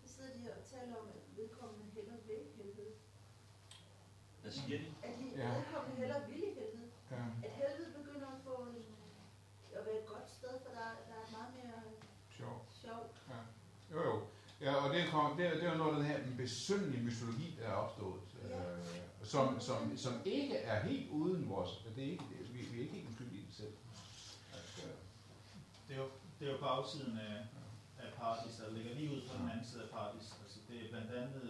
så 0.00 0.06
sidder 0.14 0.30
de 0.38 0.42
og 0.58 0.64
taler 0.74 0.94
om, 1.00 1.06
at 1.08 1.20
vedkommende 1.36 1.84
hellere 1.96 2.18
vil 2.28 2.42
helvede. 2.56 2.94
Hvad 4.42 4.52
siger 4.52 4.78
de? 4.78 4.86
At 5.06 5.12
de 5.18 5.24
Ja. 5.42 5.48
vedkommende 5.58 5.96
hellere 6.02 6.22
vil 6.30 6.42
i 6.50 6.54
helvede. 6.60 6.88
ja. 7.10 7.22
At 7.46 7.50
helvede 7.60 7.90
begynder 7.98 8.26
at 8.36 8.40
få 8.44 8.54
at 9.78 9.86
være 9.86 9.98
et 10.02 10.06
godt 10.06 10.28
sted, 10.38 10.54
for 10.64 10.70
der, 10.78 10.88
der 11.08 11.16
er 11.24 11.28
meget 11.36 11.52
mere 11.58 11.78
Sjov. 12.36 12.66
sjov. 12.82 13.02
Jo, 13.92 14.00
jo. 14.10 14.16
Ja, 14.60 14.74
og 14.74 14.94
det, 14.94 15.10
kom, 15.10 15.36
det, 15.36 15.46
er- 15.46 15.54
det 15.54 15.64
er 15.64 15.72
jo 15.72 15.78
noget 15.78 15.92
af 15.92 15.98
den 15.98 16.06
her 16.06 16.36
besynderlige 16.36 17.02
mytologi, 17.04 17.56
der 17.60 17.66
er 17.68 17.72
opstået, 17.72 18.20
Ja. 18.48 18.72
øh, 18.72 18.86
som, 19.24 19.60
som, 19.60 19.96
som 19.96 20.12
ikke 20.24 20.56
er 20.56 20.82
helt 20.88 21.10
uden 21.10 21.48
vores... 21.48 21.70
Det 21.96 22.04
er 22.06 22.10
ikke, 22.10 22.24
det, 22.30 22.54
vi, 22.54 22.58
vi 22.72 22.76
er 22.78 22.82
ikke 22.82 22.94
helt 22.94 23.08
uskyldige 23.10 23.42
i 23.42 23.46
det 23.46 23.54
selv. 23.54 23.72
At, 24.52 24.84
øh, 24.84 24.90
Det 25.88 25.94
er 25.96 26.00
jo, 26.00 26.08
det 26.40 26.48
er 26.48 26.52
jo 26.52 26.58
bagsiden 26.60 27.18
af, 27.18 27.36
af 27.98 28.12
paradis, 28.16 28.54
der 28.56 28.70
ligger 28.72 28.94
lige 28.94 29.10
ud 29.16 29.20
på 29.28 29.32
den 29.38 29.50
anden 29.50 29.66
side 29.66 29.82
af 29.82 29.88
paradis. 29.90 30.26
Altså, 30.42 30.58
det 30.68 30.76
er 30.84 30.88
blandt 30.88 31.10
andet 31.10 31.44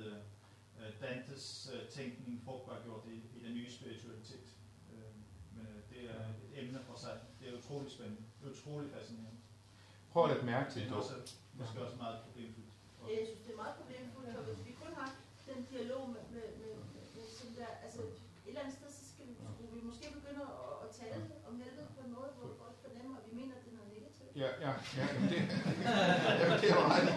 øh, 0.80 0.92
Dantes 1.00 1.70
øh, 1.74 1.88
tænkning 1.88 2.42
frugtbargjort 2.44 3.04
i, 3.06 3.16
i 3.38 3.38
den 3.46 3.54
nye 3.54 3.70
spiritualitet. 3.72 4.48
Øh, 4.92 5.12
men 5.56 5.66
det 5.90 6.00
er 6.10 6.20
et 6.28 6.64
emne 6.64 6.80
for 6.88 6.96
sig. 6.98 7.14
Det 7.40 7.48
er 7.48 7.58
utroligt 7.58 7.92
spændende. 7.92 8.22
Det 8.40 8.44
er 8.48 8.52
utroligt 8.56 8.92
fascinerende. 8.94 9.38
prøv 10.12 10.24
at 10.24 10.30
lægge 10.30 10.46
mærke 10.46 10.68
til 10.72 10.80
Men 10.82 10.88
det. 10.90 10.96
også, 10.98 11.14
måske 11.58 11.84
også 11.84 11.96
meget 11.96 12.18
problemfyldt. 12.26 12.68
Jeg 13.10 13.20
synes, 13.28 13.42
det 13.46 13.52
er 13.52 13.60
meget 13.64 13.74
problemfuldt, 13.80 14.28
for 14.36 14.42
hvis 14.48 14.60
vi 14.68 14.72
kun 14.82 14.92
har 15.00 15.10
den 15.50 15.60
dialog 15.72 16.02
med, 16.14 16.22
med, 16.34 16.46
med, 16.60 16.72
med, 16.94 17.04
med 17.14 17.24
sådan 17.38 17.51
der, 17.62 17.70
altså 17.86 18.00
et 18.02 18.48
eller 18.50 18.60
andet 18.64 18.74
sted, 18.78 18.88
så 19.00 19.04
skal 19.12 19.24
vi, 19.30 19.34
skulle 19.54 19.72
vi 19.78 19.82
måske 19.90 20.06
begynde 20.18 20.42
at, 20.66 20.74
at 20.84 20.88
tale 21.00 21.20
om 21.48 21.52
helvede 21.62 21.86
på 21.96 22.00
en 22.06 22.12
måde, 22.18 22.30
hvor 22.38 22.48
folk 22.62 22.74
fornemmer, 22.84 23.14
at 23.20 23.24
vi 23.28 23.32
mener, 23.40 23.52
at 23.58 23.62
det 23.64 23.70
er 23.72 23.76
noget 23.80 23.90
negativt. 23.96 24.30
Ja, 24.42 24.48
ja, 24.64 24.70
ja. 24.98 25.04
jamen 25.12 25.28
Det, 25.32 25.38
jamen, 26.40 26.56
det 26.60 26.68
er 26.70 26.76
jo 26.80 26.84
ret. 26.94 27.08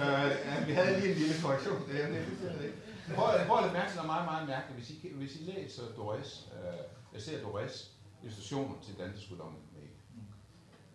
Øh, 0.00 0.30
ja, 0.48 0.54
vi 0.68 0.72
havde 0.78 1.00
lige 1.00 1.12
en 1.12 1.18
lille 1.22 1.36
korrektion. 1.42 1.78
Det 1.88 1.96
er 2.04 2.08
det, 2.14 2.20
det, 2.40 2.50
er 2.54 2.58
det. 2.62 2.72
Prøv, 3.16 3.28
at- 3.34 3.72
mærke 3.72 3.92
noget 3.94 4.06
meget, 4.14 4.24
meget 4.32 4.48
mærkeligt. 4.48 4.76
Hvis 4.78 4.90
I, 4.90 5.12
hvis 5.14 5.36
I 5.40 5.42
læser 5.52 5.82
Dores, 5.96 6.48
øh, 6.56 6.78
jeg 7.14 7.22
ser 7.22 7.42
Dores 7.42 7.76
illustrationer 8.22 8.74
til 8.84 8.98
Dantes 8.98 9.26
guddommelige 9.28 9.64
komedie. 9.66 9.96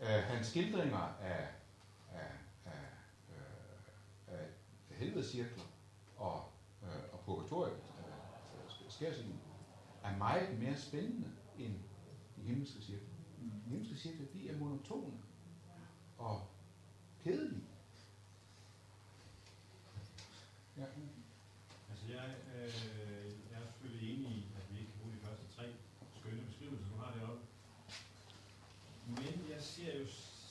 Øh, 0.02 0.24
hans 0.24 0.48
skildringer 0.48 0.98
af, 1.22 1.48
af, 2.14 2.32
af, 2.66 2.84
øh, 3.30 4.40
af 4.90 4.96
helvedescirkler 4.98 5.64
og, 6.18 6.44
øh, 6.84 6.90
og 7.14 7.20
purgatoriet, 7.26 7.78
øh, 9.02 9.26
er 10.04 10.18
meget 10.18 10.60
mere 10.60 10.78
spændende 10.78 11.32
end 11.58 11.76
de 12.36 12.42
himmelske 12.42 12.82
cirkler. 12.82 13.08
De 13.40 13.70
himmelske 13.70 13.98
cirkler, 13.98 14.26
de 14.34 14.50
er 14.50 14.58
monotone 14.58 15.18
og 16.18 16.48
kedelige. 17.24 17.64
Ja. 20.78 20.86
Altså 21.90 22.06
jeg, 22.18 22.28
øh, 22.56 23.26
jeg 23.52 23.58
er 23.62 23.66
selvfølgelig 23.72 24.06
enig 24.16 24.32
i, 24.32 24.46
at 24.58 24.64
vi 24.72 24.80
ikke 24.80 24.92
kan 24.92 25.00
bruge 25.02 25.14
de 25.18 25.22
første 25.26 25.46
tre 25.56 25.66
skønne 26.20 26.42
beskrivelser, 26.50 26.88
du 26.94 26.98
har 27.04 27.12
deroppe. 27.18 27.44
Men 29.08 29.34
jeg 29.54 29.62
ser 29.74 29.92
jo 30.00 30.06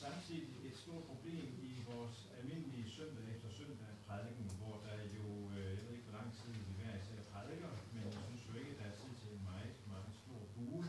samtidig 0.05 0.49
et 0.69 0.77
stort 0.85 1.05
problem 1.11 1.47
i 1.71 1.73
vores 1.93 2.19
almindelige 2.39 2.91
søndag 2.97 3.25
efter 3.35 3.49
søndag 3.59 3.91
prædiken, 4.07 4.47
hvor 4.61 4.75
der 4.87 4.97
jo, 5.19 5.27
øh, 5.57 5.65
jeg 5.77 5.83
ved 5.87 5.93
ikke 5.97 6.07
hvor 6.09 6.17
lang 6.21 6.29
tid 6.39 6.53
vi 6.67 6.73
hver 6.79 6.93
især 7.01 7.21
prædiker, 7.33 7.71
men 7.93 8.01
jeg 8.07 8.13
synes 8.27 8.43
jo 8.49 8.53
ikke, 8.61 8.71
at 8.75 8.79
der 8.81 8.87
er 8.93 8.97
tid 9.03 9.13
til 9.21 9.29
en 9.37 9.43
meget, 9.53 9.75
meget 9.93 10.11
stor 10.23 10.41
bue 10.55 10.85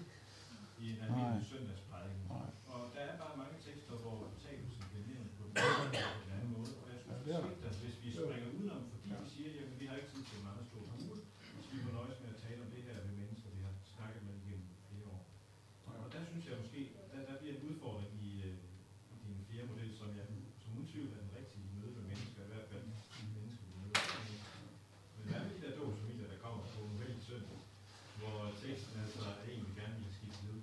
i 0.84 0.86
en 0.93 0.99
almindelig 1.06 1.45
søndagsprædiken. 1.51 2.26
Nej. 2.36 2.49
Og 2.74 2.82
der 2.93 3.01
er 3.10 3.16
bare 3.24 3.36
mange 3.41 3.58
tekster, 3.68 3.93
hvor 4.04 4.16
fortabelsen 4.34 4.84
bliver 4.89 5.06
nævnt 5.12 5.32
på 5.38 5.43
den 5.49 5.56
ene 5.68 5.86
eller 5.97 6.14
på 6.18 6.24
den 6.26 6.34
anden 6.38 6.51
måde. 6.58 6.72
Og 6.84 6.88
jeg 6.93 6.99
synes, 7.04 7.14
Ja, 7.14 7.18
det 7.20 7.26
det 7.26 7.34
er 7.34 7.38
er 7.38 7.43
der. 7.43 7.49
svigt, 7.49 7.66
at 7.70 7.76
hvis 7.84 7.97
vi 8.04 8.10
Jo. 8.18 8.22
springer 8.26 8.49
udenom, 8.58 8.82
fordi 8.93 9.08
Ja. 9.14 9.18
vi 9.24 9.30
siger, 9.36 9.49
at 9.66 9.72
vi 9.82 9.86
har 9.89 9.95
ikke 9.99 10.12
tid 10.14 10.24
til 10.30 10.36
en 10.39 10.45
meget 10.49 10.64
stor 10.70 10.82
bue, 10.91 11.18
så 11.64 11.68
vi 11.76 11.80
må 11.86 11.89
nøjes 11.99 12.18
med 12.24 12.30
at 12.36 12.39
tale 12.45 12.60
om 12.66 12.70
det 12.76 12.82
her 12.88 12.97
med 13.08 13.14
mennesker, 13.22 13.47
vi 13.58 13.62
har 13.68 13.74
snakket 13.95 14.22
med 14.28 14.36
igennem 14.41 14.68
flere 14.89 15.08
år. 15.16 15.24
Og, 15.88 15.93
og 16.04 16.08
der 16.16 16.22
synes 16.32 16.45
jeg 16.49 16.56
måske, 16.64 16.80
der, 17.12 17.20
der 17.30 17.36
bliver 17.41 17.54
en 17.58 17.64
udfordring 17.70 18.12
i, 18.30 18.32
øh, 18.47 18.58
i 19.14 19.16
din 19.24 19.38
fjerde 19.49 19.68
model, 19.72 19.89
som 19.99 20.08
jeg 20.20 20.26
som 20.62 20.70
uden 20.78 20.88
tvivl 20.91 21.10
er 21.18 21.22
den 21.26 21.32
rigtige 21.39 21.66
møde 21.76 21.91
med 21.97 22.04
mennesker, 22.12 22.41
i 22.47 22.49
hvert 22.54 22.68
fald 22.72 22.86
de 23.18 23.24
mennesker, 23.38 23.64
vi 23.70 23.76
møder. 23.82 24.01
Men 25.16 25.24
hvad 25.30 25.39
med 25.45 25.51
de 25.56 25.60
der 25.66 25.74
dåbsfamilier, 25.82 26.28
der 26.34 26.39
kommer 26.45 26.62
på 26.76 26.80
en 26.89 26.97
heldig 27.04 27.24
søndag, 27.30 27.60
hvor 28.20 28.38
teksten 28.64 28.95
altså 29.06 29.24
egentlig 29.49 29.74
gerne 29.82 29.95
vil 30.04 30.12
skifte 30.20 30.45
ud? 30.56 30.62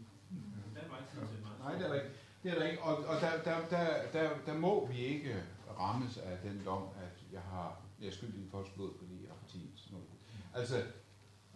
Der 0.76 0.82
var 0.90 0.98
ikke 1.00 1.10
tid 1.14 1.22
til 1.30 1.36
en 1.40 1.44
meget 1.46 1.58
Nej, 1.64 1.72
det 1.78 1.84
er 1.86 1.90
der 1.92 1.98
ikke. 2.02 2.14
Det 2.42 2.50
er 2.50 2.54
der 2.54 2.66
ikke. 2.66 2.82
Og, 2.82 2.96
og 2.96 3.20
der, 3.20 3.42
der, 3.44 3.68
der, 3.70 3.86
der, 4.12 4.30
der 4.46 4.54
må 4.54 4.86
vi 4.86 4.96
ikke 4.96 5.36
rammes 5.78 6.18
af 6.18 6.38
den 6.42 6.62
dom, 6.64 6.82
at 6.82 7.32
jeg 7.32 7.40
har 7.40 7.80
jeg 8.00 8.08
er 8.08 8.12
skyldig 8.12 8.40
i 8.40 8.50
folks 8.50 8.70
blod, 8.70 8.90
fordi 8.98 9.22
jeg 9.22 9.30
har 9.30 9.36
fortjent 9.40 9.70
sådan 9.76 9.92
noget. 9.92 10.08
Altså, 10.54 10.76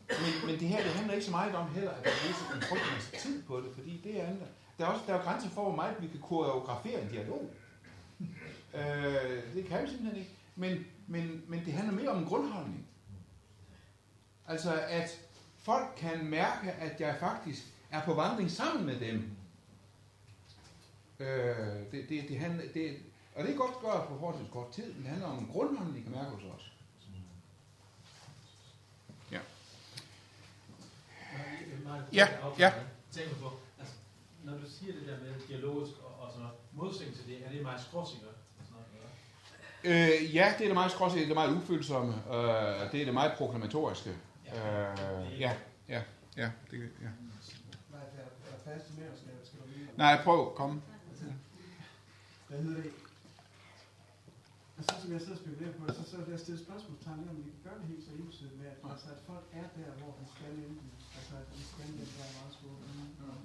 men, 0.08 0.46
men 0.46 0.60
det 0.60 0.68
her, 0.68 0.82
det 0.82 0.92
handler 0.92 1.14
ikke 1.14 1.24
så 1.24 1.30
meget 1.30 1.54
om 1.54 1.68
heller, 1.68 1.90
at 1.90 2.04
der 2.04 2.10
er 2.10 2.54
en 2.56 2.62
frygtelig 2.62 2.92
masse 2.94 3.28
tid 3.28 3.42
på 3.42 3.60
det, 3.60 3.70
fordi 3.74 4.00
det 4.04 4.20
er 4.20 4.26
andet. 4.26 4.48
Der 4.78 4.84
er 4.84 4.88
også 4.88 5.04
der 5.06 5.14
er 5.14 5.22
grænser 5.22 5.48
for, 5.48 5.62
hvor 5.62 5.76
meget 5.76 5.96
vi 6.00 6.06
kan 6.06 6.20
koreografere 6.20 7.02
en 7.02 7.08
dialog. 7.08 7.50
Øh, 8.74 9.54
det 9.54 9.66
kan 9.66 9.82
vi 9.82 9.88
simpelthen 9.88 10.16
ikke. 10.16 10.30
Men, 10.56 10.86
men, 11.06 11.42
men 11.48 11.64
det 11.64 11.72
handler 11.72 11.94
mere 11.94 12.08
om 12.08 12.18
en 12.18 12.28
grundholdning. 12.28 12.86
Altså, 14.48 14.80
at 14.88 15.20
folk 15.58 15.86
kan 15.96 16.24
mærke, 16.24 16.70
at 16.70 17.00
jeg 17.00 17.16
faktisk 17.20 17.62
er 17.90 18.04
på 18.04 18.14
vandring 18.14 18.50
sammen 18.50 18.86
med 18.86 19.00
dem. 19.00 19.33
Øh, 21.24 21.92
det, 21.92 22.08
det, 22.08 22.28
det 22.28 22.38
handler, 22.38 22.64
det, 22.74 22.96
og 23.34 23.44
det 23.44 23.52
er 23.52 23.56
godt 23.56 23.80
gøre 23.80 24.06
på 24.08 24.18
forholdsvis 24.18 24.48
kort 24.52 24.70
tid, 24.72 24.92
men 24.92 25.02
det 25.02 25.10
handler 25.10 25.28
om 25.28 25.38
en 25.38 25.50
grundholdning, 25.52 25.96
de 25.96 26.02
kan 26.02 26.12
mærke 26.12 26.30
hos 26.30 26.42
os. 26.56 26.72
Ja. 29.30 29.40
Ja, 32.12 32.28
ja. 32.58 32.72
Tænker 33.12 33.34
på, 33.34 33.52
altså, 33.78 33.94
når 34.44 34.52
du 34.52 34.66
siger 34.70 34.92
det 34.92 35.06
der 35.06 35.18
med 35.18 35.34
dialogisk 35.48 35.92
og, 36.04 36.24
og 36.24 36.30
sådan 36.30 36.42
noget, 36.42 36.56
modsætning 36.72 37.16
til 37.16 37.26
det, 37.26 37.46
er 37.46 37.50
det 37.50 37.62
meget 37.62 37.80
skråsikker? 37.80 38.28
Øh, 39.84 40.34
ja, 40.34 40.54
det 40.58 40.64
er 40.64 40.68
det 40.68 40.74
meget 40.74 40.92
skråsigt, 40.92 41.18
det 41.18 41.22
er 41.22 41.26
det 41.26 41.34
meget 41.34 41.56
ufølsomme, 41.56 42.14
øh, 42.14 42.92
det 42.92 43.00
er 43.00 43.04
det 43.04 43.14
meget 43.14 43.32
proklamatoriske. 43.38 44.10
Øh, 44.10 45.40
ja, 45.40 45.52
ja, 45.88 46.02
ja, 46.36 46.50
det, 46.70 46.78
ja. 46.80 47.08
Nej, 47.90 48.00
der 48.16 48.22
er, 48.22 48.54
er 48.54 48.74
fast 48.74 48.98
med 48.98 49.08
os, 49.12 49.18
skal, 49.18 49.32
skal 49.44 49.58
du 49.58 49.64
lige... 49.76 49.88
Nej, 49.96 50.22
prøv, 50.22 50.54
kom. 50.56 50.82
Hvad 52.54 52.64
hedder 52.66 52.82
det? 52.82 52.92
Og 54.78 54.82
så 54.86 54.94
som 55.02 55.12
jeg 55.14 55.20
sidder 55.20 55.38
og 55.38 55.42
spekulerer 55.44 55.74
på, 55.78 55.82
så, 55.98 56.02
så 56.10 56.16
vil 56.24 56.34
jeg 56.36 56.42
stille 56.44 56.60
spørgsmålstegn 56.66 57.20
ved, 57.22 57.30
om 57.34 57.38
vi 57.46 57.50
kan 57.50 57.62
gøre 57.66 57.78
det 57.80 57.86
helt 57.92 58.04
så 58.06 58.12
entydigt 58.22 58.58
med, 58.60 58.66
at, 58.74 58.78
altså, 58.92 59.06
at 59.14 59.20
folk 59.30 59.46
er 59.60 59.66
der, 59.78 59.90
hvor 59.98 60.12
de 60.18 60.24
skal 60.34 60.52
enten. 60.68 60.90
Altså, 61.18 61.34
at 61.42 61.48
de 61.54 61.62
skal 61.70 61.86
den 61.86 62.08
der 62.18 62.28
meget 62.38 62.54
store 62.58 62.78
mm. 62.88 63.44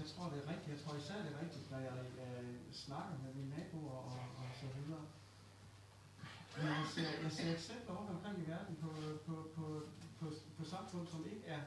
Jeg 0.00 0.06
tror, 0.12 0.24
det 0.32 0.38
er 0.42 0.46
rigtigt. 0.52 0.70
Jeg 0.74 0.80
tror 0.82 0.94
især, 1.02 1.16
det 1.24 1.30
er 1.34 1.40
rigtigt, 1.44 1.66
når 1.72 1.80
jeg 1.88 1.96
øh, 2.26 2.54
snakker 2.84 3.14
med 3.22 3.30
mine 3.38 3.50
naboer 3.56 3.98
og, 4.12 4.20
og 4.40 4.48
så 4.60 4.66
videre. 4.76 5.04
Men 6.56 6.66
jeg 6.80 6.88
ser, 6.94 7.10
jeg 7.24 7.32
ser 7.38 7.48
eksempler 7.58 7.92
rundt 7.96 8.10
omkring 8.14 8.36
i 8.44 8.46
verden 8.54 8.74
på, 8.84 8.90
på, 9.26 9.34
på, 9.56 9.64
på, 10.18 10.26
på 10.56 10.62
samfund, 10.74 11.04
som 11.14 11.20
ikke 11.32 11.44
er, 11.56 11.62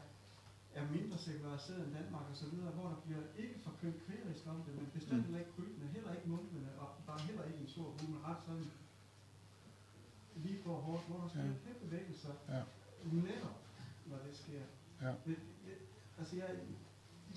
er 0.75 0.83
mindre 0.91 1.17
sekulariseret 1.17 1.85
end 1.85 1.93
Danmark 1.99 2.25
og 2.31 2.35
så 2.35 2.45
videre, 2.51 2.71
hvor 2.71 2.87
der 2.93 2.95
bliver 3.05 3.21
ikke 3.37 3.59
forkyndt 3.63 4.05
krigerisk 4.05 4.43
om 4.47 4.55
det, 4.65 4.75
men 4.75 4.87
bestemt 4.93 5.23
heller 5.25 5.39
ikke 5.39 5.51
krybende, 5.55 5.87
heller 5.87 6.11
ikke 6.13 6.29
mundvende, 6.29 6.69
og 6.79 6.87
bare 7.07 7.19
heller 7.19 7.43
ikke 7.43 7.59
en 7.59 7.67
stor 7.67 7.83
gruppe, 7.83 8.05
men 8.13 8.23
ret 8.25 8.37
sådan 8.45 8.71
lige 10.35 10.59
på 10.65 10.73
hårdt, 10.73 11.03
hvor 11.07 11.17
der 11.19 11.29
sker 11.29 11.39
Ja. 11.41 11.47
ja. 11.47 11.53
kæmpe 11.65 11.79
bevægelser, 11.85 12.33
Ja. 12.49 12.61
netop 13.11 13.57
når 14.05 14.17
det 14.25 14.37
sker. 14.37 14.61
Ja. 15.01 15.13
Men, 15.25 15.37
jeg, 15.67 15.75
altså 16.19 16.35
jeg, 16.35 16.49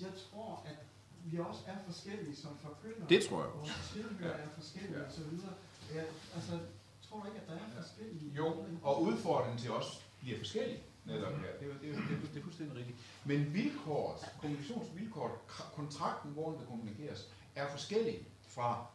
jeg 0.01 0.11
tror, 0.15 0.63
at 0.65 0.77
vi 1.25 1.39
også 1.39 1.61
er 1.67 1.77
forskellige 1.85 2.35
som 2.35 2.57
forkyndere. 2.57 3.09
Det 3.09 3.23
tror 3.25 3.37
jeg 3.43 3.51
og 3.51 3.59
også. 3.59 3.71
Vores 3.73 3.89
tilhører 3.93 4.37
Ja. 4.37 4.43
er 4.43 4.49
forskellige 4.49 4.99
Ja. 4.99 5.05
og 5.05 5.11
så 5.11 5.23
videre. 5.23 5.53
Jeg, 5.95 6.05
altså, 6.35 6.59
tror 7.01 7.19
du 7.19 7.25
ikke, 7.27 7.39
at 7.39 7.47
der 7.47 7.53
er 7.55 7.81
forskellige? 7.81 8.31
Jo, 8.33 8.65
og 8.83 9.01
udfordringen 9.03 9.57
til 9.59 9.71
os 9.71 10.05
bliver 10.21 10.37
forskellig. 10.37 10.83
Netop 11.05 11.33
her. 11.39 11.47
Det, 11.59 11.67
er, 11.67 11.79
det, 11.81 11.89
er, 11.89 11.95
det, 11.95 12.15
er, 12.15 12.31
det 12.33 12.39
er 12.39 12.43
fuldstændig 12.43 12.77
rigtigt. 12.77 12.97
Men 13.25 13.53
vilkåret, 13.53 14.19
kommunikationsvilkåret, 14.41 15.33
kontrakten, 15.75 16.31
hvor 16.31 16.51
det 16.51 16.67
kommunikeres, 16.67 17.29
er 17.55 17.67
forskellig 17.71 18.27
fra, 18.47 18.85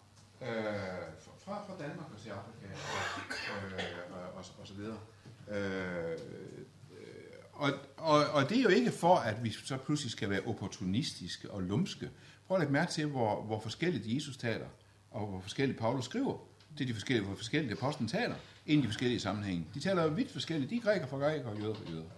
øh, 0.42 0.48
fra, 1.44 1.64
fra 1.66 1.74
Danmark 1.78 2.06
og 2.14 2.20
til 2.20 2.30
Afrika 2.30 2.66
og, 3.54 3.64
øh, 3.72 4.12
og, 4.12 4.22
og, 4.34 4.44
og 4.60 4.66
så 4.66 4.74
videre. 4.74 4.98
Øh, 5.48 6.10
øh, 6.10 6.18
og, 7.52 7.72
og, 7.96 8.26
og 8.26 8.48
det 8.48 8.58
er 8.58 8.62
jo 8.62 8.68
ikke 8.68 8.90
for, 8.90 9.16
at 9.16 9.44
vi 9.44 9.50
så 9.50 9.76
pludselig 9.76 10.12
skal 10.12 10.30
være 10.30 10.40
opportunistiske 10.46 11.50
og 11.50 11.62
lumske. 11.62 12.10
Prøv 12.46 12.56
at 12.56 12.60
lægge 12.60 12.72
mærke 12.72 12.92
til, 12.92 13.06
hvor, 13.06 13.42
hvor 13.42 13.60
forskelligt 13.60 14.14
Jesus 14.14 14.36
taler, 14.36 14.66
og 15.10 15.26
hvor 15.26 15.40
forskelligt 15.40 15.78
Paulus 15.78 16.04
skriver. 16.04 16.38
Det 16.78 16.80
er 16.80 16.86
de 16.86 16.94
forskellige, 16.94 17.26
hvor 17.26 17.36
forskellige 17.36 17.72
apostlen 17.72 18.08
taler, 18.08 18.34
ind 18.70 18.84
i 18.84 18.86
forskellige 18.86 19.20
sammenhænge. 19.20 19.66
De 19.74 19.80
taler 19.80 20.02
jo 20.02 20.08
vidt 20.08 20.30
forskelligt. 20.30 20.70
De 20.70 20.76
er 20.76 20.80
græker 20.80 21.06
for 21.06 21.18
græker 21.18 21.48
og 21.48 21.56
jøder 21.60 21.74
for 21.74 21.90
jøder. 21.90 22.10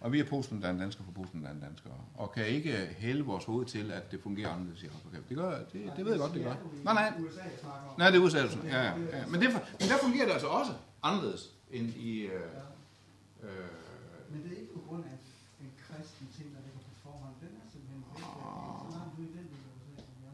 Og 0.00 0.12
vi 0.12 0.20
er 0.20 0.24
posten, 0.24 0.62
der 0.62 0.90
for 0.90 1.12
postmoderne 1.12 1.60
danskere. 1.60 1.92
Og 2.14 2.32
kan 2.32 2.46
ikke 2.46 2.72
hælde 2.98 3.24
vores 3.24 3.44
hoved 3.44 3.66
til, 3.66 3.92
at 3.92 4.12
det 4.12 4.20
fungerer 4.22 4.50
anderledes 4.50 4.82
i 4.82 4.86
Afrika. 4.86 5.18
Det, 5.28 5.36
gør, 5.36 5.50
det, 5.72 5.92
det 5.96 6.04
ved 6.04 6.12
jeg 6.12 6.20
godt, 6.20 6.34
det 6.34 6.44
gør. 6.44 6.54
Nej, 6.84 6.94
nej. 6.94 7.12
Nej, 7.98 8.10
det 8.10 8.18
er 8.18 8.24
USA. 8.24 8.38
altså. 8.38 8.58
Ja, 8.64 8.82
ja, 8.82 8.92
ja. 9.18 9.26
Men, 9.26 9.40
det, 9.40 9.48
men 9.80 9.88
der 9.90 9.98
fungerer 10.02 10.26
det 10.26 10.32
altså 10.32 10.46
også 10.46 10.72
anderledes 11.02 11.50
end 11.70 11.88
i... 11.88 12.12
Øh, 12.20 12.32
øh, 13.42 13.50
Men 14.30 14.42
det 14.42 14.52
er 14.52 14.60
ikke 14.60 14.72
på 14.74 14.82
grund 14.88 15.04
af 15.04 15.16
en 15.60 15.70
kristen 15.84 16.26
ting, 16.36 16.48
der 16.54 16.60
ligger 16.66 16.80
på 16.88 16.94
forhånd. 17.02 17.34
Den 17.40 17.50
er 17.60 17.66
simpelthen 17.72 18.02
væk. 18.08 18.16
Det 18.16 18.24
er 18.24 18.86
så 18.86 18.98
langt 18.98 19.12
ude 19.18 19.26
i 19.30 19.32
den 19.38 19.46
del 19.52 19.62
af 19.68 19.72
USA, 19.76 19.94
som 20.08 20.16
jeg 20.24 20.32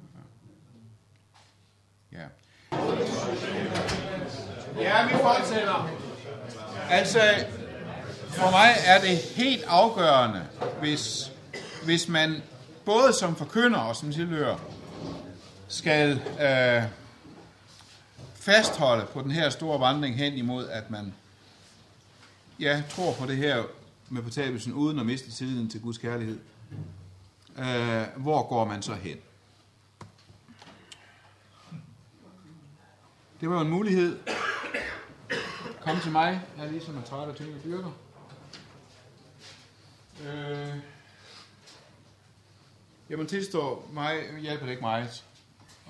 Ja. 4.78 5.06
Vi 5.06 5.14
fortsætter. 5.14 5.90
Altså, 6.90 7.20
for 8.28 8.50
mig 8.50 8.74
er 8.86 9.00
det 9.00 9.18
helt 9.18 9.64
afgørende, 9.66 10.46
hvis, 10.80 11.32
hvis 11.84 12.08
man 12.08 12.42
både 12.84 13.12
som 13.12 13.36
forkynder 13.36 13.78
og 13.78 13.96
som 13.96 14.12
tilhører 14.12 14.56
skal 15.68 16.20
øh, 16.40 16.82
fastholde 18.34 19.06
på 19.06 19.22
den 19.22 19.30
her 19.30 19.50
store 19.50 19.80
vandring 19.80 20.16
hen 20.16 20.32
imod, 20.32 20.68
at 20.68 20.90
man 20.90 21.14
ja, 22.60 22.82
tror 22.90 23.12
på 23.12 23.26
det 23.26 23.36
her 23.36 23.62
med 24.08 24.22
fortabelsen 24.22 24.72
uden 24.72 24.98
at 24.98 25.06
miste 25.06 25.30
tilliden 25.30 25.70
til 25.70 25.80
Guds 25.80 25.98
kærlighed. 25.98 26.38
Øh, 27.58 28.02
hvor 28.16 28.48
går 28.48 28.64
man 28.64 28.82
så 28.82 28.94
hen? 28.94 29.16
Det 33.40 33.50
var 33.50 33.60
en 33.60 33.68
mulighed. 33.68 34.18
Kom 35.84 36.00
til 36.00 36.12
mig, 36.12 36.40
jeg 36.56 36.66
er 36.66 36.70
ligesom 36.70 36.96
en 36.96 37.02
træt 37.02 37.28
af 37.28 37.34
tyngde 37.34 37.60
byrder. 37.60 37.90
Øh, 40.26 40.76
jeg 43.10 43.18
må 43.18 43.24
tilstå, 43.24 43.82
mig 43.92 44.20
hjælper 44.40 44.64
det 44.64 44.70
ikke 44.70 44.82
meget 44.82 45.24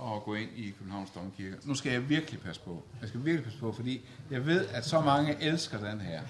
at 0.01 0.23
gå 0.25 0.35
ind 0.35 0.51
i 0.57 0.71
Københavns 0.71 1.11
Domkirke. 1.11 1.57
Nu 1.65 1.75
skal 1.75 1.93
jeg 1.93 2.09
virkelig 2.09 2.41
passe 2.41 2.61
på. 2.61 2.83
Jeg 3.01 3.09
skal 3.09 3.25
virkelig 3.25 3.45
passe 3.45 3.59
på, 3.59 3.73
fordi 3.73 4.09
jeg 4.31 4.47
ved, 4.47 4.67
at 4.67 4.87
så 4.87 5.01
mange 5.01 5.43
elsker 5.43 5.91
den 5.91 6.01
her. 6.01 6.23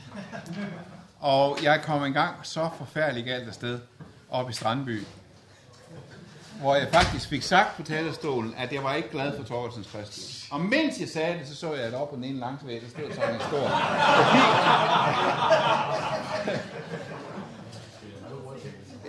Og 1.21 1.59
jeg 1.63 1.83
kom 1.83 2.05
engang 2.05 2.47
så 2.47 2.71
forfærdeligt 2.79 3.27
galt 3.27 3.49
afsted 3.49 3.81
op 4.31 4.51
i 4.51 4.53
Strandby, 4.53 5.03
hvor 6.61 6.75
jeg 6.75 6.89
faktisk 6.93 7.29
fik 7.29 7.43
sagt 7.43 7.77
på 7.77 7.83
talerstolen, 7.83 8.55
at 8.57 8.73
jeg 8.73 8.85
var 8.85 8.95
ikke 8.95 9.11
glad 9.11 9.37
for 9.37 9.45
Torvaldsens 9.45 9.87
Kristus. 9.87 10.49
Og 10.51 10.61
mens 10.61 11.01
jeg 11.01 11.09
sagde 11.09 11.39
det, 11.39 11.49
så 11.49 11.57
så 11.57 11.75
jeg, 11.75 11.85
at 11.85 11.95
op 11.95 12.11
på 12.11 12.17
den 12.17 12.25
ene 12.25 12.41
langsvæg, 12.41 12.83
der 12.83 12.89
stod 12.89 13.15
sådan 13.15 13.35
en 13.35 13.41
stor 13.41 13.71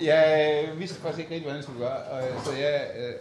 Jeg 0.02 0.66
øh, 0.68 0.80
vidste 0.80 1.02
faktisk 1.02 1.20
ikke 1.20 1.32
rigtig, 1.32 1.44
hvordan 1.44 1.56
jeg 1.56 1.64
skulle 1.64 1.80
gøre. 1.80 2.32
Øh, 2.32 2.44
så 2.44 2.52
jeg, 2.52 2.92
øh, 2.98 3.14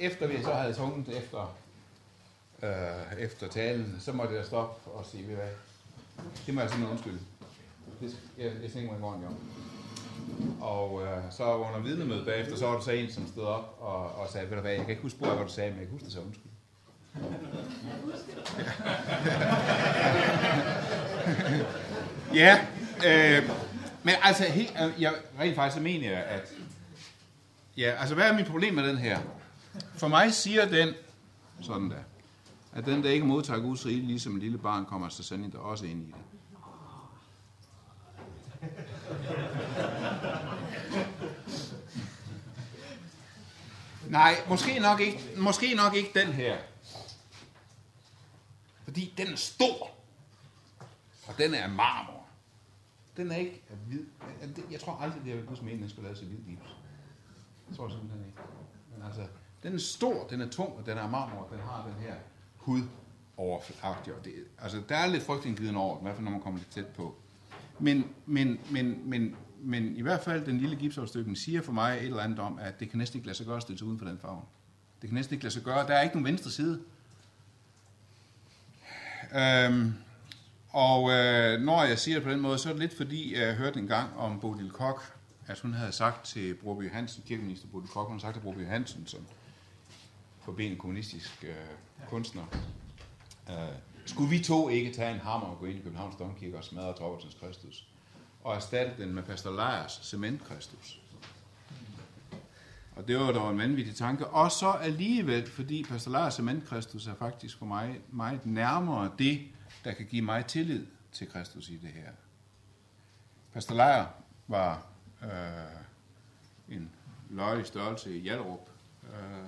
efter 0.00 0.26
vi 0.26 0.42
så 0.42 0.52
havde 0.52 0.74
sunget 0.74 1.16
efter, 1.16 1.56
øh, 2.62 3.18
efter 3.18 3.48
talen, 3.48 3.96
så 4.00 4.12
måtte 4.12 4.34
jeg 4.34 4.44
stoppe 4.44 4.90
og 4.90 5.06
sige, 5.06 5.28
ved 5.28 5.34
hvad, 5.34 5.48
det 6.46 6.54
må 6.54 6.60
jeg 6.60 6.70
simpelthen 6.70 6.96
undskylde. 6.96 7.20
Det, 8.00 8.16
jeg, 8.38 8.52
jeg 8.62 8.72
tænker 8.72 8.90
mig 8.90 8.98
i 8.98 9.00
morgen, 9.00 9.22
jo. 9.22 9.28
Og 10.60 11.02
øh, 11.02 11.22
så 11.30 11.44
under 11.44 11.80
vidnemødet 11.80 12.26
bagefter, 12.26 12.56
så 12.56 12.66
var 12.66 12.74
der 12.74 12.80
så 12.80 12.90
en, 12.90 13.10
som 13.10 13.28
stod 13.28 13.44
op 13.44 13.78
og, 13.80 14.14
og 14.14 14.28
sagde, 14.32 14.50
ved 14.50 14.56
du 14.56 14.60
hvad, 14.60 14.72
jeg 14.72 14.80
kan 14.80 14.90
ikke 14.90 15.02
huske, 15.02 15.18
hvad 15.18 15.28
du 15.28 15.48
sagde, 15.48 15.70
men 15.70 15.78
jeg 15.78 15.88
kan 15.88 15.92
huske 15.92 16.04
det 16.04 16.12
så 16.12 16.20
undskyld. 16.20 16.50
ja, 22.42 22.66
øh, 23.06 23.50
men 24.02 24.14
altså, 24.22 24.44
helt, 24.44 24.76
øh, 24.82 25.02
jeg, 25.02 25.12
rent 25.40 25.54
faktisk 25.54 25.82
mener 25.82 26.10
jeg, 26.10 26.24
at... 26.24 26.52
Ja, 27.76 27.94
altså, 27.98 28.14
hvad 28.14 28.24
er 28.24 28.32
mit 28.32 28.46
problem 28.46 28.74
med 28.74 28.88
den 28.88 28.98
her? 28.98 29.18
For 29.94 30.08
mig 30.08 30.34
siger 30.34 30.68
den, 30.68 30.88
sådan 31.60 31.90
der, 31.90 31.96
at 32.72 32.86
den, 32.86 33.02
der 33.02 33.10
ikke 33.10 33.26
modtager 33.26 33.60
Guds 33.60 33.86
rige, 33.86 34.06
ligesom 34.06 34.36
et 34.36 34.42
lille 34.42 34.58
barn, 34.58 34.84
kommer 34.84 35.08
så 35.08 35.22
sandelig 35.22 35.58
også 35.58 35.86
ind 35.86 36.02
i 36.02 36.06
det. 36.06 36.14
Nej, 44.10 44.34
måske 44.48 44.78
nok 44.78 45.00
ikke, 45.00 45.20
måske 45.36 45.74
nok 45.74 45.94
ikke 45.94 46.10
den 46.14 46.32
her. 46.32 46.58
Fordi 48.84 49.14
den 49.16 49.26
er 49.26 49.36
stor. 49.36 49.90
Og 51.26 51.38
den 51.38 51.54
er 51.54 51.62
af 51.62 51.70
marmor. 51.70 52.26
Den 53.16 53.30
er 53.30 53.36
ikke 53.36 53.62
af 53.70 53.76
hvid. 53.76 54.04
Jeg 54.70 54.80
tror 54.80 54.92
aldrig, 55.00 55.20
det 55.22 55.28
har 55.28 55.36
været 55.36 55.48
Guds 55.48 55.62
mening, 55.62 55.78
at 55.78 55.82
den 55.82 55.90
skulle 55.90 56.06
laves 56.06 56.20
af 56.20 56.26
hvid 56.26 56.38
gips. 56.38 56.76
Jeg 57.68 57.76
tror 57.76 57.88
simpelthen 57.88 58.24
ikke. 58.26 58.38
Men 58.94 59.06
altså, 59.06 59.26
den 59.62 59.74
er 59.74 59.78
stor, 59.78 60.26
den 60.26 60.40
er 60.40 60.48
tung, 60.48 60.76
og 60.76 60.86
den 60.86 60.98
er 60.98 61.02
af 61.02 61.10
marmor. 61.10 61.48
Den 61.52 61.60
har 61.60 61.86
den 61.86 62.06
her 62.06 62.14
hud 62.56 62.82
overflagtig. 63.36 64.14
Og 64.14 64.24
det, 64.24 64.34
altså, 64.58 64.82
der 64.88 64.96
er 64.96 65.06
lidt 65.06 65.22
frygtindgivende 65.22 65.80
over 65.80 65.98
i 65.98 66.02
hvert 66.02 66.14
fald 66.14 66.24
når 66.24 66.30
man 66.30 66.40
kommer 66.40 66.58
lidt 66.58 66.70
tæt 66.70 66.86
på. 66.86 67.14
Men, 67.78 68.14
men, 68.26 68.60
men, 68.70 69.08
men, 69.10 69.36
men 69.64 69.96
i 69.96 70.02
hvert 70.02 70.20
fald 70.20 70.46
den 70.46 70.58
lille 70.58 70.76
gipsafstykken 70.76 71.36
siger 71.36 71.62
for 71.62 71.72
mig 71.72 71.96
et 71.96 72.04
eller 72.04 72.22
andet 72.22 72.38
om, 72.38 72.58
at 72.58 72.80
det 72.80 72.90
kan 72.90 72.98
næsten 72.98 73.18
ikke 73.18 73.26
lade 73.26 73.36
sig 73.36 73.46
gøre 73.46 73.56
at 73.56 73.62
stille 73.62 73.78
sig 73.78 73.86
uden 73.86 73.98
for 73.98 74.06
den 74.06 74.18
farve. 74.18 74.42
Det 75.02 75.10
kan 75.10 75.14
næsten 75.14 75.34
ikke 75.34 75.44
lade 75.44 75.54
sig 75.54 75.62
gøre. 75.62 75.86
Der 75.86 75.94
er 75.94 76.02
ikke 76.02 76.14
nogen 76.14 76.26
venstre 76.26 76.50
side. 76.50 76.80
Øhm, 79.34 79.94
og 80.68 81.10
øh, 81.10 81.60
når 81.60 81.84
jeg 81.84 81.98
siger 81.98 82.14
det 82.14 82.24
på 82.24 82.30
den 82.30 82.40
måde, 82.40 82.58
så 82.58 82.68
er 82.68 82.72
det 82.72 82.80
lidt 82.80 82.96
fordi, 82.96 83.38
jeg 83.40 83.54
hørte 83.54 83.80
en 83.80 83.86
gang 83.86 84.16
om 84.16 84.40
Bodil 84.40 84.70
Kok, 84.70 85.16
at 85.46 85.60
hun 85.60 85.72
havde 85.72 85.92
sagt 85.92 86.26
til 86.26 86.54
Broby 86.54 86.90
Hansen, 86.92 87.22
kirkeminister 87.26 87.68
Bodil 87.68 87.88
Kok, 87.88 88.06
hun 88.08 88.12
havde 88.12 88.20
sagt 88.20 88.34
til 88.34 88.40
Broby 88.40 88.66
Hansen, 88.66 89.06
som 89.06 89.26
forbenet 90.42 90.78
kommunistisk 90.78 91.44
øh, 91.44 92.08
kunstner, 92.08 92.44
øh, 93.50 93.54
skulle 94.06 94.30
vi 94.30 94.38
to 94.38 94.68
ikke 94.68 94.92
tage 94.92 95.14
en 95.14 95.20
hammer 95.20 95.46
og 95.46 95.58
gå 95.58 95.66
ind 95.66 95.78
i 95.78 95.82
Københavns 95.82 96.16
Domkirke 96.16 96.56
og 96.56 96.64
smadre 96.64 96.96
Torbertsens 96.96 97.36
Kristus, 97.40 97.88
og 98.44 98.54
erstatte 98.54 99.02
den 99.02 99.14
med 99.14 99.22
Pastor 99.22 99.50
Lejers 99.50 100.00
cementkristus. 100.02 101.00
Og 102.96 103.08
det 103.08 103.18
var 103.18 103.32
dog 103.32 103.50
en 103.50 103.58
vanvittig 103.58 103.96
tanke. 103.96 104.26
Og 104.26 104.52
så 104.52 104.70
alligevel, 104.70 105.50
fordi 105.50 105.84
Pastor 105.84 106.10
Lejers 106.10 106.34
cementkristus 106.34 107.06
er 107.06 107.14
faktisk 107.14 107.58
for 107.58 107.66
mig 107.66 108.00
meget 108.10 108.46
nærmere 108.46 109.10
det, 109.18 109.40
der 109.84 109.92
kan 109.92 110.06
give 110.06 110.22
mig 110.22 110.46
tillid 110.46 110.86
til 111.12 111.28
Kristus 111.28 111.68
i 111.68 111.76
det 111.76 111.90
her. 111.90 112.10
Pastor 113.52 113.74
Lejer 113.74 114.06
var 114.48 114.86
øh, 115.22 115.28
en 116.76 116.90
løjelig 117.30 117.66
størrelse 117.66 118.16
i 118.18 118.20
Hjalrup. 118.20 118.68
Øh, 119.02 119.44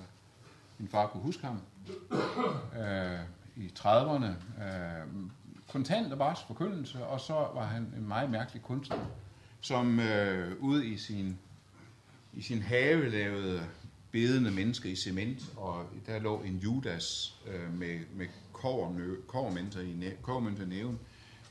min 0.77 0.89
far 0.89 1.07
kunne 1.07 1.23
huske 1.23 1.45
ham. 1.45 1.61
Øh, 2.77 3.19
I 3.55 3.71
30'erne. 3.79 4.61
Øh, 4.63 5.07
kontant 5.67 6.11
og 6.11 6.17
barsk 6.17 6.41
forkyndelse, 6.47 7.05
og 7.05 7.19
så 7.19 7.33
var 7.33 7.65
han 7.65 7.93
en 7.97 8.07
meget 8.07 8.29
mærkelig 8.29 8.61
kunstner, 8.61 9.05
som 9.61 9.99
øh, 9.99 10.55
ude 10.59 10.87
i 10.87 10.97
sin, 10.97 11.37
i 12.33 12.41
sin 12.41 12.61
have 12.61 13.09
lavede 13.09 13.63
bedende 14.11 14.51
mennesker 14.51 14.89
i 14.89 14.95
cement, 14.95 15.43
og 15.57 15.85
der 16.05 16.19
lå 16.19 16.41
en 16.41 16.57
Judas 16.57 17.35
øh, 17.47 17.79
med, 17.79 17.99
med 18.15 18.27
kovermønter 19.27 19.81
i, 19.81 19.93
næ, 19.93 20.11
kovermønter 20.21 20.65
næven. 20.65 20.99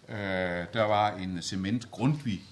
Øh, 0.08 0.16
der 0.72 0.82
var 0.82 1.16
en 1.16 1.42
cement 1.42 1.90
Grundtvig, 1.90 2.42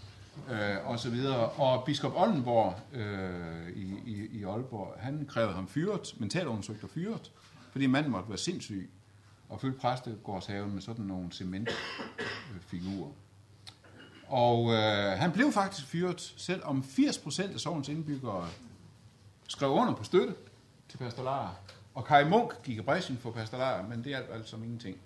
øh, 0.51 0.89
og 0.89 0.99
så 0.99 1.11
videre. 1.11 1.49
Og 1.49 1.85
biskop 1.85 2.13
Oldenborg 2.17 2.75
øh, 2.93 3.77
i, 3.77 3.95
i, 4.07 4.29
i 4.33 4.45
Aalborg, 4.45 4.95
han 4.99 5.27
krævede 5.29 5.55
ham 5.55 5.69
fyret, 5.69 6.15
mentalundersøgt 6.19 6.85
og 6.85 6.91
fyret, 6.91 7.33
fordi 7.73 7.87
manden 7.87 8.13
måtte 8.13 8.29
være 8.29 8.39
sindssyg 8.39 8.91
og 9.49 9.61
fylde 9.61 9.79
præstegårdshaven 9.79 10.73
med 10.73 10.83
sådan 10.83 11.05
nogle 11.05 11.33
cementfigurer. 11.33 13.11
Og 14.27 14.73
øh, 14.73 15.19
han 15.19 15.33
blev 15.33 15.53
faktisk 15.53 15.87
fyret, 15.87 16.35
selvom 16.37 16.85
80% 16.89 17.53
af 17.53 17.61
sovens 17.61 17.89
indbyggere 17.89 18.49
skrev 19.49 19.71
under 19.71 19.95
på 19.95 20.05
støtte 20.05 20.35
til 20.89 20.99
pastolarer. 20.99 21.55
Og 21.95 22.05
Kai 22.05 22.29
Munk 22.29 22.63
gik 22.63 22.79
i 22.79 22.83
bræschen 22.83 23.19
for 23.19 23.31
pastolarer, 23.31 23.89
men 23.89 23.99
det 23.99 24.07
hjalp 24.07 24.31
altså 24.33 24.51
som 24.51 24.63
ingenting. 24.63 24.97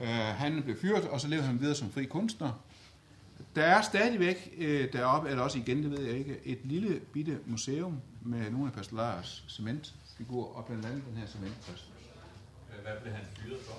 Øh, 0.00 0.08
han 0.08 0.62
blev 0.62 0.76
fyret, 0.76 1.08
og 1.08 1.20
så 1.20 1.28
levede 1.28 1.46
han 1.46 1.60
videre 1.60 1.74
som 1.74 1.90
fri 1.90 2.04
kunstner. 2.04 2.52
Der 3.56 3.62
er 3.62 3.82
stadigvæk 3.82 4.54
øh, 4.58 4.92
deroppe, 4.92 5.28
eller 5.28 5.42
også 5.42 5.58
igen, 5.58 5.82
det 5.82 5.90
ved 5.90 6.00
jeg 6.00 6.18
ikke, 6.18 6.40
et 6.44 6.58
lille 6.64 7.00
bitte 7.12 7.38
museum 7.46 8.00
med 8.22 8.50
nogle 8.50 8.66
af 8.66 8.72
pastolarers 8.72 9.44
cementfigurer, 9.48 10.56
og 10.56 10.64
blandt 10.64 10.86
andet 10.86 11.02
den 11.08 11.16
her 11.16 11.26
cementpræst. 11.26 11.90
Hvad 12.86 12.96
blev 13.02 13.12
han 13.14 13.24
fyret 13.36 13.60
for? 13.68 13.78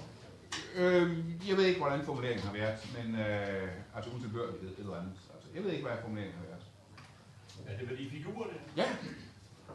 Øh, 0.75 1.17
jeg 1.49 1.57
ved 1.57 1.65
ikke, 1.65 1.79
hvordan 1.79 2.05
formuleringen 2.05 2.45
har 2.47 2.53
været, 2.53 2.79
men 2.97 3.15
øh, 3.15 3.69
altså 3.95 4.11
utilbørlighed 4.11 4.77
eller 4.79 4.95
andet. 4.99 5.13
Altså, 5.33 5.49
Jeg 5.55 5.63
ved 5.63 5.71
ikke, 5.71 5.85
hvad 5.87 5.97
formuleringen 6.01 6.35
har 6.37 6.45
været. 6.51 6.63
Er 7.67 7.77
det, 7.77 7.87
hvad 7.87 7.97
de 7.97 8.09
figurer 8.11 8.47
det? 8.47 8.57
Ja, 8.77 8.87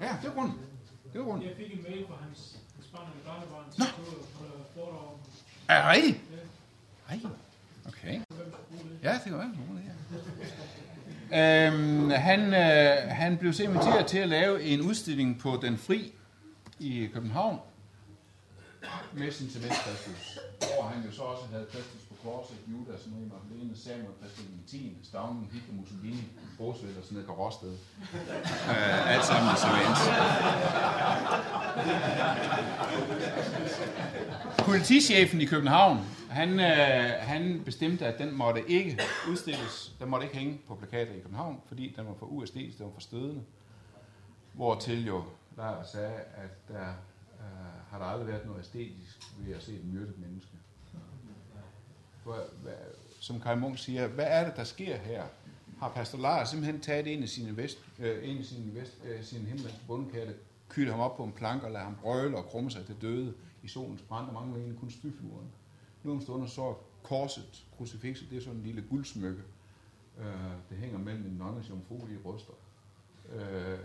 ja, 0.00 0.16
det 0.22 0.28
er 0.28 0.34
grunden. 0.34 0.58
Det 1.12 1.20
er 1.20 1.24
grunden. 1.24 1.48
Jeg 1.48 1.56
fik 1.56 1.72
en 1.72 1.82
mail 1.82 2.04
fra 2.08 2.16
hans, 2.24 2.58
barn 2.92 3.02
og 3.02 3.26
barnebarn, 3.26 3.64
Nå. 3.78 3.84
som 3.84 4.04
tog 4.04 4.66
foredrag 4.74 5.06
om, 5.08 5.14
Er 5.68 5.82
det 5.82 5.90
rigtigt? 5.96 6.20
Ja. 7.10 7.16
Okay. 7.88 8.20
Ja, 9.02 9.12
det 9.12 9.22
kan 9.24 9.32
være. 9.32 9.52
Ja. 11.32 11.68
Øhm, 11.68 12.10
han, 12.10 12.40
øh, 12.40 13.10
han 13.10 13.38
blev 13.38 13.52
så 13.52 13.62
inviteret 13.62 14.06
til 14.06 14.18
at 14.18 14.28
lave 14.28 14.62
en 14.62 14.80
udstilling 14.80 15.38
på 15.40 15.58
Den 15.62 15.78
Fri 15.78 16.12
i 16.78 17.06
København 17.14 17.58
messen 19.12 19.48
til 19.48 19.60
til 19.60 19.70
Kristus. 19.70 20.38
Hvor 20.58 20.82
han 20.82 21.04
jo 21.06 21.12
så 21.12 21.22
også 21.22 21.44
havde 21.52 21.66
Kristus 21.72 22.02
på 22.08 22.14
korset, 22.24 22.56
Judas, 22.72 23.00
Marie 23.12 23.28
Magdalene, 23.34 23.76
Samuel, 23.76 24.14
Christian 24.20 24.48
den 24.48 24.62
10, 24.66 24.96
Stavnen, 25.02 25.48
Hitler, 25.52 25.74
Mussolini, 25.74 26.24
Roosevelt 26.60 26.98
og 26.98 27.04
sådan 27.04 27.22
noget, 27.22 27.38
Råsted. 27.38 27.72
øh, 28.72 29.12
alt 29.14 29.24
sammen 29.24 29.48
i 29.54 29.56
cement. 29.64 29.98
Politichefen 34.58 35.40
i 35.40 35.44
København, 35.44 35.98
han, 36.30 36.60
øh, 36.60 37.10
han 37.20 37.62
bestemte, 37.64 38.06
at 38.06 38.18
den 38.18 38.34
måtte 38.34 38.70
ikke 38.70 39.00
udstilles. 39.30 39.92
Den 40.00 40.08
måtte 40.08 40.26
ikke 40.26 40.36
hænge 40.38 40.60
på 40.68 40.74
plakater 40.74 41.12
i 41.12 41.18
København, 41.20 41.60
fordi 41.68 41.94
den 41.96 42.06
var 42.06 42.14
for 42.18 42.26
USD, 42.26 42.54
den 42.54 42.72
var 42.78 42.90
for 42.94 43.00
stødende. 43.00 43.42
Hvortil 44.52 45.06
jo 45.06 45.24
der 45.56 45.82
sagde, 45.92 46.14
at 46.34 46.68
der 46.68 46.88
øh, 47.40 47.81
har 47.92 47.98
der 47.98 48.04
aldrig 48.04 48.28
været 48.28 48.46
noget 48.46 48.60
æstetisk 48.60 49.20
ved 49.38 49.54
at 49.54 49.62
se 49.62 49.74
et 49.74 49.84
myrdet 49.84 50.18
menneske. 50.18 50.48
For, 52.24 52.38
hvad, 52.62 52.72
som 53.20 53.40
Kai 53.40 53.56
Munk 53.56 53.78
siger, 53.78 54.08
hvad 54.08 54.26
er 54.28 54.44
det, 54.44 54.56
der 54.56 54.64
sker 54.64 54.96
her? 54.96 55.24
Har 55.78 55.88
Pastor 55.88 56.18
Lars 56.18 56.48
simpelthen 56.48 56.80
taget 56.80 57.06
en 57.06 57.22
af 57.22 57.28
sine, 57.28 57.56
vest, 57.56 57.78
øh, 57.98 58.28
en 58.28 58.38
af 58.38 58.44
sine, 58.44 58.74
vest, 58.74 58.98
øh, 59.04 59.24
sine 59.24 59.44
himmelske 59.44 59.80
bundkatte, 59.86 60.34
kylet 60.68 60.90
ham 60.90 61.00
op 61.00 61.16
på 61.16 61.24
en 61.24 61.32
plank 61.32 61.62
og 61.62 61.70
lader 61.70 61.84
ham 61.84 61.96
brøle 62.02 62.36
og 62.36 62.44
krumme 62.44 62.70
sig 62.70 62.86
til 62.86 62.96
døde 63.00 63.34
i 63.62 63.68
solens 63.68 64.02
brand, 64.02 64.28
og 64.28 64.34
mange 64.34 64.56
egentlig 64.56 64.78
kun 64.80 64.90
spyfluren. 64.90 65.46
Nu 66.02 66.12
om 66.12 66.20
stunder 66.20 66.46
så 66.46 66.74
korset, 67.02 67.64
krucifixet, 67.76 68.30
det 68.30 68.36
er 68.38 68.42
sådan 68.42 68.56
en 68.58 68.64
lille 68.64 68.84
guldsmykke. 68.90 69.42
Øh, 70.18 70.26
det 70.70 70.78
hænger 70.78 70.98
mellem 70.98 71.26
en 71.26 71.32
nonnes 71.32 71.70
jomfruelige 71.70 72.18
bryster. 72.18 72.52
Øh, 73.32 73.78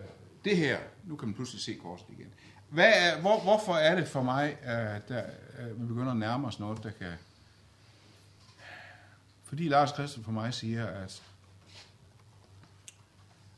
det 0.46 0.58
her, 0.58 0.80
nu 1.04 1.16
kan 1.16 1.28
man 1.28 1.36
pludselig 1.36 1.62
se 1.62 1.74
korset 1.74 2.08
igen. 2.10 2.34
Hvad 2.70 2.94
er, 2.96 3.22
hvor, 3.22 3.40
hvorfor 3.40 3.74
er 3.74 3.96
det 3.96 4.08
for 4.08 4.24
mig, 4.24 4.58
at 4.62 5.10
der, 5.10 5.24
at 5.58 5.82
vi 5.82 5.86
begynder 5.86 6.12
at 6.12 6.18
nærme 6.18 6.48
os 6.48 6.60
noget, 6.60 6.84
der 6.84 6.92
kan... 6.92 7.14
Fordi 9.44 9.68
Lars 9.68 9.90
Christen 9.90 10.24
for 10.24 10.32
mig 10.32 10.54
siger, 10.54 10.88
at, 10.88 11.24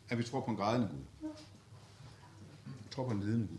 at 0.10 0.18
vi 0.18 0.24
tror 0.24 0.41
på 0.41 0.51
en 0.51 0.57
grædende 0.57 0.88
Gud. 0.88 1.30
Vi 2.66 2.89
tror 2.91 3.05
på 3.05 3.12
en 3.12 3.20
lidende 3.20 3.47
Gud. 3.47 3.57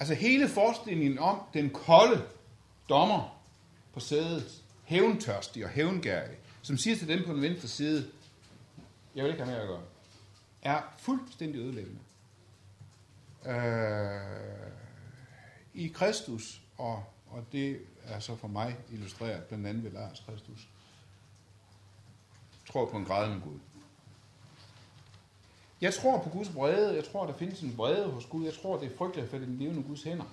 Altså 0.00 0.14
hele 0.14 0.48
forestillingen 0.48 1.18
om 1.18 1.42
den 1.54 1.70
kolde 1.70 2.26
dommer 2.88 3.42
på 3.92 4.00
sædet, 4.00 4.62
hævntørstig 4.84 5.64
og 5.64 5.70
hævngærig, 5.70 6.36
som 6.62 6.76
siger 6.76 6.96
til 6.96 7.08
dem 7.08 7.24
på 7.26 7.32
den 7.32 7.42
venstre 7.42 7.68
side, 7.68 8.10
jeg 9.14 9.24
vil 9.24 9.32
ikke 9.32 9.44
have 9.44 9.54
mere 9.54 9.62
at 9.62 9.68
gøre, 9.68 9.82
er 10.62 10.82
fuldstændig 10.98 11.60
ødelæggende. 11.60 11.98
Øh, 13.46 14.72
I 15.74 15.88
Kristus, 15.88 16.62
og, 16.78 17.04
og 17.26 17.44
det 17.52 17.80
er 18.04 18.18
så 18.18 18.36
for 18.36 18.48
mig 18.48 18.76
illustreret 18.92 19.44
blandt 19.44 19.66
andet 19.66 19.84
ved 19.84 19.90
Lars 19.90 20.24
Kristus, 20.28 20.68
tror 22.72 22.86
på 22.86 22.96
en 22.96 23.04
grædende 23.04 23.40
Gud. 23.40 23.58
Jeg 25.80 25.94
tror 25.94 26.22
på 26.22 26.28
Guds 26.28 26.48
brede. 26.48 26.94
Jeg 26.94 27.04
tror, 27.04 27.26
der 27.26 27.32
findes 27.32 27.60
en 27.60 27.76
brede 27.76 28.10
hos 28.10 28.26
Gud. 28.26 28.44
Jeg 28.44 28.54
tror, 28.54 28.78
det 28.78 28.92
er 28.92 28.96
frygteligt 28.96 29.30
for 29.30 29.38
den 29.38 29.58
levende 29.58 29.82
Guds 29.82 30.02
hænder. 30.02 30.24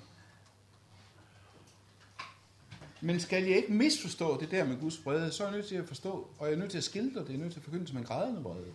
Men 3.02 3.20
skal 3.20 3.44
jeg 3.44 3.58
ikke 3.58 3.74
misforstå 3.74 4.40
det 4.40 4.52
der 4.52 4.64
med 4.64 4.80
Guds 4.80 4.98
brede, 4.98 5.32
så 5.32 5.44
er 5.44 5.48
jeg 5.48 5.58
nødt 5.58 5.68
til 5.68 5.76
at 5.76 5.88
forstå, 5.88 6.28
og 6.40 6.48
jeg 6.48 6.54
er 6.54 6.58
nødt 6.58 6.72
til 6.72 6.78
at 6.78 6.84
skildre 6.84 7.22
det, 7.22 7.30
jeg 7.30 7.36
er 7.36 7.40
nødt 7.40 7.52
til 7.54 7.60
at 7.60 7.64
forkynde 7.64 7.88
som 7.88 7.98
en 7.98 8.04
grædende 8.04 8.42
brede. 8.42 8.74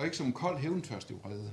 Og 0.00 0.06
ikke 0.06 0.16
som 0.16 0.26
en 0.26 0.32
kold 0.32 0.58
hævntørstig 0.58 1.16
vrede. 1.22 1.52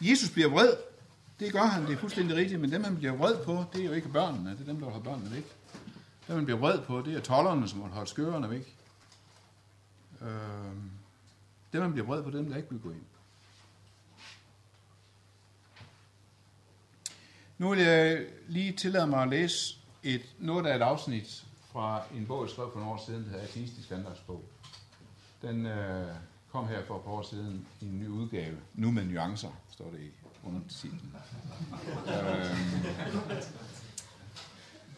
Jesus 0.00 0.30
bliver 0.30 0.48
vred. 0.48 0.76
Det 1.40 1.52
gør 1.52 1.62
han, 1.62 1.86
det 1.86 1.92
er 1.92 1.96
fuldstændig 1.96 2.36
rigtigt, 2.36 2.60
men 2.60 2.72
dem 2.72 2.84
han 2.84 2.96
bliver 2.96 3.12
vred 3.12 3.44
på, 3.44 3.64
det 3.72 3.80
er 3.80 3.84
jo 3.84 3.92
ikke 3.92 4.08
børnene, 4.08 4.50
det 4.50 4.60
er 4.60 4.64
dem, 4.64 4.80
der 4.80 4.86
holder 4.86 5.04
børnene 5.04 5.30
væk. 5.30 5.44
Dem 6.26 6.36
man 6.36 6.44
bliver 6.44 6.58
vred 6.58 6.82
på, 6.82 7.02
det 7.02 7.14
er 7.16 7.20
tollerne, 7.20 7.68
som 7.68 7.80
holder 7.80 8.04
skørerne 8.04 8.50
væk. 8.50 8.76
Øh, 10.20 10.28
dem 11.72 11.82
han 11.82 11.92
bliver 11.92 12.06
vred 12.06 12.22
på, 12.22 12.30
det 12.30 12.34
er 12.34 12.42
dem, 12.42 12.50
der 12.50 12.56
ikke 12.56 12.70
vil 12.70 12.80
gå 12.80 12.90
ind. 12.90 13.04
Nu 17.58 17.68
vil 17.70 17.78
jeg 17.78 18.26
lige 18.48 18.72
tillade 18.72 19.06
mig 19.06 19.22
at 19.22 19.28
læse 19.28 19.78
et, 20.02 20.34
noget 20.38 20.66
af 20.66 20.76
et 20.76 20.82
afsnit 20.82 21.43
fra 21.74 22.02
en 22.16 22.26
bog, 22.26 22.42
jeg 22.42 22.50
skrev 22.50 22.70
for 22.72 22.78
nogle 22.78 22.94
år 22.94 23.02
siden, 23.06 23.24
der 23.24 23.30
hedder 23.30 23.44
Ateistisk 23.44 23.90
Andagsbog. 23.90 24.44
Den 25.42 25.66
øh, 25.66 26.14
kom 26.52 26.68
her 26.68 26.84
for 26.84 26.96
et 26.96 27.02
par 27.02 27.10
år 27.10 27.22
siden 27.22 27.66
i 27.80 27.86
en 27.86 27.98
ny 27.98 28.08
udgave. 28.08 28.56
Nu 28.74 28.90
med 28.90 29.04
nuancer, 29.04 29.48
står 29.70 29.90
det 29.90 30.00
i 30.00 30.10
under 30.44 30.60
titlen. 30.68 31.16
øhm, 32.06 32.84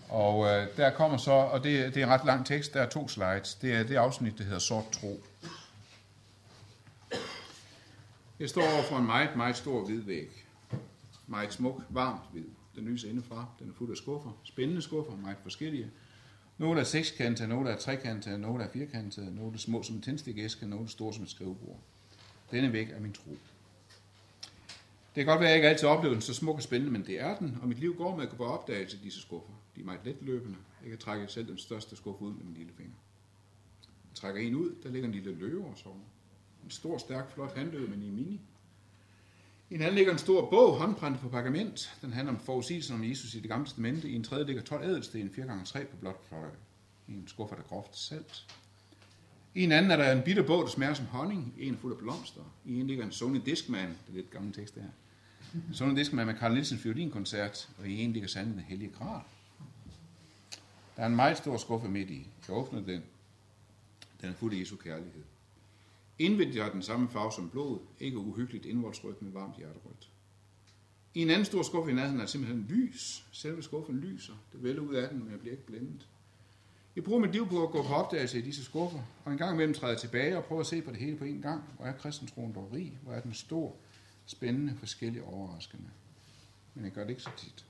og 0.09 0.47
øh, 0.47 0.77
der 0.77 0.91
kommer 0.91 1.17
så, 1.17 1.31
og 1.31 1.65
det, 1.65 1.95
det 1.95 2.03
er 2.03 2.07
en 2.07 2.13
ret 2.13 2.25
lang 2.27 2.47
tekst, 2.47 2.75
der 2.75 2.83
er 2.83 2.89
to 2.89 3.09
slides. 3.09 3.55
Det 3.55 3.75
er 3.75 3.83
det 3.83 3.97
afsnit, 3.97 4.39
der 4.39 4.45
hedder 4.45 4.59
Sort 4.59 4.91
Tro. 4.93 5.21
Jeg 8.39 8.49
står 8.49 8.63
over 8.63 8.83
for 8.83 8.97
en 8.97 9.07
meget, 9.07 9.37
meget 9.37 9.57
stor 9.57 9.85
hvid 9.85 10.01
væg. 10.01 10.45
Meget 11.27 11.53
smuk, 11.53 11.83
varmt 11.89 12.23
hvid. 12.33 12.45
Den 12.75 12.85
lyser 12.85 13.11
indefra. 13.11 13.47
Den 13.59 13.71
er 13.71 13.75
fuld 13.75 13.91
af 13.91 13.97
skuffer. 13.97 14.31
Spændende 14.45 14.83
skuffer, 14.83 15.17
meget 15.17 15.37
forskellige. 15.43 15.91
Nogle 16.59 16.81
er 16.81 16.85
sekskantede, 16.85 17.49
nogle 17.49 17.71
er 17.71 17.77
trekantede, 17.77 18.39
nogle 18.39 18.65
er 18.65 18.69
firkantede, 18.69 19.35
nogle 19.35 19.55
er 19.55 19.59
små 19.59 19.83
som 19.83 19.97
en 19.97 20.03
tændstikæske, 20.03 20.67
nogle 20.67 20.85
er 20.85 20.89
store 20.89 21.15
som 21.15 21.23
et 21.23 21.31
skrivebord. 21.31 21.81
Denne 22.51 22.73
væg 22.73 22.91
er 22.91 23.01
min 23.01 23.13
tro. 23.13 23.31
Det 25.15 25.25
kan 25.25 25.27
godt 25.27 25.41
være, 25.41 25.49
at 25.49 25.51
jeg 25.51 25.57
ikke 25.57 25.69
altid 25.69 25.89
oplever 25.89 26.15
den 26.15 26.23
så 26.23 26.35
smuk 26.35 26.57
og 26.57 26.63
spændende, 26.63 26.93
men 26.93 27.07
det 27.07 27.21
er 27.21 27.37
den, 27.37 27.59
og 27.63 27.69
mit 27.69 27.79
liv 27.79 27.97
går 27.97 28.17
med 28.17 28.25
at 28.25 28.31
gå 28.31 28.37
på 28.37 28.45
opdagelse 28.45 28.97
af 28.97 29.03
disse 29.03 29.21
skuffer. 29.21 29.53
De 29.77 29.81
er 29.81 29.85
meget 29.85 30.01
let 30.05 30.17
løbende. 30.21 30.57
Jeg 30.83 30.91
kan 30.91 30.99
trække 30.99 31.29
selv 31.29 31.49
den 31.49 31.59
største 31.59 31.97
skuffe 31.97 32.25
ud 32.25 32.33
med 32.33 32.45
min 32.45 32.55
lille 32.55 32.73
finger. 32.77 32.95
Jeg 34.11 34.15
trækker 34.15 34.41
en 34.41 34.55
ud, 34.55 34.75
der 34.83 34.91
ligger 34.91 35.09
en 35.09 35.15
lille 35.15 35.35
løve 35.35 35.65
og 35.65 35.79
sover. 35.79 35.97
En 36.65 36.71
stor, 36.71 36.99
stærk, 36.99 37.31
flot 37.31 37.57
handløve, 37.57 37.89
men 37.89 38.03
i 38.03 38.11
mini. 38.11 38.41
I 39.71 39.75
en 39.75 39.83
anden 39.83 39.95
ligger 39.95 40.13
en 40.13 40.19
stor 40.19 40.51
bog, 40.51 40.77
håndbrændt 40.77 41.21
på 41.21 41.29
pergament. 41.29 41.97
Den 42.01 42.13
handler 42.13 42.35
om 42.35 42.41
forudsigelsen 42.41 42.95
om 42.95 43.05
Jesus 43.05 43.35
i 43.35 43.41
det 43.41 43.51
gamle 43.51 43.67
testamente. 43.67 44.09
I 44.09 44.15
en 44.15 44.25
tredje 44.25 44.47
ligger 44.47 44.63
12 44.63 44.85
ædelsten, 44.85 45.31
4x3 45.39 45.85
på 45.85 45.97
blot 45.97 46.29
fløj. 46.29 46.49
I 47.09 47.13
en 47.13 47.29
skuffe 47.29 47.55
er 47.55 47.59
der 47.59 47.69
groft 47.69 47.99
salt. 47.99 48.45
I 49.55 49.65
en 49.65 49.73
anden 49.73 49.91
er 49.91 49.97
der 49.97 50.13
en 50.13 50.23
bitter 50.23 50.43
bog, 50.43 50.63
der 50.63 50.69
smager 50.69 50.95
som 50.95 51.07
honning. 51.07 51.55
I 51.59 51.69
en 51.69 51.75
er 51.75 51.79
fuld 51.79 51.93
af 51.93 51.99
blomster. 51.99 52.41
I 52.65 52.81
en 52.81 52.87
ligger 52.87 53.05
en 53.05 53.13
Sony 53.13 53.41
Discman. 53.47 53.89
Det 53.89 54.09
er 54.09 54.13
lidt 54.13 54.31
gammel 54.31 54.53
tekst 54.53 54.75
det 54.75 54.83
her. 54.83 54.91
En 55.69 55.75
Sony 55.75 55.97
Discman 55.99 56.27
med 56.27 56.35
Carl 56.35 56.53
Nielsen 56.53 56.81
violinkoncert. 56.85 57.69
Og 57.79 57.89
i 57.89 58.03
en 58.03 58.13
ligger 58.13 58.29
sanden 58.29 58.53
den 58.53 58.63
hellige 58.63 58.91
gral. 58.99 59.23
Der 60.97 61.03
er 61.03 61.07
en 61.07 61.17
meget 61.17 61.37
stor 61.37 61.57
skuffe 61.57 61.89
midt 61.89 62.11
i. 62.11 62.27
Jeg 62.49 62.57
åbner 62.57 62.81
den. 62.81 63.03
Den 64.21 64.31
er 64.31 64.35
fuld 64.35 64.55
af 64.55 64.61
Jesu 64.61 64.77
kærlighed. 64.77 65.23
Indvendigt 66.19 66.63
har 66.63 66.71
den 66.71 66.83
samme 66.83 67.09
farve 67.09 67.33
som 67.33 67.51
blod, 67.51 67.79
ikke 68.01 68.19
uhyggeligt 68.19 68.67
indvoldsrødt, 68.67 69.23
men 69.23 69.35
varmt 69.35 69.57
hjerterødt. 69.57 70.11
I 71.15 71.23
en 71.23 71.31
anden 71.31 71.45
stor 71.45 71.63
skuffe 71.63 71.91
i 71.91 71.95
nærheden 71.95 72.21
er 72.21 72.27
simpelthen 72.27 72.67
lys. 72.69 73.27
Selve 73.33 73.63
skuffen 73.63 73.97
lyser. 73.97 74.35
Det 74.53 74.63
vælger 74.63 74.81
ud 74.81 74.95
af 74.95 75.09
den, 75.09 75.19
men 75.19 75.31
jeg 75.31 75.41
bliver 75.41 75.53
ikke 75.53 75.67
blændet. 75.67 76.09
Jeg 76.97 77.05
bruger 77.05 77.21
mit 77.21 77.33
liv 77.33 77.49
på 77.49 77.63
at 77.63 77.71
gå 77.71 77.83
på 77.83 77.95
opdagelse 77.95 78.39
i 78.39 78.43
disse 78.43 78.65
skuffer, 78.65 79.01
og 79.25 79.33
en 79.33 79.39
gang 79.39 79.55
imellem 79.55 79.75
træde 79.75 79.97
tilbage 79.97 80.37
og 80.37 80.45
prøver 80.45 80.61
at 80.61 80.67
se 80.67 80.83
på 80.83 80.91
det 80.91 80.99
hele 80.99 81.17
på 81.17 81.25
en 81.25 81.43
gang. 81.43 81.65
Hvor 81.77 81.87
er 81.87 81.93
kristentroen 81.93 82.55
dog 82.55 82.71
rig? 82.73 82.99
Hvor 83.03 83.13
er 83.13 83.21
den 83.21 83.35
stor, 83.35 83.77
spændende, 84.27 84.75
forskellig 84.79 85.23
overraskende? 85.23 85.91
Men 86.75 86.85
jeg 86.85 86.93
gør 86.93 87.03
det 87.03 87.11
ikke 87.11 87.23
så 87.23 87.31
tit. 87.37 87.65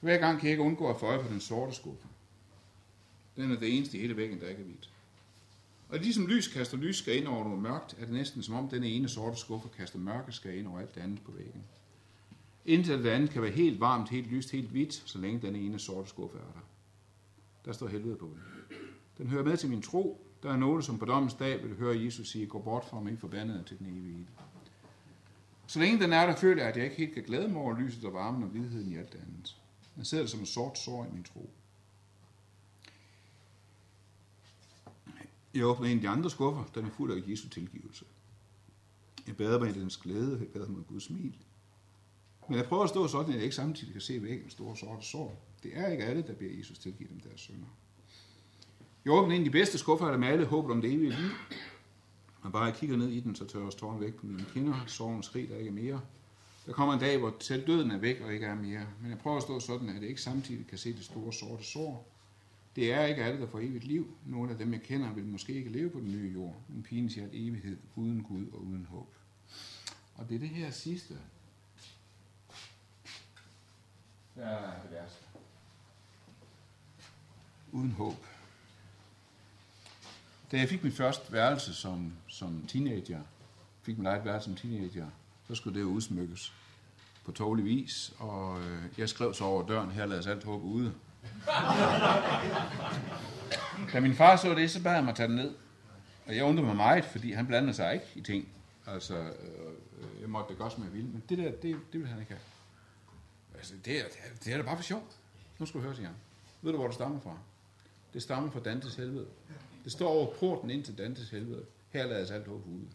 Hver 0.00 0.18
gang 0.18 0.38
kan 0.38 0.46
jeg 0.46 0.52
ikke 0.52 0.62
undgå 0.62 0.90
at 0.90 1.00
få 1.00 1.06
øje 1.06 1.22
på 1.22 1.28
den 1.28 1.40
sorte 1.40 1.76
skuffe. 1.76 2.08
Den 3.36 3.52
er 3.52 3.58
det 3.58 3.76
eneste 3.76 3.98
i 3.98 4.00
hele 4.00 4.16
væggen, 4.16 4.40
der 4.40 4.48
ikke 4.48 4.60
er 4.60 4.66
hvidt. 4.66 4.90
Og 5.88 5.98
ligesom 5.98 6.26
lys 6.26 6.48
kaster 6.48 6.76
lys 6.76 6.96
skal 6.96 7.16
ind 7.16 7.26
over 7.26 7.44
noget 7.44 7.62
mørkt, 7.62 7.96
er 7.98 8.04
det 8.04 8.14
næsten 8.14 8.42
som 8.42 8.54
om 8.54 8.68
denne 8.68 8.88
ene 8.88 9.08
sorte 9.08 9.36
skuffe 9.36 9.68
kaster 9.76 9.98
mørke 9.98 10.32
skal 10.32 10.58
ind 10.58 10.66
over 10.66 10.80
alt 10.80 10.94
det 10.94 11.00
andet 11.00 11.20
på 11.24 11.32
væggen. 11.32 11.62
Indtil 12.64 13.04
det 13.04 13.10
andet 13.10 13.30
kan 13.30 13.42
være 13.42 13.50
helt 13.50 13.80
varmt, 13.80 14.08
helt 14.08 14.26
lyst, 14.26 14.50
helt 14.50 14.68
hvidt, 14.68 14.92
så 14.92 15.18
længe 15.18 15.46
denne 15.46 15.58
ene 15.58 15.78
sorte 15.78 16.08
skuffe 16.08 16.38
er 16.38 16.52
der. 16.52 16.60
Der 17.64 17.72
står 17.72 17.88
helvede 17.88 18.16
på 18.16 18.26
den. 18.26 18.42
Den 19.18 19.26
hører 19.26 19.44
med 19.44 19.56
til 19.56 19.68
min 19.68 19.82
tro. 19.82 20.24
Der 20.42 20.52
er 20.52 20.56
noget, 20.56 20.84
som 20.84 20.98
på 20.98 21.04
dommens 21.04 21.34
dag 21.34 21.62
vil 21.62 21.76
høre 21.76 22.04
Jesus 22.04 22.28
sige, 22.28 22.46
gå 22.46 22.58
bort 22.58 22.84
fra 22.84 23.00
mig, 23.00 23.18
forbandet 23.18 23.66
til 23.66 23.78
den 23.78 23.86
evige 23.86 24.18
ild. 24.18 24.26
Så 25.66 25.78
længe 25.78 26.00
den 26.00 26.12
er 26.12 26.26
der, 26.26 26.36
føler 26.36 26.62
jeg, 26.62 26.70
at 26.70 26.76
jeg 26.76 26.84
ikke 26.84 26.96
helt 26.96 27.14
kan 27.14 27.22
glæde 27.22 27.48
mig 27.48 27.62
over 27.62 27.78
lyset 27.78 28.04
og 28.04 28.12
varmen 28.12 28.42
og 28.42 28.48
hvidheden 28.48 28.92
i 28.92 28.96
alt 28.96 29.12
det 29.12 29.18
andet. 29.18 29.56
Den 29.96 30.04
sidder 30.04 30.26
som 30.26 30.40
en 30.40 30.46
sort 30.46 30.78
sår 30.78 31.04
i 31.04 31.14
min 31.14 31.22
tro. 31.22 31.50
Jeg 35.54 35.64
åbner 35.64 35.88
en 35.88 35.96
af 35.96 36.00
de 36.00 36.08
andre 36.08 36.30
skuffer, 36.30 36.64
den 36.74 36.84
er 36.86 36.90
fuld 36.90 37.12
af 37.12 37.30
Jesu 37.30 37.48
tilgivelse. 37.48 38.04
Jeg 39.26 39.36
bader 39.36 39.58
mig 39.58 39.70
i 39.70 39.80
dens 39.80 39.96
glæde, 39.96 40.38
jeg 40.40 40.48
bader 40.48 40.68
mig 40.68 40.80
i 40.80 40.84
Guds 40.88 41.04
smil. 41.04 41.34
Men 42.48 42.58
jeg 42.58 42.66
prøver 42.66 42.82
at 42.82 42.88
stå 42.88 43.06
sådan, 43.06 43.28
at 43.28 43.34
jeg 43.34 43.44
ikke 43.44 43.56
samtidig 43.56 43.92
kan 43.92 44.00
se 44.00 44.22
væggen 44.22 44.50
store 44.50 44.76
sorte 44.76 45.06
sår. 45.06 45.44
Det 45.62 45.70
er 45.74 45.86
ikke 45.86 46.04
alle, 46.04 46.22
der 46.22 46.34
beder 46.34 46.58
Jesus 46.58 46.78
tilgive 46.78 47.08
dem 47.08 47.20
deres 47.20 47.40
synder. 47.40 47.66
Jeg 49.04 49.12
åbner 49.12 49.34
en 49.34 49.40
af 49.40 49.44
de 49.44 49.50
bedste 49.50 49.78
skuffer, 49.78 50.06
der 50.06 50.16
med 50.16 50.28
alle 50.28 50.46
håbet 50.46 50.72
om 50.72 50.80
det 50.80 50.92
evige 50.92 51.10
liv. 51.10 51.30
Og 52.42 52.52
bare 52.52 52.64
jeg 52.64 52.74
kigger 52.74 52.96
ned 52.96 53.08
i 53.08 53.20
den, 53.20 53.34
så 53.34 53.44
tørres 53.44 53.74
tårn 53.74 54.00
væk 54.00 54.14
på 54.14 54.26
mine 54.26 54.44
kinder. 54.52 54.84
Sorgen 54.86 55.22
skrig 55.22 55.48
der 55.48 55.56
ikke 55.56 55.68
er 55.68 55.72
mere. 55.72 56.00
Der 56.66 56.72
kommer 56.72 56.94
en 56.94 57.00
dag, 57.00 57.18
hvor 57.18 57.34
selv 57.40 57.66
døden 57.66 57.90
er 57.90 57.98
væk 57.98 58.20
og 58.20 58.34
ikke 58.34 58.46
er 58.46 58.54
mere. 58.54 58.86
Men 59.00 59.10
jeg 59.10 59.18
prøver 59.18 59.36
at 59.36 59.42
stå 59.42 59.60
sådan, 59.60 59.88
at 59.88 59.94
jeg 59.94 60.08
ikke 60.08 60.22
samtidig 60.22 60.66
kan 60.66 60.78
se 60.78 60.92
det 60.92 61.04
store 61.04 61.32
sorte 61.32 61.64
sår. 61.64 62.17
Det 62.78 62.92
er 62.92 63.04
ikke 63.04 63.24
alle, 63.24 63.40
der 63.40 63.46
får 63.46 63.58
evigt 63.58 63.84
liv. 63.84 64.16
Nogle 64.26 64.52
af 64.52 64.58
dem, 64.58 64.72
jeg 64.72 64.82
kender, 64.82 65.12
vil 65.12 65.24
måske 65.24 65.52
ikke 65.52 65.70
leve 65.70 65.90
på 65.90 66.00
den 66.00 66.12
nye 66.12 66.32
jord. 66.34 66.56
Men 66.68 66.82
pigen 66.82 67.10
siger, 67.10 67.24
at 67.26 67.30
evighed 67.32 67.78
uden 67.96 68.22
Gud 68.22 68.46
og 68.52 68.62
uden 68.62 68.86
håb. 68.90 69.14
Og 70.14 70.28
det 70.28 70.34
er 70.34 70.38
det 70.38 70.48
her 70.48 70.70
sidste, 70.70 71.14
der 74.34 74.46
er 74.46 74.82
det 74.82 74.90
værste. 74.90 75.24
Uden 77.72 77.90
håb. 77.90 78.26
Da 80.52 80.58
jeg 80.58 80.68
fik 80.68 80.84
mit 80.84 80.94
første 80.94 81.32
værelse 81.32 81.74
som, 81.74 82.12
som 82.26 82.66
teenager, 82.66 83.22
fik 83.82 83.98
mit 83.98 84.06
eget 84.06 84.24
værelse 84.24 84.44
som 84.44 84.56
teenager, 84.56 85.10
så 85.48 85.54
skulle 85.54 85.78
det 85.78 85.84
jo 85.84 85.88
udsmykkes 85.88 86.52
på 87.24 87.32
tårlig 87.32 87.64
vis, 87.64 88.14
og 88.18 88.60
øh, 88.60 88.82
jeg 88.98 89.08
skrev 89.08 89.34
så 89.34 89.44
over 89.44 89.66
døren, 89.66 89.90
her 89.90 90.06
lader 90.06 90.30
alt 90.30 90.44
håb 90.44 90.62
ude. 90.62 90.94
da 93.92 94.00
min 94.00 94.14
far 94.14 94.36
så 94.36 94.54
det, 94.54 94.70
så 94.70 94.82
bad 94.82 94.94
han 94.94 95.04
mig 95.04 95.10
at 95.10 95.16
tage 95.16 95.28
den 95.28 95.36
ned. 95.36 95.54
Og 96.26 96.36
jeg 96.36 96.44
undrede 96.44 96.66
mig 96.66 96.76
meget, 96.76 97.04
fordi 97.04 97.32
han 97.32 97.46
blandede 97.46 97.74
sig 97.74 97.94
ikke 97.94 98.06
i 98.14 98.20
ting. 98.20 98.48
Altså, 98.86 99.16
øh, 99.16 99.28
øh 99.28 100.20
jeg 100.20 100.28
måtte 100.28 100.48
det 100.48 100.58
godt, 100.58 100.72
som 100.72 100.84
jeg 100.84 100.92
ville, 100.92 101.08
men 101.08 101.22
det 101.28 101.38
der, 101.38 101.50
det, 101.50 101.62
det 101.62 101.76
ville 101.92 102.08
han 102.08 102.20
ikke 102.20 102.32
have. 102.32 102.40
Altså, 103.54 103.74
det 103.84 104.00
er, 104.00 104.04
det 104.44 104.52
er 104.52 104.56
da 104.56 104.62
bare 104.62 104.76
for 104.76 104.82
sjov. 104.82 105.02
Nu 105.58 105.66
skal 105.66 105.80
du 105.80 105.84
høre, 105.84 105.94
siger 105.94 106.06
han. 106.06 106.16
Ved 106.62 106.72
du, 106.72 106.78
hvor 106.78 106.86
det 106.86 106.94
stammer 106.94 107.20
fra? 107.20 107.38
Det 108.14 108.22
stammer 108.22 108.50
fra 108.50 108.60
Dantes 108.60 108.94
helvede. 108.94 109.26
Det 109.84 109.92
står 109.92 110.08
over 110.08 110.34
porten 110.34 110.70
ind 110.70 110.84
til 110.84 110.98
Dantes 110.98 111.30
helvede. 111.30 111.64
Her 111.90 112.06
lades 112.06 112.30
alt 112.30 112.46
håb 112.46 112.66
ude. 112.66 112.86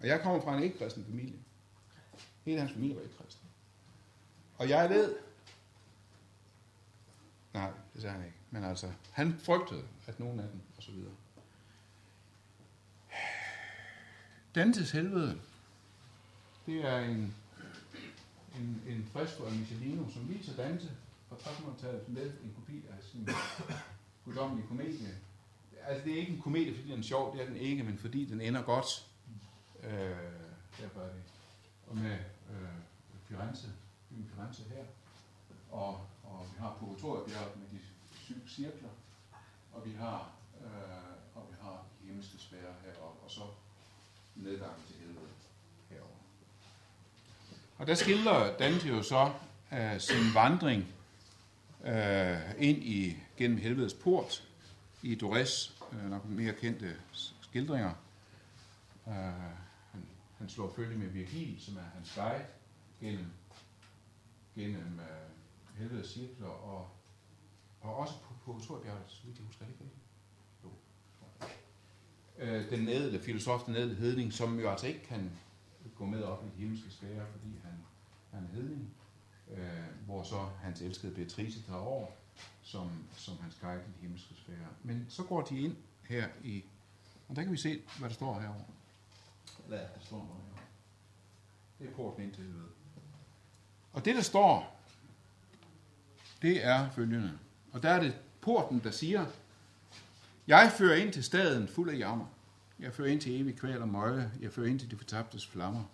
Og 0.00 0.06
jeg 0.06 0.20
kommer 0.20 0.40
fra 0.40 0.56
en 0.56 0.62
ikke-kristen 0.62 1.04
familie. 1.04 1.38
Hele 2.44 2.60
hans 2.60 2.72
familie 2.72 2.96
var 2.96 3.02
ikke 3.02 3.14
kristen. 3.22 3.46
Og 4.58 4.68
jeg 4.68 4.90
led 4.90 5.14
Nej, 7.54 7.70
det 7.94 8.02
sagde 8.02 8.16
han 8.16 8.24
ikke. 8.24 8.36
Men 8.50 8.64
altså, 8.64 8.92
han 9.12 9.38
frygtede, 9.38 9.84
at 10.06 10.20
nogen 10.20 10.40
af 10.40 10.48
dem, 10.48 10.60
og 10.76 10.82
så 10.82 10.90
videre. 10.92 11.12
Dantes 14.54 14.90
helvede, 14.90 15.40
det 16.66 16.84
er 16.84 16.98
en, 16.98 17.34
en, 18.56 18.82
en 18.88 19.08
fresko 19.12 19.44
af 19.44 19.52
Michelino, 19.52 20.10
som 20.10 20.28
viser 20.28 20.56
Dante 20.56 20.90
fra 21.28 21.36
1300-tallet 21.36 22.08
med 22.08 22.32
en 22.44 22.54
kopi 22.54 22.82
af 22.90 23.04
sin 23.12 23.28
guddommelige 24.24 24.68
komedie. 24.68 25.18
Altså, 25.86 26.04
det 26.04 26.12
er 26.12 26.20
ikke 26.20 26.32
en 26.32 26.40
komedie, 26.40 26.74
fordi 26.74 26.90
den 26.90 26.98
er 26.98 27.02
sjov, 27.02 27.32
det 27.36 27.42
er 27.42 27.46
den 27.46 27.56
ikke, 27.56 27.82
men 27.82 27.98
fordi 27.98 28.24
den 28.24 28.40
ender 28.40 28.62
godt. 28.62 29.06
Øh, 29.82 29.90
derfor 30.80 31.00
er 31.00 31.12
det. 31.12 31.22
Og 31.86 31.96
med 31.96 32.18
øh, 32.50 32.68
Firenze, 33.24 33.68
byen 34.10 34.30
Firenze 34.34 34.62
her. 34.62 34.84
Og, 35.70 36.06
og 36.38 36.46
vi 36.52 36.58
har 36.58 36.76
Purgatoriebjerget 36.80 37.56
med 37.56 37.66
de 37.72 37.84
syv 38.24 38.48
cirkler. 38.48 38.88
Og 39.72 39.86
vi 39.86 39.92
har, 39.92 40.30
øh, 40.60 41.34
og 41.34 41.46
vi 41.50 41.56
har 41.60 41.84
de 42.00 42.06
himmelske 42.06 42.56
heroppe. 42.84 43.22
Og 43.24 43.30
så 43.30 43.40
nedgangen 44.34 44.86
til 44.86 44.96
helvede 44.96 45.28
herovre. 45.90 46.16
Og 47.78 47.86
der 47.86 47.94
skildrer 47.94 48.56
Dante 48.56 48.88
jo 48.88 49.02
så 49.02 49.32
øh, 49.72 50.00
sin 50.00 50.34
vandring 50.34 50.94
øh, 51.84 52.54
ind 52.58 52.78
i 52.78 53.16
gennem 53.36 53.58
helvedes 53.58 53.94
port 53.94 54.48
i 55.02 55.14
Dores, 55.14 55.76
øh, 55.92 56.10
nok 56.10 56.24
mere 56.24 56.54
kendte 56.54 56.96
skildringer. 57.40 57.92
Øh, 59.06 59.14
han, 59.92 60.06
han 60.38 60.48
slår 60.48 60.72
følge 60.76 60.98
med 60.98 61.08
Virgil, 61.08 61.56
som 61.60 61.76
er 61.76 61.88
hans 61.94 62.12
guide 62.14 62.46
gennem, 63.00 63.26
gennem 64.54 65.00
øh, 65.00 65.37
helvedes 65.78 66.10
cirkler, 66.10 66.48
og, 66.48 66.88
og 67.80 67.96
også 67.96 68.14
på, 68.22 68.34
på 68.44 68.60
Torbjerget, 68.66 69.02
så 69.06 69.22
vidt 69.26 69.38
jeg 69.38 69.46
husker 69.46 69.66
ikke. 69.66 69.84
Jo. 70.64 70.70
Øh, 72.38 72.70
den 72.70 72.88
ædle 72.88 73.20
filosof, 73.20 73.64
den 73.64 73.76
ædle 73.76 73.94
hedning, 73.94 74.32
som 74.32 74.60
jo 74.60 74.70
altså 74.70 74.86
ikke 74.86 75.04
kan 75.04 75.30
gå 75.96 76.06
med 76.06 76.22
op 76.22 76.44
i 76.44 76.48
de 76.48 76.60
himmelske 76.60 76.90
sfære, 76.90 77.26
fordi 77.32 77.58
han, 77.64 77.72
han 78.32 78.44
er 78.44 78.48
hedning, 78.48 78.94
øh, 79.50 80.06
hvor 80.06 80.22
så 80.22 80.48
hans 80.62 80.82
elskede 80.82 81.14
Beatrice 81.14 81.62
tager 81.62 81.80
over, 81.80 82.06
som, 82.62 82.90
som 83.16 83.38
hans 83.38 83.54
guide 83.60 83.82
i 83.88 83.92
de 83.96 84.00
himmelske 84.00 84.34
sfære. 84.34 84.68
Men 84.82 85.06
så 85.08 85.22
går 85.22 85.42
de 85.42 85.60
ind 85.60 85.76
her 86.02 86.28
i, 86.42 86.64
og 87.28 87.36
der 87.36 87.42
kan 87.42 87.52
vi 87.52 87.56
se, 87.56 87.82
hvad 87.98 88.08
der 88.08 88.14
står 88.14 88.40
herovre. 88.40 88.64
Lad 89.68 89.78
der 89.78 90.00
står 90.00 90.16
noget 90.16 90.30
herovre. 90.30 90.62
Det 91.78 91.88
er 91.88 91.94
porten 91.94 92.22
ind 92.22 92.34
til 92.34 92.44
helvede. 92.44 92.68
Og 93.92 94.04
det, 94.04 94.14
der 94.14 94.22
står, 94.22 94.77
det 96.42 96.64
er 96.64 96.90
følgende. 96.90 97.32
Og 97.72 97.82
der 97.82 97.90
er 97.90 98.00
det 98.00 98.16
porten, 98.40 98.80
der 98.84 98.90
siger, 98.90 99.26
jeg 100.46 100.72
fører 100.78 100.96
ind 100.96 101.12
til 101.12 101.24
staden 101.24 101.68
fuld 101.68 101.90
af 101.90 101.98
jammer. 101.98 102.26
Jeg 102.78 102.92
fører 102.92 103.08
ind 103.08 103.20
til 103.20 103.40
evig 103.40 103.56
kval 103.56 103.82
og 103.82 103.88
møje. 103.88 104.32
Jeg 104.40 104.52
fører 104.52 104.66
ind 104.66 104.78
til 104.78 104.90
de 104.90 104.96
fortabtes 104.96 105.46
flammer. 105.46 105.84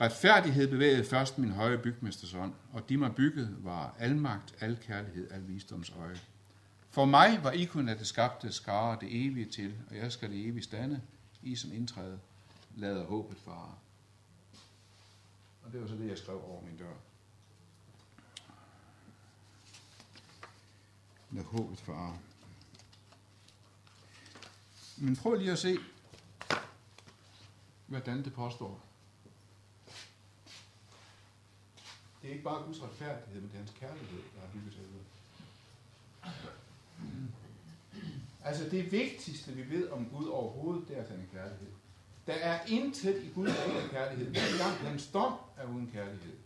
Retfærdighed 0.00 0.68
bevægede 0.68 1.04
først 1.04 1.38
min 1.38 1.50
høje 1.50 1.78
bygmesters 1.78 2.34
ånd, 2.34 2.52
og 2.72 2.88
de 2.88 2.96
mig 2.96 3.14
bygget 3.14 3.56
var 3.64 3.94
almagt, 3.98 4.54
al 4.60 4.78
kærlighed, 4.82 5.30
al 5.30 5.48
visdoms 5.48 5.90
øje. 5.90 6.20
For 6.90 7.04
mig 7.04 7.40
var 7.42 7.50
I 7.50 7.64
kun 7.64 7.88
af 7.88 7.96
det 7.98 8.06
skabte 8.06 8.52
skare 8.52 8.98
det 9.00 9.26
evige 9.26 9.46
til, 9.46 9.74
og 9.90 9.96
jeg 9.96 10.12
skal 10.12 10.30
det 10.30 10.46
evige 10.46 10.62
stande, 10.62 11.00
I 11.42 11.56
som 11.56 11.72
indtræde, 11.72 12.18
lader 12.76 13.04
håbet 13.04 13.38
fare. 13.38 13.74
Og 15.62 15.72
det 15.72 15.80
var 15.80 15.86
så 15.86 15.94
det, 15.94 16.08
jeg 16.08 16.18
skrev 16.18 16.42
over 16.44 16.62
min 16.62 16.76
dør. 16.76 16.94
Lad 21.34 21.44
håbet 21.44 21.78
fare. 21.78 22.18
Men 24.96 25.16
prøv 25.16 25.34
lige 25.34 25.52
at 25.52 25.58
se, 25.58 25.78
hvad 27.86 28.00
det 28.00 28.32
påstår. 28.32 28.80
Det 32.22 32.28
er 32.28 32.32
ikke 32.32 32.44
bare 32.44 32.62
Guds 32.62 32.82
retfærdighed, 32.82 33.40
men 33.40 33.50
det 33.50 33.54
er 33.54 33.58
hans 33.58 33.72
kærlighed, 33.80 34.22
der 34.34 34.40
har 34.40 34.48
bygget 34.52 34.74
helvede. 34.74 35.04
Altså 38.44 38.68
det 38.68 38.92
vigtigste, 38.92 39.52
vi 39.52 39.70
ved 39.70 39.88
om 39.88 40.06
Gud 40.10 40.26
overhovedet, 40.26 40.88
det 40.88 40.98
er, 40.98 41.02
at 41.02 41.08
han 41.08 41.20
er 41.20 41.38
kærlighed. 41.38 41.72
Der 42.26 42.32
er 42.32 42.66
intet 42.66 43.24
i 43.24 43.28
Gud, 43.34 43.46
der 43.46 43.64
ikke 43.64 43.78
er 43.78 43.88
kærlighed. 43.88 44.30
Hver 44.30 44.58
gang 44.58 44.76
hans 44.76 45.06
dom 45.06 45.32
er 45.56 45.66
uden 45.66 45.90
kærlighed. 45.92 46.36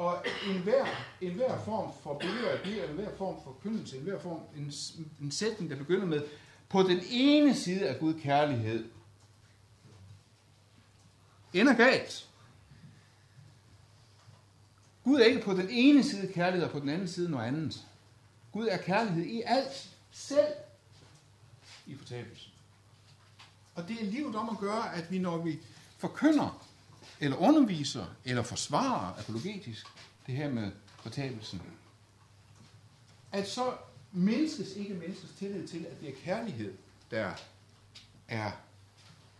Og 0.00 0.24
enhver, 0.48 0.86
enhver 1.20 1.64
form 1.64 1.92
for 2.02 2.18
billeder 2.18 2.50
af 2.50 2.58
Gud, 2.64 2.88
enhver 2.88 3.16
form 3.16 3.36
for 3.44 3.56
kyndelse, 3.62 3.96
enhver 3.96 4.18
form, 4.18 4.40
en, 4.56 4.72
en 5.20 5.30
sætning, 5.30 5.70
der 5.70 5.76
begynder 5.76 6.06
med, 6.06 6.22
på 6.68 6.82
den 6.82 7.00
ene 7.10 7.54
side 7.54 7.88
af 7.88 8.00
Gud 8.00 8.20
kærlighed, 8.20 8.90
ender 11.54 11.74
galt. 11.74 12.28
Gud 15.04 15.20
er 15.20 15.24
ikke 15.24 15.42
på 15.42 15.52
den 15.52 15.68
ene 15.70 16.04
side 16.04 16.32
kærlighed, 16.32 16.66
og 16.66 16.72
på 16.72 16.80
den 16.80 16.88
anden 16.88 17.08
side 17.08 17.30
noget 17.30 17.46
andet. 17.46 17.86
Gud 18.52 18.68
er 18.70 18.78
kærlighed 18.78 19.24
i 19.24 19.42
alt, 19.46 19.90
selv 20.10 20.54
i 21.86 21.94
fortabelsen. 21.94 22.52
Og 23.74 23.88
det 23.88 24.02
er 24.02 24.04
livet 24.04 24.36
om 24.36 24.48
at 24.48 24.58
gøre, 24.58 24.94
at 24.94 25.10
vi 25.10 25.18
når 25.18 25.38
vi 25.38 25.58
forkynder, 25.98 26.59
eller 27.20 27.36
underviser, 27.36 28.06
eller 28.24 28.42
forsvarer 28.42 29.18
apologetisk 29.18 29.86
det 30.26 30.34
her 30.34 30.50
med 30.50 30.72
fortabelsen, 31.02 31.62
at 33.32 33.48
så 33.48 33.76
menneskes 34.12 34.76
ikke 34.76 34.94
menneskets 34.94 35.32
tillid 35.32 35.68
til, 35.68 35.86
at 35.90 36.00
det 36.00 36.08
er 36.08 36.14
kærlighed, 36.24 36.74
der 37.10 37.32
er 38.28 38.50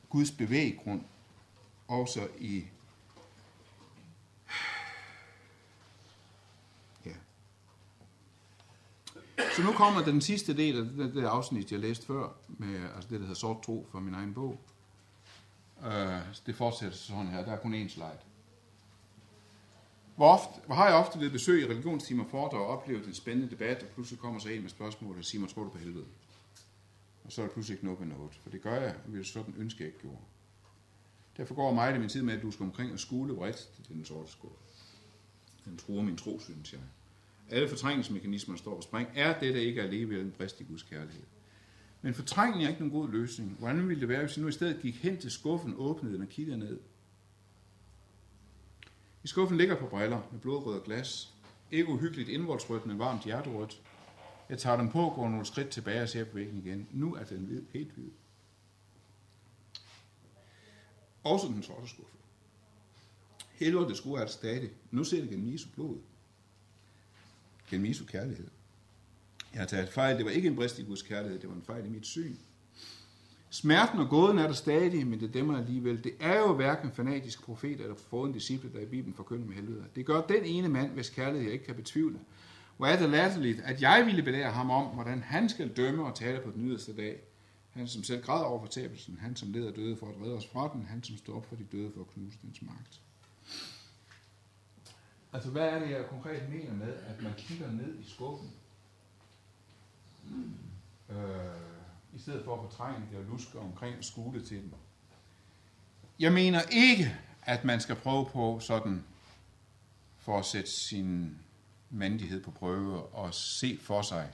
Guds 0.09 0.31
bevæggrund, 0.31 1.03
også 1.89 2.29
i 2.39 2.65
ja. 7.07 7.13
Så 9.57 9.63
nu 9.63 9.73
kommer 9.73 10.05
den 10.05 10.21
sidste 10.21 10.57
del 10.57 10.79
af 10.79 10.85
det, 10.85 11.15
det 11.15 11.25
afsnit, 11.25 11.73
jeg 11.73 11.81
læste 11.81 12.07
før, 12.07 12.33
med 12.49 12.89
altså 12.95 13.09
det, 13.11 13.11
der 13.11 13.27
hedder 13.27 13.35
Sort 13.35 13.63
Tro 13.63 13.89
fra 13.93 14.01
min 14.01 14.15
egen 14.15 14.35
bog. 14.35 14.61
Øh, 15.87 16.37
det 16.47 16.55
fortsætter 16.55 16.97
sådan 16.97 17.29
her. 17.29 17.45
Der 17.45 17.53
er 17.53 17.57
kun 17.57 17.75
én 17.75 17.89
slide. 17.89 18.19
Hvor, 20.17 20.29
ofte, 20.29 20.61
hvor 20.67 20.75
har 20.75 20.87
jeg 20.87 20.95
ofte 20.95 21.21
ved 21.21 21.31
besøg 21.31 21.63
i 21.63 21.65
religionstimer 21.65 22.25
foredrag 22.31 22.61
og 22.61 22.67
oplevet 22.67 23.07
en 23.07 23.15
spændende 23.15 23.51
debat, 23.51 23.83
og 23.83 23.89
pludselig 23.89 24.21
kommer 24.21 24.41
så 24.41 24.49
en 24.49 24.63
med 24.63 24.71
spørgsmål 24.71 25.19
og 25.19 25.25
siger, 25.25 25.47
tror 25.47 25.63
du 25.63 25.71
på 25.71 25.79
helvede? 25.79 26.05
Og 27.25 27.33
så 27.33 27.43
er 27.43 27.47
der 27.47 27.53
pludselig 27.53 27.75
ikke 27.75 27.85
noget 27.85 28.01
med 28.01 28.09
noget. 28.09 28.35
For 28.43 28.51
det 28.51 28.63
gør 28.63 28.81
jeg, 28.81 28.95
og 29.07 29.13
det 29.13 29.27
sådan 29.27 29.55
ønske 29.59 29.81
jeg 29.81 29.87
ikke 29.87 30.01
gjorde. 30.01 30.19
Derfor 31.37 31.55
går 31.55 31.75
mig 31.75 31.93
det 31.93 32.01
min 32.01 32.09
tid 32.09 32.23
med, 32.23 32.35
at 32.35 32.43
du 32.43 32.51
skal 32.51 32.65
omkring 32.65 32.93
og 32.93 32.99
skule 32.99 33.35
bredt 33.35 33.69
til 33.87 33.95
den 33.95 34.05
sorte 34.05 34.33
skål. 34.33 34.51
Den 35.65 35.77
truer 35.79 36.03
min 36.03 36.17
tro, 36.17 36.41
synes 36.41 36.73
jeg. 36.73 36.81
Alle 37.51 37.69
fortrængningsmekanismer 37.69 38.57
står 38.57 38.77
på 38.77 38.83
spring. 38.83 39.09
Er 39.15 39.41
det, 39.41 39.55
der 39.55 39.61
ikke 39.61 39.81
er 39.81 39.85
alligevel 39.85 40.21
en 40.21 40.31
brist 40.31 40.61
i 40.61 40.65
Guds 40.65 40.83
kærlighed? 40.83 41.23
Men 42.03 42.15
fortrængning 42.15 42.65
er 42.65 42.69
ikke 42.69 42.81
nogen 42.81 43.01
god 43.01 43.11
løsning. 43.11 43.57
Hvordan 43.59 43.89
ville 43.89 44.01
det 44.01 44.09
være, 44.09 44.21
hvis 44.21 44.37
jeg 44.37 44.43
nu 44.43 44.49
i 44.49 44.53
stedet 44.53 44.83
gik 44.83 45.03
hen 45.03 45.21
til 45.21 45.31
skuffen, 45.31 45.75
åbnede 45.77 46.15
den 46.15 46.23
og 46.23 46.29
kiggede 46.29 46.59
ned? 46.59 46.81
I 49.25 49.29
skuffen 49.29 49.59
ligger 49.59 49.77
på 49.77 49.87
briller 49.87 50.21
med 50.33 50.41
blodrød 50.41 50.85
glas. 50.85 51.35
Ikke 51.71 51.89
uhyggeligt 51.89 52.29
indvoldsrødt, 52.29 52.87
men 52.87 52.99
varmt 52.99 53.25
hjerterødt. 53.25 53.83
Jeg 54.49 54.59
tager 54.59 54.77
dem 54.77 54.91
på, 54.91 55.13
går 55.17 55.29
nogle 55.29 55.47
skridt 55.47 55.69
tilbage 55.69 56.03
og 56.03 56.09
ser 56.09 56.25
på 56.25 56.35
væggen 56.35 56.59
igen. 56.59 56.89
Nu 56.93 57.15
er 57.15 57.25
den 57.25 57.45
hvid, 57.45 57.63
helt 57.73 57.93
hvid. 57.93 58.11
Også 61.25 61.47
den 61.47 61.63
sorte 61.63 61.89
skuffe. 61.89 62.17
Helvede 63.53 63.89
det 63.89 63.97
skulle 63.97 64.21
er 64.21 64.25
det 64.25 64.35
stadig. 64.35 64.71
Nu 64.91 65.05
ser 65.05 65.21
det 65.21 65.31
gennem 65.31 65.53
Jesu 65.53 65.69
blod. 65.75 65.99
Gennem 67.71 67.89
Jesu 67.89 68.05
kærlighed. 68.05 68.49
Jeg 69.53 69.61
har 69.61 69.67
taget 69.67 69.89
fejl. 69.89 70.17
Det 70.17 70.25
var 70.25 70.31
ikke 70.31 70.49
en 70.49 70.57
brist 70.57 70.79
i 70.79 70.83
Guds 70.83 71.03
kærlighed, 71.03 71.39
det 71.39 71.49
var 71.49 71.55
en 71.55 71.63
fejl 71.63 71.87
i 71.87 71.89
mit 71.89 72.07
syn. 72.07 72.37
Smerten 73.53 73.99
og 73.99 74.09
gåden 74.09 74.39
er 74.39 74.47
der 74.47 74.53
stadig, 74.53 75.07
men 75.07 75.21
det 75.21 75.35
dæmmer 75.35 75.59
alligevel. 75.59 76.05
Det 76.05 76.13
er 76.21 76.39
jo 76.39 76.55
hverken 76.55 76.93
fanatiske 76.93 77.43
profeter 77.43 77.85
eller 77.85 77.97
foruden 77.97 78.33
disciple, 78.33 78.73
der 78.73 78.81
i 78.81 78.87
Bibelen 78.87 79.15
forkynder 79.15 79.47
med 79.47 79.55
helvede. 79.55 79.85
Det 79.95 80.07
gør 80.07 80.21
den 80.21 80.45
ene 80.45 80.69
mand, 80.69 80.91
hvis 80.91 81.11
kærlighed 81.11 81.43
jeg 81.43 81.53
ikke 81.53 81.65
kan 81.65 81.75
betvivle. 81.75 82.19
Hvor 82.77 82.87
er 82.87 82.99
det 82.99 83.11
latterligt, 83.11 83.61
at 83.61 83.83
jeg 83.83 84.03
ville 84.07 84.23
belære 84.23 84.51
ham 84.51 84.71
om, 84.71 84.87
hvordan 84.87 85.23
han 85.23 85.49
skal 85.49 85.69
dømme 85.77 86.05
og 86.05 86.15
tale 86.15 86.41
på 86.41 86.51
den 86.51 86.69
yderste 86.69 86.97
dag. 86.97 87.21
Han 87.71 87.89
som 87.89 88.05
selv 88.05 88.23
græd 88.23 88.45
over 88.45 88.61
fortabelsen, 88.61 89.19
han 89.21 89.37
som 89.37 89.53
leder 89.53 89.73
døde 89.73 89.97
for 89.97 90.07
at 90.07 90.15
redde 90.23 90.37
os 90.37 90.47
fra 90.53 90.71
den, 90.75 90.87
han 90.87 91.03
som 91.03 91.17
står 91.17 91.37
op 91.37 91.47
for 91.47 91.57
de 91.57 91.65
døde 91.73 91.91
for 91.95 92.01
at 92.01 92.11
knuse 92.15 92.39
dens 92.43 92.63
magt. 92.63 93.01
Altså, 95.33 95.51
hvad 95.51 95.69
er 95.69 95.79
det, 95.79 95.91
jeg 95.91 96.07
konkret 96.11 96.43
mener 96.51 96.75
med, 96.75 96.95
at 97.07 97.23
man 97.23 97.33
kigger 97.37 97.73
ned 97.73 97.99
i 97.99 98.11
skuffen? 98.11 98.51
Øh, 101.11 101.17
I 102.15 102.19
stedet 102.19 102.45
for 102.45 102.55
at 102.55 102.71
fortrænge 102.71 103.07
det 103.11 103.19
og 103.19 103.25
luske 103.25 103.59
omkring 103.59 103.99
og 103.99 104.05
skule 104.05 104.43
til 104.43 104.57
dem. 104.57 104.73
Jeg 106.19 106.33
mener 106.33 106.61
ikke, 106.73 107.17
at 107.43 107.65
man 107.65 107.81
skal 107.81 107.97
prøve 107.97 108.27
på 108.27 108.61
sådan, 108.61 109.05
for 110.19 110.39
at 110.39 110.45
sætte 110.45 110.71
sin 110.71 111.39
mandighed 111.91 112.43
på 112.43 112.51
prøve 112.51 113.03
og 113.03 113.35
se 113.35 113.79
for 113.83 114.03
sig 114.03 114.31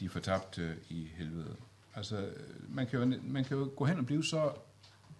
de 0.00 0.08
fortabte 0.08 0.76
i 0.88 1.08
helvede. 1.16 1.56
Altså, 1.94 2.28
man 2.68 2.86
kan, 2.86 2.98
jo, 2.98 3.18
man 3.22 3.44
kan 3.44 3.56
jo 3.56 3.70
gå 3.76 3.84
hen 3.84 3.98
og 3.98 4.06
blive 4.06 4.24
så 4.24 4.52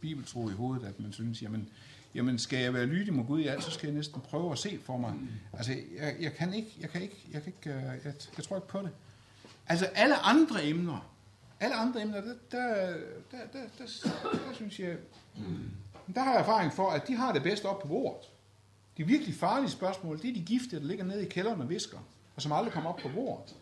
bibeltro 0.00 0.48
i 0.48 0.52
hovedet, 0.52 0.86
at 0.86 1.00
man 1.00 1.12
synes, 1.12 1.42
jamen, 1.42 1.68
jamen 2.14 2.38
skal 2.38 2.58
jeg 2.58 2.74
være 2.74 2.86
lydig 2.86 3.14
mod 3.14 3.24
Gud 3.24 3.40
i 3.40 3.46
alt, 3.46 3.64
så 3.64 3.70
skal 3.70 3.86
jeg 3.86 3.96
næsten 3.96 4.20
prøve 4.20 4.52
at 4.52 4.58
se 4.58 4.78
for 4.82 4.96
mig. 4.96 5.14
Altså, 5.52 5.72
jeg, 5.98 6.16
jeg 6.20 6.34
kan 6.34 6.54
ikke, 6.54 6.76
jeg 6.80 6.90
kan 6.90 7.02
ikke, 7.02 7.26
jeg 7.32 7.42
kan 7.42 7.52
ikke, 7.56 7.70
øh, 7.70 7.84
jeg, 8.04 8.14
jeg 8.36 8.44
tror 8.44 8.56
ikke 8.56 8.68
på 8.68 8.78
det. 8.78 8.90
Altså, 9.66 9.86
alle 9.86 10.16
andre 10.16 10.64
emner, 10.64 11.10
alle 11.60 11.74
andre 11.74 12.02
emner, 12.02 12.20
der, 12.20 12.34
der, 12.50 12.86
der, 12.90 12.96
der, 13.32 13.38
der, 13.52 13.60
der, 13.78 14.38
der 14.48 14.54
synes 14.54 14.80
jeg, 14.80 14.96
der 16.14 16.20
har 16.20 16.32
jeg 16.32 16.40
erfaring 16.40 16.72
for, 16.72 16.90
at 16.90 17.08
de 17.08 17.16
har 17.16 17.32
det 17.32 17.42
bedst 17.42 17.64
op 17.64 17.78
på 17.78 17.88
bordet. 17.88 18.28
De 18.96 19.04
virkelig 19.04 19.34
farlige 19.34 19.70
spørgsmål, 19.70 20.22
det 20.22 20.30
er 20.30 20.34
de 20.34 20.44
gifte, 20.44 20.76
der 20.80 20.86
ligger 20.86 21.04
nede 21.04 21.26
i 21.26 21.28
kælderen 21.28 21.60
og 21.60 21.68
visker, 21.68 21.98
og 22.36 22.42
som 22.42 22.52
aldrig 22.52 22.72
kommer 22.72 22.90
op 22.90 22.96
på 23.02 23.08
bordet. 23.14 23.56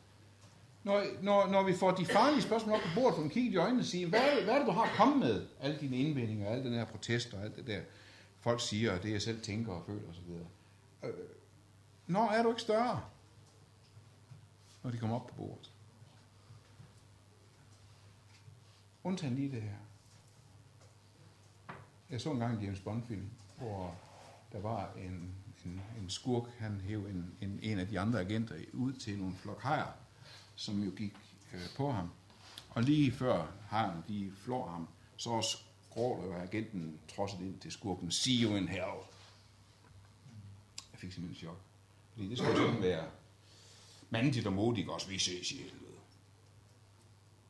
Når, 0.85 1.05
når, 1.23 1.47
når 1.47 1.63
vi 1.63 1.75
får 1.75 1.91
de 1.91 2.07
farlige 2.07 2.43
spørgsmål 2.43 2.75
op 2.75 2.81
på 2.81 2.89
bordet, 2.95 3.15
får 3.15 3.23
man 3.23 3.31
kigge 3.31 3.51
i 3.51 3.57
øjnene 3.57 3.81
og 3.81 3.85
sige, 3.85 4.09
hvad 4.09 4.21
er, 4.21 4.35
det, 4.35 4.45
hvad 4.45 4.55
er 4.55 4.59
det, 4.59 4.67
du 4.67 4.73
har 4.73 4.91
kommet 4.97 5.19
med? 5.19 5.47
Alle 5.61 5.77
dine 5.81 5.97
indvendinger, 5.97 6.49
alle 6.49 6.65
den 6.65 6.73
her 6.73 6.85
protest 6.85 7.35
og 7.35 7.43
alt 7.43 7.57
det 7.57 7.67
der, 7.67 7.81
folk 8.41 8.61
siger, 8.61 8.93
og 8.93 9.03
det 9.03 9.13
jeg 9.13 9.23
selv 9.23 9.41
tænker 9.41 9.73
og 9.73 9.83
føler 9.87 10.09
osv. 10.11 10.31
Øh, 11.05 11.15
når 12.07 12.31
er 12.31 12.43
du 12.43 12.49
ikke 12.49 12.63
større, 12.63 13.01
når 14.83 14.91
de 14.91 14.99
kommer 14.99 15.17
op 15.17 15.27
på 15.27 15.35
bordet? 15.35 15.71
Undtagen 19.05 19.35
lige 19.35 19.51
det 19.51 19.63
her. 19.63 19.77
Jeg 22.11 22.21
så 22.21 22.31
engang 22.31 22.57
en 22.57 22.65
James 22.65 22.81
Bond-film, 22.81 23.31
hvor 23.59 23.95
der 24.53 24.61
var 24.61 24.93
en, 24.97 25.35
en, 25.65 25.83
en 26.01 26.11
skurk, 26.11 26.49
han 26.59 26.81
hæv 26.81 27.07
en, 27.07 27.35
en, 27.41 27.59
en 27.63 27.79
af 27.79 27.89
de 27.89 28.01
andre 28.01 28.21
agenter 28.21 28.55
ud 28.73 28.93
til 28.93 29.19
nogle 29.19 29.35
flok 29.37 29.63
hajer, 29.63 29.93
som 30.55 30.83
jo 30.83 30.91
gik 30.97 31.15
øh, 31.55 31.61
på 31.77 31.91
ham. 31.93 32.11
Og 32.71 32.83
lige 32.83 33.13
før 33.13 33.47
hajerne, 33.69 34.03
de 34.09 34.33
flår 34.37 34.69
ham, 34.69 34.89
så 35.17 35.43
skråler 35.43 36.27
jo 36.27 36.35
agenten 36.35 36.99
trodset 37.09 37.41
ind 37.41 37.61
til 37.61 37.73
skurken, 37.73 38.11
see 38.11 38.43
you 38.43 38.57
in 38.57 38.69
hell. 38.69 38.99
Jeg 40.93 41.01
fik 41.01 41.13
simpelthen 41.13 41.49
chok. 41.49 41.61
Fordi 42.13 42.29
det 42.29 42.39
skulle 42.39 42.57
sådan 42.57 42.83
være 42.83 43.07
mandigt 44.11 44.47
og 44.47 44.53
modigt 44.53 44.89
også, 44.89 45.09
vi 45.09 45.19
ses 45.19 45.53
i 45.53 45.57
helvede. 45.57 45.88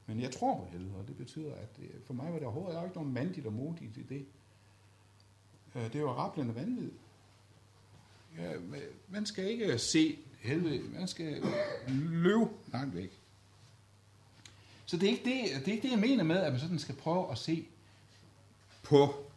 Men 0.08 0.20
jeg 0.20 0.30
tror 0.30 0.56
på 0.56 0.68
helvede, 0.72 0.94
og 0.94 1.08
det 1.08 1.16
betyder, 1.16 1.54
at 1.54 1.76
det, 1.76 1.90
for 2.06 2.14
mig 2.14 2.32
var 2.32 2.38
det 2.38 2.46
overhovedet 2.46 2.84
ikke 2.84 2.96
nogen 2.96 3.12
mandigt 3.12 3.46
og 3.46 3.52
modigt 3.52 3.96
i 3.96 4.02
det. 4.02 4.26
Øh, 5.74 5.92
det 5.92 6.04
var 6.04 6.10
rablende 6.10 6.54
vanvid. 6.54 6.90
Ja, 8.38 8.52
man 9.08 9.26
skal 9.26 9.50
ikke 9.50 9.78
se 9.78 10.18
helvede, 10.38 10.88
man 10.88 11.08
skal 11.08 11.42
løbe 11.88 12.50
langt 12.72 12.94
væk. 12.94 13.20
Så 14.86 14.96
det 14.96 15.06
er, 15.06 15.10
ikke 15.10 15.24
det, 15.24 15.64
det 15.64 15.68
er 15.68 15.72
ikke 15.72 15.82
det, 15.82 15.92
jeg 15.92 15.98
mener 15.98 16.24
med, 16.24 16.36
at 16.36 16.52
man 16.52 16.60
sådan 16.60 16.78
skal 16.78 16.94
prøve 16.94 17.30
at 17.32 17.38
se 17.38 17.68
på, 18.82 19.30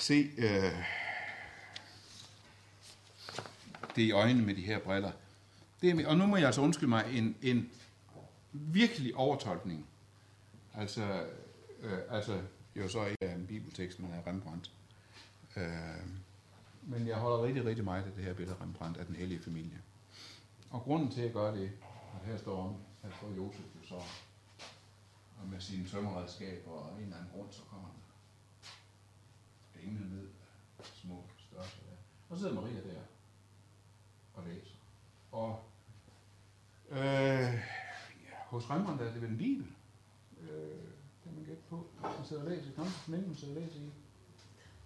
se 0.00 0.30
øh, 0.38 0.72
det 3.96 4.02
i 4.02 4.10
øjnene 4.10 4.46
med 4.46 4.54
de 4.54 4.62
her 4.62 4.78
briller. 4.78 5.12
Det 5.82 5.90
er, 5.90 6.08
og 6.08 6.16
nu 6.16 6.26
må 6.26 6.36
jeg 6.36 6.46
altså 6.46 6.60
undskylde 6.60 6.88
mig 6.88 7.04
en, 7.12 7.36
en 7.42 7.70
virkelig 8.52 9.16
overtolkning. 9.16 9.86
Altså, 10.74 11.26
øh, 11.80 11.98
altså 12.10 12.42
jo 12.76 12.88
så 12.88 13.06
ikke 13.06 13.24
af 13.24 13.34
en 13.34 13.46
bibeltekst, 13.46 14.00
men 14.00 14.12
af 14.12 14.26
Rembrandt. 14.26 14.72
Øh, 15.56 16.06
men 16.82 17.06
jeg 17.06 17.16
holder 17.16 17.44
rigtig, 17.44 17.64
rigtig 17.64 17.84
meget 17.84 18.04
af 18.04 18.12
det 18.12 18.24
her 18.24 18.34
billede 18.34 18.56
af 18.56 18.62
Rembrandt 18.62 18.98
af 18.98 19.06
den 19.06 19.14
hellige 19.14 19.42
familie. 19.42 19.82
Og 20.70 20.82
grunden 20.82 21.10
til 21.10 21.22
at 21.22 21.32
gøre 21.32 21.56
det, 21.56 21.72
og 22.12 22.20
her 22.24 22.36
står 22.36 22.68
om, 22.68 22.76
her 23.02 23.10
står 23.16 23.32
Josef 23.36 23.64
jo 23.82 23.88
så, 23.88 23.94
og 25.40 25.48
med 25.50 25.60
sine 25.60 25.88
tømmerredskaber 25.88 26.70
og 26.70 26.96
en 26.96 27.02
eller 27.02 27.16
anden 27.16 27.30
grund, 27.34 27.52
så 27.52 27.62
kommer 27.62 27.88
han 27.88 28.02
engene 29.84 30.16
ned 30.16 30.28
små 31.02 31.24
størrelser 31.38 31.78
der. 31.90 31.96
Og 32.28 32.36
så 32.36 32.42
sidder 32.42 32.54
Maria 32.54 32.80
der 32.80 33.00
og 34.34 34.44
læser. 34.46 34.76
Og 35.32 35.64
øh, 36.90 37.54
hos 38.52 38.70
Rembrandt 38.70 39.02
er 39.02 39.12
det 39.12 39.22
vel 39.22 39.30
en 39.30 39.38
bibel, 39.38 39.66
øh, 40.40 40.84
kan 41.22 41.34
man 41.34 41.44
gætte 41.44 41.62
på. 41.70 41.86
Hun 41.98 42.26
sidder 42.26 42.42
og 42.42 42.50
læser, 42.50 42.72
kom, 42.72 42.86
men 43.08 43.24
hun 43.24 43.36
sidder 43.36 43.54
og 43.54 43.60
læser 43.62 43.80
i. 43.80 43.90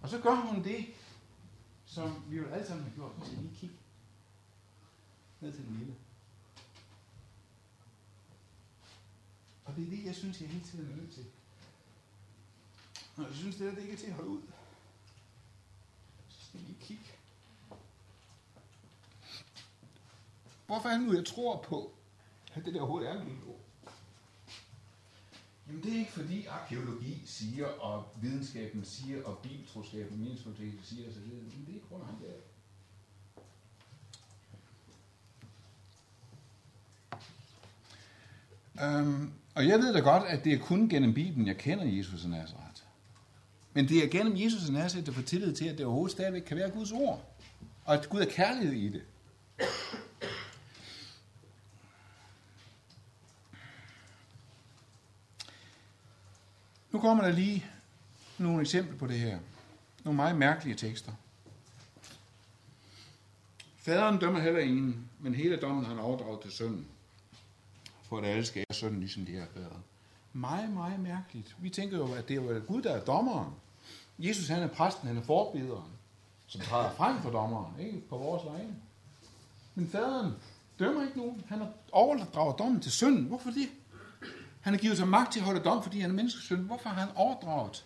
Og 0.01 0.09
så 0.09 0.21
gør 0.21 0.35
hun 0.35 0.63
det, 0.63 0.85
som 1.85 2.23
vi 2.29 2.37
jo 2.37 2.47
alle 2.47 2.67
sammen 2.67 2.83
har 2.85 2.95
gjort. 2.95 3.11
Vi 3.19 3.25
skal 3.25 3.37
lige 3.37 3.55
kigge 3.55 3.75
ned 5.41 5.53
til 5.53 5.65
den 5.65 5.77
lille. 5.77 5.95
Og 9.65 9.75
det 9.75 9.85
er 9.85 9.89
det, 9.89 10.05
jeg 10.05 10.15
synes, 10.15 10.41
jeg 10.41 10.49
hele 10.49 10.65
tiden 10.65 10.91
er 10.91 10.95
nødt 10.95 11.13
til. 11.13 11.25
Og 13.17 13.23
jeg 13.23 13.35
synes, 13.35 13.55
det 13.55 13.67
er 13.67 13.71
det 13.71 13.81
ikke 13.81 13.93
er 13.93 13.97
til 13.97 14.07
at 14.07 14.13
holde 14.13 14.29
ud. 14.29 14.41
Så 16.29 16.45
skal 16.45 16.59
lige 16.59 16.77
kigge. 16.81 17.11
Hvorfor 20.65 20.89
er 20.89 20.97
det 20.97 21.07
nu, 21.07 21.13
jeg 21.13 21.25
tror 21.25 21.61
på, 21.61 21.96
at 22.57 22.65
det 22.65 22.73
der 22.73 22.79
overhovedet 22.79 23.09
er 23.09 23.13
en 23.13 23.41
ord? 23.47 23.57
Jamen 25.67 25.83
det 25.83 25.93
er 25.93 25.99
ikke 25.99 26.11
fordi 26.11 26.45
arkeologi 26.45 27.21
siger, 27.25 27.67
og 27.67 28.05
videnskaben 28.21 28.85
siger, 28.85 29.23
og 29.23 29.37
bibeltroskaben 29.37 30.19
meningsfuldhed 30.19 30.71
siger 30.83 31.09
osv. 31.09 31.19
Men 31.19 31.63
det 31.65 31.71
er 31.71 31.75
ikke 31.75 31.87
grund 31.89 32.03
af 32.03 32.09
det. 32.21 32.33
Um, 38.83 39.33
og 39.55 39.67
jeg 39.67 39.79
ved 39.79 39.93
da 39.93 39.99
godt, 39.99 40.23
at 40.23 40.43
det 40.43 40.53
er 40.53 40.57
kun 40.57 40.89
gennem 40.89 41.13
Bibelen, 41.13 41.47
jeg 41.47 41.57
kender 41.57 41.85
Jesus 41.85 42.23
af 42.23 42.29
Nazareth. 42.29 42.81
Men 43.73 43.87
det 43.87 44.03
er 44.03 44.09
gennem 44.09 44.37
Jesus 44.37 44.67
af 44.67 44.73
Nazareth, 44.73 45.05
der 45.05 45.11
får 45.11 45.21
tillid 45.21 45.53
til, 45.55 45.65
at 45.65 45.77
det 45.77 45.85
overhovedet 45.85 46.11
stadigvæk 46.11 46.41
kan 46.41 46.57
være 46.57 46.69
Guds 46.69 46.91
ord. 46.91 47.25
Og 47.85 47.93
at 47.93 48.09
Gud 48.09 48.19
er 48.19 48.29
kærlighed 48.29 48.73
i 48.73 48.89
det. 48.89 49.01
Nu 56.97 57.01
kommer 57.01 57.23
der 57.23 57.31
lige 57.31 57.65
nogle 58.37 58.61
eksempler 58.61 58.97
på 58.97 59.07
det 59.07 59.19
her. 59.19 59.39
Nogle 60.03 60.15
meget 60.15 60.37
mærkelige 60.37 60.75
tekster. 60.75 61.11
Faderen 63.77 64.17
dømmer 64.19 64.39
heller 64.39 64.59
ingen, 64.59 65.09
men 65.19 65.35
hele 65.35 65.57
dommen 65.57 65.85
har 65.85 65.93
han 65.93 66.03
overdraget 66.03 66.41
til 66.41 66.51
sønnen. 66.51 66.87
For 68.03 68.17
at 68.17 68.25
alle 68.25 68.45
skal 68.45 68.59
ære 68.59 68.75
sønnen, 68.75 68.99
ligesom 68.99 69.25
de 69.25 69.37
er 69.37 69.45
faderen. 69.53 69.83
Meget, 70.33 70.69
meget 70.69 70.99
mærkeligt. 70.99 71.55
Vi 71.59 71.69
tænker 71.69 71.97
jo, 71.97 72.13
at 72.13 72.27
det 72.27 72.37
er 72.37 72.41
jo 72.41 72.61
Gud, 72.67 72.81
der 72.81 72.91
er 72.91 73.05
dommeren. 73.05 73.53
Jesus 74.19 74.47
han 74.47 74.63
er 74.63 74.67
præsten, 74.67 75.07
han 75.07 75.17
er 75.17 75.23
forbederen, 75.23 75.91
som 76.47 76.61
træder 76.61 76.91
frem 76.91 77.21
for 77.21 77.29
dommeren, 77.29 77.79
ikke 77.79 78.01
på 78.09 78.17
vores 78.17 78.45
vegne. 78.45 78.75
Men 79.75 79.87
faderen 79.87 80.33
dømmer 80.79 81.03
ikke 81.03 81.17
nogen. 81.17 81.43
Han 81.47 81.59
har 81.59 81.69
overdraget 81.91 82.59
dommen 82.59 82.81
til 82.81 82.91
sønnen. 82.91 83.23
Hvorfor 83.23 83.51
det? 83.51 83.69
Han 84.67 84.73
har 84.73 84.81
givet 84.81 84.97
sig 84.97 85.07
magt 85.07 85.33
til 85.33 85.39
at 85.39 85.45
holde 85.45 85.63
dom, 85.63 85.83
fordi 85.83 85.99
han 85.99 86.09
er 86.09 86.15
menneskesøn. 86.15 86.59
Hvorfor 86.59 86.89
har 86.89 87.01
han 87.01 87.15
overdraget? 87.15 87.85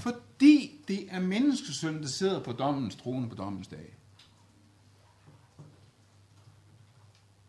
Fordi 0.00 0.80
det 0.88 1.06
er 1.10 1.20
menneskesøn, 1.20 2.02
der 2.02 2.08
sidder 2.08 2.42
på 2.42 2.52
dommens 2.52 2.96
trone 2.96 3.28
på 3.28 3.34
dommens 3.34 3.68
dag. 3.68 3.96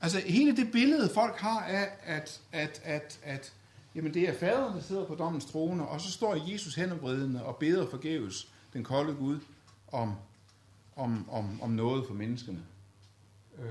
Altså 0.02 0.20
hele 0.20 0.56
det 0.56 0.72
billede, 0.72 1.10
folk 1.14 1.36
har 1.36 1.60
af, 1.60 1.90
at, 2.04 2.42
at, 2.52 2.82
at, 2.84 3.20
at 3.24 3.54
jamen 3.96 4.14
det 4.14 4.30
er 4.30 4.40
faderen, 4.40 4.76
der 4.76 4.82
sidder 4.82 5.06
på 5.06 5.16
dommens 5.16 5.46
trone, 5.46 5.88
og 5.88 6.02
så 6.02 6.12
står 6.12 6.52
Jesus 6.52 6.76
henombredende 6.76 7.46
og 7.46 7.56
beder 7.56 7.90
forgæves 7.90 8.52
den 8.74 8.84
kolde 8.84 9.16
Gud 9.16 9.40
om, 9.88 10.16
om, 10.96 11.30
om, 11.30 11.62
om 11.62 11.70
noget 11.70 12.08
for 12.08 12.14
menneskene. 12.14 12.62
Øh, 13.60 13.66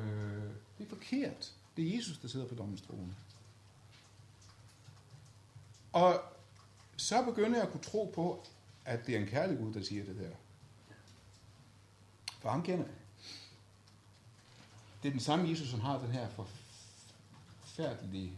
det 0.79 0.85
er 0.85 0.89
forkert. 0.89 1.53
Det 1.77 1.89
er 1.89 1.97
Jesus, 1.97 2.19
der 2.19 2.29
sidder 2.29 2.47
på 2.47 2.55
dommens 2.55 2.83
trone. 2.83 3.15
Og 5.99 6.23
så 6.97 7.25
begynder 7.25 7.59
jeg 7.59 7.67
at 7.67 7.73
kunne 7.73 7.83
tro 7.83 8.13
på, 8.15 8.47
at 8.85 9.07
det 9.07 9.17
er 9.17 9.21
en 9.21 9.27
kærlig 9.27 9.59
Gud, 9.59 9.73
der 9.75 9.83
siger 9.83 10.05
det 10.05 10.17
der. 10.17 10.31
For 12.41 12.51
ham 12.51 12.63
kender 12.63 12.85
jeg. 12.85 12.95
Det 15.03 15.09
er 15.09 15.13
den 15.13 15.21
samme 15.21 15.49
Jesus, 15.49 15.69
som 15.69 15.81
har 15.81 15.99
den 15.99 16.11
her 16.11 16.29
forfærdelige 17.61 18.33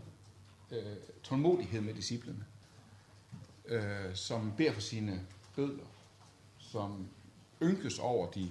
øh, 0.71 0.97
tålmodighed 1.23 1.81
med 1.81 1.95
disciplene, 1.95 2.45
øh, 3.67 4.15
som 4.15 4.53
beder 4.57 4.73
for 4.73 4.81
sine 4.81 5.27
bødler, 5.57 5.87
som 6.59 7.09
ynkes 7.63 7.99
over 7.99 8.31
de 8.31 8.51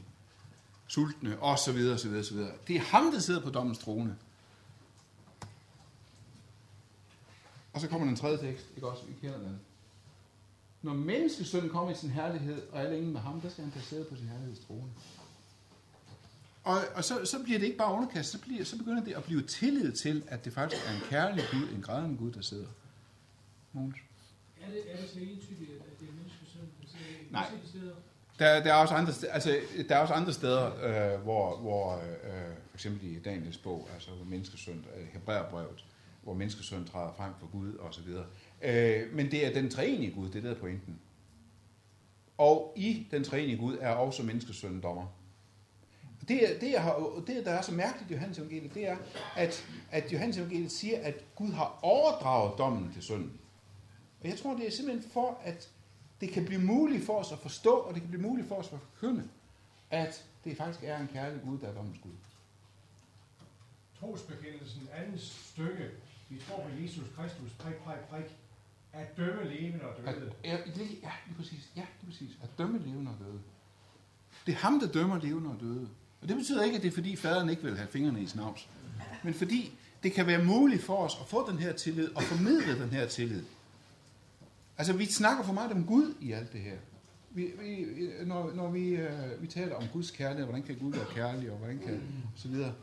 sultne, 0.87 1.39
og 1.39 1.59
så 1.59 1.71
videre, 1.71 1.97
så 1.97 2.09
videre, 2.09 2.23
så 2.23 2.33
videre. 2.33 2.51
Det 2.67 2.75
er 2.75 2.79
ham, 2.79 3.11
der 3.11 3.19
sidder 3.19 3.41
på 3.41 3.49
dommens 3.49 3.79
trone. 3.79 4.17
Og 7.79 7.81
så 7.81 7.89
kommer 7.89 8.07
den 8.07 8.15
tredje 8.15 8.37
tekst, 8.37 8.65
ikke 8.75 8.87
også? 8.87 9.05
Vi 9.05 9.13
kender 9.21 9.37
den. 9.37 9.59
Når 10.81 10.93
menneskesønnen 10.93 11.69
kommer 11.69 11.91
i 11.91 11.95
sin 11.95 12.09
herlighed, 12.09 12.61
og 12.71 12.81
alle 12.81 12.97
ingen 12.97 13.13
med 13.13 13.21
ham, 13.21 13.41
der 13.41 13.49
skal 13.49 13.63
han 13.63 13.71
placeret 13.71 14.07
på 14.07 14.15
sin 14.15 14.27
herlighedstrone. 14.27 14.89
Og, 16.63 16.77
og 16.95 17.03
så, 17.03 17.25
så 17.25 17.43
bliver 17.43 17.59
det 17.59 17.65
ikke 17.65 17.77
bare 17.77 17.93
underkast, 17.93 18.31
så, 18.31 18.39
bliver, 18.41 18.63
så 18.63 18.77
begynder 18.77 19.03
det 19.03 19.13
at 19.13 19.23
blive 19.23 19.41
tillid 19.41 19.91
til, 19.91 20.23
at 20.27 20.45
det 20.45 20.53
faktisk 20.53 20.81
er 20.87 20.91
en 20.91 21.01
kærlig 21.09 21.43
Gud, 21.51 21.75
en 21.75 21.81
grædende 21.81 22.17
Gud, 22.17 22.31
der 22.31 22.41
sidder. 22.41 22.67
Mogens? 23.73 23.95
Er 24.61 24.69
det, 24.71 24.91
er 24.91 24.97
det 24.97 25.09
så 25.09 25.19
entydigt, 25.19 25.71
at 25.71 25.99
det 25.99 26.07
er 26.07 26.13
menneskesøn, 26.13 26.61
der 26.81 26.87
sidder 26.87 27.21
i 27.21 27.31
Nej. 27.31 27.51
Der, 28.39 28.63
der, 28.63 28.73
er 28.73 28.77
også 28.77 28.93
andre, 28.93 29.13
steder, 29.13 29.33
altså, 29.33 29.59
der 29.89 29.95
er 29.95 29.99
også 29.99 30.13
andre 30.13 30.33
steder, 30.33 30.65
øh, 30.65 31.21
hvor, 31.21 31.57
hvor 31.57 31.95
øh, 31.95 32.55
for 32.69 32.77
eksempel 32.77 33.07
i 33.07 33.19
Daniels 33.19 33.57
bog, 33.57 33.89
altså 33.93 34.11
hvor 34.11 34.25
menneskesøn, 34.25 34.85
øh, 34.97 35.07
Hebræerbrevet, 35.13 35.85
hvor 36.23 36.33
menneskesøn 36.33 36.85
træder 36.85 37.13
frem 37.13 37.33
for 37.39 37.47
Gud 37.47 37.73
og 37.73 37.93
så 37.93 38.01
videre. 38.01 38.25
Øh, 38.61 39.13
men 39.13 39.31
det 39.31 39.45
er 39.45 39.53
den 39.53 39.69
treenige 39.69 40.11
Gud, 40.11 40.29
det 40.29 40.35
er 40.35 40.41
der 40.41 40.55
er 40.55 40.59
pointen. 40.59 40.99
Og 42.37 42.73
i 42.75 43.07
den 43.11 43.23
treenige 43.23 43.57
Gud 43.57 43.77
er 43.81 43.89
også 43.89 44.23
menneskesøn 44.23 44.81
dommer. 44.81 45.07
Det, 46.27 46.57
det, 46.61 46.71
jeg 46.71 46.83
har, 46.83 47.23
det, 47.27 47.45
der 47.45 47.51
er 47.51 47.61
så 47.61 47.71
mærkeligt 47.71 48.11
i 48.11 48.13
Johannes 48.13 48.37
evangeliet, 48.37 48.73
det 48.73 48.87
er, 48.87 48.97
at, 49.35 49.65
at 49.91 50.13
Johannes 50.13 50.37
evangeliet 50.37 50.71
siger, 50.71 50.99
at 51.01 51.35
Gud 51.35 51.51
har 51.51 51.79
overdraget 51.81 52.57
dommen 52.57 52.93
til 52.93 53.03
sønnen. 53.03 53.39
Og 54.21 54.29
jeg 54.29 54.37
tror, 54.37 54.55
det 54.55 54.67
er 54.67 54.71
simpelthen 54.71 55.11
for, 55.11 55.41
at 55.43 55.69
det 56.21 56.29
kan 56.29 56.45
blive 56.45 56.61
muligt 56.61 57.05
for 57.05 57.13
os 57.13 57.31
at 57.31 57.39
forstå, 57.39 57.71
og 57.71 57.93
det 57.93 58.01
kan 58.01 58.11
blive 58.11 58.23
muligt 58.23 58.47
for 58.47 58.55
os 58.55 58.73
at 58.73 58.79
forkynde, 58.79 59.29
at 59.89 60.25
det 60.43 60.57
faktisk 60.57 60.83
er 60.83 60.99
en 60.99 61.07
kærlig 61.07 61.41
Gud, 61.41 61.57
der 61.57 61.67
er 61.67 61.73
dommens 61.73 61.99
Gud. 62.03 62.11
Trosbekendelsen, 63.99 64.89
andet 64.95 65.21
stykke. 65.21 65.89
Vi 66.29 66.41
tror 66.47 66.63
på 66.63 66.69
Jesus 66.81 67.03
Kristus, 67.15 67.51
prik, 67.59 67.75
prik, 67.75 67.99
prik. 68.09 68.25
At 68.93 69.17
dømme 69.17 69.43
levende 69.43 69.85
og 69.85 70.09
At, 70.09 70.15
ja, 70.43 70.57
det, 70.75 70.87
ja, 71.03 71.11
lige 71.27 71.37
præcis. 71.37 71.69
Ja, 71.75 71.85
lige 72.01 72.11
præcis. 72.11 72.37
At 72.43 72.49
dømme 72.57 72.79
levende 72.79 73.11
og 73.11 73.25
døde. 73.25 73.39
Det 74.45 74.51
er 74.51 74.57
ham, 74.57 74.79
der 74.79 74.87
dømmer 74.87 75.19
levende 75.19 75.49
og 75.49 75.57
døde. 75.61 75.89
Og 76.21 76.27
det 76.27 76.35
betyder 76.37 76.63
ikke, 76.63 76.77
at 76.77 76.81
det 76.83 76.87
er 76.87 76.91
fordi 76.93 77.15
faderen 77.15 77.49
ikke 77.49 77.63
vil 77.63 77.77
have 77.77 77.87
fingrene 77.87 78.21
i 78.21 78.27
snavs. 78.27 78.69
Men 79.23 79.33
fordi 79.33 79.77
det 80.03 80.11
kan 80.13 80.27
være 80.27 80.43
muligt 80.43 80.83
for 80.83 80.97
os 80.97 81.17
at 81.21 81.27
få 81.27 81.51
den 81.51 81.59
her 81.59 81.73
tillid 81.73 82.09
og 82.15 82.23
formidle 82.23 82.79
den 82.83 82.89
her 82.89 83.07
tillid. 83.07 83.43
Altså, 84.77 84.93
vi 84.93 85.05
snakker 85.05 85.43
for 85.43 85.53
meget 85.53 85.71
om 85.71 85.85
Gud 85.85 86.13
i 86.21 86.31
alt 86.31 86.53
det 86.53 86.61
her. 86.61 86.77
Vi, 87.31 87.51
vi, 87.59 87.85
når 88.25 88.53
når 88.53 88.71
vi, 88.71 88.89
øh, 88.89 89.41
vi 89.41 89.47
taler 89.47 89.75
om 89.75 89.83
Guds 89.93 90.11
kærlighed, 90.11 90.45
hvordan 90.45 90.63
kan 90.63 90.75
Gud 90.75 90.91
være 90.91 91.05
kærlig, 91.15 91.51
og 91.51 91.57
hvordan 91.57 91.79
kan 91.79 91.93
og 92.23 92.31
så 92.35 92.47
videre. 92.47 92.73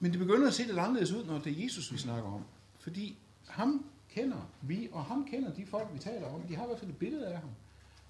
Men 0.00 0.10
det 0.10 0.18
begynder 0.18 0.48
at 0.48 0.54
se 0.54 0.62
lidt 0.62 0.78
anderledes 0.78 1.12
ud, 1.12 1.24
når 1.24 1.38
det 1.38 1.58
er 1.58 1.64
Jesus, 1.64 1.92
vi 1.92 1.98
snakker 1.98 2.30
om. 2.30 2.44
Fordi 2.78 3.18
ham 3.48 3.84
kender 4.10 4.50
vi, 4.62 4.88
og 4.92 5.04
ham 5.04 5.26
kender 5.30 5.54
de 5.54 5.66
folk, 5.66 5.88
vi 5.94 5.98
taler 5.98 6.26
om. 6.26 6.40
De 6.40 6.56
har 6.56 6.64
i 6.64 6.66
hvert 6.66 6.78
fald 6.78 6.90
et 6.90 6.96
billede 6.96 7.26
af 7.26 7.40
ham. 7.40 7.50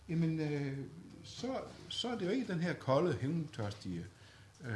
Jamen, 0.08 0.40
øh, 0.40 0.78
så, 1.24 1.60
så 1.88 2.08
er 2.08 2.18
det 2.18 2.26
jo 2.26 2.30
ikke 2.30 2.52
den 2.52 2.60
her 2.60 2.72
kolde, 2.72 3.16
hævntørstige, 3.20 4.06
øh, 4.64 4.70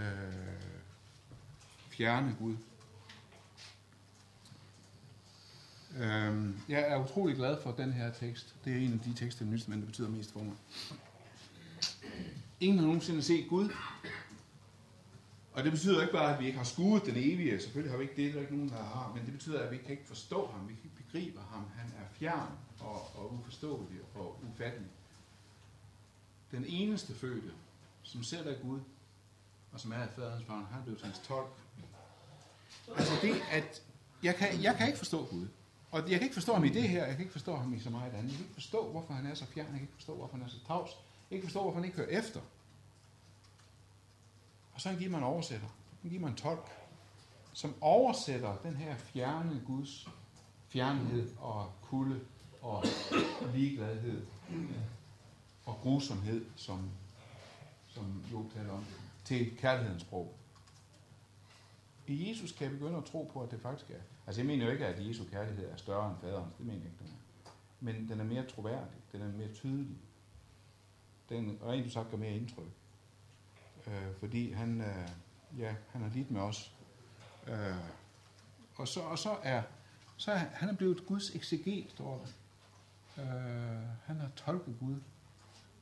fjerne 1.89 2.37
Gud. 2.39 2.57
Øh, 5.97 6.51
jeg 6.69 6.81
er 6.93 7.05
utrolig 7.05 7.37
glad 7.37 7.63
for 7.63 7.73
den 7.73 7.93
her 7.93 8.13
tekst. 8.13 8.55
Det 8.65 8.73
er 8.73 8.77
en 8.77 8.93
af 8.93 9.01
de 9.01 9.15
tekster, 9.15 9.45
i 9.45 9.49
der 9.81 9.87
betyder 9.87 10.09
mest 10.09 10.33
for 10.33 10.41
mig. 10.41 10.55
Ingen 12.61 12.79
har 12.79 12.87
nogensinde 12.87 13.23
set 13.23 13.49
Gud. 13.49 13.69
Og 15.53 15.65
det 15.65 15.73
betyder 15.73 16.01
ikke 16.01 16.13
bare, 16.13 16.35
at 16.35 16.41
vi 16.41 16.47
ikke 16.47 16.59
har 16.59 16.65
skuet 16.65 17.05
den 17.05 17.15
evige. 17.17 17.61
Selvfølgelig 17.61 17.93
har 17.93 17.99
vi 17.99 18.03
ikke 18.03 18.17
det, 18.17 18.25
der 18.25 18.31
er 18.31 18.35
der 18.35 18.41
ikke 18.41 18.57
nogen, 18.57 18.71
der 18.71 18.77
har. 18.77 19.13
Men 19.15 19.25
det 19.25 19.33
betyder, 19.33 19.61
at 19.61 19.71
vi 19.71 19.77
kan 19.77 19.91
ikke 19.91 20.07
forstå 20.07 20.47
ham. 20.47 20.69
Vi 20.69 20.75
kan 20.75 20.85
ikke 20.85 21.05
begribe 21.05 21.41
ham. 21.51 21.65
Han 21.77 21.87
er 21.87 22.05
fjern 22.13 22.53
og, 22.81 23.17
og 23.17 23.33
uforståelig 23.35 24.01
og 24.15 24.39
ufattelig. 24.53 24.91
Den 26.51 26.65
eneste 26.69 27.15
fødte, 27.15 27.53
som 28.03 28.23
selv 28.23 28.49
er 28.49 28.63
Gud, 28.63 28.81
og 29.73 29.81
som 29.81 29.93
er 29.93 29.97
af 29.97 30.09
faderens 30.17 30.45
barn, 30.45 30.67
han 30.71 30.83
blev 30.85 30.99
hans 31.03 31.19
tolk. 31.19 31.53
Altså 32.97 33.13
det, 33.23 33.35
at 33.53 33.83
jeg 34.23 34.35
kan, 34.35 34.63
jeg 34.63 34.77
kan 34.77 34.87
ikke 34.87 34.99
forstå 34.99 35.27
Gud. 35.27 35.47
Og 35.91 36.01
jeg 36.01 36.19
kan 36.19 36.23
ikke 36.23 36.35
forstå 36.35 36.55
ham 36.55 36.65
i 36.65 36.69
det 36.69 36.89
her, 36.89 37.07
jeg 37.07 37.15
kan 37.15 37.21
ikke 37.21 37.33
forstå 37.33 37.57
ham 37.57 37.75
i 37.75 37.81
så 37.81 37.91
meget 37.91 38.13
andet. 38.13 38.29
Jeg 38.29 38.37
kan 38.37 38.41
ikke 38.41 38.55
forstå, 38.55 38.91
hvorfor 38.91 39.13
han 39.13 39.27
er 39.27 39.35
så 39.35 39.47
fjern, 39.47 39.67
jeg 39.67 39.75
kan 39.75 39.81
ikke 39.81 39.95
forstå, 39.95 40.15
hvorfor 40.15 40.37
han 40.37 40.47
er 40.47 40.49
så 40.49 40.57
tavs. 40.67 40.91
Jeg 40.91 41.29
kan 41.29 41.37
ikke 41.37 41.47
forstå, 41.47 41.63
hvorfor 41.63 41.75
han 41.75 41.85
ikke 41.85 41.97
hører 41.97 42.19
efter. 42.19 42.41
Og 44.75 44.81
så 44.81 44.89
han 44.89 44.99
giver 44.99 45.11
mig 45.11 45.19
en 45.19 45.25
oversætter. 45.25 45.69
Han 46.03 46.11
giver 46.11 46.21
mig 46.21 46.29
en 46.29 46.37
tolk, 46.37 46.71
som 47.53 47.75
oversætter 47.81 48.57
den 48.57 48.77
her 48.77 48.97
fjerne 48.97 49.63
Guds 49.67 50.09
fjernhed 50.69 51.31
og 51.39 51.73
kulde 51.83 52.21
og 52.63 52.85
ligegladhed 53.55 54.27
og 55.67 55.75
grusomhed, 55.83 56.45
som, 56.57 56.91
som 57.89 58.23
Job 58.33 58.53
taler 58.53 58.73
om, 58.73 58.85
til 59.25 59.57
kærlighedens 59.57 60.03
sprog. 60.03 60.35
I 62.07 62.29
Jesus 62.29 62.53
kan 62.53 62.71
jeg 62.71 62.79
begynde 62.79 62.99
at 62.99 63.05
tro 63.05 63.31
på, 63.33 63.43
at 63.43 63.51
det 63.51 63.61
faktisk 63.61 63.91
er. 63.91 64.01
Altså 64.27 64.41
jeg 64.41 64.47
mener 64.47 64.65
jo 64.65 64.73
ikke, 64.73 64.87
at 64.87 65.09
Jesu 65.09 65.25
kærlighed 65.25 65.71
er 65.71 65.77
større 65.77 66.11
end 66.11 66.19
faderens. 66.21 66.55
Det 66.59 66.67
mener 66.67 66.79
jeg 66.79 66.87
ikke, 66.87 66.99
den 66.99 67.07
er. 67.07 67.51
Men 67.81 68.09
den 68.09 68.21
er 68.21 68.25
mere 68.25 68.47
troværdig. 68.47 68.99
Den 69.13 69.23
er 69.23 69.33
mere 69.33 69.53
tydelig. 69.55 69.97
Den 71.29 71.59
rent 71.67 71.93
sagt 71.93 72.11
gør 72.11 72.17
mere 72.17 72.37
indtryk. 72.37 72.73
Øh, 73.91 74.15
fordi 74.21 74.53
han, 74.53 74.81
øh, 74.81 75.09
ja, 75.61 75.75
han 75.93 76.03
har 76.03 76.11
lidt 76.15 76.31
med 76.31 76.41
os. 76.41 76.73
Øh, 77.49 77.75
og 78.77 78.89
så, 78.89 79.01
og 79.01 79.19
så 79.19 79.37
er 79.43 79.63
så 80.17 80.33
er 80.33 80.37
han 80.39 80.69
er 80.69 80.75
blevet 80.75 81.07
Guds 81.07 81.31
ekseget, 81.35 81.91
står 81.91 82.27
der. 83.17 83.23
Øh, 83.23 83.83
han 84.05 84.17
har 84.21 84.31
tolket 84.37 84.77
Gud. 84.81 84.95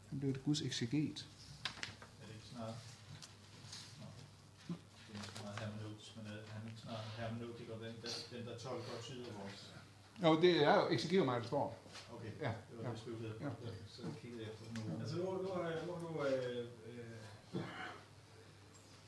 Han 0.09 0.17
er 0.17 0.21
blevet 0.21 0.45
Guds 0.45 0.61
ekseget. 0.63 1.27
Er 2.23 2.27
det 2.27 2.35
ikke 2.35 2.47
snart? 2.53 2.75
Nå. 4.01 4.07
Det 5.09 5.15
er 5.15 5.19
måske 5.19 5.43
meget 5.45 5.59
hermeneutisk, 5.61 6.17
men 6.17 6.27
øh, 6.27 6.33
han 6.53 6.63
er 6.65 6.69
ikke 6.71 6.81
snart 6.83 7.05
hermeneutiker, 7.19 7.73
den, 7.75 7.95
der, 8.03 8.13
den 8.39 8.47
der 8.47 8.59
tolker 8.59 8.93
og 8.99 9.03
tyder 9.05 9.33
vores. 9.41 9.75
Jo, 10.23 10.41
det 10.41 10.65
er 10.65 10.75
jo 10.81 10.89
ekseget 10.91 11.25
mig, 11.25 11.41
der 11.41 11.47
står. 11.47 11.67
Okay, 12.15 12.33
Ja, 12.41 12.53
det 12.71 12.75
var 12.79 12.85
ja. 12.85 12.91
det, 12.91 13.35
jeg 13.41 13.53
på. 13.53 13.65
Ja. 13.65 13.71
Så 13.89 14.03
kiggede 14.23 14.43
jeg 14.43 14.51
efter 14.53 14.65
nu. 14.75 15.01
Altså 15.01 15.17
nu, 15.17 15.23
nu, 15.43 15.49
har 15.57 15.69
jeg- 15.71 15.87
nu, 15.87 15.93
har 15.93 16.01
du, 16.09 16.25
øh, 16.27 16.67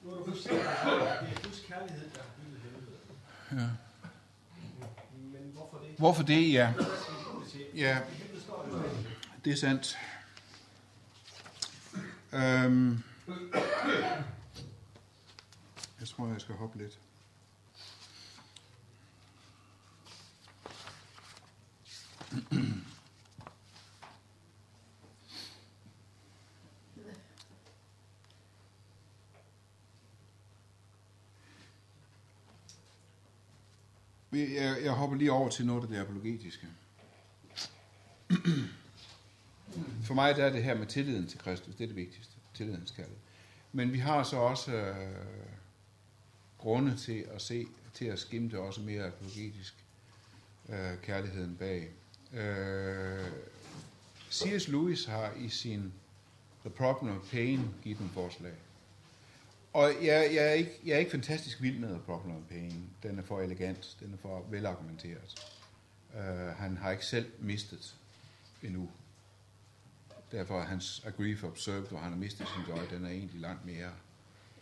nu 0.02 0.10
har 0.10 0.16
du 0.18 0.24
forsikret 0.24 0.60
det 0.60 1.36
er 1.36 1.42
Guds 1.44 1.60
kærlighed, 1.68 2.10
der 2.10 2.18
har 2.22 2.28
bygget 2.44 2.60
helvede. 2.62 2.96
Ja. 3.52 3.68
Men 5.14 5.50
hvorfor 5.52 5.78
det? 5.78 5.94
Hvorfor 5.98 6.22
det, 6.22 6.52
ja. 6.52 6.72
Ja, 7.74 7.98
det 9.44 9.52
er 9.52 9.56
sandt. 9.56 9.98
Øhm, 12.32 13.02
Jeg 16.00 16.08
tror, 16.08 16.28
jeg 16.28 16.40
skal 16.40 16.54
hoppe 16.54 16.78
lidt. 16.78 16.98
Vi- 22.30 22.40
Jeg, 34.32 34.76
jeg 34.82 34.92
hopper 34.92 35.16
lige 35.16 35.32
over 35.32 35.48
til 35.48 35.66
noget 35.66 35.82
af 35.82 35.88
det 35.88 35.96
apologetiske. 35.96 36.66
For 40.06 40.14
mig 40.14 40.36
der 40.36 40.44
er 40.44 40.52
det 40.52 40.62
her 40.62 40.74
med 40.74 40.86
tilliden 40.86 41.26
til 41.26 41.38
Kristus, 41.38 41.74
det 41.74 41.84
er 41.84 41.88
det 41.88 41.96
vigtigste. 41.96 42.34
Tillidens 42.54 42.90
kærlighed. 42.90 43.18
Men 43.72 43.92
vi 43.92 43.98
har 43.98 44.22
så 44.22 44.36
også 44.36 44.72
øh, 44.72 45.16
grunde 46.58 46.96
til 46.96 47.24
at 47.30 47.42
se, 47.42 47.66
til 47.94 48.04
at 48.04 48.18
skimte 48.18 48.60
også 48.60 48.80
mere 48.80 49.06
apologetisk 49.06 49.84
øh, 50.68 50.98
kærligheden 51.02 51.56
bag. 51.56 51.90
Øh, 52.32 53.26
C.S. 54.30 54.68
Lewis 54.68 55.04
har 55.04 55.32
i 55.36 55.48
sin 55.48 55.92
The 56.60 56.70
Problem 56.70 57.16
of 57.16 57.30
Pain 57.30 57.60
givet 57.82 57.98
en 57.98 58.10
forslag. 58.14 58.52
Og 59.72 59.92
jeg, 60.02 60.30
jeg, 60.34 60.46
er 60.46 60.52
ikke, 60.52 60.80
jeg 60.84 60.94
er 60.94 60.98
ikke 60.98 61.10
fantastisk 61.10 61.62
vild 61.62 61.78
med 61.78 61.98
Problem 61.98 62.36
of 62.36 62.42
Pain. 62.48 62.90
Den 63.02 63.18
er 63.18 63.22
for 63.22 63.40
elegant, 63.40 63.96
den 64.00 64.12
er 64.12 64.16
for 64.16 64.46
velargumenteret. 64.50 65.56
Uh, 66.14 66.20
han 66.56 66.76
har 66.76 66.90
ikke 66.90 67.06
selv 67.06 67.32
mistet 67.38 67.96
endnu. 68.62 68.90
Derfor 70.32 70.60
er 70.60 70.64
hans 70.64 71.02
Agree 71.06 71.36
for 71.36 71.48
Observed, 71.48 71.88
hvor 71.88 71.98
han 71.98 72.12
har 72.12 72.18
mistet 72.18 72.46
sin 72.48 72.74
joy, 72.74 72.96
den 72.96 73.04
er 73.04 73.08
egentlig 73.08 73.40
langt 73.40 73.66
mere 73.66 73.90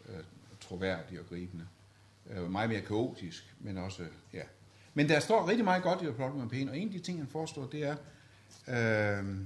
uh, 0.09 0.15
troværdig 0.61 1.21
og 1.21 1.27
gribende. 1.27 1.67
Uh, 2.25 2.51
meget 2.51 2.71
mere 2.71 2.81
kaotisk, 2.81 3.55
men 3.61 3.79
også, 3.79 4.07
ja. 4.33 4.43
Men 4.95 5.09
der 5.09 5.21
står 5.21 5.49
rigtig 5.49 5.65
meget 5.65 5.83
godt 5.83 6.03
i 6.03 6.05
The 6.05 6.15
Problem 6.15 6.45
of 6.45 6.51
Pain, 6.51 6.69
og 6.69 6.79
en 6.79 6.89
af 6.89 6.93
de 6.93 6.99
ting, 6.99 7.19
han 7.19 7.29
forestår, 7.29 7.67
det 7.67 7.83
er, 7.85 7.97
uh, 9.21 9.37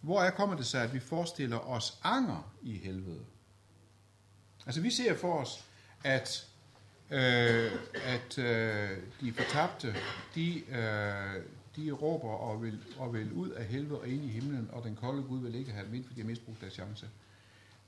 hvor 0.00 0.22
er 0.22 0.30
kommer 0.30 0.56
det 0.56 0.66
sig, 0.66 0.82
at 0.82 0.94
vi 0.94 1.00
forestiller 1.00 1.58
os 1.58 2.00
anger 2.02 2.52
i 2.62 2.78
helvede? 2.78 3.24
Altså 4.66 4.80
vi 4.80 4.90
ser 4.90 5.16
for 5.16 5.34
os, 5.38 5.64
at, 6.04 6.48
øh, 7.10 7.72
at 7.94 8.38
øh, 8.38 8.98
de 9.20 9.32
fortabte, 9.32 9.94
de, 10.34 10.58
øh, 10.58 11.42
de 11.76 11.90
råber 11.90 12.28
og 12.28 12.62
vil, 12.62 12.82
og 12.98 13.14
vil 13.14 13.32
ud 13.32 13.48
af 13.48 13.64
helvede 13.64 14.00
og 14.00 14.08
ind 14.08 14.24
i 14.24 14.28
himlen, 14.28 14.68
og 14.72 14.84
den 14.84 14.96
kolde 14.96 15.22
Gud 15.22 15.40
vil 15.40 15.54
ikke 15.54 15.72
have 15.72 15.86
dem 15.86 15.94
ind, 15.94 16.04
fordi 16.04 16.14
de 16.14 16.20
har 16.20 16.28
misbrugt 16.28 16.60
deres 16.60 16.72
chance. 16.72 17.08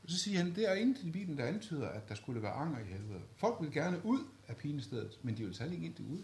Og 0.04 0.10
så 0.10 0.18
siger 0.18 0.38
han, 0.38 0.54
det 0.54 0.70
er 0.70 0.74
intet 0.74 1.04
i 1.04 1.10
Bibelen, 1.10 1.38
der 1.38 1.44
antyder, 1.44 1.88
at 1.88 2.08
der 2.08 2.14
skulle 2.14 2.42
være 2.42 2.52
anger 2.52 2.78
i 2.78 2.84
helvede. 2.84 3.20
Folk 3.36 3.56
vil 3.60 3.72
gerne 3.72 4.04
ud 4.04 4.20
af 4.48 4.56
pinestedet, 4.56 5.18
men 5.22 5.36
de 5.36 5.44
vil 5.44 5.54
særlig 5.54 5.74
ikke 5.74 5.86
ind 5.86 5.94
til 5.94 6.04
Gud. 6.04 6.22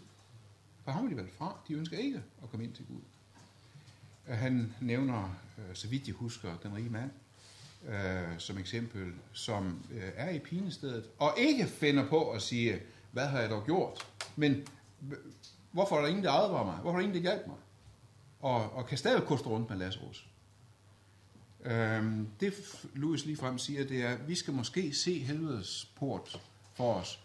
For 0.83 0.91
ham 0.91 1.03
vil 1.03 1.11
de 1.11 1.17
valgt 1.17 1.33
fra. 1.33 1.59
De 1.67 1.73
ønsker 1.73 1.97
ikke 1.97 2.23
at 2.43 2.49
komme 2.49 2.65
ind 2.65 2.73
til 2.73 2.85
Gud. 2.85 3.01
Øh, 4.27 4.37
han 4.37 4.73
nævner, 4.81 5.35
øh, 5.57 5.75
så 5.75 5.87
vidt 5.87 6.07
jeg 6.07 6.15
husker, 6.15 6.57
den 6.63 6.75
rige 6.75 6.89
mand, 6.89 7.11
øh, 7.87 8.37
som 8.37 8.57
eksempel, 8.57 9.13
som 9.33 9.83
øh, 9.91 10.09
er 10.15 10.29
i 10.29 10.39
pinestedet, 10.39 11.09
og 11.19 11.33
ikke 11.37 11.67
finder 11.67 12.07
på 12.07 12.31
at 12.31 12.41
sige, 12.41 12.79
hvad 13.11 13.27
har 13.27 13.39
jeg 13.39 13.49
dog 13.49 13.65
gjort? 13.65 14.07
Men 14.35 14.67
hvorfor 15.71 15.95
er 15.97 16.01
der 16.01 16.07
ingen, 16.07 16.23
der 16.23 16.31
advarer 16.31 16.65
mig? 16.65 16.75
Hvorfor 16.75 16.97
er 16.97 17.01
der 17.01 17.07
ingen, 17.07 17.23
der 17.23 17.31
hjælper 17.31 17.47
mig? 17.47 17.57
Og, 18.39 18.73
og 18.73 18.87
kan 18.87 18.97
stadig 18.97 19.23
koste 19.23 19.47
rundt 19.47 19.69
med 19.69 19.77
Lazarus. 19.77 20.27
Øhm, 21.63 22.27
det 22.39 22.53
Louis 22.93 23.25
lige 23.25 23.37
frem 23.37 23.57
siger, 23.57 23.87
det 23.87 24.03
er, 24.03 24.09
at 24.09 24.27
vi 24.27 24.35
skal 24.35 24.53
måske 24.53 24.93
se 24.93 25.19
helvedes 25.19 25.91
port 25.95 26.41
for 26.73 26.93
os. 26.93 27.19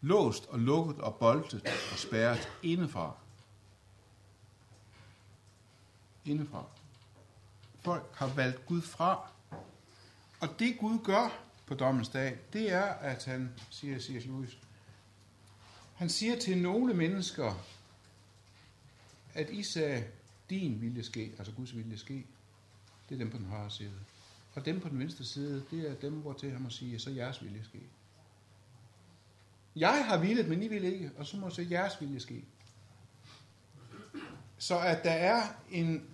Låst 0.00 0.46
og 0.46 0.58
lukket 0.58 0.98
og 0.98 1.14
boltet 1.14 1.62
og 1.92 1.98
spærret 1.98 2.48
indefra. 2.62 3.14
Indefra. 6.24 6.64
Folk 7.80 8.14
har 8.14 8.26
valgt 8.26 8.66
Gud 8.66 8.82
fra. 8.82 9.30
Og 10.40 10.48
det 10.58 10.78
Gud 10.78 10.98
gør 11.04 11.42
på 11.66 11.74
dommens 11.74 12.08
dag, 12.08 12.38
det 12.52 12.72
er, 12.72 12.82
at 12.82 13.24
han, 13.24 13.50
siger 13.70 13.98
C.S. 13.98 14.26
Lewis, 14.26 14.58
han 15.94 16.08
siger 16.08 16.38
til 16.38 16.58
nogle 16.58 16.94
mennesker, 16.94 17.64
at 19.34 19.50
I 19.50 19.62
sagde, 19.62 20.04
din 20.50 20.80
vilje 20.80 21.02
ske, 21.02 21.34
altså 21.38 21.52
Guds 21.52 21.76
vilje 21.76 21.98
ske, 21.98 22.26
det 23.08 23.14
er 23.14 23.18
dem 23.18 23.30
på 23.30 23.36
den 23.36 23.46
højre 23.46 23.70
side. 23.70 23.92
Og 24.54 24.64
dem 24.64 24.80
på 24.80 24.88
den 24.88 24.98
venstre 24.98 25.24
side, 25.24 25.64
det 25.70 25.90
er 25.90 25.94
dem, 25.94 26.12
hvor 26.12 26.32
til 26.32 26.50
han 26.52 26.62
må 26.62 26.70
sige, 26.70 26.98
så 26.98 27.10
jeres 27.10 27.44
vilje 27.44 27.64
ske. 27.64 27.80
Jeg 29.76 30.04
har 30.04 30.18
villet, 30.18 30.48
men 30.48 30.62
I 30.62 30.68
vil 30.68 30.84
ikke, 30.84 31.10
og 31.16 31.26
så 31.26 31.36
må 31.36 31.50
så 31.50 31.66
jeres 31.70 32.00
vilje 32.00 32.20
ske. 32.20 32.44
Så 34.58 34.78
at 34.78 35.04
der 35.04 35.10
er 35.10 35.42
en, 35.70 36.10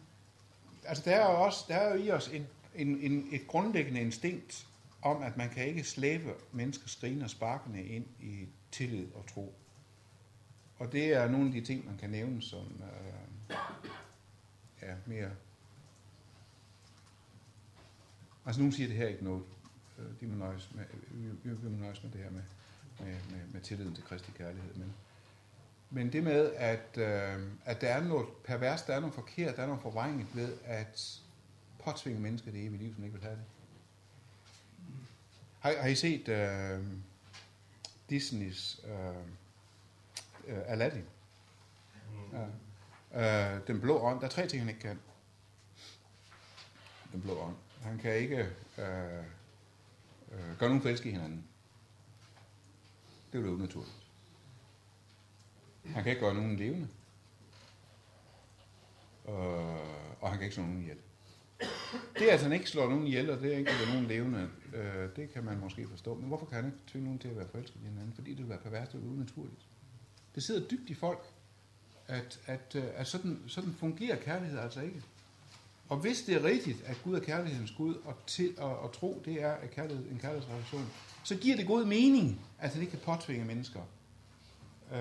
altså 0.84 1.04
der 1.04 1.16
er 1.16 1.24
også, 1.24 1.64
der 1.68 1.74
er 1.74 1.94
jo 1.94 2.02
i 2.02 2.10
os 2.10 2.28
en, 2.28 2.46
en, 2.76 3.00
en, 3.00 3.28
et 3.32 3.46
grundlæggende 3.46 4.00
instinkt 4.00 4.66
om, 5.02 5.22
at 5.22 5.36
man 5.36 5.50
kan 5.50 5.66
ikke 5.66 5.84
slæbe 5.84 6.34
mennesker 6.52 6.88
skrigende 6.88 7.24
og 7.24 7.30
sparkende 7.30 7.84
ind 7.84 8.06
i 8.20 8.46
tillid 8.72 9.06
og 9.14 9.26
tro. 9.26 9.54
Og 10.78 10.92
det 10.92 11.12
er 11.12 11.30
nogle 11.30 11.46
af 11.46 11.52
de 11.52 11.60
ting, 11.60 11.86
man 11.86 11.96
kan 11.96 12.10
nævne 12.10 12.42
som 12.42 12.82
øh, 12.82 13.56
ja, 14.82 14.94
mere... 15.06 15.30
Altså 18.46 18.60
nogen 18.60 18.72
siger 18.72 18.88
det 18.88 18.96
her 18.96 19.08
ikke 19.08 19.24
noget. 19.24 19.42
Øh, 19.98 20.20
de 20.20 20.26
må 20.26 20.34
nøjes 20.34 20.74
med, 20.74 20.84
vi, 21.10 21.50
vi, 21.50 21.68
må 21.68 21.78
nøjes 21.78 22.02
med 22.02 22.10
det 22.10 22.20
her 22.20 22.30
med, 22.30 22.42
med, 23.00 23.14
med, 23.30 23.46
med 23.52 23.60
tilliden 23.60 23.94
til 23.94 24.04
kristig 24.04 24.34
kærlighed. 24.34 24.74
Men, 24.74 24.94
men 25.90 26.12
det 26.12 26.24
med, 26.24 26.52
at, 26.52 26.98
øh, 26.98 27.46
at 27.64 27.80
der 27.80 27.88
er 27.88 28.04
noget 28.04 28.26
pervers, 28.44 28.82
der 28.82 28.94
er 28.94 29.00
noget 29.00 29.14
forkert, 29.14 29.56
der 29.56 29.62
er 29.62 29.66
noget 29.66 29.82
forvrænget 29.82 30.26
ved 30.34 30.56
at 30.64 31.22
påtvinge 31.86 32.20
mennesker 32.20 32.50
det 32.50 32.64
evige 32.64 32.82
liv, 32.82 32.94
som 32.94 33.04
ikke 33.04 33.14
vil 33.14 33.22
have 33.22 33.36
det. 33.36 33.44
Har, 35.60 35.82
har 35.82 35.88
I 35.88 35.94
set 35.94 36.28
øh, 36.28 36.86
Disneys 38.10 38.80
øh, 38.84 39.16
øh, 40.46 40.62
Aladdin? 40.66 41.04
Ja. 43.12 43.54
Øh, 43.54 43.66
den 43.66 43.80
blå 43.80 43.98
ånd. 43.98 44.20
Der 44.20 44.26
er 44.26 44.30
tre 44.30 44.48
ting, 44.48 44.62
han 44.62 44.68
ikke 44.68 44.80
kan. 44.80 45.00
Den 47.12 47.22
blå 47.22 47.38
ånd. 47.38 47.56
Han 47.82 47.98
kan 47.98 48.16
ikke 48.16 48.52
øh, 48.78 49.24
øh, 50.32 50.58
gøre 50.58 50.68
nogen 50.68 50.82
forelske 50.82 51.08
i 51.08 51.12
hinanden. 51.12 51.44
Det 53.32 53.40
er 53.40 53.46
jo 53.46 53.54
unaturligt. 53.54 53.96
Han 55.84 56.02
kan 56.02 56.10
ikke 56.10 56.24
gøre 56.24 56.34
nogen 56.34 56.56
levende. 56.56 56.88
Øh, 59.28 59.34
og 60.20 60.28
han 60.30 60.38
kan 60.38 60.42
ikke 60.42 60.54
slå 60.54 60.62
nogen 60.62 60.80
ihjel. 60.80 60.98
Det, 62.18 62.26
at 62.26 62.42
han 62.42 62.52
ikke 62.52 62.70
slår 62.70 62.88
nogen 62.88 63.06
ihjel, 63.06 63.30
og 63.30 63.40
det 63.40 63.54
er 63.54 63.58
ikke 63.58 63.70
gør 63.70 63.92
nogen 63.92 64.06
levende, 64.06 64.48
øh, 64.74 65.08
det 65.16 65.32
kan 65.32 65.44
man 65.44 65.58
måske 65.60 65.88
forstå. 65.88 66.14
Men 66.14 66.28
hvorfor 66.28 66.46
kan 66.46 66.56
han 66.56 66.66
ikke 66.66 66.78
tvinge 66.86 67.04
nogen 67.04 67.18
til 67.18 67.28
at 67.28 67.36
være 67.36 67.48
forelsket 67.48 67.80
i 67.84 67.88
hinanden? 67.88 68.12
Fordi 68.14 68.30
det 68.30 68.38
vil 68.38 68.48
være 68.48 68.58
perverst 68.58 68.94
og 68.94 69.00
unaturligt. 69.00 69.60
Det 70.34 70.42
sidder 70.42 70.68
dybt 70.68 70.90
i 70.90 70.94
folk, 70.94 71.26
at, 72.06 72.40
at, 72.46 72.74
øh, 72.74 72.84
at 72.94 73.06
sådan, 73.06 73.42
sådan 73.46 73.74
fungerer 73.78 74.16
kærlighed 74.16 74.58
altså 74.58 74.80
ikke. 74.80 75.02
Og 75.88 75.96
hvis 75.96 76.22
det 76.22 76.34
er 76.34 76.44
rigtigt, 76.44 76.82
at 76.86 77.00
Gud 77.04 77.14
er 77.14 77.20
kærlighedens 77.20 77.70
Gud, 77.70 77.94
og, 77.94 78.14
til, 78.26 78.54
og, 78.58 78.78
og 78.78 78.92
tro, 78.92 79.22
det 79.24 79.42
er 79.42 79.52
at 79.52 79.70
kærlighed, 79.70 80.10
en 80.10 80.18
kærlighedsrelation, 80.18 80.90
så 81.24 81.36
giver 81.36 81.56
det 81.56 81.66
god 81.66 81.84
mening, 81.84 82.40
at 82.58 82.72
han 82.72 82.82
ikke 82.82 82.90
kan 82.90 83.00
påtvinge 83.00 83.44
mennesker 83.44 83.80
øh, 84.92 84.98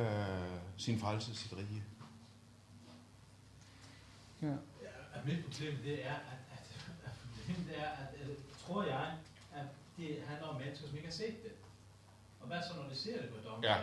sin 0.78 1.00
frelse, 1.00 1.36
sit 1.36 1.54
rige. 1.54 1.84
Ja. 4.42 4.48
Ja, 4.48 5.22
mit 5.26 5.44
problem 5.44 5.74
det 5.84 6.06
er, 6.06 6.14
at, 6.14 6.16
at, 6.16 6.38
at, 6.45 6.45
det 7.48 7.78
er, 7.78 7.90
at, 8.02 8.10
at, 8.22 8.28
tror 8.66 8.84
jeg, 8.84 9.12
at 9.56 9.66
det 9.98 10.24
handler 10.28 10.48
om 10.48 10.56
mennesker, 10.62 10.88
som 10.88 10.96
ikke 10.96 11.08
har 11.08 11.14
set 11.14 11.44
det. 11.44 11.52
Og 12.42 12.48
hvad 12.48 12.58
så, 12.68 12.76
når 12.78 12.90
de 12.90 12.96
ser 12.96 13.22
det 13.22 13.30
på 13.30 13.50
dommen? 13.50 13.64
Ja. 13.64 13.78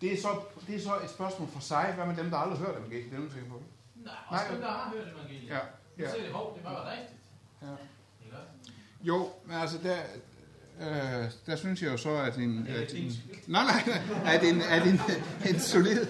Det 0.00 0.12
er, 0.12 0.22
så, 0.22 0.40
det 0.66 0.74
er 0.74 0.80
så 0.80 1.00
et 1.04 1.10
spørgsmål 1.10 1.48
for 1.48 1.60
sig. 1.60 1.92
Hvad 1.96 2.06
med 2.06 2.16
dem, 2.16 2.30
der 2.30 2.38
aldrig 2.38 2.58
har 2.58 2.66
hørt 2.66 2.76
evangeliet? 2.78 3.10
Det 3.10 3.16
er 3.18 3.22
du 3.22 3.30
tænker 3.30 3.50
på. 3.50 3.62
Nej, 3.94 4.14
også 4.28 4.44
Nej. 4.44 4.52
dem, 4.52 4.60
der 4.60 4.70
har 4.70 4.90
hørt 4.90 5.08
evangeliet. 5.14 5.48
Ja, 5.48 5.58
ja. 5.98 6.10
ser 6.10 6.26
de, 6.26 6.32
hov, 6.32 6.56
det 6.56 6.64
var 6.64 6.90
rigtigt. 6.92 7.20
Ja. 7.62 7.66
Ikke? 7.70 8.38
Jo, 9.02 9.32
men 9.44 9.56
altså 9.56 9.78
der, 9.78 9.96
øh, 10.80 11.30
der 11.46 11.56
synes 11.56 11.82
jeg 11.82 11.92
jo 11.92 11.96
så, 11.96 12.16
at 12.16 12.36
en... 12.36 12.66
Det 12.66 12.68
At 12.68 12.94
en 12.94 13.12
nej, 13.46 13.64
nej, 13.64 14.34
at 14.34 14.44
en, 14.44 14.62
at 14.62 14.86
en, 14.86 15.00
en 15.54 15.60
solid, 15.60 16.06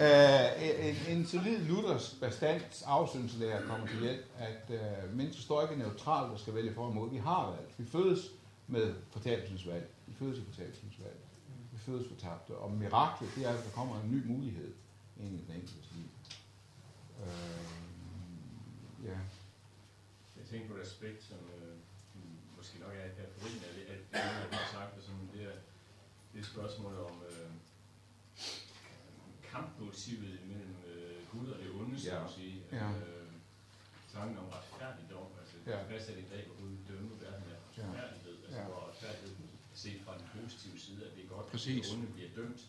øh, 0.00 0.88
en, 0.88 1.18
en 1.18 1.26
solid 1.26 1.58
Luthers 1.58 2.16
bestands 2.20 2.82
afsynslærer 2.82 3.66
kommer 3.66 3.86
til 3.86 4.00
hjælp, 4.00 4.24
at 4.38 4.70
øh, 4.70 5.16
mennesker 5.16 5.42
står 5.42 5.62
ikke 5.62 5.76
neutralt 5.76 6.32
og 6.32 6.38
skal 6.40 6.54
vælge 6.54 6.74
for 6.74 6.84
og 6.84 6.92
imod. 6.92 7.10
Vi 7.10 7.16
har 7.16 7.50
valgt. 7.50 7.78
Vi 7.78 7.84
fødes 7.86 8.20
med 8.66 8.94
fortabelsesvalg. 9.10 9.88
Vi 10.06 10.14
fødes 10.18 10.38
i 10.38 10.44
fortabelsesvalg. 10.44 11.16
Vi 11.72 11.78
fødes 11.78 12.08
fortabte. 12.08 12.50
Og 12.50 12.72
miraklet, 12.72 13.30
det 13.36 13.46
er, 13.46 13.50
at 13.50 13.64
der 13.64 13.70
kommer 13.70 14.00
en 14.00 14.10
ny 14.10 14.26
mulighed 14.26 14.72
ind 15.20 15.34
i 15.34 15.40
den 15.46 15.54
enkelte 15.54 15.88
liv. 15.96 16.08
Øh, 17.22 19.04
ja. 19.04 19.18
Jeg 20.38 20.44
tænker 20.50 20.68
på 20.68 20.74
et 20.74 20.82
aspekt, 20.82 21.24
som 21.24 21.38
øh, 21.56 21.76
måske 22.56 22.78
nok 22.80 22.92
er, 22.92 23.00
er 23.00 23.06
at, 23.06 23.30
at, 23.46 23.87
at 23.87 23.87
jeg 24.24 24.58
har 24.58 24.68
sagt, 24.78 24.90
det, 24.96 25.02
sådan, 25.04 25.28
det, 25.34 25.42
er, 25.50 25.56
det 26.32 26.38
er 26.40 26.44
spørgsmålet 26.54 26.98
om 27.08 27.16
øh, 27.30 27.50
kampmotivet 29.52 30.38
mellem 30.50 30.74
øh, 30.90 31.16
Gud 31.32 31.46
og 31.52 31.58
det 31.62 31.68
onde, 31.80 32.00
så 32.00 32.08
Ja. 32.10 32.24
at 32.24 32.30
sige. 32.38 32.56
Ja. 32.72 32.86
Øh, 32.90 33.28
tanken 34.14 34.38
om 34.42 34.46
retfærdigdom, 34.56 35.28
altså 35.40 35.56
Ja. 35.66 35.76
ja. 35.78 35.82
fastsat 35.90 36.18
i 36.24 36.26
dag, 36.32 36.42
hvor 36.46 36.56
Gud 36.62 36.72
dømmer 36.88 37.16
verden 37.24 37.44
af 37.54 37.58
Ja. 37.78 37.82
retfærdighed, 37.82 38.34
altså 38.44 38.58
Ja. 38.60 38.64
hvor 38.64 38.80
retfærdighed 38.90 39.34
set 39.74 39.98
fra 40.04 40.12
den 40.18 40.26
positive 40.42 40.78
side, 40.84 41.00
at 41.06 41.12
det 41.16 41.24
er 41.24 41.28
godt, 41.36 41.46
Præcis. 41.52 41.78
at 41.78 41.84
det 41.84 41.92
onde 41.98 42.12
bliver 42.16 42.30
dømt 42.36 42.60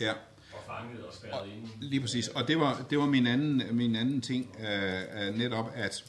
Ja. 0.00 0.12
og 0.56 0.60
fanget 0.66 1.04
og 1.06 1.14
spærret 1.14 1.48
inde. 1.48 1.68
Lige 1.80 2.00
præcis. 2.00 2.28
Og 2.28 2.48
det 2.48 2.58
var, 2.58 2.86
det 2.90 2.98
var 2.98 3.06
min, 3.06 3.26
anden, 3.26 3.76
min 3.76 3.96
anden 3.96 4.20
ting, 4.20 4.56
øh, 4.60 5.02
øh, 5.28 5.34
netop 5.34 5.66
at, 5.74 6.04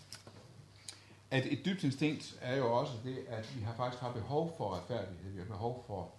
at 1.34 1.45
et 1.45 1.65
dybt 1.65 1.84
instinkt 1.84 2.38
er 2.41 2.55
jo 2.55 2.73
også 2.73 2.93
det, 3.03 3.18
at 3.27 3.55
vi 3.55 3.61
har 3.61 3.73
faktisk 3.76 4.01
har 4.01 4.11
behov 4.11 4.53
for 4.57 4.76
retfærdighed. 4.76 5.31
Vi 5.31 5.39
har 5.39 5.45
behov 5.45 5.84
for 5.88 6.11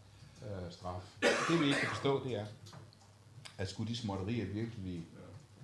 øh, 0.43 0.73
straf. 0.73 1.03
Det 1.23 1.61
vi 1.61 1.65
ikke 1.65 1.79
kan 1.79 1.89
forstå, 1.89 2.25
det 2.25 2.37
er, 2.37 2.47
at 3.59 3.69
skulle 3.69 3.91
de 3.91 3.97
småtterier 3.97 4.47
virkelig 4.47 5.07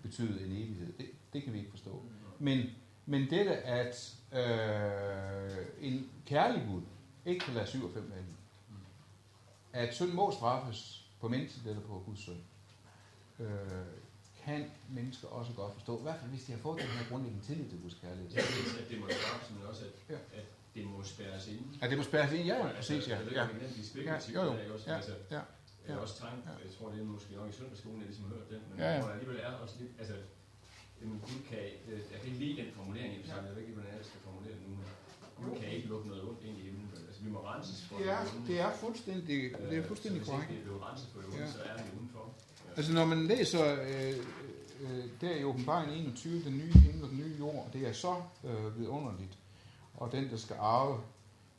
betyde 0.03 0.47
en 0.47 0.53
evighed. 0.53 0.93
Det, 0.99 1.07
det 1.33 1.43
kan 1.43 1.53
vi 1.53 1.59
ikke 1.59 1.71
forstå. 1.71 2.03
Men, 2.39 2.67
men 3.07 3.31
dette, 3.31 3.57
at 3.57 4.15
øh, 4.33 5.67
en 5.81 6.11
kærlig 6.27 6.67
Gud 6.73 6.83
ikke 7.27 7.45
kan 7.45 7.55
lade 7.55 7.67
syv 7.67 7.85
og 7.85 7.91
fem 7.95 8.13
vælge, 8.15 8.37
at 9.73 9.95
synd 9.95 10.13
må 10.13 10.31
straffes 10.31 11.07
på 11.21 11.29
mennesket 11.29 11.67
eller 11.67 11.83
på 11.83 12.03
Guds 12.07 12.25
søn, 12.25 12.41
øh, 13.39 13.47
kan 14.45 14.61
mennesker 14.99 15.29
også 15.29 15.53
godt 15.61 15.73
forstå. 15.75 15.93
I 15.99 16.03
hvert 16.03 16.19
fald, 16.21 16.31
hvis 16.31 16.45
de 16.47 16.53
har 16.53 16.59
fået 16.67 16.77
den 16.83 16.89
her 16.99 17.05
grundlæggende 17.11 17.45
tillid 17.47 17.67
til 17.71 17.79
Guds 17.85 17.95
kærlighed. 18.03 18.31
Ja, 18.31 18.41
at 18.83 18.89
det 18.91 18.99
må 19.01 19.07
men 19.57 19.63
også, 19.71 19.83
at, 19.89 19.93
Ja. 20.15 20.19
at 20.39 20.45
det 20.75 20.85
må 20.87 21.03
spærres 21.15 21.47
inde. 21.53 21.65
Ja, 21.83 21.85
det 21.91 21.97
må 22.01 22.05
spærres 22.11 22.33
ind. 22.39 22.47
Ja, 22.53 22.57
ja, 22.57 22.69
Og 22.69 22.75
præcis, 22.77 23.09
ja. 23.09 23.17
Altså, 23.17 23.31
jeg 23.35 23.49
Ja. 24.05 24.11
er 24.13 24.21
Ja, 24.35 24.45
jo, 24.45 24.53
jo. 24.71 24.79
Ja, 24.87 24.95
altså, 24.97 25.15
ja, 25.31 25.37
er 25.37 25.95
ja. 25.95 25.97
også 25.97 26.15
tanken, 26.23 26.43
Ja. 26.47 26.55
jeg 26.67 26.71
tror, 26.77 26.87
det 26.93 26.99
er 27.01 27.05
måske 27.17 27.31
nok 27.41 27.49
i 27.53 27.53
søndagsskolen, 27.61 27.99
jeg 28.03 28.07
ligesom 28.11 28.25
har 28.29 28.33
hørt 28.37 28.49
den, 28.55 28.61
men 28.71 28.77
Ja, 28.79 28.85
ja, 28.85 28.91
ja. 28.91 28.97
ja. 28.97 29.03
hvor 29.03 29.11
alligevel 29.15 29.39
er 29.47 29.53
også 29.65 29.75
lidt, 29.81 29.93
altså, 30.03 30.15
jamen, 31.01 31.19
Gud 31.27 31.39
kan, 31.51 31.59
øh, 31.89 31.99
jeg 32.13 32.19
kan 32.21 32.27
ikke 32.31 32.41
lide 32.45 32.57
den 32.63 32.69
formulering 32.79 33.27
sig, 33.27 33.37
jeg 33.47 33.55
ved 33.57 33.63
ikke, 33.63 33.73
hvordan 33.79 33.95
jeg 33.99 34.05
skal 34.11 34.21
formulere 34.29 34.55
det 34.59 34.63
nu, 34.69 34.73
men 34.79 34.87
Gud 35.41 35.51
kan 35.61 35.69
ikke 35.77 35.89
lukke 35.93 36.09
noget 36.09 36.23
ondt 36.29 36.43
ind 36.49 36.57
i 36.61 36.63
himlen, 36.69 36.91
altså 37.09 37.21
vi 37.27 37.31
må 37.35 37.41
renses 37.51 37.79
for 37.87 37.97
Det 37.99 38.09
er, 38.17 38.23
det 38.51 38.57
er 38.67 38.71
fuldstændig, 38.85 39.27
det 39.71 39.77
er 39.79 39.83
Øh, 39.83 39.87
fuldstændig 39.91 40.19
så 40.21 40.25
hvis 40.25 40.31
korrekt. 40.31 40.51
ikke 40.51 40.55
det 40.55 40.61
er 40.61 40.67
blevet 40.69 40.83
renset 40.89 41.09
for 41.13 41.19
det 41.21 41.29
onde, 41.29 41.41
Ja. 41.45 41.51
så 41.57 41.61
er 41.71 41.75
det 41.77 41.85
udenfor. 41.99 42.25
Altså 42.81 42.93
når 42.93 43.05
man 43.05 43.27
læser 43.27 43.83
øh, 43.83 44.15
øh, 44.81 45.05
der 45.21 45.37
i 45.37 45.45
åbenbaringen 45.45 45.97
21, 45.99 46.45
den 46.45 46.59
nye 46.59 46.73
himmel 46.73 47.05
og 47.05 47.11
den 47.11 47.19
nye 47.19 47.37
jord, 47.39 47.69
det 47.73 47.89
er 47.89 47.93
så 47.93 48.15
øh, 48.45 48.79
vidunderligt. 48.79 49.39
Og 49.95 50.13
den, 50.13 50.31
der 50.31 50.37
skal 50.37 50.57
arve, 50.61 51.01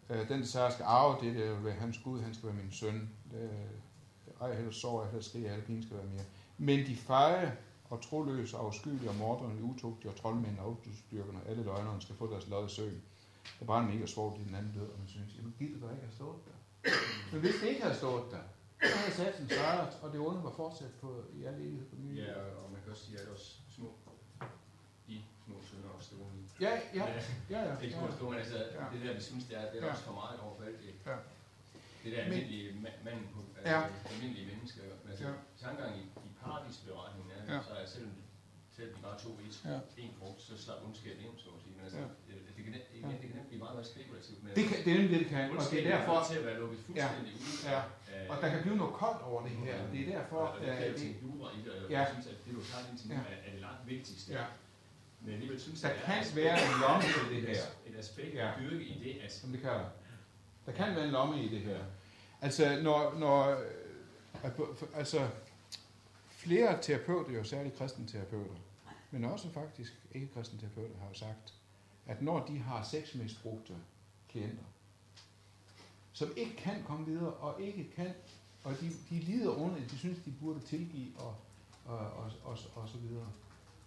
øh, 0.09 0.29
den, 0.29 0.39
der 0.39 0.69
skal 0.69 0.85
arve 0.85 1.17
det, 1.21 1.45
er 1.47 1.53
vil 1.55 1.65
være 1.65 1.73
hans 1.73 1.97
Gud, 1.97 2.21
han 2.21 2.33
skal 2.33 2.47
være 2.47 2.55
min 2.55 2.71
søn. 2.71 3.09
Det, 3.31 3.49
ej, 4.41 4.55
heller 4.55 4.71
sår, 4.71 5.05
heller 5.05 5.21
skriger, 5.21 5.49
heller 5.49 5.65
pine 5.65 5.83
skal 5.83 5.97
være 5.97 6.05
mere. 6.05 6.25
Men 6.57 6.85
de 6.85 6.95
feje 6.95 7.57
og 7.89 8.01
troløse 8.01 8.57
og 8.57 8.65
afskyelige 8.65 9.09
og 9.09 9.15
morderne, 9.15 9.63
utugtige 9.63 10.11
og 10.11 10.15
troldmænd 10.15 10.59
og 10.59 10.77
udstyrkerne, 10.87 11.39
alle 11.47 11.63
løgnerne 11.63 12.01
skal 12.01 12.15
få 12.15 12.31
deres 12.31 12.47
lod 12.47 12.67
i 12.67 12.69
søen. 12.69 13.01
Der 13.59 13.65
brænder 13.65 13.93
mega 13.93 14.05
svovl 14.05 14.41
i 14.41 14.43
den 14.43 14.55
anden 14.55 14.71
død, 14.73 14.87
og 14.87 14.99
man 14.99 15.07
synes, 15.07 15.35
jamen 15.37 15.53
gider 15.59 15.79
der 15.87 15.91
ikke 15.91 16.03
have 16.03 16.15
stået 16.15 16.37
der. 16.45 16.91
Men 17.31 17.41
hvis 17.41 17.55
det 17.61 17.67
ikke 17.67 17.81
havde 17.81 17.95
stået 17.95 18.23
der, 18.31 18.43
så 18.89 18.95
havde 18.97 19.13
satan 19.13 19.49
sejret, 19.49 19.93
og 20.01 20.11
det 20.13 20.19
onde 20.19 20.43
var 20.43 20.53
fortsat 20.61 20.93
på, 21.01 21.23
i 21.37 21.43
al 21.43 21.53
evighed 21.53 21.85
på 21.89 21.95
den 21.95 22.05
nye 22.09 22.17
Ja, 22.21 22.33
og- 22.61 22.71
man 22.71 22.81
kan 22.83 22.91
også 22.91 23.05
sige, 23.05 23.19
at 23.19 23.27
også 23.27 23.49
små, 23.75 23.89
de 25.07 25.15
små 25.45 25.55
sønner 25.69 25.89
og 25.89 26.01
store. 26.01 26.27
Ja, 26.61 26.73
ja, 26.99 27.05
ja, 27.49 27.59
ja. 27.67 27.79
Ikke 27.83 27.95
små 27.95 28.11
store, 28.17 28.29
men 28.29 28.39
altså, 28.39 28.57
Ja. 28.57 28.83
det 28.93 28.99
der, 29.05 29.13
vi 29.13 29.21
synes, 29.21 29.43
det 29.45 29.57
er, 29.57 29.71
det 29.71 29.77
er 29.81 29.85
Ja. 29.85 29.91
også 29.91 30.03
for 30.03 30.13
meget 30.13 30.39
over 30.39 30.55
for 30.57 30.63
alt 30.63 30.79
det. 30.85 30.93
Ja. 31.05 31.17
Det 32.03 32.09
der 32.13 32.23
Men- 32.23 32.33
almindelige 32.33 32.69
ma- 32.83 33.03
manden 33.05 33.27
på, 33.33 33.39
altså, 33.57 33.71
Ja. 33.75 33.81
almindelige 34.11 34.47
mennesker. 34.51 34.81
Altså, 35.09 35.23
Ja. 35.27 35.33
tankegang 35.63 35.93
i, 36.01 36.03
i 36.27 36.29
paradisberetningen 36.43 37.31
er, 37.37 37.53
Ja. 37.55 37.59
så 37.67 37.71
er 37.73 37.85
selvom, 37.85 38.13
selvom 38.75 38.95
de 38.95 39.01
bare 39.07 39.17
to 39.19 39.29
et, 39.29 39.55
Ja. 39.65 39.79
en 40.03 40.13
frugt, 40.19 40.41
så 40.41 40.57
slap 40.63 40.79
ondskab 40.85 41.17
ind, 41.25 41.35
så 41.43 41.49
at 41.55 41.61
sige. 41.63 41.73
Men 41.75 41.83
altså, 41.85 41.99
Ja. 41.99 42.07
Det, 42.65 42.71
kan, 42.73 42.81
igen, 42.99 43.11
det 43.21 43.27
kan 43.29 43.35
nemt 43.39 43.47
blive 43.51 43.61
meget, 43.65 43.75
meget 43.77 43.89
spekulativt. 43.93 44.39
Men 44.43 44.49
Det, 44.57 44.63
kan, 44.69 44.75
det 44.85 44.89
er 44.93 44.95
nemlig 44.97 45.11
det, 45.15 45.19
det 45.23 45.29
kan, 45.35 45.43
og 45.57 45.63
det 45.71 45.77
er 45.85 45.87
derfor, 45.97 46.15
til 46.29 46.35
at 46.41 46.45
være 46.49 46.57
lukket 46.61 46.79
fuldstændig 46.85 47.33
ud. 47.41 47.55
ja. 47.73 47.81
af- 48.15 48.29
og 48.31 48.35
der 48.41 48.47
kan 48.53 48.59
blive 48.65 48.77
noget 48.81 48.93
koldt 49.03 49.21
over 49.29 49.39
det 49.47 49.51
her. 49.63 49.75
Det 49.93 49.99
er 50.03 50.07
derfor, 50.17 50.37
og 50.37 50.59
det 50.59 50.65
kan 50.67 50.77
at 50.77 50.87
jo 50.87 50.93
det, 50.93 51.01
tænke 51.01 51.19
jura 51.25 51.47
i 51.57 51.59
det, 51.65 51.71
og 51.71 51.91
Ja. 51.91 51.99
jeg 51.99 52.07
synes, 52.13 52.27
at 52.33 52.37
det, 52.45 52.51
du 52.57 52.61
har 52.71 52.79
indtil 52.89 53.07
nu, 53.09 53.15
Ja. 53.15 53.21
er, 53.47 53.51
det 53.53 53.61
langt 53.67 53.81
vigtigste. 53.93 54.27
ja, 54.37 54.45
Men 55.21 55.33
alligevel 55.33 55.59
synes 55.61 55.81
der 55.81 55.87
jeg, 55.89 55.97
kan 56.05 56.19
at- 56.23 56.35
være 56.35 56.55
en 56.67 56.73
lomme 56.85 57.03
til 57.15 57.23
det 57.35 57.41
her. 57.49 57.63
Et 57.89 57.95
aspekt 58.03 58.33
Ja. 58.35 58.45
ja. 58.47 58.51
dyrke 58.61 58.83
i 58.85 58.95
det, 59.05 59.13
at 59.25 59.31
som 59.33 59.49
det 59.51 59.61
kalder. 59.61 59.85
Der 60.65 60.71
kan 60.71 60.95
være 60.95 61.05
en 61.05 61.11
lomme 61.11 61.43
i 61.43 61.49
det 61.55 61.59
her. 61.61 61.79
Altså, 62.41 62.79
når, 62.83 63.13
når 63.23 63.49
øh, 64.43 64.51
altså, 64.95 65.27
flere 66.29 66.77
terapeuter, 66.81 67.31
jo 67.33 67.43
særligt 67.43 67.77
kristne 67.77 68.07
terapeuter, 68.07 68.55
men 69.11 69.25
også 69.25 69.49
faktisk 69.53 69.93
ikke-kristne 70.11 70.59
terapeuter, 70.59 70.95
har 71.01 71.07
jo 71.07 71.13
sagt, 71.13 71.53
at 72.11 72.21
når 72.21 72.45
de 72.45 72.59
har 72.59 72.83
sexmisbrugte 72.83 73.75
klienter, 74.29 74.63
som 76.13 76.33
ikke 76.37 76.55
kan 76.55 76.83
komme 76.83 77.05
videre, 77.05 77.33
og 77.33 77.61
ikke 77.61 77.91
kan, 77.95 78.13
og 78.63 78.79
de, 78.79 78.89
de 79.09 79.19
lider 79.19 79.51
under 79.51 79.75
det, 79.75 79.91
de 79.91 79.97
synes, 79.97 80.19
de 80.25 80.33
burde 80.41 80.59
tilgive, 80.59 81.19
og, 81.19 81.35
og, 81.85 81.97
og, 81.97 82.31
og, 82.43 82.57
og 82.75 82.89
så 82.89 82.97
videre. 82.97 83.27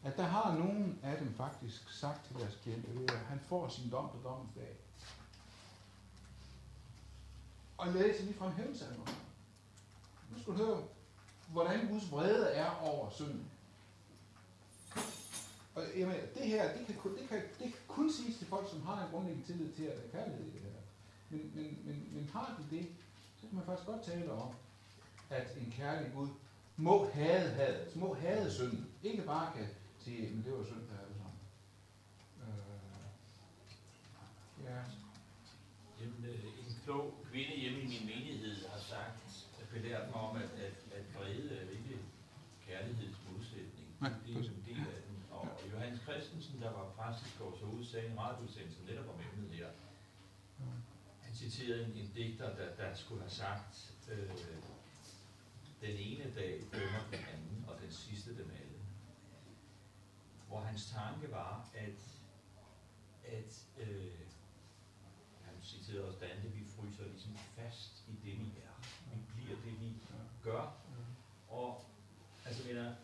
At 0.02 0.16
der 0.16 0.22
har 0.22 0.58
nogen 0.58 0.98
af 1.02 1.18
dem 1.18 1.34
faktisk 1.34 1.98
sagt 1.98 2.26
til 2.26 2.36
deres 2.36 2.58
klienter, 2.62 3.14
at 3.14 3.20
han 3.20 3.40
får 3.40 3.68
sin 3.68 3.90
dom 3.90 4.10
på 4.10 4.28
dommens 4.28 4.52
dag. 4.54 4.76
Og 7.76 7.92
læse 7.92 8.22
lige 8.24 8.34
fra 8.34 8.46
en 8.46 8.52
hævnsalmer. 8.52 9.06
Nu 10.30 10.40
skal 10.40 10.52
du 10.52 10.58
høre, 10.58 10.82
hvordan 11.48 11.88
Guds 11.88 12.10
vrede 12.12 12.48
er 12.48 12.70
over 12.70 13.10
synden. 13.10 13.50
Og 15.74 15.82
jamen, 15.96 16.16
det 16.34 16.46
her, 16.46 16.76
det 16.78 16.86
kan, 16.86 16.94
kun- 16.96 17.16
det, 17.18 17.28
kan, 17.28 17.38
det 17.58 17.66
kan 17.72 17.82
kun 17.88 18.12
siges 18.12 18.36
til 18.38 18.46
folk, 18.46 18.70
som 18.70 18.82
har 18.82 19.04
en 19.04 19.10
grundlæggende 19.10 19.46
tillid 19.46 19.72
til, 19.72 19.82
at 19.84 19.96
der 19.96 20.02
er 20.02 20.10
kærlighed 20.24 20.46
i 20.46 20.50
det 20.52 20.60
her. 20.60 20.70
Men, 21.30 21.50
men, 21.54 21.78
men, 21.84 22.08
men 22.14 22.30
har 22.32 22.60
de 22.70 22.76
det, 22.76 22.86
så 23.40 23.46
kan 23.46 23.56
man 23.56 23.64
faktisk 23.66 23.86
godt 23.86 24.02
tale 24.04 24.32
om, 24.32 24.54
at 25.30 25.56
en 25.60 25.72
kærlig 25.76 26.12
Gud 26.14 26.28
må 26.76 27.10
hade 27.10 27.50
hadet, 27.50 27.96
må 27.96 28.14
hade 28.14 28.52
synden. 28.54 28.86
Ikke 29.02 29.22
bare 29.22 29.52
kan 29.56 29.66
sige, 29.98 30.30
men 30.34 30.44
det 30.44 30.52
var 30.58 30.64
synd 30.64 30.86
for 30.88 30.94
alle 31.02 31.14
sammen. 31.22 31.40
Øh, 32.42 33.04
ja. 34.64 34.78
Jamen, 36.00 36.24
øh, 36.24 36.44
en 36.44 36.76
klog 36.84 37.14
kvinde 37.30 37.54
hjemme 37.60 37.78
i 37.80 37.86
min 37.86 38.06
menighed 38.06 38.68
har 38.68 38.78
sagt, 38.80 39.46
at 39.60 39.68
belært 39.68 40.06
mig 40.10 40.20
om, 40.20 40.36
at, 40.36 40.42
at, 40.66 40.76
at 40.98 41.04
vrede 41.14 41.56
er 41.56 41.70
ikke 41.70 41.98
kærligheds 42.66 43.16
modsætning. 43.32 43.88
Nej, 44.00 44.10
det 44.26 44.30
er 44.36 44.40
jo 44.40 44.46
en 44.46 44.64
del 44.68 44.78
af 44.78 45.00
den. 45.08 45.14
Og 45.30 45.48
Johannes 45.72 46.00
Christensen, 46.00 46.53
der 46.64 46.72
var 46.72 46.90
præst 46.96 47.20
så 47.20 47.30
Skovshoved, 47.30 47.84
sagde 47.84 48.10
en 48.10 48.18
radioudsendelse 48.18 48.84
netop 48.84 49.08
om 49.08 49.20
emnet 49.20 49.50
her. 49.50 49.68
Han 51.22 51.34
citerede 51.34 51.84
en, 51.84 51.92
en 51.92 52.12
digter, 52.16 52.56
der, 52.56 52.76
der 52.76 52.94
skulle 52.94 53.20
have 53.20 53.30
sagt, 53.30 53.94
øh, 54.10 54.30
den 55.80 55.96
ene 55.96 56.34
dag 56.34 56.62
dømmer 56.72 57.02
den 57.10 57.24
anden, 57.34 57.64
og 57.68 57.80
den 57.80 57.92
sidste 57.92 58.30
dem 58.30 58.50
alle. 58.50 58.78
Hvor 60.48 60.60
hans 60.60 60.90
tanke 60.90 61.30
var, 61.30 61.68
at, 61.74 62.00
at 63.24 63.66
øh, 63.78 64.18
han 65.44 65.54
citerede 65.62 66.06
også 66.06 66.18
Dante, 66.18 66.48
vi 66.48 66.64
fryser 66.64 67.04
ligesom 67.04 67.36
fast 67.36 68.04
i 68.08 68.12
det, 68.12 68.38
vi 68.40 68.52
er. 68.64 68.74
Vi 69.10 69.20
bliver 69.34 69.56
det, 69.64 69.80
vi 69.80 69.92
gør. 70.42 70.76
Og 71.48 71.84
altså, 72.46 72.68
mener, 72.68 72.94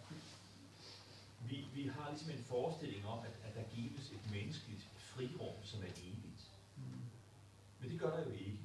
vi, 1.82 1.89
har 1.89 2.11
ligesom 2.11 2.31
en 2.31 2.44
forestilling 2.44 3.07
om, 3.07 3.19
at, 3.19 3.35
at 3.44 3.55
der 3.55 3.62
gives 3.77 4.11
et 4.11 4.31
menneskeligt 4.31 4.89
frirum, 4.98 5.57
som 5.62 5.82
er 5.82 5.93
evigt. 5.97 6.43
Men 7.81 7.90
det 7.90 8.01
gør 8.01 8.16
der 8.16 8.24
jo 8.24 8.32
ikke. 8.32 8.59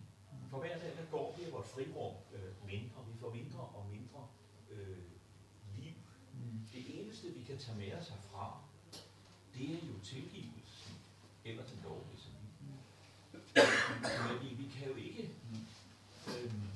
For 0.50 0.60
hver 0.60 0.80
dag, 0.80 0.92
der 0.98 1.06
går 1.12 1.34
bliver 1.36 1.52
vores 1.52 1.70
frirum 1.70 2.16
øh, 2.34 2.66
mindre. 2.66 2.98
Vi 3.08 3.20
får 3.20 3.34
mindre 3.34 3.60
og 3.60 3.86
mindre 3.92 4.28
øh, 4.72 4.98
liv. 5.78 5.94
Det 6.74 7.00
eneste, 7.00 7.28
vi 7.28 7.44
kan 7.44 7.58
tage 7.58 7.78
med 7.78 7.94
os 7.94 8.10
herfra, 8.10 8.62
det 9.54 9.70
er 9.70 9.88
jo 9.88 10.00
tilgivelsen 10.04 10.96
eller 11.46 11.64
den 11.64 11.80
dårlige 11.84 12.20
samvittighed. 12.26 12.80
Men 14.28 14.36
vi, 14.44 14.64
vi 14.64 14.70
kan 14.76 14.88
jo 14.88 14.96
ikke, 14.96 15.30
øhm, 16.28 16.68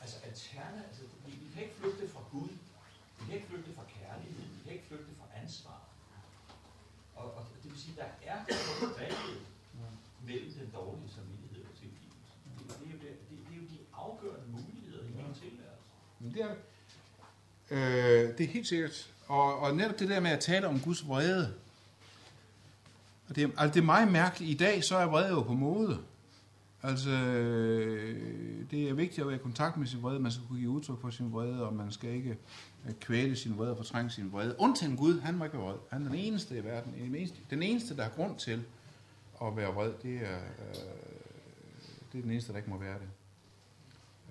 altså 0.00 0.16
alterna, 0.24 0.82
altså, 0.88 1.02
vi, 1.26 1.32
vi 1.32 1.52
kan 1.54 1.62
ikke 1.62 1.74
flygte 1.74 2.08
fra 2.08 2.22
Gud, 2.32 2.48
vi 3.18 3.24
kan 3.26 3.34
ikke 3.34 3.46
flygte 3.46 3.74
fra 3.74 3.84
kærlighed, 3.84 4.44
vi 4.44 4.62
kan 4.64 4.72
ikke 4.72 4.86
flygte 4.86 5.14
fra 5.14 5.26
ansvar. 5.34 5.85
Vil 7.76 7.82
sige, 7.84 7.96
der 7.96 8.10
er 8.32 8.38
valget 8.98 9.38
mellem 10.26 10.50
den 10.60 10.70
dårlige 10.74 11.10
samvittighed 11.16 11.64
og 11.70 11.74
tilgivelse. 11.80 12.32
Det, 12.58 12.68
det, 12.80 12.86
er 12.86 12.92
jo 12.92 12.98
det, 13.04 13.12
det, 13.30 13.38
det 13.48 13.52
er 13.56 13.60
jo 13.60 13.66
de 13.74 13.78
afgørende 13.94 14.46
muligheder 14.52 15.02
i 15.02 15.06
min 15.06 15.34
tilværelse. 15.34 15.84
Men 16.20 16.34
det 16.34 16.42
er. 16.42 16.54
Øh, 17.70 18.38
det 18.38 18.40
er 18.46 18.48
helt 18.52 18.66
sikkert. 18.68 19.10
Og, 19.26 19.58
og 19.58 19.76
netop 19.76 19.98
det 19.98 20.08
der 20.08 20.20
med 20.20 20.30
at 20.30 20.40
tale 20.40 20.66
om 20.68 20.80
Guds 20.80 21.08
vrede. 21.08 21.54
Og 23.28 23.36
det, 23.36 23.44
er- 23.44 23.48
altså 23.58 23.74
det 23.74 23.80
er 23.80 23.84
meget 23.84 24.12
mærkeligt. 24.12 24.50
I 24.50 24.54
dag 24.64 24.84
så 24.84 24.96
er 24.96 25.06
vrede 25.06 25.28
jo 25.30 25.42
på 25.42 25.52
mode. 25.52 25.98
Altså, 26.82 27.10
øh, 27.10 28.70
det 28.70 28.88
er 28.88 28.94
vigtigt 28.94 29.20
at 29.20 29.26
være 29.26 29.36
i 29.36 29.42
kontakt 29.42 29.76
med 29.76 29.86
sin 29.86 30.02
vrede. 30.02 30.20
Man 30.20 30.32
skal 30.32 30.44
kunne 30.48 30.58
give 30.58 30.70
udtryk 30.70 31.00
for 31.00 31.10
sin 31.10 31.32
vrede, 31.32 31.66
og 31.66 31.74
man 31.74 31.92
skal 31.92 32.10
ikke 32.10 32.38
at 32.86 33.00
kvæle 33.00 33.36
sin 33.36 33.58
vrede 33.58 33.70
og 33.70 33.76
fortrænge 33.76 34.10
sin 34.10 34.32
vrede. 34.32 34.56
Undtagen 34.58 34.96
Gud, 34.96 35.20
han 35.20 35.36
må 35.36 35.44
ikke 35.44 35.58
være 35.58 35.66
vred. 35.66 35.78
Han 35.90 36.02
er 36.02 36.08
den 36.08 36.18
eneste 36.18 36.58
i 36.58 36.64
verden. 36.64 36.94
Den 36.94 37.14
eneste, 37.14 37.38
den 37.50 37.62
eneste 37.62 37.96
der 37.96 38.02
har 38.02 38.10
grund 38.10 38.38
til 38.38 38.64
at 39.42 39.56
være 39.56 39.74
vred, 39.74 39.92
det 40.02 40.16
er, 40.16 40.36
øh, 40.36 40.74
det 42.12 42.18
er 42.18 42.22
den 42.22 42.30
eneste, 42.30 42.52
der 42.52 42.58
ikke 42.58 42.70
må 42.70 42.78
være 42.78 42.98
det. 42.98 43.08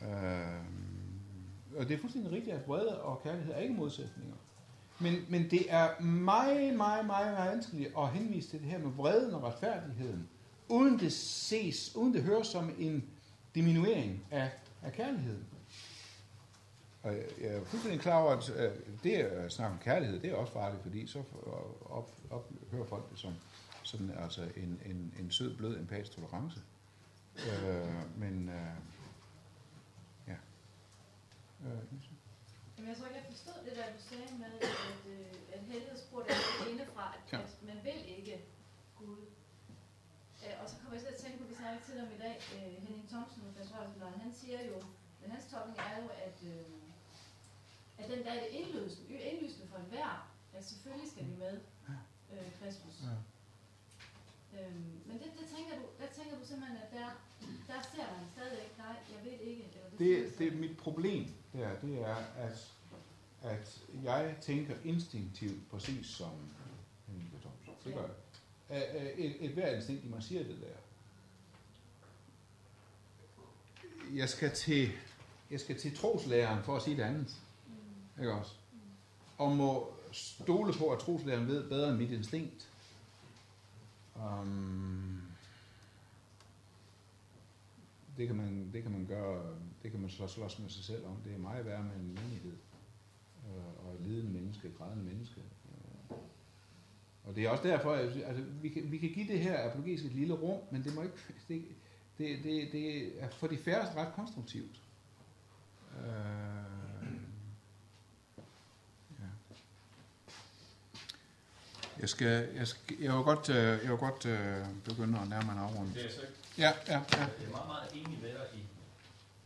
Øh, 0.08 1.80
og 1.80 1.88
det 1.88 1.94
er 1.96 1.98
fuldstændig 1.98 2.32
rigtigt, 2.32 2.56
at 2.56 2.68
vrede 2.68 3.02
og 3.02 3.24
kærlighed 3.24 3.54
er 3.54 3.60
ikke 3.60 3.74
modsætninger. 3.74 4.36
Men, 5.00 5.16
men 5.30 5.50
det 5.50 5.66
er 5.70 6.02
meget, 6.02 6.76
meget, 6.76 7.06
meget 7.06 7.50
vanskeligt 7.50 7.92
at 7.98 8.10
henvise 8.10 8.50
til 8.50 8.60
det 8.60 8.68
her 8.68 8.80
med 8.80 8.92
vreden 8.92 9.34
og 9.34 9.44
retfærdigheden, 9.44 10.28
uden 10.70 11.00
det 11.00 11.14
ses, 11.14 11.96
uden 11.96 12.14
det 12.14 12.24
høres 12.24 12.48
som 12.48 12.72
en 12.80 13.04
diminuering 13.56 14.26
af, 14.32 14.52
af 14.84 14.94
kærligheden. 14.94 15.44
Og 17.06 17.14
jeg 17.42 17.50
er 17.56 17.64
fuldstændig 17.72 18.02
klar 18.02 18.20
over, 18.24 18.32
at 18.32 18.74
det 19.04 19.14
at 19.16 19.52
snakke 19.52 19.74
om 19.74 19.80
kærlighed, 19.80 20.20
det 20.20 20.30
er 20.32 20.36
også 20.36 20.54
farligt, 20.54 20.82
fordi 20.84 21.08
så 21.08 21.20
op, 22.00 22.10
op, 22.30 22.46
hører 22.72 22.86
folk 22.86 23.06
det 23.12 23.20
som 23.20 23.34
sådan, 23.84 24.12
altså 24.26 24.42
en, 24.64 24.82
en, 24.86 25.14
en 25.20 25.32
sød, 25.32 25.58
blød, 25.58 25.74
empatisk 25.80 26.12
tolerance. 26.12 26.60
Øh, 27.48 28.20
men 28.24 28.50
øh, 28.50 28.76
ja. 30.32 30.38
Øh, 31.66 31.84
Jamen, 32.78 32.90
jeg 32.90 32.98
tror 32.98 33.06
ikke, 33.08 33.20
jeg 33.22 33.28
forstod 33.34 33.58
det 33.68 33.74
der, 33.80 33.86
du 33.98 34.02
sagde 34.10 34.38
med, 34.44 34.54
at, 34.62 35.02
øh, 35.16 35.34
at 35.56 35.60
helvede 35.72 35.98
spurgte 36.06 36.32
er 36.34 36.70
indefra, 36.72 37.06
at, 37.18 37.34
Ja. 37.34 37.38
at 37.44 37.52
man 37.70 37.78
vil 37.88 38.00
ikke 38.18 38.36
Gud. 39.00 39.18
Øh, 40.44 40.56
og 40.62 40.66
så 40.70 40.76
kommer 40.80 40.94
jeg 40.96 41.02
til 41.06 41.14
at 41.16 41.20
tænke 41.24 41.38
på, 41.42 41.46
vi 41.52 41.56
snakker 41.62 41.82
til 41.88 41.96
om 42.06 42.10
i 42.18 42.20
dag, 42.26 42.36
øh, 42.56 42.74
Henning 42.84 43.08
Thomsen, 43.12 43.42
forsvarsministeren, 43.58 44.20
han 44.26 44.34
siger 44.42 44.60
jo, 44.72 44.78
men 45.22 45.28
hans 45.36 45.46
tolkning 45.52 45.78
er 45.90 45.96
jo, 46.04 46.08
at, 46.28 46.38
øh, 46.54 46.66
at 47.98 48.10
den 48.10 48.20
der 48.26 48.32
er 48.32 48.40
det 48.44 48.50
indlysende, 48.60 49.20
indlysende 49.32 49.68
for 49.68 49.78
enhver, 49.78 50.32
at 50.54 50.66
selvfølgelig 50.66 51.12
skal 51.12 51.26
vi 51.26 51.36
med 51.40 51.60
øh, 52.34 52.48
Kristus. 52.60 52.96
Ja. 53.04 53.16
Øhm, 54.60 55.02
men 55.06 55.16
det, 55.22 55.30
det 55.40 55.48
tænker 55.56 55.76
du, 55.76 55.84
der 56.00 56.08
tænker 56.18 56.40
du 56.40 56.46
simpelthen, 56.46 56.78
at 56.78 56.92
der, 56.92 57.10
der 57.68 57.82
ser 57.94 58.08
man 58.18 58.26
stadigvæk, 58.36 58.78
nej, 58.78 58.96
jeg 59.14 59.26
ved 59.26 59.40
ikke. 59.40 59.64
Eller 59.64 59.90
det, 59.90 60.00
Det, 60.00 60.40
det 60.40 60.48
er 60.48 60.58
mit 60.58 60.78
problem 60.78 61.28
der, 61.54 61.80
det 61.80 62.02
er, 62.02 62.16
at, 62.16 62.72
at 63.44 63.82
jeg 64.04 64.36
tænker 64.42 64.76
instinktivt 64.84 65.70
præcis 65.72 66.08
som 66.08 66.32
Henning 67.08 67.32
Thomsen. 67.42 67.74
Det 67.86 67.94
gør 67.94 68.02
jeg. 68.02 69.14
Et, 69.18 69.46
et 69.46 69.52
hvert 69.52 69.76
instinkt 69.76 70.06
i 70.06 70.08
mig 70.08 70.24
siger 70.24 70.44
det 70.44 70.58
der. 70.62 70.78
Jeg 74.16 74.30
skal 74.30 74.52
til, 74.52 74.92
jeg 75.52 75.60
skal 75.60 75.80
til 75.80 75.98
troslæreren 75.98 76.64
for 76.64 76.76
at 76.76 76.82
sige 76.82 76.98
det 76.98 77.04
andet. 77.04 77.36
Ikke 78.20 78.34
også? 78.34 78.56
Og 79.38 79.52
må 79.52 79.94
stole 80.12 80.74
på, 80.74 80.90
at 80.90 81.00
troslæren 81.00 81.48
ved 81.48 81.70
bedre 81.70 81.90
end 81.90 81.98
mit 81.98 82.12
instinkt. 82.12 82.70
Um, 84.16 85.22
det 88.18 88.28
kan 88.28 88.36
man, 88.36 88.70
det 88.74 88.84
kan 88.84 88.92
man 88.92 89.06
gøre, 89.06 89.56
det 89.84 89.92
kan 89.92 90.00
man 90.00 90.10
så 90.10 90.28
slås 90.28 90.60
med 90.60 90.70
sig 90.70 90.84
selv 90.84 91.06
om. 91.06 91.16
Det 91.26 91.34
er 91.34 91.38
meget 91.38 91.66
værre 91.66 91.84
med 91.84 91.96
en 91.96 92.08
menighed. 92.08 92.58
Øh, 93.46 93.86
og 93.88 93.94
et 93.94 94.02
lidende 94.02 94.32
menneske, 94.32 94.68
et 94.68 94.78
grædende 94.78 95.04
menneske. 95.04 95.42
Øh, 95.42 96.18
Og 97.24 97.36
det 97.36 97.46
er 97.46 97.50
også 97.50 97.64
derfor, 97.64 97.92
at 97.92 98.22
altså, 98.26 98.44
vi, 98.62 98.70
kan, 98.70 98.92
vi 98.92 98.98
kan 98.98 99.10
give 99.10 99.28
det 99.28 99.40
her 99.40 99.70
apologetisk 99.70 100.06
et 100.06 100.12
lille 100.12 100.34
rum, 100.34 100.60
men 100.72 100.84
det 100.84 100.96
må 100.96 101.02
ikke, 101.02 101.16
det, 101.48 101.64
det, 102.18 102.44
det, 102.44 102.72
det 102.72 103.12
er 103.24 103.30
for 103.30 103.48
de 103.48 103.58
færreste 103.58 103.96
ret 103.96 104.14
konstruktivt. 104.14 104.82
Øh, 105.98 106.75
Jeg 112.02 112.10
skal, 112.16 112.34
jeg 112.60 112.68
skal, 112.72 112.98
jeg 113.06 113.12
vil 113.18 113.24
godt, 113.32 113.46
øh, 113.58 113.72
jeg 113.84 113.90
vil 113.94 114.02
godt 114.08 114.22
øh, 114.34 114.66
begynde 114.90 115.14
at 115.24 115.28
nærme 115.34 115.46
mig 115.48 115.54
en 115.58 115.64
afrunding. 115.68 115.96
Det 115.98 116.06
er 116.10 116.14
så. 116.20 116.24
Ja, 116.64 116.72
ja, 116.92 116.98
ja. 117.18 117.24
Jeg 117.40 117.46
er 117.50 117.56
meget, 117.58 117.70
meget 117.76 117.90
enig 118.00 118.18
med 118.26 118.32
dig 118.40 118.48
i. 118.60 118.62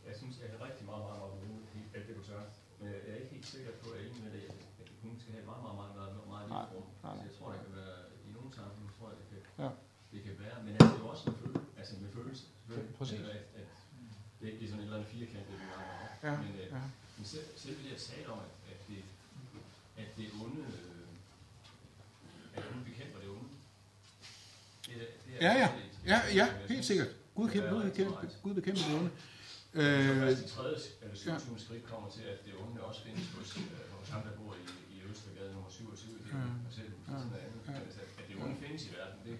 Jeg 0.08 0.14
synes, 0.20 0.34
jeg 0.40 0.46
er 0.54 0.58
rigtig 0.66 0.84
meget, 0.90 1.02
meget, 1.08 1.18
meget 1.22 1.34
enig 1.48 1.62
i 1.78 1.80
alt 1.96 2.06
det, 2.08 2.14
du 2.20 2.24
sagde. 2.30 2.46
Men 2.78 2.86
jeg 3.06 3.12
er 3.14 3.18
ikke 3.22 3.32
helt 3.36 3.48
sikker 3.54 3.70
på, 3.82 3.86
at 3.90 3.96
jeg 3.98 4.04
er 4.04 4.08
enig 4.10 4.22
med 4.26 4.32
dig, 4.36 4.42
at 4.50 4.54
det 4.88 4.94
kun 5.02 5.12
skal 5.22 5.32
have 5.36 5.46
meget, 5.50 5.62
meget, 5.66 5.76
meget, 5.80 5.92
meget, 5.96 6.28
meget 6.32 6.46
Nej, 6.54 6.62
lille 6.62 6.74
rum. 6.76 6.86
Så 7.02 7.08
jeg 7.28 7.32
tror, 7.38 7.48
det 7.54 7.60
kan 7.66 7.72
være, 7.82 7.96
i 8.28 8.30
nogle 8.36 8.50
sammenhæng, 8.58 8.88
tror 8.96 9.06
jeg, 9.10 9.16
det 9.20 9.26
kan, 9.32 9.40
Ja. 9.64 9.70
det 10.12 10.18
kan 10.26 10.34
være. 10.44 10.56
Men 10.66 10.72
altså, 10.78 10.92
det 10.96 11.02
er 11.04 11.10
også 11.14 11.24
en 11.30 11.36
følelse, 11.42 11.62
altså 11.80 11.92
med 12.02 12.10
følelse, 12.18 12.42
selvfølgelig. 12.58 12.94
Præcis. 13.00 13.20
At, 13.36 13.42
at 13.60 13.68
det 14.38 14.44
ikke 14.48 14.58
bliver 14.58 14.70
sådan 14.72 14.82
et 14.82 14.88
eller 14.88 14.98
andet 14.98 15.12
firkantet, 15.16 15.54
vi 15.62 15.66
har 15.72 15.82
Ja, 16.26 16.32
Men, 16.44 16.52
øh, 16.62 16.66
ja. 16.76 16.82
men 17.16 17.24
selv, 17.34 17.46
selv 17.62 17.76
det, 17.82 17.86
jeg 17.94 18.00
sagde 18.08 18.24
om, 18.34 18.38
at, 18.46 18.52
at, 18.72 18.78
det, 18.88 18.98
at 20.02 20.08
det 20.18 20.26
onde, 20.44 20.60
øh, 20.62 21.08
at 22.56 22.62
Gud 22.72 22.82
bekæmper 22.90 23.18
det 23.22 23.28
onde. 23.36 23.48
Det, 24.86 24.94
er- 24.94 24.98
det 24.98 25.24
er 25.24 25.28
Ja, 25.40 25.52
ja. 25.62 25.68
Ja, 26.06 26.18
ja, 26.34 26.46
helt 26.68 26.84
sikkert. 26.84 27.08
Gud 27.34 27.48
det 27.50 27.56
er 27.64 27.70
Gud 27.70 27.78
meget. 28.10 28.38
Gud 28.42 28.54
bekæmper 28.54 28.82
det 28.88 28.94
onde. 28.98 29.10
Øh, 29.74 30.22
Øh, 30.22 30.32
i 30.32 30.48
tredje 30.48 30.76
eller 31.02 31.16
27. 31.16 31.54
Ja. 31.54 31.58
skridt 31.64 31.84
kommer 31.92 32.08
til, 32.10 32.22
at 32.32 32.38
det 32.44 32.52
onde 32.64 32.80
også 32.82 33.00
findes 33.04 33.24
hos, 33.38 33.56
øh, 33.56 33.62
hos 33.98 34.08
ham, 34.08 34.22
der 34.22 34.30
bor 34.38 34.54
i, 34.54 34.62
i 34.96 35.02
Østergade 35.10 35.52
nummer 35.52 35.70
27. 35.70 36.12
Det 36.12 36.32
er 36.32 36.36
Ja. 36.38 36.42
og 36.68 36.72
selv 36.78 36.90
Ja. 37.08 37.12
sådan 37.18 37.82
altså, 37.86 38.00
at 38.18 38.24
det 38.28 38.36
onde 38.44 38.56
findes 38.64 38.82
i 38.86 38.90
verden, 38.98 39.18
det 39.26 39.38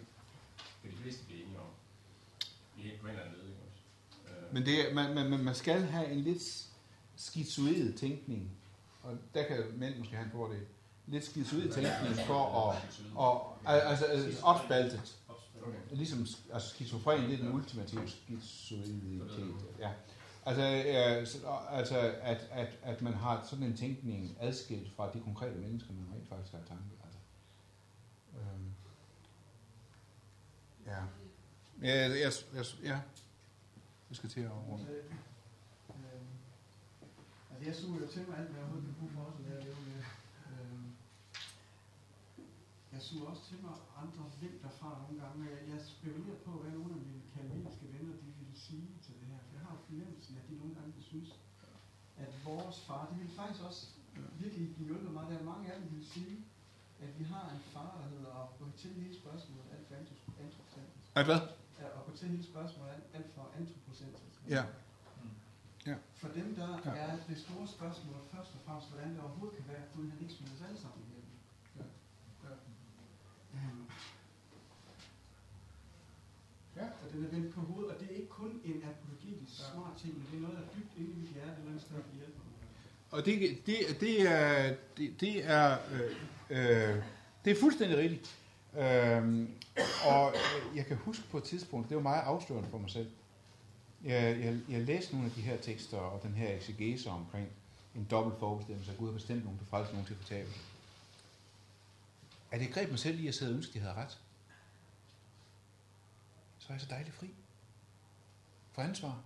kan 0.82 0.90
de 0.90 0.96
fleste 1.02 1.24
blive 1.26 1.40
enige 1.42 1.58
om. 1.58 1.70
I 2.78 2.82
på 3.00 3.06
en 3.06 3.10
eller 3.12 3.24
anden 3.24 3.36
led, 3.38 3.48
ikke 3.48 3.60
også? 3.68 3.82
Øh, 4.28 4.54
Men 4.54 4.62
det, 4.66 4.76
man, 4.94 5.14
man, 5.14 5.30
man- 5.30 5.44
man 5.44 5.54
skal 5.54 5.82
have 5.82 6.06
en 6.10 6.20
lidt 6.20 6.42
skizoid 7.16 7.92
tænkning, 7.92 8.50
og 9.02 9.12
der 9.34 9.42
kan 9.48 9.58
mænd 9.76 9.94
måske 9.98 10.14
have 10.16 10.24
en 10.24 10.32
fordel. 10.32 10.60
Lidt 11.06 11.24
skizoid 11.24 11.68
tænkning 11.72 12.16
for 12.26 12.44
at, 12.70 12.82
og, 13.14 13.58
altså, 13.90 14.04
altså 14.04 14.40
opspaltet. 14.42 15.16
Okay. 15.62 15.78
Ligesom 15.90 16.26
altså, 16.52 16.68
skizofren, 16.68 17.22
det 17.30 17.32
er 17.34 17.38
den 17.44 17.52
ultimative 17.52 18.08
skizoiditet. 18.08 19.54
Ja. 19.78 19.92
Altså, 20.46 20.62
øh, 20.62 21.26
så- 21.26 21.46
altså 21.70 21.98
at, 22.22 22.48
at, 22.50 22.78
at 22.82 23.02
man 23.02 23.12
har 23.14 23.46
sådan 23.50 23.64
en 23.64 23.76
tænkning 23.76 24.36
adskilt 24.40 24.92
fra 24.96 25.12
de 25.12 25.20
konkrete 25.20 25.54
mennesker, 25.58 25.92
man 25.92 26.06
rent 26.14 26.28
faktisk 26.28 26.52
har 26.52 26.58
i 26.58 26.64
tanke. 26.68 26.84
Altså. 27.04 27.18
Øhm. 28.36 28.70
Ja. 30.86 31.02
Ja, 31.82 32.00
jeg, 32.00 32.10
jeg, 32.20 32.32
jeg, 32.54 32.64
ja. 32.82 33.00
Jeg 34.10 34.16
skal 34.16 34.30
til 34.30 34.40
at 34.40 34.50
runde. 34.68 34.84
Øh, 34.90 35.04
øh, 35.88 36.20
altså 37.50 37.66
jeg 37.66 37.74
suger 37.74 38.00
jo 38.00 38.06
til 38.06 38.22
mig 38.28 38.38
alt, 38.38 38.48
hvad 38.48 38.56
jeg 38.60 38.64
overhovedet 38.64 38.84
kan 38.86 38.94
bruge 38.98 39.12
for 39.14 39.20
at 39.38 39.48
lære 39.48 39.58
at 39.58 39.64
leve 39.64 39.76
med. 39.86 40.02
Jeg 43.00 43.08
suger 43.08 43.30
også 43.32 43.44
til 43.50 43.58
mig 43.66 43.74
andre 44.02 44.24
vinkler 44.42 44.72
fra 44.80 44.90
nogle 45.02 45.16
gange. 45.22 45.40
Jeg, 45.72 45.78
spekulerer 45.94 46.40
på, 46.46 46.52
hvad 46.62 46.72
nogle 46.78 46.92
af 46.96 47.00
mine 47.08 47.22
kalviniske 47.34 47.86
venner 47.94 48.14
de 48.22 48.28
ville 48.38 48.56
sige 48.66 48.88
til 49.04 49.12
det 49.18 49.26
her. 49.32 49.40
For 49.46 49.52
jeg 49.56 49.62
har 49.66 49.72
jo 49.76 49.80
fornemmelsen, 49.88 50.32
at 50.40 50.44
de 50.48 50.54
nogle 50.60 50.74
gange 50.76 50.90
vil 50.96 51.04
synes, 51.12 51.28
at 52.24 52.30
vores 52.48 52.76
far, 52.86 53.02
det 53.10 53.16
ville 53.20 53.34
faktisk 53.40 53.62
også 53.68 53.82
virkelig 54.42 54.64
hjulpet 54.88 55.10
mig. 55.16 55.24
Der 55.30 55.36
er 55.38 55.46
mange 55.52 55.64
af 55.72 55.74
dem, 55.78 55.84
der 55.88 55.94
vil 55.98 56.06
sige, 56.16 56.36
at 57.04 57.10
vi 57.18 57.24
har 57.32 57.44
en 57.56 57.62
far, 57.74 57.90
der 58.00 58.06
hedder 58.14 58.32
at 58.42 58.48
gå 58.58 58.64
til 58.80 58.90
hele 59.00 59.14
spørgsmålet 59.22 59.66
alt 59.74 59.84
for 59.88 59.94
antropocentrisk. 60.00 61.08
At 61.18 61.24
hvad? 61.28 61.40
Ja, 61.80 61.86
at 61.98 62.02
gå 62.06 62.12
til 62.18 62.26
hele 62.32 62.44
spørgsmålet 62.52 62.90
alt, 63.16 63.28
for 63.34 63.44
antropocentrisk. 63.60 64.38
Ja. 64.56 64.64
Ja. 65.90 65.96
For 66.20 66.28
dem, 66.28 66.48
der 66.54 66.68
Ja. 66.84 66.90
ja. 66.98 67.02
er 67.06 67.16
det 67.28 67.38
store 67.46 67.66
spørgsmål 67.76 68.16
først 68.34 68.50
og 68.56 68.60
fremmest, 68.64 68.88
hvordan 68.90 69.10
det 69.14 69.20
overhovedet 69.20 69.56
kan 69.58 69.66
være, 69.68 69.82
at 69.86 69.90
Gud 69.94 70.10
han 70.12 70.18
ikke 70.24 70.34
smider 70.34 70.54
os 70.56 70.62
alle 70.68 70.78
sammen 70.84 71.00
ihjel. 71.06 71.24
Ja. 71.78 71.84
Ja. 72.48 72.54
Øhm, 72.54 73.49
Ja. 76.76 76.82
Og 76.84 77.12
den 77.12 77.24
er 77.24 77.28
vendt 77.28 77.54
på 77.54 77.60
hovedet, 77.60 77.90
og 77.94 78.00
det 78.00 78.08
er 78.12 78.14
ikke 78.16 78.28
kun 78.28 78.60
en 78.64 78.82
apologetisk 78.90 79.60
Ja. 79.60 79.64
smart 79.74 79.96
ting, 80.02 80.14
men 80.18 80.26
det 80.30 80.36
er 80.36 80.40
noget, 80.40 80.56
der 80.56 80.62
er 80.62 80.68
dybt 80.76 80.92
inde 80.98 81.10
i 81.10 81.14
mit 81.20 81.28
hjerte, 81.34 81.50
eller 81.58 81.68
andet 81.70 81.82
sted, 81.82 81.96
der 81.96 82.02
hjælper 82.18 82.38
mig. 82.38 82.54
Og 83.10 83.24
det, 83.26 83.66
det, 83.66 84.00
det 84.00 84.22
er, 84.30 84.74
det, 84.96 85.20
det 85.20 85.44
er, 85.50 85.78
øh, 85.92 86.10
øh, 86.50 87.02
det 87.44 87.50
er 87.50 87.60
fuldstændig 87.60 87.98
rigtigt. 87.98 88.36
Øhm, 88.78 89.50
og 90.06 90.32
øh, 90.34 90.76
jeg 90.76 90.86
kan 90.86 90.96
huske 90.96 91.24
på 91.30 91.38
et 91.38 91.44
tidspunkt, 91.44 91.88
det 91.88 91.96
var 91.96 92.02
meget 92.02 92.22
afslørende 92.22 92.68
for 92.70 92.78
mig 92.78 92.90
selv. 92.90 93.10
Jeg, 94.04 94.40
jeg, 94.40 94.60
jeg 94.68 94.80
læste 94.80 95.12
nogle 95.12 95.26
af 95.28 95.32
de 95.32 95.40
her 95.40 95.56
tekster 95.56 95.96
og 95.96 96.22
den 96.22 96.32
her 96.34 96.56
exegese 96.56 97.10
omkring 97.10 97.48
en 97.94 98.06
dobbelt 98.10 98.38
forudstemmelse, 98.38 98.90
at 98.92 98.98
Gud 98.98 99.06
har 99.06 99.12
bestemt 99.14 99.44
nogen 99.44 99.58
til 99.58 99.66
frelse, 99.66 99.92
nogen 99.92 100.06
til 100.06 100.16
fortabelse. 100.16 100.60
At 102.50 102.60
det 102.60 102.72
greb 102.72 102.90
mig 102.90 102.98
selv 102.98 103.20
i 103.20 103.28
at 103.28 103.34
sidde 103.34 103.52
og 103.52 103.56
ønske, 103.56 103.70
at 103.70 103.74
de 103.74 103.80
havde 103.80 103.94
ret. 103.94 104.18
Så 106.58 106.66
er 106.68 106.72
jeg 106.74 106.80
så 106.80 106.86
dejligt 106.90 107.16
fri. 107.16 107.34
For 108.72 108.82
ansvar. 108.82 109.22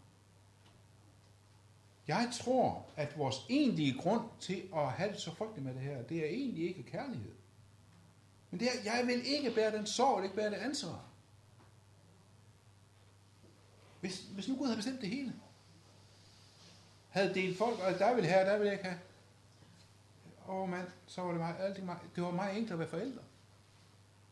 Jeg 2.08 2.30
tror, 2.32 2.86
at 2.96 3.18
vores 3.18 3.36
egentlige 3.50 3.98
grund 3.98 4.28
til 4.40 4.68
at 4.76 4.92
have 4.92 5.12
det 5.12 5.20
så 5.20 5.34
frygteligt 5.34 5.64
med 5.64 5.74
det 5.74 5.82
her, 5.82 6.02
det 6.02 6.18
er 6.18 6.28
egentlig 6.28 6.68
ikke 6.68 6.82
kærlighed. 6.82 7.32
Men 8.50 8.60
det 8.60 8.68
er, 8.68 8.82
jeg 8.84 9.06
vil 9.06 9.26
ikke 9.26 9.50
bære 9.50 9.76
den 9.76 9.86
sorg, 9.86 10.16
og 10.16 10.24
ikke 10.24 10.36
bære 10.36 10.50
det 10.50 10.56
ansvar. 10.56 11.04
Hvis, 14.00 14.20
hvis 14.20 14.48
nu 14.48 14.56
Gud 14.56 14.66
havde 14.66 14.76
bestemt 14.76 15.00
det 15.00 15.08
hele, 15.08 15.34
havde 17.08 17.34
delt 17.34 17.58
folk, 17.58 17.78
og 17.78 17.98
der 17.98 18.14
vil 18.14 18.24
her, 18.24 18.44
der 18.44 18.58
vil 18.58 18.64
jeg 18.64 18.72
ikke 18.72 18.84
have. 18.84 18.98
Åh 20.48 20.54
oh, 20.54 20.68
mand, 20.68 20.88
så 21.06 21.22
var 21.22 21.30
det 21.30 21.40
meget, 21.40 21.56
alting 21.58 21.86
meget, 21.86 22.00
det 22.14 22.22
var 22.22 22.30
meget 22.30 22.58
enklere 22.58 22.72
at 22.72 22.78
være 22.78 22.88
forældre. 22.88 23.22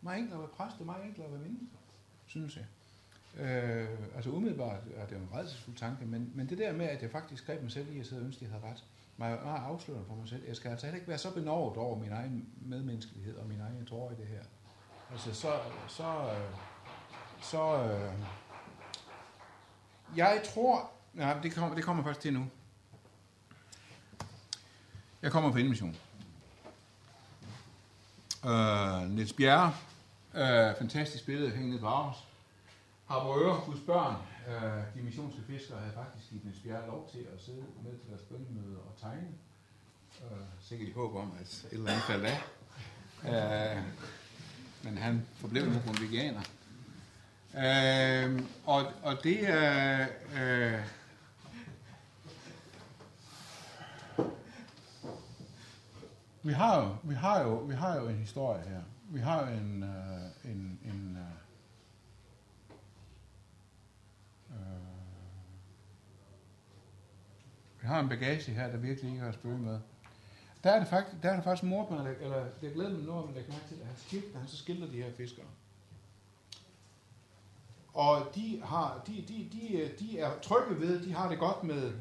Meget 0.00 0.18
enklere 0.18 0.38
at 0.38 0.42
være 0.42 0.56
præst, 0.56 0.80
og 0.80 0.86
meget 0.86 1.04
enklere 1.04 1.26
at 1.26 1.32
være 1.32 1.40
mennesker, 1.40 1.76
synes 2.26 2.56
jeg. 2.56 2.64
Øh, 3.40 3.88
altså 4.14 4.30
umiddelbart 4.30 4.80
er 4.96 5.06
det 5.06 5.16
jo 5.16 5.20
en 5.20 5.28
redselsfuld 5.34 5.76
tanke, 5.76 6.06
men, 6.06 6.32
men 6.34 6.48
det 6.48 6.58
der 6.58 6.72
med, 6.72 6.86
at 6.86 7.02
jeg 7.02 7.10
faktisk 7.10 7.46
greb 7.46 7.62
mig 7.62 7.70
selv 7.70 7.96
i 7.96 8.00
at 8.00 8.06
sidde 8.06 8.22
og 8.22 8.26
ønske, 8.26 8.44
at 8.44 8.50
jeg 8.50 8.60
havde 8.60 8.72
ret, 8.72 8.84
meget, 9.16 9.44
meget 9.44 9.60
afslørende 9.60 10.06
for 10.06 10.14
mig 10.14 10.28
selv. 10.28 10.44
Jeg 10.46 10.56
skal 10.56 10.70
altså 10.70 10.86
heller 10.86 10.96
ikke 10.96 11.08
være 11.08 11.18
så 11.18 11.34
benovet 11.34 11.76
over 11.76 11.98
min 11.98 12.12
egen 12.12 12.48
medmenneskelighed 12.60 13.36
og 13.36 13.46
min 13.46 13.60
egen 13.60 13.86
tårer 13.86 14.12
i 14.12 14.14
det 14.14 14.26
her. 14.26 14.42
Altså 15.12 15.34
så, 15.34 15.52
så, 15.88 16.04
øh, 16.04 16.56
så, 17.42 17.84
øh, 17.84 18.12
jeg 20.16 20.42
tror, 20.54 20.90
nej, 21.12 21.40
det 21.42 21.54
kommer, 21.54 21.74
det 21.74 21.84
kommer 21.84 22.02
først 22.02 22.20
til 22.20 22.32
nu. 22.32 22.46
Jeg 25.22 25.32
kommer 25.32 25.52
på 25.52 25.58
Indmission. 25.58 25.96
Øh, 28.46 29.10
Niels 29.10 29.32
Bjerre, 29.32 29.74
øh, 30.34 30.76
fantastisk 30.78 31.26
billede 31.26 31.50
hængende 31.50 31.78
på 31.78 31.86
Aarhus. 31.86 32.16
Harboøre, 33.06 33.54
hos 33.54 33.78
børn, 33.86 34.16
øh, 34.48 34.82
de 34.94 35.02
missionske 35.02 35.40
fiskere 35.46 35.78
havde 35.78 35.92
faktisk 35.94 36.30
givet 36.30 36.44
Niels 36.44 36.60
Bjerre 36.60 36.86
lov 36.86 37.10
til 37.12 37.18
at 37.18 37.42
sidde 37.42 37.64
med 37.84 37.90
til 37.90 38.10
deres 38.10 38.22
bønnemøde 38.22 38.78
og 38.78 39.00
tegne. 39.00 39.28
Øh, 40.22 40.38
sikkert 40.60 40.88
i 40.88 40.92
håb 40.92 41.16
om, 41.16 41.32
at 41.40 41.46
et 41.46 41.66
eller 41.72 41.90
andet 41.90 42.02
faldt 42.02 42.24
af. 42.24 42.40
Øh, 43.76 43.82
men 44.82 44.98
han 44.98 45.26
forblev 45.36 45.66
nu 45.66 45.78
grundvigianer. 45.84 46.42
Øh, 47.56 48.42
og, 48.66 48.92
og 49.02 49.24
det 49.24 49.48
er... 49.48 50.06
Øh, 50.34 50.80
vi 56.42 56.52
har 56.52 56.82
jo, 56.82 56.96
vi 57.02 57.14
har 57.14 57.42
jo, 57.42 57.54
vi 57.54 57.74
har 57.74 58.00
jo 58.00 58.08
en 58.08 58.16
historie 58.16 58.68
her. 58.68 58.82
Vi 59.10 59.20
har 59.20 59.40
jo 59.40 59.56
en, 59.56 59.82
øh, 59.82 60.50
en, 60.52 60.80
en 60.84 61.18
øh, 61.20 61.26
øh, 64.50 64.82
vi 67.80 67.86
har 67.86 68.00
en 68.00 68.08
bagage 68.08 68.52
her, 68.52 68.70
der 68.70 68.76
virkelig 68.76 69.10
ikke 69.10 69.24
har 69.24 69.32
spøge 69.32 69.58
med. 69.58 69.80
Der 70.64 70.70
er 70.70 70.78
det 70.78 70.88
faktisk, 70.88 71.22
der 71.22 71.30
er 71.30 71.34
det 71.34 71.44
faktisk 71.44 71.62
mor, 71.62 71.94
eller 72.20 72.46
det 72.60 72.74
glæder 72.74 72.90
mig 72.90 73.02
noget, 73.02 73.26
man 73.26 73.34
lægger 73.34 73.52
mærke 73.52 73.68
til, 73.68 73.74
at 73.74 73.86
han, 73.86 73.96
skilder, 73.96 74.38
han 74.38 74.48
så 74.48 74.56
skildrer 74.56 74.90
de 74.90 75.02
her 75.02 75.12
fiskere. 75.12 75.46
Og 77.94 78.26
de, 78.34 78.62
har, 78.64 79.02
de, 79.06 79.24
de, 79.28 79.48
de, 79.52 79.90
de 79.98 80.18
er 80.18 80.40
trygge 80.42 80.80
ved, 80.80 81.02
de 81.02 81.12
har 81.12 81.28
det 81.28 81.38
godt 81.38 81.64
med, 81.64 81.92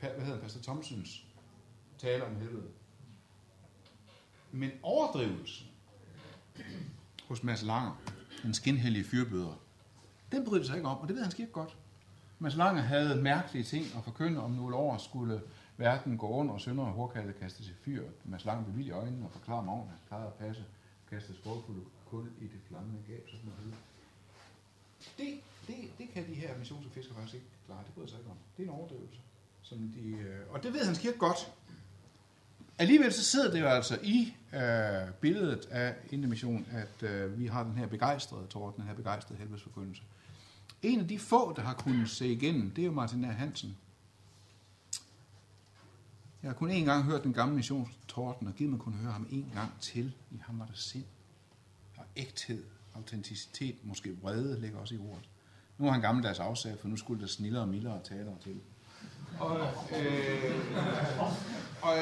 hvad 0.00 0.24
hedder 0.24 0.40
Pastor 0.40 0.60
Thomsens 0.60 1.26
tale 1.98 2.24
om 2.24 2.36
helvede. 2.36 2.68
Men 4.52 4.70
overdrivelsen 4.82 5.66
hos 7.28 7.42
Mads 7.42 7.62
Langer, 7.62 8.02
den 8.42 8.54
skinhellige 8.54 9.04
fyrbøder, 9.04 9.60
den 10.32 10.44
bryder 10.44 10.64
sig 10.64 10.76
ikke 10.76 10.88
om, 10.88 10.98
og 10.98 11.08
det 11.08 11.16
ved 11.16 11.22
han 11.22 11.30
skidt 11.30 11.52
godt. 11.52 11.76
Mads 12.38 12.56
Langer 12.56 12.82
havde 12.82 13.22
mærkelige 13.22 13.64
ting 13.64 13.86
at 13.96 14.04
forkynde 14.04 14.40
om 14.40 14.50
nogle 14.50 14.76
år 14.76 14.98
skulle 14.98 15.42
verden 15.76 16.18
gå 16.18 16.28
under, 16.28 16.54
og 16.54 16.60
sønder 16.60 16.84
og 16.84 16.92
hårdkaldet 16.92 17.38
kastes 17.38 17.68
i 17.68 17.74
fyr. 17.84 18.04
Mads 18.24 18.44
Langer 18.44 18.64
bevilge 18.64 18.88
i 18.88 18.92
øjnene 18.92 19.26
og 19.26 19.32
forklare 19.32 19.64
magen, 19.64 19.88
at 19.88 20.08
plejede 20.08 20.26
at 20.26 20.34
passe, 20.34 20.64
kaste 21.10 21.34
sprogfulde 21.34 21.80
kul 22.10 22.28
i 22.40 22.44
det 22.44 22.60
flammende 22.68 22.98
gab, 23.08 23.24
så 23.28 23.36
sådan 23.36 23.74
det, 25.18 25.40
det, 25.66 25.76
det 25.98 26.10
kan 26.12 26.26
de 26.26 26.34
her 26.34 26.54
missions- 26.54 26.86
og 26.86 26.92
fiskere 26.92 27.14
faktisk 27.14 27.34
ikke 27.34 27.46
klare. 27.66 27.82
Det 27.86 27.94
bryder 27.94 28.08
sig 28.08 28.18
ikke 28.18 28.30
om. 28.30 28.36
Det 28.56 28.62
er 28.62 28.66
en 28.66 28.74
overdrivelse. 28.74 29.20
Som 29.62 29.78
de, 29.78 30.08
øh, 30.10 30.50
og 30.50 30.62
det 30.62 30.72
ved 30.72 30.84
han 30.84 30.94
skidt 30.94 31.18
godt. 31.18 31.52
Alligevel 32.80 33.12
så 33.12 33.24
sidder 33.24 33.50
det 33.50 33.60
jo 33.60 33.66
altså 33.66 33.98
i 34.02 34.34
øh, 34.54 35.12
billedet 35.20 35.66
af 35.70 35.94
Indemission, 36.10 36.66
at 36.72 37.02
øh, 37.02 37.38
vi 37.38 37.46
har 37.46 37.64
den 37.64 37.76
her 37.76 37.86
begejstrede 37.86 38.46
torden, 38.46 38.80
den 38.80 38.88
her 38.88 38.94
begejstrede 38.94 39.38
helvedesforkyndelse. 39.38 40.02
En 40.82 41.00
af 41.00 41.08
de 41.08 41.18
få, 41.18 41.52
der 41.56 41.62
har 41.62 41.74
kunnet 41.74 42.10
se 42.10 42.32
igennem, 42.32 42.70
det 42.70 42.82
er 42.82 42.86
jo 42.86 42.92
Martin 42.92 43.24
R. 43.24 43.32
Hansen. 43.32 43.76
Jeg 46.42 46.50
har 46.50 46.54
kun 46.54 46.70
én 46.70 46.84
gang 46.84 47.04
hørt 47.04 47.24
den 47.24 47.32
gamle 47.32 47.54
missionstorden, 47.54 48.46
og 48.46 48.54
givet 48.54 48.70
mig 48.70 48.80
kunne 48.80 48.96
høre 48.96 49.12
ham 49.12 49.28
én 49.30 49.54
gang 49.54 49.72
til. 49.80 50.12
I 50.30 50.36
ham 50.40 50.58
var 50.58 50.66
der 50.66 50.74
sind 50.74 51.04
og 51.96 52.04
ægthed, 52.16 52.64
autenticitet, 52.94 53.76
måske 53.82 54.16
vrede, 54.22 54.60
ligger 54.60 54.78
også 54.78 54.94
i 54.94 54.98
ordet. 54.98 55.28
Nu 55.78 55.86
er 55.86 55.90
han 55.92 56.00
gammeldags 56.00 56.38
afsag, 56.38 56.78
for 56.78 56.88
nu 56.88 56.96
skulle 56.96 57.20
der 57.20 57.28
snillere 57.28 57.62
og 57.62 57.68
mildere 57.68 58.02
talere 58.04 58.36
til. 58.42 58.60
Og, 59.38 59.60
øh, 59.60 60.54
og 61.82 61.96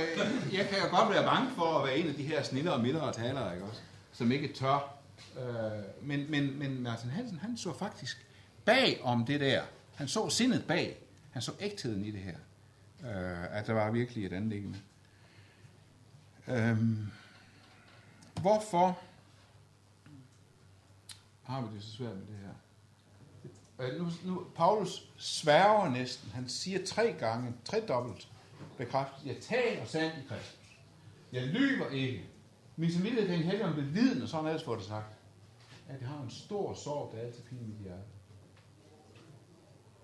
jeg 0.52 0.68
kan 0.68 0.78
jo 0.78 0.96
godt 0.96 1.10
være 1.10 1.24
bange 1.24 1.50
for 1.54 1.78
at 1.78 1.86
være 1.86 1.98
en 1.98 2.08
af 2.08 2.14
de 2.14 2.22
her 2.22 2.42
snillere 2.42 2.74
og 2.74 2.80
mildere 2.80 3.12
talere, 3.12 3.54
ikke 3.54 3.66
også? 3.66 3.80
Som 4.12 4.32
ikke 4.32 4.52
tør. 4.52 4.94
Øh, 5.38 6.06
men, 6.06 6.30
men, 6.30 6.58
men 6.58 6.82
Martin 6.82 7.10
Hansen, 7.10 7.38
han 7.38 7.56
så 7.56 7.78
faktisk 7.78 8.26
bag 8.64 9.00
om 9.02 9.24
det 9.26 9.40
der. 9.40 9.62
Han 9.94 10.08
så 10.08 10.28
sindet 10.30 10.64
bag. 10.68 10.98
Han 11.30 11.42
så 11.42 11.52
ægtheden 11.60 12.04
i 12.04 12.10
det 12.10 12.20
her. 12.20 12.36
Øh, 13.00 13.58
at 13.58 13.66
der 13.66 13.72
var 13.72 13.90
virkelig 13.90 14.26
et 14.26 14.32
anlæggende. 14.32 14.78
Øh, 16.48 16.78
hvorfor 18.40 18.98
har 21.42 21.60
vi 21.60 21.76
det 21.76 21.84
så 21.84 21.96
svært 21.96 22.16
med 22.16 22.26
det 22.26 22.38
her? 22.42 22.54
Øh, 23.78 23.98
nu, 23.98 24.10
nu, 24.24 24.46
Paulus 24.54 25.10
sværger 25.16 25.90
næsten. 25.90 26.30
Han 26.30 26.48
siger 26.48 26.86
tre 26.86 27.12
gange, 27.18 27.54
tre 27.64 27.80
dobbelt 27.88 28.28
bekræftet. 28.76 29.26
Jeg 29.26 29.36
taler 29.40 29.84
sandt 29.84 30.14
i 30.24 30.28
Kristus. 30.28 30.78
Jeg 31.32 31.42
lyver 31.42 31.90
ikke. 31.90 32.24
Min 32.76 32.92
samvittighed 32.92 33.36
kan 33.36 33.44
heller 33.44 33.66
om 33.66 33.74
bevidne, 33.74 34.22
og 34.22 34.28
sådan 34.28 34.46
ellers 34.46 34.64
får 34.64 34.74
det 34.74 34.84
sagt. 34.84 35.14
At 35.88 36.00
jeg 36.00 36.08
har 36.08 36.22
en 36.22 36.30
stor 36.30 36.74
sorg, 36.74 37.12
der 37.14 37.20
altid 37.20 37.42
piner 37.42 37.66
mit 37.66 37.78
hjerte. 37.82 38.02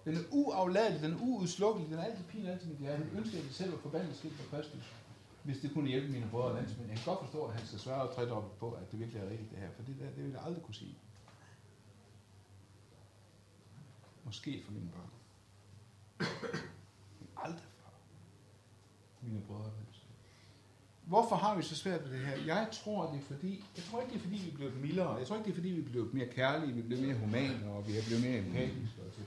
Den 0.05 0.17
er 0.17 0.21
uafladelig, 0.31 1.03
den 1.03 1.13
er 1.13 1.19
uudslukkelig, 1.23 1.91
den 1.91 1.99
er 1.99 2.05
altid 2.05 2.25
pin 2.25 2.47
altid 2.47 2.69
mit 2.69 2.79
hjerte. 2.79 3.03
Jeg 3.13 3.19
ønsker, 3.19 3.39
at 3.39 3.45
jeg 3.45 3.55
selv 3.55 3.73
var 3.73 3.79
forbandet 3.79 4.17
skilt 4.17 4.35
for 4.35 4.57
Kristus, 4.57 4.95
hvis 5.43 5.59
det 5.59 5.71
kunne 5.75 5.89
hjælpe 5.89 6.13
mine 6.13 6.29
brødre 6.31 6.49
og 6.49 6.55
landsmænd. 6.55 6.89
Jeg 6.89 6.97
kan 6.99 7.07
godt 7.07 7.25
forstå, 7.25 7.45
at 7.45 7.55
han 7.55 7.67
skal 7.67 7.79
sværge 7.79 8.15
tre 8.15 8.29
dobbelt 8.29 8.59
på, 8.59 8.71
at 8.71 8.91
det 8.91 9.01
virkelig 9.01 9.23
er 9.23 9.31
rigtigt 9.31 9.51
det 9.51 9.59
her, 9.59 9.69
for 9.77 9.83
det, 9.83 9.97
der, 10.01 10.07
det 10.17 10.25
vil 10.25 10.33
jeg 10.33 10.43
aldrig 10.47 10.63
kunne 10.63 10.75
sige. 10.75 10.99
Måske 14.25 14.63
for 14.65 14.73
mine 14.73 14.91
børn. 14.91 15.11
Men 17.21 17.29
aldrig 17.37 17.63
for 19.19 19.27
mine 19.27 19.41
brødre. 19.41 19.71
Hvorfor 21.05 21.37
har 21.37 21.57
vi 21.57 21.63
så 21.63 21.77
svært 21.77 22.05
ved 22.05 22.11
det 22.11 22.27
her? 22.27 22.45
Jeg 22.45 22.69
tror, 22.73 23.11
det 23.11 23.21
er 23.21 23.25
fordi, 23.25 23.65
jeg 23.77 23.85
tror 23.85 24.01
ikke, 24.01 24.13
det 24.13 24.19
er 24.19 24.23
fordi, 24.23 24.37
vi 24.37 24.51
er 24.51 24.55
blevet 24.55 24.81
mildere. 24.81 25.15
Jeg 25.15 25.27
tror 25.27 25.37
ikke, 25.37 25.45
det 25.45 25.51
er 25.51 25.55
fordi, 25.55 25.69
vi 25.69 25.81
er 25.81 25.91
blevet 25.91 26.15
mere 26.15 26.27
kærlige, 26.27 26.73
vi 26.73 26.81
er 26.81 26.85
blevet 26.85 27.07
mere 27.07 27.17
humane, 27.17 27.71
og 27.71 27.89
vi 27.89 27.97
er 27.99 28.03
blevet 28.07 28.23
mere 28.23 28.39
empatiske. 28.39 29.03
Og 29.07 29.13
til. 29.13 29.25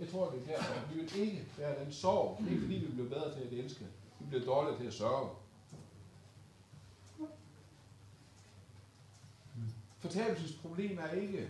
Jeg 0.00 0.08
tror, 0.08 0.30
det 0.30 0.42
er 0.42 0.46
derfor. 0.56 0.94
Vi 0.94 1.00
vil 1.00 1.16
ikke 1.16 1.46
være 1.58 1.84
den 1.84 1.92
sorg. 1.92 2.38
Det 2.40 2.46
er 2.46 2.50
ikke 2.50 2.62
fordi, 2.62 2.78
vi 2.78 2.92
blev 2.92 3.08
bedre 3.08 3.34
til 3.34 3.40
at 3.40 3.52
elske. 3.52 3.86
Vi 4.20 4.26
bliver 4.28 4.44
dårligere 4.44 4.78
til 4.78 4.86
at 4.86 4.94
sørge. 4.94 5.30
Fortabelsens 9.98 10.52
problem 10.52 10.98
er 10.98 11.10
ikke 11.10 11.48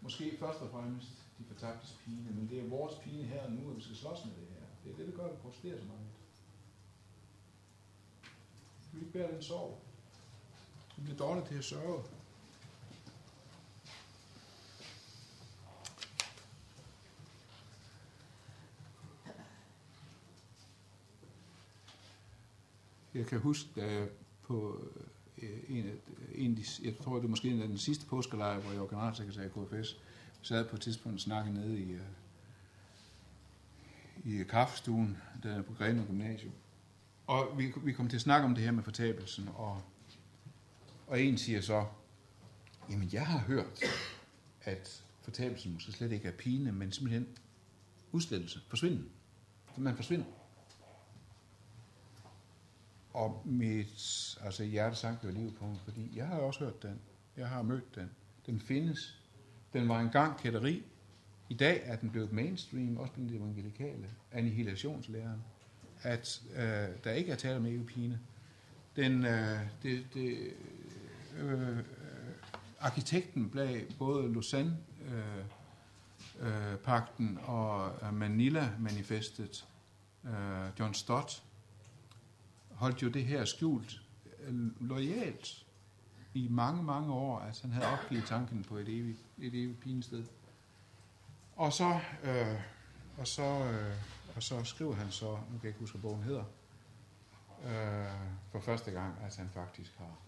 måske 0.00 0.36
først 0.40 0.60
og 0.60 0.70
fremmest 0.70 1.23
de 1.38 1.44
fortabtes 1.44 1.98
pine, 2.04 2.30
men 2.30 2.48
det 2.48 2.58
er 2.58 2.68
vores 2.68 2.94
pine 3.04 3.24
her 3.24 3.42
og 3.42 3.52
nu, 3.52 3.70
at 3.70 3.76
vi 3.76 3.82
skal 3.82 3.96
slås 3.96 4.24
med 4.24 4.34
det 4.34 4.48
her. 4.48 4.66
Det 4.84 4.92
er 4.92 4.96
det, 4.96 5.06
der 5.06 5.12
gør, 5.12 5.24
at 5.24 5.32
vi 5.32 5.36
protesterer 5.36 5.78
så 5.78 5.84
meget. 5.84 6.06
Vi 8.92 9.00
ikke 9.00 9.12
bære 9.12 9.32
den 9.32 9.42
sorg. 9.42 9.80
Vi 10.96 11.02
bliver 11.02 11.18
dårlige 11.18 11.46
til 11.46 11.58
at 11.58 11.64
sørge. 11.64 12.04
Jeg 23.14 23.26
kan 23.26 23.40
huske, 23.40 23.68
da 23.76 23.92
jeg 23.92 24.08
på 24.42 24.84
øh, 25.38 25.60
en 25.68 25.86
af, 25.86 25.94
en 26.34 26.50
af 26.50 26.56
de, 26.56 26.64
jeg 26.84 26.96
tror, 26.98 27.14
det 27.14 27.22
var 27.22 27.28
måske 27.28 27.48
en 27.48 27.62
af 27.62 27.68
den 27.68 27.78
sidste 27.78 28.06
påskelejr, 28.06 28.60
hvor 28.60 28.70
jeg 28.70 28.80
var 28.80 28.86
generalsekretær 28.86 29.42
i 29.42 29.48
KFS, 29.48 29.98
sad 30.44 30.64
på 30.64 30.76
et 30.76 30.82
tidspunkt 30.82 31.14
og 31.14 31.20
snakkede 31.20 31.54
nede 31.54 31.80
i, 31.80 31.92
øh, 31.92 32.00
i 34.24 34.36
øh, 34.36 34.46
kaffestuen, 34.46 35.18
der 35.42 35.62
på 35.62 35.74
Grenaa 35.74 36.04
Gymnasium. 36.04 36.52
Og 37.26 37.58
vi, 37.58 37.72
vi 37.84 37.92
kom 37.92 38.08
til 38.08 38.16
at 38.16 38.20
snakke 38.20 38.44
om 38.44 38.54
det 38.54 38.64
her 38.64 38.70
med 38.70 38.82
fortabelsen, 38.82 39.48
og, 39.54 39.82
og 41.06 41.20
en 41.20 41.38
siger 41.38 41.60
så, 41.60 41.86
jamen 42.90 43.08
jeg 43.12 43.26
har 43.26 43.38
hørt, 43.38 43.80
at 44.62 45.04
fortabelsen 45.22 45.72
måske 45.72 45.92
slet 45.92 46.12
ikke 46.12 46.28
er 46.28 46.32
pine, 46.32 46.72
men 46.72 46.92
simpelthen 46.92 47.28
udslettelse, 48.12 48.60
forsvinden. 48.68 49.08
Man 49.76 49.96
forsvinder. 49.96 50.26
Og 53.12 53.42
mit 53.44 54.38
altså 54.40 54.64
hjerte 54.64 54.96
sank 54.96 55.24
jo 55.24 55.30
livet 55.30 55.56
på 55.56 55.66
mig, 55.66 55.78
fordi 55.84 56.10
jeg 56.14 56.26
har 56.26 56.36
også 56.36 56.60
hørt 56.64 56.82
den. 56.82 57.00
Jeg 57.36 57.48
har 57.48 57.62
mødt 57.62 57.94
den. 57.94 58.10
Den 58.46 58.60
findes. 58.60 59.23
Den 59.74 59.88
var 59.88 60.00
engang 60.00 60.38
kætteri. 60.38 60.82
I 61.48 61.54
dag 61.54 61.82
er 61.84 61.96
den 61.96 62.10
blevet 62.10 62.32
mainstream, 62.32 62.96
også 62.96 63.12
blandt 63.12 63.30
de 63.30 63.36
evangelikale, 63.36 64.10
annihilationslæren, 64.32 65.42
at 66.02 66.42
øh, 66.56 66.88
der 67.04 67.12
ikke 67.12 67.32
er 67.32 67.36
tale 67.36 67.56
om 67.56 67.66
EU-pine. 67.66 68.20
Den, 68.96 69.26
øh, 69.26 69.58
det, 69.82 70.06
det, 70.14 70.52
øh, 71.38 71.78
øh, 71.78 71.78
arkitekten 72.80 73.50
bag 73.50 73.86
både 73.98 74.32
Lausanne 74.32 74.76
øh, 75.08 75.44
øh, 76.40 76.78
pakten 76.78 77.38
og 77.42 77.92
øh, 78.02 78.14
Manila 78.14 78.70
manifestet, 78.78 79.66
øh, 80.24 80.32
John 80.78 80.94
Stott, 80.94 81.42
holdt 82.70 83.02
jo 83.02 83.08
det 83.08 83.24
her 83.24 83.44
skjult 83.44 84.00
øh, 84.40 84.54
lojalt 84.88 85.63
i 86.34 86.48
mange, 86.48 86.82
mange 86.82 87.12
år, 87.12 87.38
at 87.38 87.60
han 87.60 87.72
havde 87.72 87.86
opgivet 87.86 88.24
tanken 88.24 88.64
på 88.64 88.76
et 88.76 88.88
evigt, 88.88 89.18
et 89.38 89.54
evigt 89.54 89.80
pinested. 89.80 90.24
Og 91.56 91.72
så, 91.72 92.00
øh, 92.22 92.60
og, 93.18 93.26
så, 93.26 93.42
øh, 93.42 93.94
og 94.36 94.42
så 94.42 94.64
skriver 94.64 94.94
han 94.94 95.10
så, 95.10 95.30
nu 95.30 95.36
kan 95.36 95.60
jeg 95.62 95.68
ikke 95.68 95.80
huske, 95.80 95.98
hvad 95.98 96.10
bogen 96.10 96.22
hedder, 96.22 96.44
øh, 97.64 98.30
for 98.52 98.60
første 98.60 98.90
gang, 98.90 99.14
at 99.22 99.36
han 99.36 99.48
faktisk 99.48 99.98
har, 99.98 100.18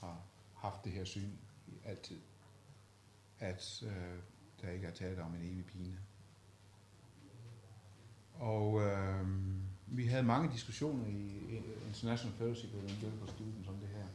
har 0.00 0.16
haft 0.54 0.84
det 0.84 0.92
her 0.92 1.04
syn 1.04 1.30
altid, 1.84 2.20
at 3.38 3.82
øh, 3.86 4.18
der 4.62 4.70
ikke 4.70 4.86
er 4.86 4.92
tale 4.92 5.22
om 5.22 5.34
en 5.34 5.42
evig 5.42 5.66
pine. 5.66 5.98
Og 8.38 8.80
øh, 8.80 9.26
vi 9.86 10.06
havde 10.06 10.22
mange 10.22 10.52
diskussioner 10.52 11.06
i 11.06 11.56
International 11.86 12.36
Fellowship 12.36 12.74
of 12.74 12.78
Evangelical 12.78 13.28
Students 13.28 13.68
om 13.68 13.74
det 13.74 13.88
her. 13.88 14.06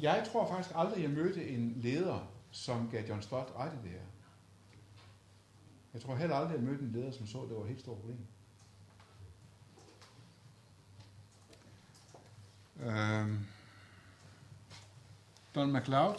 Jeg 0.00 0.28
tror 0.32 0.48
faktisk 0.48 0.74
aldrig, 0.74 1.02
jeg 1.02 1.10
mødte 1.10 1.48
en 1.48 1.72
leder, 1.76 2.30
som 2.50 2.88
gav 2.90 3.08
John 3.08 3.22
Stott 3.22 3.52
ret 3.56 3.72
i 3.72 3.82
det 3.82 3.90
her. 3.90 4.06
Jeg 5.94 6.02
tror 6.02 6.14
heller 6.14 6.36
aldrig, 6.36 6.54
jeg 6.54 6.64
mødte 6.64 6.84
en 6.84 6.92
leder, 6.92 7.10
som 7.10 7.26
så, 7.26 7.42
at 7.42 7.48
det 7.48 7.56
var 7.56 7.62
et 7.62 7.68
helt 7.68 7.80
stort 7.80 7.98
problem. 7.98 8.18
Øhm. 12.80 13.46
Don 15.54 15.72
MacLeod 15.72 16.18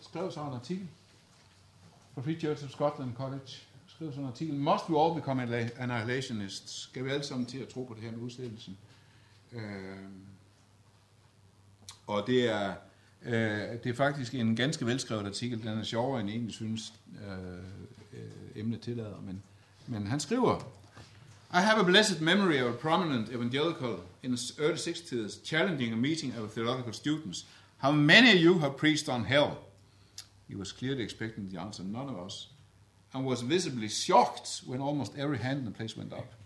skrev 0.00 0.30
så 0.30 0.40
en 0.42 0.54
artikel 0.54 0.88
fra 2.14 2.22
Free 2.22 2.40
Church 2.40 2.64
of 2.64 2.70
Scotland 2.70 3.14
College. 3.14 3.48
Skrev 3.86 4.12
så 4.12 4.20
en 4.20 4.26
artikel. 4.26 4.54
Must 4.54 4.90
we 4.90 5.00
all 5.00 5.14
become 5.14 5.42
annihilationists? 5.78 6.82
Skal 6.82 7.04
vi 7.04 7.10
alle 7.10 7.24
sammen 7.24 7.46
til 7.46 7.58
at 7.58 7.68
tro 7.68 7.84
på 7.84 7.94
det 7.94 8.02
her 8.02 8.10
med 8.10 8.18
udsættelsen? 8.18 8.78
Øhm. 9.52 10.37
Og 12.08 12.26
det 12.26 12.48
er, 12.48 12.74
øh, 13.22 13.32
det 13.84 13.86
er 13.86 13.94
faktisk 13.94 14.34
en 14.34 14.56
ganske 14.56 14.86
velskrevet 14.86 15.26
artikel. 15.26 15.62
Den 15.62 15.78
er 15.78 15.82
sjovere, 15.82 16.20
end 16.20 16.28
jeg 16.28 16.36
egentlig 16.36 16.54
synes, 16.54 16.92
øh, 17.26 17.58
øh, 18.12 18.60
emnet 18.60 18.80
tillader. 18.80 19.20
Men, 19.26 19.42
men 19.86 20.06
han 20.06 20.20
skriver, 20.20 20.58
I 21.52 21.60
have 21.60 21.80
a 21.80 21.84
blessed 21.84 22.20
memory 22.20 22.62
of 22.62 22.74
a 22.74 22.76
prominent 22.76 23.28
evangelical 23.28 23.96
in 24.22 24.36
the 24.36 24.64
early 24.64 24.76
60s 24.76 25.44
challenging 25.44 25.92
a 25.92 25.96
meeting 25.96 26.38
of 26.38 26.50
theological 26.50 26.92
students. 26.92 27.46
How 27.78 27.92
many 27.92 28.34
of 28.34 28.42
you 28.42 28.58
have 28.58 28.76
preached 28.76 29.08
on 29.08 29.24
hell? 29.24 29.50
He 30.48 30.56
was 30.56 30.72
clearly 30.72 31.02
expecting 31.02 31.48
the 31.52 31.60
answer, 31.60 31.82
none 31.84 32.08
of 32.08 32.26
us, 32.26 32.48
and 33.14 33.26
was 33.26 33.42
visibly 33.42 33.88
shocked 33.88 34.62
when 34.66 34.80
almost 34.80 35.12
every 35.18 35.38
hand 35.38 35.58
in 35.58 35.64
the 35.64 35.70
place 35.70 35.96
went 35.96 36.12
up. 36.12 36.37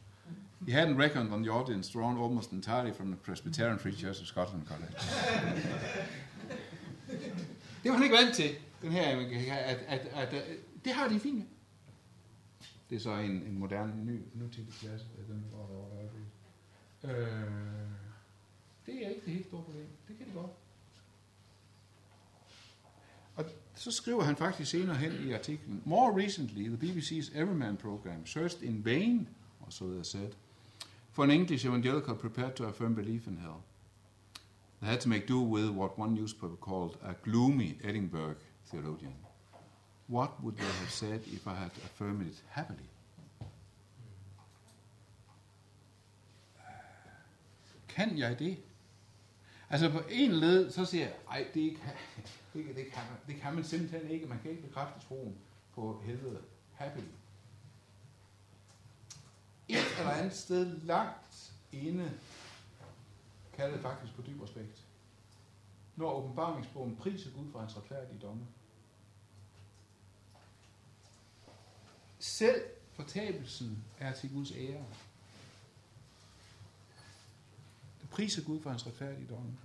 He 0.69 0.73
hadn't 0.73 0.97
reckoned 0.97 1.33
on 1.33 1.43
the 1.43 1.51
audience 1.51 1.93
drawn 1.93 2.17
almost 2.19 2.53
entirely 2.53 2.93
from 2.93 3.07
the 3.07 3.17
Presbyterian 3.17 3.79
Free 3.79 3.93
Church 3.93 4.21
of 4.21 4.27
Scotland 4.27 4.67
College. 4.67 4.95
det 7.83 7.91
var 7.91 7.97
han 7.97 8.03
ikke 8.03 8.17
vant 8.17 8.35
til, 8.35 8.51
den 8.83 8.93
her, 8.93 9.03
at, 9.57 9.79
at, 9.87 10.01
at, 10.15 10.35
at 10.35 10.45
det 10.85 10.93
har 10.93 11.09
de 11.09 11.21
fint 11.21 11.39
med. 11.39 11.47
Det 12.91 12.97
er 12.97 13.01
så 13.01 13.15
en, 13.15 13.31
en 13.31 13.59
moderne, 13.59 14.05
ny, 14.05 14.21
nutidig 14.35 14.73
klasse, 14.73 15.07
øh, 15.19 15.29
den 15.29 15.45
går 15.51 15.67
der 15.67 15.75
over 15.75 16.03
øh, 17.05 17.27
Det 18.87 19.07
er 19.07 19.09
ikke 19.09 19.23
det 19.25 19.33
helt 19.33 19.47
store 19.47 19.63
problem. 19.63 19.87
Det 20.09 20.17
kan 20.17 20.27
det 20.27 20.35
godt. 20.35 20.51
Og 23.35 23.45
så 23.75 23.91
skriver 23.91 24.23
han 24.23 24.37
faktisk 24.37 24.71
senere 24.71 24.97
hen 24.97 25.13
i 25.29 25.33
artiklen, 25.33 25.83
More 25.85 26.25
recently, 26.25 26.69
the 26.69 26.77
BBC's 26.77 27.39
Everyman 27.39 27.77
program 27.77 28.27
searched 28.27 28.63
in 28.63 28.85
vain, 28.85 29.29
or 29.61 29.71
so 29.71 29.91
they 29.91 30.03
said, 30.03 30.33
for 31.13 31.25
an 31.25 31.31
English 31.31 31.65
evangelical 31.65 32.15
prepared 32.15 32.57
to 32.57 32.65
affirm 32.65 32.95
belief 32.95 33.27
in 33.27 33.37
hell. 33.37 33.63
They 34.81 34.89
had 34.89 35.01
to 35.03 35.09
make 35.09 35.29
do 35.29 35.41
with 35.41 35.71
what 35.71 35.99
one 35.99 36.15
newspaper 36.15 36.57
called 36.57 36.97
a 37.05 37.15
gloomy 37.23 37.79
Edinburgh 37.85 38.37
theologian. 38.67 39.15
What 40.09 40.43
would 40.43 40.57
they 40.57 40.73
have 40.81 40.91
said 40.91 41.21
if 41.33 41.47
I 41.47 41.55
had 41.55 41.71
affirmed 41.85 42.27
it 42.27 42.43
happily? 42.49 42.89
Kan 47.89 48.19
jeg 48.19 48.39
det? 48.39 48.57
Altså 49.71 49.91
på 49.91 50.01
en 50.11 50.33
led, 50.33 50.71
så 50.71 50.85
siger 50.85 51.05
jeg, 51.05 51.15
ej, 51.31 51.47
det 51.55 51.77
kan, 51.77 51.93
det, 52.55 52.77
det, 52.77 52.87
kan 52.93 53.03
man, 53.11 53.19
det 53.27 53.43
kan 53.43 53.55
man 53.55 53.65
simpelthen 53.65 54.11
ikke. 54.11 54.27
Man 54.27 54.39
kan 54.43 54.51
ikke 54.51 54.63
bekræfte 54.63 55.09
troen 55.09 55.35
på 55.75 56.03
helvede 56.05 56.39
happily. 56.75 57.07
Et 59.93 59.99
eller 59.99 60.11
andet 60.11 60.37
sted 60.37 60.81
langt 60.81 61.53
inde 61.73 62.13
kalder 63.53 63.73
det 63.73 63.83
faktisk 63.83 64.15
på 64.15 64.23
dyb 64.23 64.41
respekt. 64.43 64.85
Når 65.97 66.13
åbenbaringsbogen 66.13 66.97
priser 66.97 67.31
Gud 67.31 67.53
for 67.53 67.61
hans 67.61 67.77
retfærdige 67.77 68.19
domme. 68.19 68.47
Selv 72.19 72.63
fortabelsen 72.93 73.85
er 73.99 74.13
til 74.13 74.33
Guds 74.33 74.53
ære. 74.53 74.85
Det 78.01 78.11
priser 78.11 78.45
Gud 78.45 78.63
for 78.63 78.71
hans 78.71 78.87
retfærdige 78.87 79.27
domme. 79.27 79.59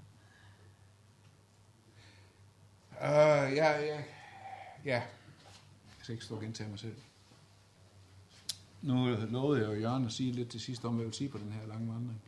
Uh, 2.91 3.55
ja, 3.55 3.79
ja, 3.79 4.03
ja. 4.85 5.03
Jeg 5.03 5.07
skal 6.01 6.13
ikke 6.13 6.25
stå 6.25 6.35
og 6.35 6.41
gentage 6.41 6.69
mig 6.69 6.79
selv. 6.79 6.97
Nu 8.87 9.15
lovede 9.29 9.61
jeg 9.61 9.75
jo 9.75 9.81
Jørgen 9.81 10.05
at 10.05 10.11
sige 10.11 10.31
lidt 10.31 10.49
til 10.49 10.59
sidst 10.59 10.85
om, 10.85 10.93
hvad 10.93 11.03
jeg 11.03 11.07
vil 11.07 11.13
sige 11.13 11.29
på 11.29 11.37
den 11.37 11.51
her 11.51 11.67
lange 11.67 11.93
vandring. 11.93 12.21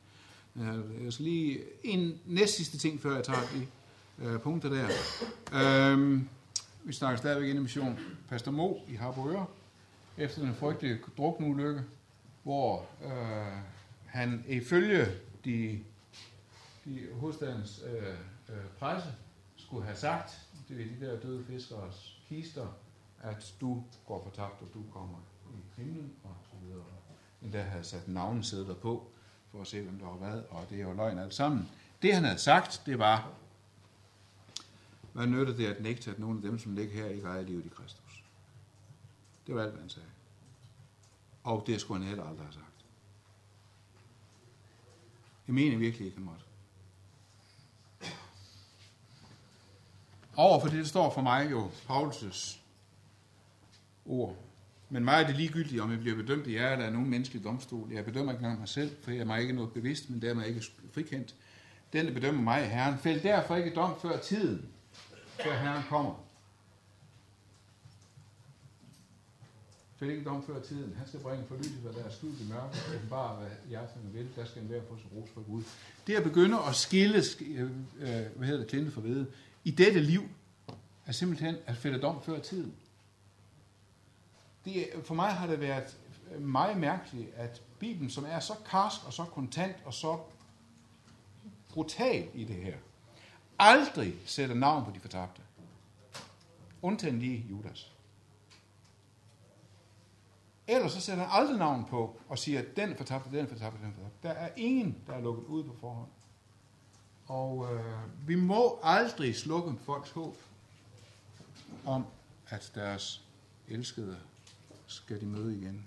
Øh, 0.55 1.05
jeg 1.05 1.13
skal 1.13 1.25
lige 1.25 1.59
en 1.83 2.19
næst 2.25 2.55
sidste 2.55 2.77
ting, 2.77 3.01
før 3.01 3.15
jeg 3.15 3.23
tager 3.23 3.39
de 3.39 3.67
øh, 4.25 4.39
punkter 4.39 4.69
der. 4.69 4.87
Uh, 5.93 6.21
vi 6.83 6.93
snakker 6.93 7.17
stadigvæk 7.17 7.49
ind 7.49 7.59
i 7.59 7.61
mission. 7.61 7.99
Pastor 8.29 8.51
Mo 8.51 8.73
i 8.87 8.95
Harboøre, 8.95 9.45
efter 10.17 10.41
den 10.41 10.55
frygtelige 10.55 10.99
drukneulykke, 11.17 11.81
hvor 12.43 12.85
øh, 13.03 13.57
han 14.05 14.45
ifølge 14.47 15.05
de, 15.45 15.79
de 16.85 17.07
hovedstadens 17.19 17.81
øh, 17.87 18.07
øh, 18.49 18.65
presse 18.79 19.09
skulle 19.55 19.85
have 19.85 19.97
sagt, 19.97 20.39
det 20.69 20.81
er 20.81 20.85
de 20.99 21.05
der 21.05 21.19
døde 21.19 21.45
fiskers 21.45 22.19
kister, 22.29 22.67
at 23.21 23.53
du 23.61 23.83
går 24.07 24.23
fortabt, 24.23 24.61
og 24.61 24.67
du 24.73 24.83
kommer 24.93 25.17
himlen, 25.77 26.13
og 26.23 26.35
så 26.49 26.55
videre. 26.65 26.83
Endda 27.41 27.61
havde 27.61 27.83
sat 27.83 28.07
navnesedler 28.07 28.75
på, 28.75 29.11
for 29.51 29.61
at 29.61 29.67
se, 29.67 29.81
hvem 29.81 29.99
der 29.99 30.05
har 30.05 30.17
været, 30.17 30.45
og 30.49 30.65
det 30.69 30.77
er 30.77 30.81
jo 30.81 30.93
løgn 30.93 31.19
alt 31.19 31.33
sammen. 31.33 31.69
Det 32.01 32.13
han 32.13 32.23
havde 32.23 32.39
sagt, 32.39 32.81
det 32.85 32.99
var, 32.99 33.31
hvad 35.13 35.27
nytter 35.27 35.55
det 35.55 35.65
at 35.65 35.81
nægte, 35.81 36.11
at 36.11 36.19
nogle 36.19 36.37
af 36.37 36.41
dem, 36.41 36.59
som 36.59 36.75
ligger 36.75 36.93
her, 36.93 37.05
ikke 37.05 37.27
ejer 37.27 37.41
livet 37.41 37.65
i 37.65 37.69
Kristus? 37.69 38.23
Det 39.47 39.55
var 39.55 39.61
alt, 39.61 39.71
hvad 39.71 39.81
han 39.81 39.89
sagde. 39.89 40.09
Og 41.43 41.63
det 41.67 41.81
skulle 41.81 41.99
han 41.99 42.07
heller 42.07 42.23
aldrig 42.23 42.45
have 42.45 42.53
sagt. 42.53 42.85
Jeg 45.47 45.55
mener 45.55 45.77
virkelig 45.77 46.05
ikke, 46.05 46.17
han 46.17 46.25
måtte. 46.25 46.43
Over 50.35 50.59
for 50.59 50.67
det, 50.67 50.77
der 50.77 50.85
står 50.85 51.13
for 51.13 51.21
mig 51.21 51.51
jo 51.51 51.71
Paulus' 51.89 52.59
ord. 54.05 54.35
Men 54.89 55.05
mig 55.05 55.21
er 55.21 55.27
det 55.27 55.35
ligegyldigt, 55.35 55.81
om 55.81 55.91
jeg 55.91 55.99
bliver 55.99 56.15
bedømt 56.15 56.47
i 56.47 56.55
jer, 56.55 56.71
eller 56.71 56.85
er 56.85 56.89
nogen 56.89 57.09
menneskelig 57.09 57.43
domstol. 57.43 57.91
Jeg 57.91 58.05
bedømmer 58.05 58.31
ikke 58.31 58.43
engang 58.43 58.59
mig 58.59 58.69
selv, 58.69 58.91
for 59.01 59.11
jeg 59.11 59.19
er 59.19 59.25
mig 59.25 59.41
ikke 59.41 59.53
noget 59.53 59.71
bevidst, 59.71 60.09
men 60.09 60.21
dermed 60.21 60.45
ikke 60.45 60.63
frikendt. 60.91 61.35
Den, 61.93 62.05
der 62.05 62.13
bedømmer 62.13 62.41
mig, 62.41 62.61
er 62.61 62.65
Herren. 62.65 62.97
Fæld 62.97 63.21
derfor 63.21 63.55
ikke 63.55 63.73
dom 63.75 63.93
før 64.01 64.17
tiden, 64.17 64.65
før 65.43 65.53
Herren 65.53 65.83
kommer. 65.89 66.25
Fæld 69.99 70.11
ikke 70.11 70.23
dom 70.23 70.43
før 70.45 70.61
tiden. 70.61 70.93
Han 70.97 71.07
skal 71.07 71.19
bringe 71.19 71.45
forlyselse, 71.47 71.79
hvad 71.79 71.93
der 71.93 72.03
er 72.03 72.11
skjult 72.11 72.41
i 72.41 72.43
mørket, 72.49 73.01
og 73.03 73.09
bare 73.09 73.35
hvad 73.35 73.49
hjerterne 73.69 74.13
vil. 74.13 74.27
Der 74.35 74.45
skal 74.45 74.61
enhver 74.61 74.81
få 74.89 74.97
sin 74.97 75.19
ros 75.19 75.29
for 75.33 75.41
Gud. 75.41 75.63
Det 76.07 76.15
at 76.15 76.23
begynde 76.23 76.57
at 76.69 76.75
skille, 76.75 77.23
øh, 77.41 77.61
øh, 77.61 77.69
hvad 78.35 78.47
hedder 78.47 78.59
det, 78.59 78.67
klinde 78.67 78.91
for 78.91 79.01
ved, 79.01 79.25
i 79.63 79.71
dette 79.71 79.99
liv, 79.99 80.21
er 81.05 81.11
simpelthen 81.11 81.55
at 81.65 81.77
fælde 81.77 81.99
dom 81.99 82.21
før 82.23 82.39
tiden. 82.39 82.73
Det, 84.65 84.89
for 85.03 85.15
mig 85.15 85.29
har 85.29 85.47
det 85.47 85.59
været 85.59 85.97
meget 86.39 86.77
mærkeligt, 86.77 87.33
at 87.33 87.61
Bibelen, 87.79 88.09
som 88.09 88.25
er 88.27 88.39
så 88.39 88.53
karsk 88.65 89.05
og 89.05 89.13
så 89.13 89.23
kontant 89.23 89.75
og 89.85 89.93
så 89.93 90.19
brutal 91.69 92.29
i 92.33 92.43
det 92.43 92.55
her, 92.55 92.77
aldrig 93.59 94.15
sætter 94.25 94.55
navn 94.55 94.85
på 94.85 94.91
de 94.91 94.99
fortabte. 94.99 95.41
Undtagen 96.81 97.19
lige 97.19 97.45
Judas. 97.49 97.91
Ellers 100.67 100.91
så 100.91 101.01
sætter 101.01 101.23
han 101.23 101.41
aldrig 101.41 101.57
navn 101.57 101.85
på 101.85 102.19
og 102.29 102.39
siger, 102.39 102.59
at 102.59 102.75
den 102.75 102.91
er 102.91 102.97
fortabt, 102.97 103.25
den 103.25 103.35
er 103.35 103.47
fortabt, 103.47 103.79
den 103.79 103.85
er 103.85 103.93
fortabt. 103.93 104.23
Der 104.23 104.29
er 104.29 104.49
ingen, 104.57 104.97
der 105.07 105.13
er 105.13 105.21
lukket 105.21 105.43
ud 105.43 105.63
på 105.63 105.75
forhånd. 105.79 106.09
Og 107.27 107.73
øh, 107.73 108.27
vi 108.27 108.35
må 108.35 108.79
aldrig 108.83 109.35
slukke 109.35 109.73
folks 109.85 110.11
håb 110.11 110.37
om, 111.85 112.05
at 112.47 112.71
deres 112.75 113.25
elskede 113.67 114.19
skal 114.89 115.21
de 115.21 115.25
møde 115.25 115.57
igen. 115.57 115.85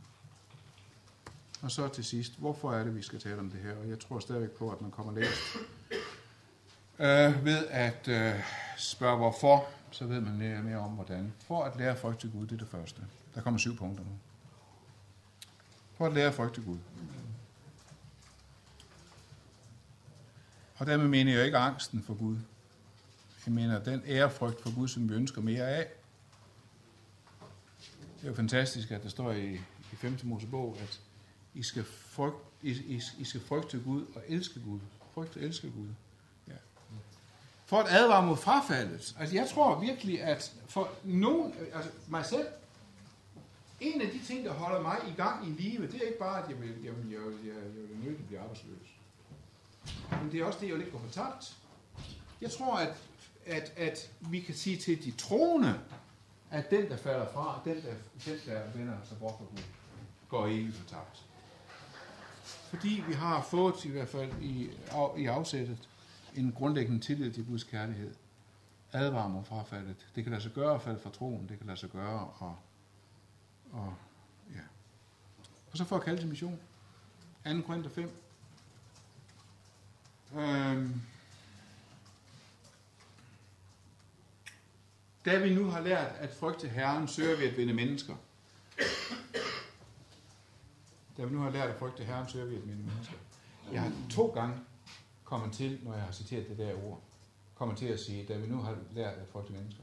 Og 1.62 1.70
så 1.70 1.88
til 1.88 2.04
sidst, 2.04 2.38
hvorfor 2.38 2.72
er 2.72 2.84
det, 2.84 2.96
vi 2.96 3.02
skal 3.02 3.20
tale 3.20 3.38
om 3.38 3.50
det 3.50 3.60
her? 3.60 3.76
Og 3.76 3.88
jeg 3.88 4.00
tror 4.00 4.18
stadigvæk 4.18 4.50
på, 4.50 4.70
at 4.70 4.80
man 4.80 4.90
kommer 4.90 5.12
længst 5.12 5.56
øh, 6.98 7.44
ved 7.44 7.66
at 7.66 8.08
øh, 8.08 8.40
spørge 8.76 9.16
hvorfor, 9.16 9.68
så 9.90 10.06
ved 10.06 10.20
man 10.20 10.38
mere, 10.38 10.62
mere 10.62 10.76
om 10.76 10.90
hvordan. 10.90 11.32
For 11.38 11.64
at 11.64 11.78
lære 11.78 11.96
frygt 11.96 12.20
til 12.20 12.30
Gud, 12.32 12.46
det 12.46 12.52
er 12.52 12.56
det 12.56 12.68
første. 12.68 13.02
Der 13.34 13.40
kommer 13.40 13.58
syv 13.58 13.76
punkter 13.76 14.04
nu. 14.04 14.10
For 15.96 16.06
at 16.06 16.12
lære 16.12 16.32
frygt 16.32 16.54
til 16.54 16.64
Gud. 16.64 16.78
Og 20.76 20.86
dermed 20.86 21.08
mener 21.08 21.32
jeg 21.32 21.44
ikke 21.44 21.58
angsten 21.58 22.02
for 22.02 22.14
Gud. 22.14 22.36
Jeg 23.46 23.54
mener 23.54 23.84
den 23.84 24.02
ærefrygt 24.06 24.62
for 24.62 24.74
Gud, 24.74 24.88
som 24.88 25.08
vi 25.08 25.14
ønsker 25.14 25.40
mere 25.40 25.68
af. 25.68 25.86
Det 28.23 28.28
er 28.28 28.32
jo 28.32 28.36
fantastisk, 28.36 28.90
at 28.90 29.03
der 29.03 29.09
står 29.09 29.32
i, 29.32 29.55
i 29.93 29.97
5. 29.97 30.19
Mosebog, 30.23 30.77
at 30.82 31.01
I 31.55 31.62
skal, 31.62 31.85
frygt, 31.85 32.36
I, 32.62 32.70
I, 32.70 33.01
I 33.19 33.24
skal 33.24 33.40
frygte 33.40 33.81
Gud 33.85 34.07
og 34.15 34.23
elske 34.28 34.61
Gud. 34.61 34.81
Frygte 35.15 35.36
og 35.36 35.43
elske 35.43 35.70
Gud. 35.70 35.89
Ja. 36.49 36.53
For 37.66 37.78
at 37.78 37.86
advare 37.89 38.27
mod 38.27 38.36
frafaldet. 38.36 39.16
Altså 39.19 39.35
jeg 39.35 39.49
tror 39.49 39.81
virkelig, 39.81 40.23
at 40.23 40.53
for 40.69 40.90
nogen, 41.05 41.55
altså 41.74 41.90
mig 42.09 42.27
selv, 42.27 42.47
en 43.81 44.01
af 44.01 44.11
de 44.11 44.24
ting, 44.27 44.44
der 44.44 44.53
holder 44.53 44.82
mig 44.82 44.97
i 45.09 45.12
gang 45.16 45.49
i 45.49 45.62
livet, 45.62 45.93
det 45.93 46.03
er 46.03 46.07
ikke 46.07 46.19
bare, 46.19 46.43
at 46.43 46.51
jeg 46.51 46.61
vil, 46.61 46.69
jeg 46.85 46.97
vil, 46.97 47.11
jeg 47.11 47.20
vil, 47.20 47.47
jeg 47.47 47.55
vil, 47.55 47.81
jeg 47.81 47.89
vil 47.89 47.97
nødt 48.05 48.16
til 48.16 48.23
at 48.23 48.27
blive 48.27 48.40
arbejdsløs. 48.40 48.89
Men 50.23 50.32
det 50.32 50.40
er 50.40 50.44
også 50.44 50.59
det, 50.61 50.66
jeg 50.66 50.74
vil 50.74 50.82
ikke 50.82 50.99
gå 50.99 51.05
fortabt. 51.05 51.57
Jeg 52.40 52.51
tror, 52.51 52.77
at, 52.77 52.94
at, 53.47 53.73
at 53.77 54.11
vi 54.20 54.40
kan 54.40 54.55
sige 54.55 54.77
til 54.77 55.05
de 55.05 55.11
troende, 55.11 55.81
at 56.52 56.70
den, 56.70 56.88
der 56.88 56.96
falder 56.96 57.26
fra, 57.26 57.60
den, 57.64 57.76
der, 57.76 57.94
den, 58.24 58.38
der 58.46 58.70
vender 58.74 58.94
sig 59.04 59.18
bort 59.18 59.34
fra 59.38 59.44
Gud, 59.44 59.62
går 60.28 60.46
ikke 60.46 60.72
fortabt. 60.72 61.26
Fordi 62.44 63.02
vi 63.08 63.12
har 63.12 63.42
fået, 63.42 63.84
i 63.84 63.90
hvert 63.90 64.08
fald 64.08 64.32
i, 64.42 64.70
i 65.16 65.26
afsættet, 65.26 65.88
en 66.36 66.52
grundlæggende 66.52 67.00
tillid 67.00 67.32
til 67.32 67.46
Guds 67.46 67.64
kærlighed. 67.64 68.14
Advarer 68.92 69.28
mod 69.28 69.44
frafaldet. 69.44 70.06
Det 70.14 70.24
kan 70.24 70.30
lade 70.30 70.42
sig 70.42 70.52
gøre 70.52 70.74
at 70.74 70.82
falde 70.82 71.00
fra 71.00 71.10
troen. 71.10 71.48
Det 71.48 71.58
kan 71.58 71.66
lade 71.66 71.78
sig 71.78 71.90
gøre 71.90 72.28
og, 72.38 72.56
og 73.72 73.94
ja. 74.54 74.60
Og 75.70 75.78
så 75.78 75.84
får 75.84 75.96
jeg 75.96 76.04
kalde 76.04 76.20
til 76.20 76.28
mission. 76.28 76.60
2. 77.44 77.60
Korinther 77.66 77.90
5. 77.90 78.10
Øhm, 80.36 81.02
da 85.24 85.39
vi 85.39 85.55
nu 85.55 85.65
har 85.65 85.81
lært 85.81 86.12
at 86.19 86.35
frygte 86.35 86.69
Herren, 86.69 87.09
søger 87.09 87.36
vi 87.36 87.44
at 87.44 87.57
vinde 87.57 87.74
mennesker. 87.74 88.15
Da 91.16 91.24
vi 91.24 91.35
nu 91.35 91.40
har 91.40 91.51
lært 91.51 91.69
at 91.69 91.78
frygte 91.78 92.05
Herren, 92.05 92.28
søger 92.28 92.47
vi 92.47 92.57
at 92.57 92.66
vinde 92.66 92.82
mennesker. 92.82 93.16
Jeg 93.73 93.81
har 93.81 93.93
to 94.11 94.27
gange 94.27 94.55
kommet 95.24 95.53
til, 95.53 95.78
når 95.82 95.94
jeg 95.94 96.03
har 96.03 96.12
citeret 96.12 96.49
det 96.49 96.59
der 96.59 96.74
ord, 96.85 97.03
kommer 97.55 97.74
til 97.74 97.86
at 97.86 98.01
sige, 98.01 98.24
da 98.28 98.36
vi 98.36 98.47
nu 98.47 98.57
har 98.57 98.77
lært 98.94 99.15
at 99.15 99.28
frygte 99.32 99.53
mennesker. 99.53 99.82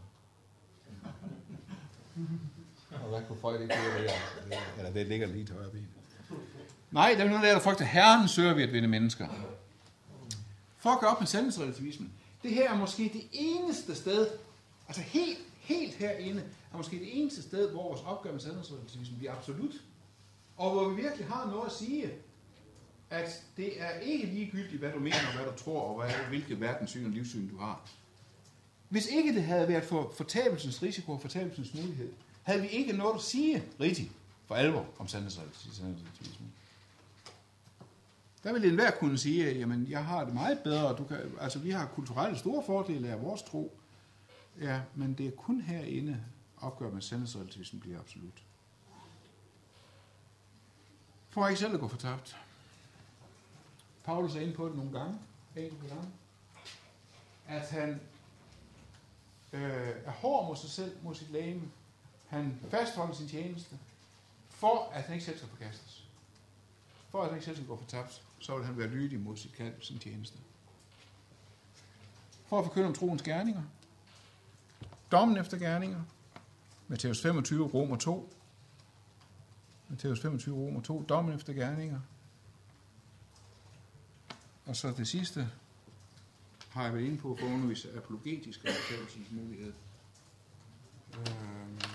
Og 2.91 3.09
hvad 3.09 3.21
kunne 3.27 3.39
Freud 3.41 3.59
ikke 3.61 3.75
gøre 3.75 4.03
det? 4.03 4.11
Eller 4.77 4.91
det 4.91 5.07
ligger 5.07 5.27
lige 5.27 5.45
til 5.45 5.55
højre 5.55 5.69
ben. 5.69 5.87
Nej, 6.91 7.15
da 7.17 7.23
vi 7.23 7.29
nu 7.29 7.35
har 7.35 7.43
lært 7.43 7.55
at 7.55 7.61
frygte 7.61 7.85
Herren, 7.85 8.27
søger 8.27 8.53
vi 8.53 8.63
at 8.63 8.73
vinde 8.73 8.87
mennesker. 8.87 9.27
For 10.77 10.89
at 10.89 10.99
gøre 10.99 11.11
op 11.11 11.19
med 11.19 11.27
sandhedsrelativismen. 11.27 12.13
Det 12.43 12.51
her 12.51 12.73
er 12.73 12.77
måske 12.77 13.03
det 13.13 13.23
eneste 13.31 13.95
sted, 13.95 14.27
altså 14.89 15.01
helt, 15.01 15.39
helt 15.59 15.93
herinde, 15.93 16.43
er 16.73 16.77
måske 16.77 16.99
det 16.99 17.19
eneste 17.21 17.41
sted, 17.41 17.71
hvor 17.71 17.83
vores 17.83 18.01
opgør 18.05 18.31
med 18.31 18.39
sandhedsrelativismen 18.39 19.17
bliver 19.17 19.35
absolut. 19.35 19.73
Og 20.57 20.71
hvor 20.71 20.89
vi 20.89 21.01
virkelig 21.01 21.27
har 21.27 21.47
noget 21.47 21.65
at 21.65 21.71
sige, 21.71 22.11
at 23.09 23.43
det 23.57 23.81
er 23.81 23.99
ikke 23.99 24.25
ligegyldigt, 24.25 24.79
hvad 24.79 24.91
du 24.91 24.99
mener, 24.99 25.27
og 25.27 25.33
hvad 25.33 25.53
du 25.53 25.63
tror, 25.63 25.81
og 25.81 26.03
hvad, 26.03 26.13
hvilket 26.29 26.61
verdenssyn 26.61 27.05
og 27.05 27.11
livssyn 27.11 27.49
du 27.49 27.57
har. 27.57 27.89
Hvis 28.89 29.07
ikke 29.07 29.35
det 29.35 29.43
havde 29.43 29.67
været 29.67 29.83
for 29.83 30.13
fortabelsens 30.17 30.83
risiko 30.83 31.11
og 31.11 31.21
fortabelsens 31.21 31.73
mulighed, 31.73 32.11
havde 32.43 32.61
vi 32.61 32.67
ikke 32.67 32.93
noget 32.93 33.15
at 33.15 33.21
sige 33.21 33.63
rigtigt 33.79 34.11
for 34.45 34.55
alvor 34.55 34.85
om 34.99 35.07
sandhedsrelativismen. 35.07 36.53
Der 38.43 38.53
ville 38.53 38.67
enhver 38.67 38.91
kunne 38.91 39.17
sige, 39.17 39.57
jamen 39.57 39.87
jeg 39.89 40.05
har 40.05 40.25
det 40.25 40.33
meget 40.33 40.59
bedre, 40.59 40.95
du 40.95 41.03
kan, 41.03 41.17
altså 41.39 41.59
vi 41.59 41.69
har 41.69 41.85
kulturelle 41.85 42.37
store 42.37 42.63
fordele 42.65 43.09
af 43.09 43.21
vores 43.21 43.41
tro, 43.41 43.79
ja, 44.59 44.81
men 44.95 45.13
det 45.13 45.27
er 45.27 45.31
kun 45.31 45.61
herinde, 45.61 46.23
opgør 46.57 46.91
med 46.91 47.01
sandhedsrelativismen 47.01 47.79
bliver 47.79 47.99
absolut. 47.99 48.43
For 51.29 51.47
ikke 51.47 51.59
selv 51.59 51.73
at 51.73 51.79
gå 51.79 51.87
fortabt. 51.87 52.37
Paulus 54.03 54.35
er 54.35 54.39
inde 54.39 54.53
på 54.53 54.67
det 54.67 54.75
nogle 54.75 54.99
gange, 54.99 55.19
enkelte 55.55 55.87
gange, 55.87 56.09
at 57.47 57.69
han 57.69 58.01
øh, 59.53 59.95
er 60.05 60.11
hård 60.11 60.47
mod 60.47 60.55
sig 60.55 60.69
selv, 60.69 60.97
mod 61.03 61.15
sit 61.15 61.31
læge. 61.31 61.61
Han 62.27 62.59
fastholder 62.69 63.13
sin 63.13 63.27
tjeneste, 63.27 63.79
for 64.49 64.89
at 64.93 65.03
han 65.03 65.13
ikke 65.13 65.25
selv 65.25 65.37
skal 65.37 65.49
forkastes. 65.49 66.07
For 67.09 67.21
at 67.21 67.27
han 67.27 67.35
ikke 67.35 67.45
selv 67.45 67.55
skal 67.55 67.67
gå 67.67 67.77
fortabt, 67.77 68.23
så 68.39 68.55
vil 68.57 68.65
han 68.65 68.77
være 68.77 68.87
lydig 68.87 69.19
mod 69.19 69.37
sit 69.37 69.53
kald, 69.53 69.73
sin 69.81 69.99
tjeneste. 69.99 70.37
For 72.45 72.59
at 72.59 72.65
forkynde 72.65 72.87
om 72.87 72.93
troens 72.93 73.21
gerninger. 73.21 73.63
Dommen 75.11 75.37
efter 75.37 75.57
gerninger. 75.57 76.03
Matthæus 76.87 77.21
25, 77.21 77.67
Romer 77.67 77.97
2. 77.97 78.33
Matthæus 79.89 80.21
25, 80.21 80.55
Romer 80.55 80.81
2. 80.81 81.05
Dommen 81.09 81.35
efter 81.35 81.53
gerninger. 81.53 81.99
Og 84.65 84.75
så 84.75 84.93
det 84.97 85.07
sidste 85.07 85.49
har 86.69 86.83
jeg 86.83 86.93
været 86.93 87.05
inde 87.05 87.17
på 87.17 87.35
for 87.39 87.45
at 87.45 87.53
undervise 87.53 87.97
apologetisk 87.97 88.65
retfærdighedsmulighed. 88.65 89.73
Øhm. 91.17 91.88